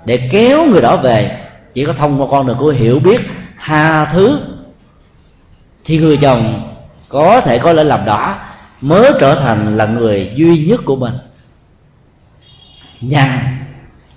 Để 0.04 0.28
kéo 0.32 0.66
người 0.66 0.80
đó 0.80 0.96
về, 0.96 1.38
chỉ 1.74 1.84
có 1.84 1.92
thông 1.92 2.20
qua 2.20 2.26
con 2.30 2.46
đường 2.46 2.58
của 2.58 2.70
hiểu 2.70 2.98
biết, 2.98 3.20
tha 3.60 4.04
thứ, 4.04 4.40
thì 5.84 5.98
người 5.98 6.16
chồng 6.16 6.72
có 7.08 7.40
thể 7.40 7.58
có 7.58 7.72
lỗi 7.72 7.84
lầm 7.84 8.04
đó 8.04 8.34
mới 8.80 9.12
trở 9.20 9.34
thành 9.34 9.76
là 9.76 9.86
người 9.86 10.32
duy 10.34 10.66
nhất 10.66 10.80
của 10.84 10.96
mình. 10.96 11.14
Nhằn 13.00 13.38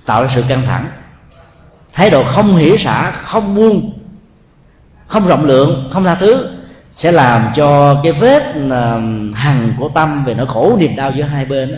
tạo 0.05 0.23
ra 0.23 0.29
sự 0.35 0.43
căng 0.49 0.65
thẳng. 0.65 0.87
Thái 1.93 2.09
độ 2.09 2.23
không 2.23 2.55
hiểu 2.55 2.77
xả 2.77 3.11
không 3.11 3.55
buông 3.55 3.99
không 5.07 5.27
rộng 5.27 5.45
lượng 5.45 5.89
không 5.93 6.03
tha 6.03 6.15
thứ 6.15 6.47
sẽ 6.95 7.11
làm 7.11 7.51
cho 7.55 7.99
cái 8.03 8.11
vết 8.11 8.43
à, 8.71 9.01
hằn 9.33 9.73
của 9.79 9.89
tâm 9.89 10.25
về 10.25 10.33
nỗi 10.33 10.47
khổ 10.47 10.77
niềm 10.79 10.95
đau 10.95 11.11
giữa 11.11 11.23
hai 11.23 11.45
bên 11.45 11.71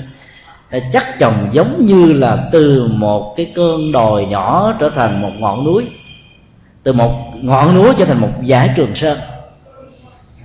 đó, 0.71 0.79
chắc 0.93 1.19
chồng 1.19 1.49
giống 1.51 1.85
như 1.85 2.13
là 2.13 2.37
từ 2.51 2.87
một 2.87 3.33
cái 3.37 3.51
cơn 3.55 3.91
đồi 3.91 4.25
nhỏ 4.25 4.73
trở 4.79 4.89
thành 4.89 5.21
một 5.21 5.31
ngọn 5.39 5.65
núi 5.65 5.85
từ 6.83 6.93
một 6.93 7.33
ngọn 7.41 7.75
núi 7.75 7.93
trở 7.97 8.05
thành 8.05 8.21
một 8.21 8.31
dải 8.47 8.69
trường 8.75 8.95
sơn 8.95 9.19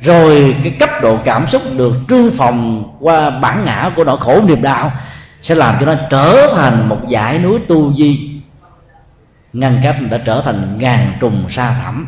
rồi 0.00 0.56
cái 0.62 0.76
cấp 0.80 0.90
độ 1.02 1.18
cảm 1.24 1.46
xúc 1.48 1.62
được 1.76 1.94
trương 2.08 2.30
phòng 2.30 2.84
qua 3.00 3.30
bản 3.30 3.64
ngã 3.64 3.90
của 3.96 4.04
nỗi 4.04 4.16
khổ 4.20 4.42
niềm 4.46 4.62
đau 4.62 4.92
sẽ 5.42 5.54
làm 5.54 5.74
cho 5.80 5.86
nó 5.86 5.94
trở 6.10 6.54
thành 6.56 6.88
một 6.88 6.98
dải 7.10 7.38
núi 7.38 7.58
tu 7.68 7.94
di. 7.94 8.40
Ngăn 9.52 9.80
cách 9.82 9.96
đã 10.10 10.18
trở 10.18 10.42
thành 10.44 10.78
ngàn 10.78 11.12
trùng 11.20 11.46
sa 11.50 11.76
thẳm. 11.82 12.06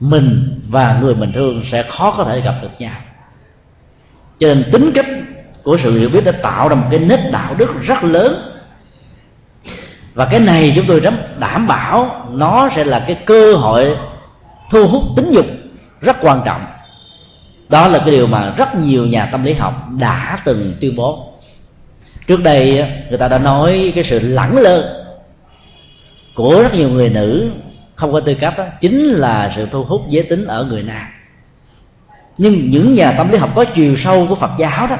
Mình 0.00 0.60
và 0.68 0.98
người 1.00 1.14
mình 1.14 1.32
thương 1.32 1.62
sẽ 1.70 1.82
khó 1.82 2.10
có 2.10 2.24
thể 2.24 2.40
gặp 2.40 2.54
được 2.62 2.70
nhau. 2.78 2.96
Cho 4.40 4.48
nên 4.48 4.70
tính 4.72 4.92
cách 4.94 5.06
của 5.62 5.76
sự 5.82 5.98
hiểu 5.98 6.08
biết 6.08 6.24
đã 6.24 6.32
tạo 6.32 6.68
ra 6.68 6.74
một 6.74 6.86
cái 6.90 6.98
nết 6.98 7.20
đạo 7.32 7.54
đức 7.54 7.82
rất 7.82 8.04
lớn. 8.04 8.58
Và 10.14 10.24
cái 10.24 10.40
này 10.40 10.72
chúng 10.76 10.86
tôi 10.86 11.00
rất 11.00 11.38
đảm 11.38 11.66
bảo 11.66 12.26
nó 12.30 12.68
sẽ 12.76 12.84
là 12.84 13.04
cái 13.06 13.16
cơ 13.26 13.54
hội 13.54 13.96
thu 14.70 14.88
hút 14.88 15.02
tính 15.16 15.32
dục 15.32 15.46
rất 16.02 16.16
quan 16.20 16.42
trọng. 16.44 16.64
Đó 17.68 17.88
là 17.88 17.98
cái 17.98 18.10
điều 18.10 18.26
mà 18.26 18.54
rất 18.56 18.74
nhiều 18.74 19.06
nhà 19.06 19.26
tâm 19.26 19.44
lý 19.44 19.52
học 19.52 19.88
đã 19.98 20.38
từng 20.44 20.74
tuyên 20.80 20.96
bố. 20.96 21.32
Trước 22.26 22.42
đây 22.42 22.86
người 23.08 23.18
ta 23.18 23.28
đã 23.28 23.38
nói 23.38 23.92
cái 23.94 24.04
sự 24.04 24.18
lẳng 24.18 24.56
lơ 24.58 25.04
của 26.34 26.62
rất 26.62 26.74
nhiều 26.74 26.88
người 26.88 27.08
nữ 27.08 27.50
không 27.94 28.12
có 28.12 28.20
tư 28.20 28.34
cách 28.34 28.54
đó 28.58 28.64
chính 28.80 29.04
là 29.04 29.52
sự 29.56 29.68
thu 29.70 29.84
hút 29.84 30.02
giới 30.08 30.22
tính 30.22 30.46
ở 30.46 30.64
người 30.64 30.82
nam. 30.82 31.06
Nhưng 32.38 32.70
những 32.70 32.94
nhà 32.94 33.12
tâm 33.12 33.30
lý 33.30 33.38
học 33.38 33.50
có 33.54 33.64
chiều 33.64 33.96
sâu 33.96 34.26
của 34.28 34.34
phật 34.34 34.50
giáo 34.58 34.86
đó 34.86 34.96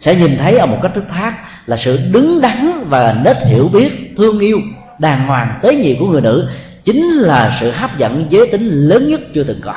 sẽ 0.00 0.14
nhìn 0.14 0.38
thấy 0.38 0.58
ở 0.58 0.66
một 0.66 0.78
cách 0.82 0.94
thức 0.94 1.04
khác 1.08 1.34
là 1.66 1.76
sự 1.76 1.96
đứng 1.96 2.40
đắn 2.40 2.84
và 2.88 3.16
nết 3.24 3.36
hiểu 3.46 3.68
biết, 3.68 4.14
thương 4.16 4.38
yêu, 4.38 4.58
đàng 4.98 5.26
hoàng 5.26 5.58
tế 5.62 5.74
nhị 5.74 5.96
của 6.00 6.06
người 6.06 6.20
nữ 6.20 6.48
chính 6.84 7.02
là 7.10 7.56
sự 7.60 7.70
hấp 7.70 7.98
dẫn 7.98 8.26
giới 8.30 8.46
tính 8.46 8.68
lớn 8.68 9.08
nhất 9.08 9.20
chưa 9.34 9.44
từng 9.44 9.60
có 9.60 9.74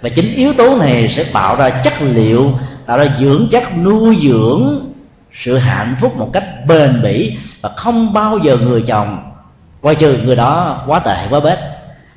và 0.00 0.08
chính 0.08 0.34
yếu 0.34 0.52
tố 0.52 0.76
này 0.76 1.08
sẽ 1.08 1.24
tạo 1.24 1.56
ra 1.56 1.70
chất 1.70 1.94
liệu, 2.02 2.52
tạo 2.86 2.98
ra 2.98 3.06
dưỡng 3.18 3.48
chất 3.50 3.76
nuôi 3.76 4.18
dưỡng 4.22 4.90
sự 5.32 5.58
hạnh 5.58 5.96
phúc 6.00 6.16
một 6.16 6.30
cách 6.32 6.44
bền 6.66 7.02
bỉ 7.02 7.36
và 7.60 7.70
không 7.76 8.12
bao 8.12 8.38
giờ 8.38 8.56
người 8.56 8.84
chồng 8.86 9.32
quay 9.80 9.94
trừ 9.94 10.18
người 10.24 10.36
đó 10.36 10.82
quá 10.86 10.98
tệ, 10.98 11.26
quá 11.30 11.40
bết, 11.40 11.58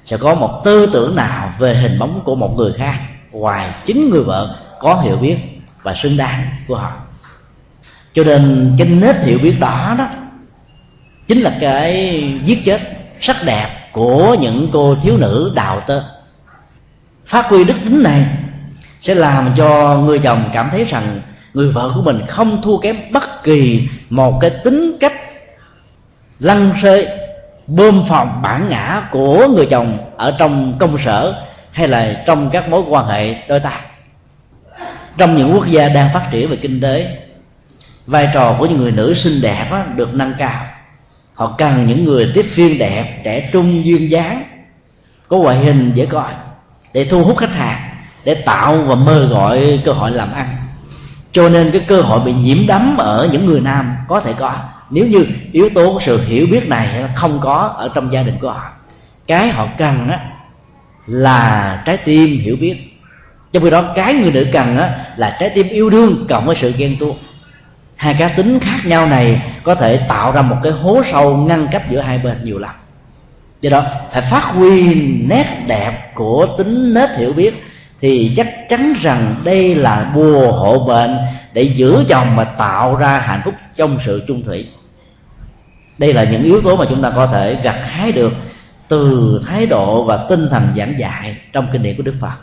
sẽ 0.05 0.17
có 0.17 0.36
một 0.36 0.61
tư 0.65 0.89
tưởng 0.93 1.15
nào 1.15 1.53
về 1.59 1.75
hình 1.75 1.99
bóng 1.99 2.21
của 2.25 2.36
một 2.36 2.57
người 2.57 2.73
khác 2.73 2.99
ngoài 3.31 3.69
chính 3.86 4.09
người 4.09 4.23
vợ 4.23 4.55
có 4.79 4.95
hiểu 4.95 5.17
biết 5.17 5.38
và 5.84 5.93
xứng 5.93 6.17
đáng 6.17 6.45
của 6.67 6.75
họ. 6.75 6.91
Cho 8.13 8.23
nên 8.23 8.75
cái 8.77 8.88
nết 8.88 9.15
hiểu 9.15 9.39
biết 9.39 9.59
đó 9.59 9.95
đó 9.97 10.07
chính 11.27 11.41
là 11.41 11.57
cái 11.61 12.23
giết 12.45 12.65
chết 12.65 12.81
sắc 13.19 13.43
đẹp 13.45 13.89
của 13.91 14.36
những 14.39 14.69
cô 14.73 14.95
thiếu 14.95 15.17
nữ 15.17 15.51
đào 15.55 15.81
tơ 15.88 16.03
phát 17.26 17.45
huy 17.45 17.63
đức 17.63 17.76
tính 17.84 18.03
này 18.03 18.26
sẽ 19.01 19.15
làm 19.15 19.49
cho 19.57 19.97
người 19.97 20.19
chồng 20.19 20.49
cảm 20.53 20.69
thấy 20.71 20.84
rằng 20.84 21.21
người 21.53 21.71
vợ 21.71 21.91
của 21.95 22.01
mình 22.01 22.21
không 22.28 22.61
thua 22.61 22.78
kém 22.78 22.95
bất 23.11 23.43
kỳ 23.43 23.88
một 24.09 24.39
cái 24.41 24.51
tính 24.63 24.97
cách 24.99 25.13
lăng 26.39 26.71
xê 26.82 27.19
bơm 27.67 28.03
phòng 28.09 28.39
bản 28.41 28.69
ngã 28.69 29.07
của 29.11 29.47
người 29.47 29.65
chồng 29.65 29.97
ở 30.17 30.36
trong 30.39 30.74
công 30.80 30.97
sở 30.97 31.45
hay 31.71 31.88
là 31.88 32.24
trong 32.28 32.49
các 32.49 32.69
mối 32.69 32.84
quan 32.88 33.05
hệ 33.07 33.36
đôi 33.47 33.59
ta. 33.59 33.82
Trong 35.17 35.38
những 35.38 35.53
quốc 35.53 35.67
gia 35.67 35.88
đang 35.88 36.09
phát 36.13 36.28
triển 36.32 36.49
về 36.49 36.55
kinh 36.55 36.82
tế 36.82 37.17
vai 38.07 38.30
trò 38.34 38.55
của 38.59 38.65
những 38.65 38.78
người 38.78 38.91
nữ 38.91 39.13
xinh 39.13 39.41
đẹp 39.41 39.67
á, 39.71 39.86
được 39.95 40.13
nâng 40.13 40.34
cao. 40.38 40.65
Họ 41.34 41.55
cần 41.57 41.86
những 41.86 42.05
người 42.05 42.32
tiếp 42.34 42.45
viên 42.55 42.78
đẹp 42.78 43.21
trẻ 43.24 43.49
trung 43.53 43.86
duyên 43.86 44.11
dáng 44.11 44.43
có 45.28 45.38
ngoại 45.38 45.57
hình 45.57 45.91
dễ 45.95 46.05
coi 46.05 46.32
để 46.93 47.05
thu 47.05 47.23
hút 47.23 47.37
khách 47.37 47.55
hàng, 47.55 47.81
để 48.25 48.33
tạo 48.33 48.75
và 48.75 48.95
mời 48.95 49.25
gọi 49.25 49.81
cơ 49.85 49.91
hội 49.91 50.11
làm 50.11 50.33
ăn. 50.33 50.55
Cho 51.31 51.49
nên 51.49 51.71
cái 51.71 51.81
cơ 51.87 52.01
hội 52.01 52.19
bị 52.19 52.33
nhiễm 52.33 52.67
đắm 52.67 52.97
ở 52.97 53.29
những 53.31 53.45
người 53.45 53.61
nam 53.61 53.95
có 54.07 54.19
thể 54.19 54.33
có. 54.33 54.53
Nếu 54.89 55.07
như 55.07 55.25
yếu 55.51 55.69
tố 55.75 55.93
của 55.93 55.99
sự 56.05 56.21
hiểu 56.23 56.47
biết 56.51 56.67
này 56.67 57.03
không 57.15 57.39
có 57.39 57.73
ở 57.77 57.89
trong 57.95 58.13
gia 58.13 58.23
đình 58.23 58.37
của 58.41 58.51
họ, 58.51 58.71
cái 59.27 59.49
họ 59.49 59.67
cần 59.77 60.09
á 60.09 60.19
là 61.05 61.81
trái 61.85 61.97
tim 61.97 62.39
hiểu 62.39 62.55
biết. 62.59 63.01
Trong 63.51 63.63
khi 63.63 63.69
đó, 63.69 63.81
cái 63.95 64.13
người 64.13 64.31
nữ 64.31 64.47
cần 64.53 64.77
á 64.77 64.89
là 65.17 65.37
trái 65.39 65.49
tim 65.49 65.67
yêu 65.67 65.89
đương 65.89 66.25
cộng 66.29 66.45
với 66.45 66.55
sự 66.55 66.73
ghen 66.77 66.97
tuông. 66.99 67.17
Hai 67.95 68.13
cá 68.13 68.27
tính 68.27 68.59
khác 68.59 68.79
nhau 68.85 69.05
này 69.07 69.41
có 69.63 69.75
thể 69.75 69.97
tạo 69.97 70.31
ra 70.31 70.41
một 70.41 70.57
cái 70.63 70.71
hố 70.71 71.01
sâu 71.11 71.37
ngăn 71.37 71.67
cách 71.71 71.83
giữa 71.89 72.01
hai 72.01 72.17
bên 72.17 72.43
nhiều 72.43 72.59
lắm 72.59 72.75
do 73.64 73.70
đó, 73.70 73.86
phải 74.11 74.22
phát 74.22 74.43
huy 74.43 74.95
nét 75.28 75.64
đẹp 75.68 76.16
của 76.16 76.47
tính 76.57 76.93
nết 76.93 77.09
hiểu 77.18 77.34
biết 77.34 77.64
thì 77.99 78.34
chắc 78.38 78.70
chắn 78.70 78.93
rằng 79.01 79.41
đây 79.43 79.76
là 79.76 80.11
bùa 80.16 80.51
hộ 80.51 80.80
bệnh 80.80 81.18
để 81.53 81.61
giữ 81.61 82.03
chồng 82.07 82.36
mà 82.36 82.43
tạo 82.43 82.95
ra 82.95 83.20
hạnh 83.20 83.41
phúc 83.45 83.53
trong 83.76 83.99
sự 84.05 84.24
chung 84.28 84.43
thủy. 84.43 84.68
Đây 85.97 86.14
là 86.14 86.24
những 86.24 86.43
yếu 86.43 86.61
tố 86.61 86.76
mà 86.76 86.86
chúng 86.89 87.01
ta 87.01 87.09
có 87.09 87.28
thể 87.28 87.57
gặt 87.64 87.76
hái 87.84 88.11
được 88.11 88.34
từ 88.88 89.41
thái 89.47 89.66
độ 89.66 90.03
và 90.03 90.18
tinh 90.30 90.47
thần 90.49 90.74
giảng 90.78 90.99
dạy 90.99 91.38
trong 91.53 91.68
kinh 91.72 91.84
điển 91.84 91.97
của 91.97 92.03
đức 92.03 92.16
phật. 92.22 92.38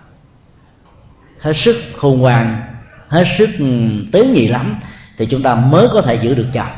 Hết 1.40 1.52
sức 1.56 1.76
khôn 1.96 2.20
ngoan, 2.20 2.60
hết 3.08 3.24
sức 3.38 3.50
ừ, 3.58 3.66
tế 4.12 4.26
nhị 4.26 4.48
lắm 4.48 4.76
thì 5.18 5.26
chúng 5.26 5.42
ta 5.42 5.54
mới 5.54 5.88
có 5.92 6.02
thể 6.02 6.14
giữ 6.14 6.34
được 6.34 6.46
chồng. 6.52 6.72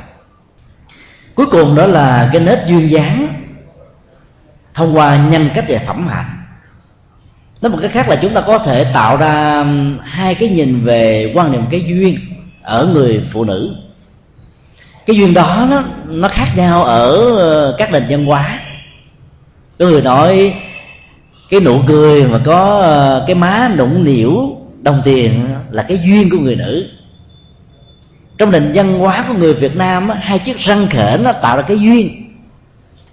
Cuối 1.35 1.47
cùng 1.47 1.75
đó 1.77 1.87
là 1.87 2.31
cái 2.33 2.43
nết 2.43 2.59
duyên 2.67 2.91
dáng 2.91 3.42
thông 4.75 4.97
qua 4.97 5.29
nhân 5.31 5.49
cách 5.55 5.65
và 5.69 5.81
phẩm 5.87 6.07
hạnh. 6.07 6.43
Nói 7.61 7.73
một 7.73 7.79
cách 7.83 7.91
khác 7.93 8.09
là 8.09 8.17
chúng 8.17 8.35
ta 8.35 8.41
có 8.41 8.59
thể 8.59 8.85
tạo 8.95 9.17
ra 9.17 9.59
um, 9.59 9.99
hai 10.03 10.35
cái 10.35 10.49
nhìn 10.49 10.85
về 10.85 11.33
quan 11.35 11.53
niệm 11.53 11.63
cái 11.71 11.85
duyên 11.89 12.19
ở 12.63 12.87
người 12.87 13.23
phụ 13.33 13.45
nữ. 13.45 13.75
Cái 15.07 15.17
duyên 15.17 15.35
đó 15.35 15.67
nó 15.71 15.83
nó 16.07 16.29
khác 16.29 16.49
nhau 16.57 16.85
ở 16.85 17.37
ờ, 17.37 17.75
các 17.79 17.93
nền 17.93 18.07
văn 18.09 18.27
hóa. 18.27 18.61
Có 19.79 19.87
người 19.87 20.03
nói 20.03 20.55
cái 21.51 21.61
nụ 21.61 21.81
cười 21.87 22.25
mà 22.25 22.41
có 22.45 22.81
ờ, 22.81 23.25
cái 23.27 23.35
má 23.35 23.71
nũng 23.79 24.05
nỉu 24.05 24.57
đồng 24.83 25.03
tiền 25.05 25.49
là 25.71 25.83
cái 25.83 26.01
duyên 26.07 26.31
của 26.31 26.39
người 26.39 26.57
nữ. 26.57 26.89
Trong 28.39 28.51
nền 28.51 28.73
văn 28.75 28.99
hóa 28.99 29.25
của 29.29 29.35
người 29.35 29.55
Việt 29.55 29.77
Nam 29.77 30.09
hai 30.09 30.39
chiếc 30.39 30.59
răng 30.59 30.87
khểnh 30.91 31.23
nó 31.23 31.33
tạo 31.33 31.57
ra 31.57 31.63
cái 31.63 31.79
duyên 31.79 32.22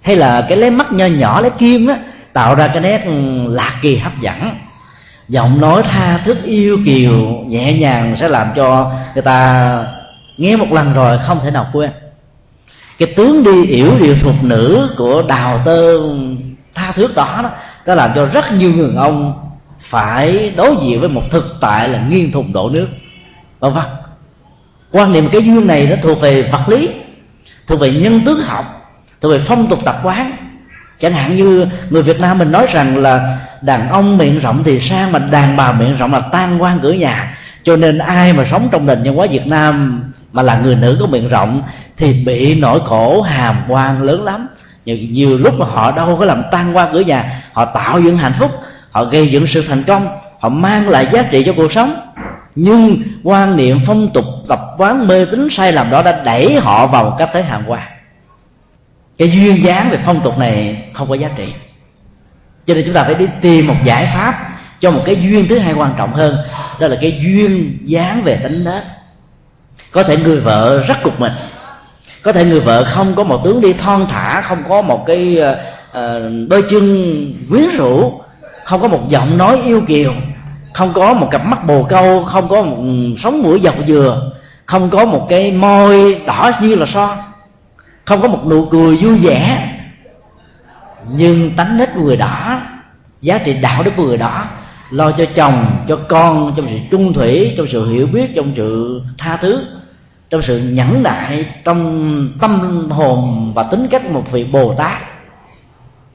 hay 0.00 0.16
là 0.16 0.46
cái 0.48 0.58
lấy 0.58 0.70
mắt 0.70 0.92
nho 0.92 1.06
nhỏ, 1.06 1.40
lấy 1.40 1.50
kim 1.50 1.86
á, 1.86 1.98
tạo 2.32 2.54
ra 2.54 2.68
cái 2.68 2.82
nét 2.82 3.04
lạc 3.48 3.74
kỳ 3.82 3.96
hấp 3.96 4.20
dẫn. 4.20 4.50
Giọng 5.28 5.60
nói 5.60 5.82
tha 5.82 6.18
thức 6.18 6.38
yêu 6.44 6.78
kiều, 6.86 7.44
nhẹ 7.46 7.72
nhàng 7.72 8.16
sẽ 8.20 8.28
làm 8.28 8.48
cho 8.56 8.92
người 9.14 9.22
ta 9.22 9.84
nghe 10.36 10.56
một 10.56 10.72
lần 10.72 10.92
rồi 10.94 11.18
không 11.26 11.40
thể 11.42 11.50
nào 11.50 11.66
quên. 11.72 11.90
Cái 12.98 13.14
tướng 13.16 13.44
đi 13.44 13.66
yểu 13.66 13.98
điệu 13.98 14.16
thuộc 14.20 14.34
nữ 14.42 14.94
của 14.96 15.22
đào 15.22 15.60
tơ 15.64 15.98
tha 16.74 16.92
thước 16.92 17.14
đó 17.14 17.40
đó 17.42 17.50
đã 17.86 17.94
làm 17.94 18.10
cho 18.14 18.26
rất 18.26 18.52
nhiều 18.52 18.72
người 18.72 18.90
ông 18.96 19.34
phải 19.80 20.52
đối 20.56 20.76
diện 20.82 21.00
với 21.00 21.08
một 21.08 21.22
thực 21.30 21.56
tại 21.60 21.88
là 21.88 22.00
nghiêng 22.08 22.32
thùng 22.32 22.52
đổ 22.52 22.70
nước. 22.70 22.88
Vân 23.60 23.72
vân 23.72 23.84
quan 24.90 25.12
niệm 25.12 25.28
cái 25.32 25.42
duyên 25.44 25.66
này 25.66 25.86
nó 25.90 25.96
thuộc 26.02 26.20
về 26.20 26.42
vật 26.42 26.68
lý, 26.68 26.90
thuộc 27.66 27.80
về 27.80 27.90
nhân 27.90 28.20
tướng 28.26 28.40
học 28.42 28.79
thuộc 29.20 29.32
về 29.32 29.40
phong 29.46 29.66
tục 29.66 29.78
tập 29.84 30.00
quán. 30.02 30.32
Chẳng 31.00 31.12
hạn 31.12 31.36
như 31.36 31.66
người 31.90 32.02
việt 32.02 32.20
nam 32.20 32.38
mình 32.38 32.52
nói 32.52 32.66
rằng 32.72 32.96
là 32.96 33.38
đàn 33.60 33.88
ông 33.88 34.18
miệng 34.18 34.40
rộng 34.40 34.62
thì 34.64 34.80
sang 34.80 35.12
mà 35.12 35.18
đàn 35.18 35.56
bà 35.56 35.72
miệng 35.72 35.96
rộng 35.96 36.12
là 36.12 36.20
tan 36.20 36.62
quan 36.62 36.78
cửa 36.82 36.92
nhà. 36.92 37.36
Cho 37.64 37.76
nên 37.76 37.98
ai 37.98 38.32
mà 38.32 38.44
sống 38.50 38.68
trong 38.72 38.86
nền 38.86 39.02
văn 39.04 39.14
hóa 39.14 39.26
việt 39.30 39.46
nam 39.46 40.02
mà 40.32 40.42
là 40.42 40.60
người 40.64 40.74
nữ 40.74 40.96
có 41.00 41.06
miệng 41.06 41.28
rộng 41.28 41.62
thì 41.96 42.12
bị 42.12 42.54
nỗi 42.60 42.80
khổ 42.84 43.22
hàm 43.22 43.56
quan 43.68 44.02
lớn 44.02 44.24
lắm. 44.24 44.48
Nhiều, 44.84 44.96
nhiều 44.96 45.38
lúc 45.38 45.58
mà 45.58 45.66
họ 45.66 45.90
đâu 45.90 46.16
có 46.18 46.24
làm 46.24 46.42
tan 46.52 46.76
qua 46.76 46.88
cửa 46.92 47.00
nhà 47.00 47.32
họ 47.52 47.64
tạo 47.64 48.00
dựng 48.00 48.18
hạnh 48.18 48.32
phúc 48.38 48.50
họ 48.90 49.04
gây 49.04 49.28
dựng 49.28 49.46
sự 49.46 49.64
thành 49.68 49.82
công 49.82 50.08
họ 50.40 50.48
mang 50.48 50.88
lại 50.88 51.08
giá 51.12 51.22
trị 51.22 51.42
cho 51.46 51.52
cuộc 51.56 51.72
sống. 51.72 52.00
Nhưng 52.54 53.02
quan 53.22 53.56
niệm 53.56 53.80
phong 53.86 54.08
tục 54.08 54.24
tập 54.48 54.60
quán 54.78 55.08
mê 55.08 55.24
tín 55.24 55.48
sai 55.50 55.72
lầm 55.72 55.90
đó 55.90 56.02
đã 56.02 56.22
đẩy 56.24 56.60
họ 56.60 56.86
vào 56.86 57.04
một 57.04 57.16
cách 57.18 57.30
thế 57.32 57.42
hàng 57.42 57.62
quan 57.66 57.82
cái 59.20 59.30
duyên 59.30 59.64
dáng 59.64 59.90
về 59.90 59.98
phong 60.04 60.20
tục 60.20 60.38
này 60.38 60.82
không 60.92 61.08
có 61.08 61.14
giá 61.14 61.28
trị. 61.36 61.52
Cho 62.66 62.74
nên 62.74 62.84
chúng 62.84 62.94
ta 62.94 63.04
phải 63.04 63.14
đi 63.14 63.26
tìm 63.40 63.66
một 63.66 63.76
giải 63.84 64.10
pháp 64.14 64.48
cho 64.80 64.90
một 64.90 65.02
cái 65.06 65.16
duyên 65.22 65.48
thứ 65.48 65.58
hai 65.58 65.72
quan 65.72 65.94
trọng 65.98 66.12
hơn 66.12 66.36
đó 66.80 66.86
là 66.88 66.96
cái 67.00 67.20
duyên 67.22 67.78
dáng 67.82 68.22
về 68.22 68.36
tính 68.42 68.64
nết. 68.64 68.82
Có 69.92 70.02
thể 70.02 70.16
người 70.16 70.40
vợ 70.40 70.82
rất 70.88 71.02
cục 71.02 71.20
mình 71.20 71.32
có 72.22 72.32
thể 72.32 72.44
người 72.44 72.60
vợ 72.60 72.84
không 72.84 73.14
có 73.14 73.24
một 73.24 73.44
tướng 73.44 73.60
đi 73.60 73.72
thon 73.72 74.06
thả 74.10 74.40
không 74.40 74.62
có 74.68 74.82
một 74.82 75.06
cái 75.06 75.38
uh, 75.90 76.48
đôi 76.48 76.64
chân 76.70 76.84
quyến 77.50 77.68
rũ 77.76 78.20
không 78.64 78.80
có 78.80 78.88
một 78.88 79.08
giọng 79.08 79.38
nói 79.38 79.60
yêu 79.64 79.82
kiều 79.88 80.12
không 80.72 80.92
có 80.92 81.14
một 81.14 81.28
cặp 81.30 81.46
mắt 81.46 81.66
bồ 81.66 81.82
câu 81.82 82.24
không 82.24 82.48
có 82.48 82.62
một 82.62 82.76
ừ, 82.76 83.16
sống 83.18 83.42
mũi 83.42 83.60
dọc 83.64 83.74
dừa 83.86 84.32
không 84.66 84.90
có 84.90 85.04
một 85.04 85.26
cái 85.30 85.52
môi 85.52 86.20
đỏ 86.26 86.50
như 86.62 86.74
là 86.74 86.86
son 86.86 87.18
không 88.10 88.22
có 88.22 88.28
một 88.28 88.46
nụ 88.46 88.64
cười 88.64 88.96
vui 88.96 89.16
vẻ. 89.16 89.68
Nhưng 91.12 91.56
tánh 91.56 91.78
nết 91.78 91.94
của 91.94 92.00
người 92.00 92.16
đó, 92.16 92.60
giá 93.20 93.38
trị 93.38 93.54
đạo 93.54 93.82
đức 93.82 93.90
của 93.96 94.04
người 94.04 94.16
đó, 94.16 94.44
lo 94.90 95.10
cho 95.10 95.24
chồng, 95.34 95.66
cho 95.88 95.96
con, 96.08 96.52
trong 96.56 96.66
sự 96.70 96.78
trung 96.90 97.12
thủy, 97.12 97.54
trong 97.56 97.66
sự 97.68 97.92
hiểu 97.92 98.06
biết, 98.06 98.30
trong 98.36 98.52
sự 98.56 99.02
tha 99.18 99.36
thứ, 99.36 99.64
trong 100.30 100.42
sự 100.42 100.58
nhẫn 100.58 101.02
nại, 101.02 101.46
trong 101.64 102.28
tâm 102.40 102.90
hồn 102.90 103.52
và 103.54 103.62
tính 103.62 103.86
cách 103.90 104.10
một 104.10 104.24
vị 104.32 104.44
bồ 104.44 104.74
tát. 104.74 104.98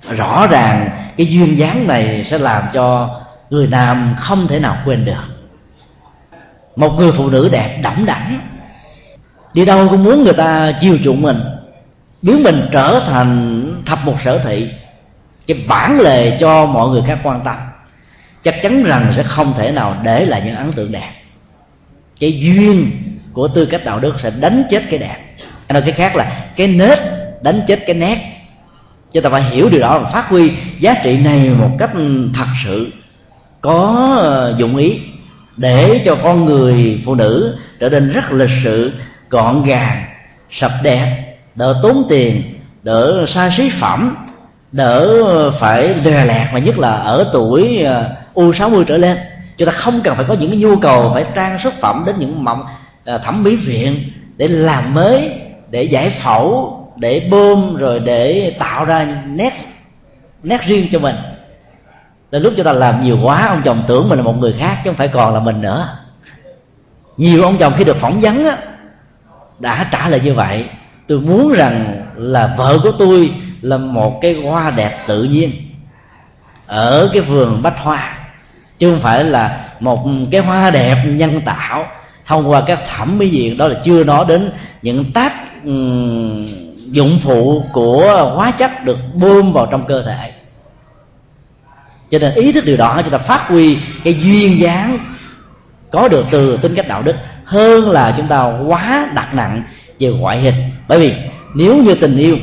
Rõ 0.09 0.47
ràng 0.47 0.89
cái 1.17 1.27
duyên 1.27 1.57
dáng 1.57 1.87
này 1.87 2.23
sẽ 2.23 2.37
làm 2.37 2.63
cho 2.73 3.09
người 3.49 3.67
nam 3.67 4.15
không 4.19 4.47
thể 4.47 4.59
nào 4.59 4.77
quên 4.85 5.05
được. 5.05 5.25
Một 6.75 6.95
người 6.97 7.11
phụ 7.11 7.29
nữ 7.29 7.49
đẹp 7.51 7.79
đẫm 7.83 8.05
đẳng 8.05 8.39
đi 9.53 9.65
đâu 9.65 9.87
cũng 9.89 10.03
muốn 10.03 10.23
người 10.23 10.33
ta 10.33 10.71
chiều 10.81 10.97
chuộng 11.03 11.21
mình 11.21 11.39
biến 12.25 12.43
mình 12.43 12.67
trở 12.71 13.01
thành 13.07 13.83
thập 13.85 14.05
một 14.05 14.15
sở 14.23 14.39
thị, 14.39 14.69
cái 15.47 15.57
bản 15.67 15.99
lề 15.99 16.37
cho 16.39 16.65
mọi 16.65 16.89
người 16.89 17.01
khác 17.07 17.19
quan 17.23 17.41
tâm, 17.45 17.55
chắc 18.43 18.55
chắn 18.61 18.83
rằng 18.83 19.13
sẽ 19.15 19.23
không 19.23 19.53
thể 19.57 19.71
nào 19.71 19.97
để 20.03 20.25
lại 20.25 20.41
những 20.45 20.55
ấn 20.55 20.71
tượng 20.71 20.91
đẹp. 20.91 21.11
Cái 22.19 22.39
duyên 22.39 22.91
của 23.33 23.47
tư 23.47 23.65
cách 23.65 23.85
đạo 23.85 23.99
đức 23.99 24.19
sẽ 24.19 24.29
đánh 24.29 24.63
chết 24.69 24.83
cái 24.89 24.99
đẹp. 24.99 25.17
Nói 25.69 25.81
cái 25.81 25.91
khác 25.91 26.15
là 26.15 26.45
cái 26.55 26.67
nết 26.67 26.99
đánh 27.41 27.61
chết 27.67 27.79
cái 27.85 27.95
nét. 27.95 28.17
Chúng 29.11 29.23
ta 29.23 29.29
phải 29.29 29.43
hiểu 29.43 29.69
điều 29.69 29.81
đó 29.81 29.99
và 29.99 30.09
phát 30.09 30.29
huy 30.29 30.51
giá 30.79 30.93
trị 31.03 31.17
này 31.17 31.49
một 31.49 31.71
cách 31.79 31.91
thật 32.35 32.47
sự, 32.63 32.91
có 33.61 34.53
dụng 34.57 34.75
ý 34.75 34.99
để 35.57 36.01
cho 36.05 36.15
con 36.23 36.45
người 36.45 37.01
phụ 37.05 37.15
nữ 37.15 37.57
trở 37.79 37.89
nên 37.89 38.11
rất 38.11 38.31
lịch 38.31 38.49
sự, 38.63 38.93
gọn 39.29 39.63
gàng, 39.63 40.03
sạch 40.49 40.79
đẹp 40.83 41.24
đỡ 41.55 41.79
tốn 41.83 42.05
tiền 42.09 42.43
đỡ 42.83 43.25
xa 43.27 43.49
xí 43.57 43.69
phẩm 43.69 44.15
đỡ 44.71 45.51
phải 45.59 45.95
lè 46.03 46.25
lẹt 46.25 46.47
và 46.53 46.59
nhất 46.59 46.79
là 46.79 46.91
ở 46.91 47.29
tuổi 47.33 47.83
ờ, 47.83 48.09
u 48.33 48.53
60 48.53 48.85
trở 48.87 48.97
lên. 48.97 49.17
Chúng 49.57 49.65
ta 49.65 49.71
không 49.71 50.01
cần 50.01 50.15
phải 50.15 50.25
có 50.25 50.33
những 50.33 50.51
cái 50.51 50.59
nhu 50.59 50.75
cầu 50.75 51.11
phải 51.13 51.25
trang 51.35 51.59
sức 51.63 51.73
phẩm 51.81 52.03
đến 52.05 52.15
những 52.19 52.43
mộng 52.43 52.65
ờ, 53.05 53.17
thẩm 53.17 53.43
mỹ 53.43 53.55
viện 53.55 54.11
để 54.37 54.47
làm 54.47 54.93
mới 54.93 55.31
để 55.69 55.83
giải 55.83 56.09
phẫu 56.09 56.81
để 56.95 57.27
bơm 57.31 57.75
rồi 57.75 57.99
để 57.99 58.55
tạo 58.59 58.85
ra 58.85 59.23
nét 59.27 59.53
nét 60.43 60.61
riêng 60.65 60.87
cho 60.91 60.99
mình. 60.99 61.15
Đến 62.31 62.43
lúc 62.43 62.53
chúng 62.57 62.65
ta 62.65 62.73
làm 62.73 63.03
nhiều 63.03 63.19
quá 63.23 63.47
ông 63.47 63.61
chồng 63.65 63.83
tưởng 63.87 64.09
mình 64.09 64.19
là 64.19 64.23
một 64.23 64.37
người 64.37 64.55
khác 64.59 64.77
chứ 64.83 64.89
không 64.89 64.97
phải 64.97 65.07
còn 65.07 65.33
là 65.33 65.39
mình 65.39 65.61
nữa. 65.61 65.97
Nhiều 67.17 67.43
ông 67.43 67.57
chồng 67.57 67.73
khi 67.77 67.83
được 67.83 67.97
phỏng 67.97 68.21
vấn 68.21 68.45
á, 68.45 68.57
đã 69.59 69.89
trả 69.91 70.09
lời 70.09 70.21
như 70.23 70.33
vậy 70.33 70.65
tôi 71.07 71.19
muốn 71.19 71.53
rằng 71.53 72.01
là 72.15 72.55
vợ 72.57 72.79
của 72.83 72.91
tôi 72.91 73.33
là 73.61 73.77
một 73.77 74.19
cái 74.21 74.33
hoa 74.33 74.71
đẹp 74.71 75.03
tự 75.07 75.23
nhiên 75.23 75.51
ở 76.65 77.09
cái 77.13 77.21
vườn 77.21 77.61
bách 77.61 77.79
hoa 77.79 78.17
chứ 78.79 78.91
không 78.91 79.01
phải 79.01 79.23
là 79.23 79.65
một 79.79 80.07
cái 80.31 80.41
hoa 80.41 80.71
đẹp 80.71 81.03
nhân 81.05 81.41
tạo. 81.45 81.85
Thông 82.25 82.49
qua 82.49 82.61
các 82.67 82.79
thẩm 82.95 83.17
mỹ 83.17 83.29
viện 83.29 83.57
đó 83.57 83.67
là 83.67 83.75
chưa 83.83 84.03
nói 84.03 84.25
đến 84.27 84.51
những 84.81 85.11
tác 85.11 85.33
um, 85.65 86.47
dụng 86.91 87.19
phụ 87.23 87.63
của 87.73 88.31
hóa 88.35 88.51
chất 88.51 88.83
được 88.83 88.97
bơm 89.13 89.53
vào 89.53 89.65
trong 89.71 89.85
cơ 89.85 90.03
thể. 90.03 90.31
Cho 92.11 92.19
nên 92.19 92.33
ý 92.33 92.51
thức 92.51 92.65
điều 92.65 92.77
đó 92.77 93.01
chúng 93.01 93.11
ta 93.11 93.17
phát 93.17 93.47
huy 93.47 93.77
cái 94.03 94.13
duyên 94.13 94.59
dáng 94.59 94.97
có 95.91 96.07
được 96.07 96.25
từ 96.31 96.57
tính 96.57 96.75
cách 96.75 96.87
đạo 96.87 97.01
đức 97.01 97.15
hơn 97.43 97.89
là 97.89 98.13
chúng 98.17 98.27
ta 98.27 98.43
quá 98.67 99.09
đặt 99.15 99.33
nặng 99.33 99.63
về 99.99 100.09
ngoại 100.09 100.39
hình. 100.39 100.55
Bởi 100.87 100.99
vì 100.99 101.13
nếu 101.53 101.83
như 101.83 101.95
tình 101.95 102.17
yêu 102.17 102.37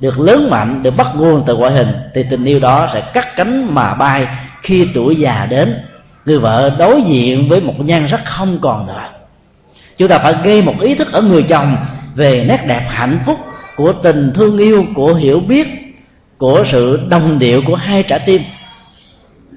được 0.00 0.20
lớn 0.20 0.50
mạnh, 0.50 0.82
được 0.82 0.96
bắt 0.96 1.06
nguồn 1.14 1.42
từ 1.46 1.56
ngoại 1.56 1.72
hình, 1.72 1.92
thì 2.14 2.24
tình 2.30 2.44
yêu 2.44 2.60
đó 2.60 2.88
sẽ 2.92 3.00
cắt 3.00 3.36
cánh 3.36 3.74
mà 3.74 3.94
bay 3.94 4.26
khi 4.62 4.88
tuổi 4.94 5.16
già 5.16 5.46
đến. 5.50 5.78
Người 6.26 6.38
vợ 6.38 6.70
đối 6.78 7.02
diện 7.02 7.48
với 7.48 7.60
một 7.60 7.74
nhan 7.80 8.08
sắc 8.08 8.24
không 8.24 8.58
còn 8.60 8.86
nữa 8.86 9.02
chúng 9.98 10.08
ta 10.08 10.18
phải 10.18 10.34
gây 10.44 10.62
một 10.62 10.80
ý 10.80 10.94
thức 10.94 11.12
ở 11.12 11.22
người 11.22 11.42
chồng 11.42 11.76
về 12.14 12.44
nét 12.48 12.64
đẹp 12.66 12.86
hạnh 12.88 13.18
phúc 13.26 13.38
của 13.76 13.92
tình 13.92 14.32
thương 14.34 14.58
yêu, 14.58 14.84
của 14.94 15.14
hiểu 15.14 15.40
biết, 15.40 15.68
của 16.38 16.64
sự 16.66 17.00
đồng 17.08 17.38
điệu 17.38 17.62
của 17.66 17.76
hai 17.76 18.02
trái 18.02 18.18
tim. 18.18 18.42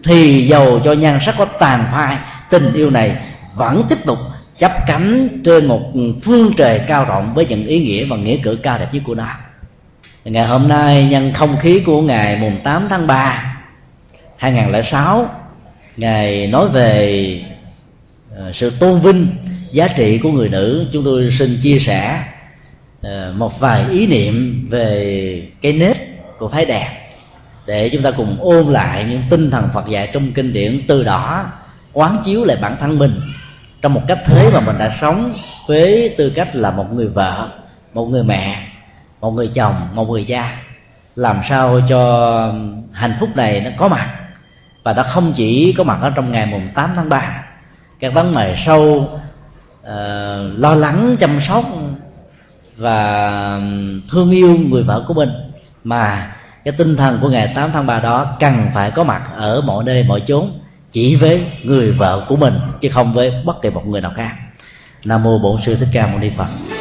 Thì 0.04 0.48
giàu 0.48 0.80
cho 0.86 0.94
nhan 0.94 1.20
sắc 1.26 1.36
có 1.38 1.46
tàn 1.46 1.86
phai, 1.92 2.18
tình 2.50 2.74
yêu 2.74 2.90
này 2.90 3.16
vẫn 3.56 3.84
tiếp 3.90 3.98
tục 4.06 4.20
chấp 4.60 4.72
cánh 4.88 5.42
trên 5.44 5.66
một 5.66 5.82
phương 6.24 6.52
trời 6.58 6.82
cao 6.88 7.06
rộng 7.06 7.34
với 7.34 7.46
những 7.46 7.66
ý 7.66 7.80
nghĩa 7.80 8.06
và 8.06 8.18
nghĩa 8.18 8.38
cử 8.38 8.56
cao 8.64 8.78
đẹp 8.78 8.88
nhất 8.92 9.04
của 9.06 9.16
nó. 9.16 9.28
Ngày 10.26 10.46
hôm 10.46 10.68
nay, 10.68 11.08
nhân 11.08 11.32
không 11.34 11.58
khí 11.60 11.80
của 11.86 12.02
ngày 12.02 12.38
mùng 12.42 12.58
8 12.64 12.88
tháng 12.90 13.08
3 13.08 13.58
2006 14.38 15.30
ngài 15.98 16.48
nói 16.48 16.70
về 16.70 17.42
ờ, 18.38 18.52
sự 18.52 18.70
tôn 18.70 19.02
vinh 19.02 19.28
giá 19.72 19.88
trị 19.88 20.18
của 20.18 20.32
người 20.32 20.50
nữ. 20.50 20.88
Chúng 20.94 21.04
tôi 21.04 21.32
xin 21.40 21.60
chia 21.62 21.80
sẻ 21.80 22.24
ờ, 23.02 23.34
một 23.38 23.60
vài 23.60 23.86
ý 23.92 24.08
niệm 24.08 24.68
về 24.70 25.48
cái 25.62 25.74
nết 25.74 25.98
của 26.38 26.50
phái 26.50 26.66
đẹp 26.66 26.90
để 27.66 27.90
chúng 27.90 28.04
ta 28.04 28.12
cùng 28.12 28.38
ôn 28.40 28.74
lại 28.74 29.06
những 29.10 29.22
tinh 29.30 29.52
thần 29.52 29.70
Phật 29.74 29.90
dạy 29.90 30.10
trong 30.14 30.32
kinh 30.32 30.54
điển 30.54 30.82
từ 30.88 31.04
đó 31.04 31.46
quán 31.94 32.22
chiếu 32.26 32.44
lại 32.44 32.58
bản 32.62 32.76
thân 32.80 33.00
mình 33.00 33.20
trong 33.82 33.94
một 33.94 34.02
cách 34.08 34.20
thế 34.26 34.50
mà 34.54 34.60
mình 34.60 34.78
đã 34.78 34.98
sống 35.02 35.34
với 35.68 36.16
tư 36.18 36.30
cách 36.30 36.56
là 36.56 36.72
một 36.72 36.94
người 36.94 37.08
vợ 37.08 37.50
một 37.94 38.06
người 38.06 38.24
mẹ 38.24 38.68
một 39.22 39.32
người 39.32 39.52
chồng 39.56 39.76
một 39.94 40.10
người 40.10 40.26
cha 40.28 40.58
làm 41.18 41.42
sao 41.50 41.82
cho 41.90 42.54
hạnh 42.92 43.16
phúc 43.20 43.30
này 43.36 43.62
nó 43.62 43.70
có 43.78 43.88
mặt? 43.88 44.10
Và 44.84 44.94
nó 44.94 45.04
không 45.04 45.34
chỉ 45.36 45.74
có 45.78 45.84
mặt 45.84 46.00
ở 46.02 46.10
trong 46.10 46.32
ngày 46.32 46.46
mùng 46.46 46.68
8 46.76 46.90
tháng 46.96 47.10
3 47.10 47.44
các 48.00 48.14
vấn 48.14 48.36
đề 48.36 48.56
sâu 48.66 48.84
uh, 48.84 49.10
ờ, 49.84 50.52
lo 50.56 50.76
lắng 50.76 51.16
chăm 51.20 51.42
sóc 51.42 51.66
và 52.78 53.62
thương 54.12 54.32
yêu 54.32 54.58
người 54.70 54.84
vợ 54.84 55.06
của 55.08 55.14
mình. 55.14 55.30
Mà 55.84 56.36
cái 56.64 56.74
tinh 56.78 56.98
thần 56.98 57.20
của 57.22 57.30
ngày 57.30 57.52
8 57.56 57.72
tháng 57.74 57.86
3 57.86 58.00
đó 58.00 58.36
cần 58.40 58.68
phải 58.74 58.92
có 58.92 59.04
mặt 59.04 59.22
ở 59.36 59.62
mọi 59.62 59.84
nơi 59.84 60.04
mọi 60.04 60.22
chốn 60.28 60.50
chỉ 60.92 61.16
với 61.16 61.46
người 61.64 61.92
vợ 61.92 62.26
của 62.28 62.36
mình, 62.36 62.54
chứ 62.82 62.90
không 62.90 63.14
với 63.14 63.34
bất 63.46 63.62
kỳ 63.62 63.70
một 63.70 63.88
người 63.88 64.02
nào 64.02 64.12
khác. 64.16 64.32
Nam 65.06 65.24
mô 65.24 65.40
bổn 65.40 65.62
sư 65.66 65.76
thích 65.80 65.90
ca 65.94 66.08
mâu 66.08 66.20
ni 66.20 66.30
phật. 66.38 66.77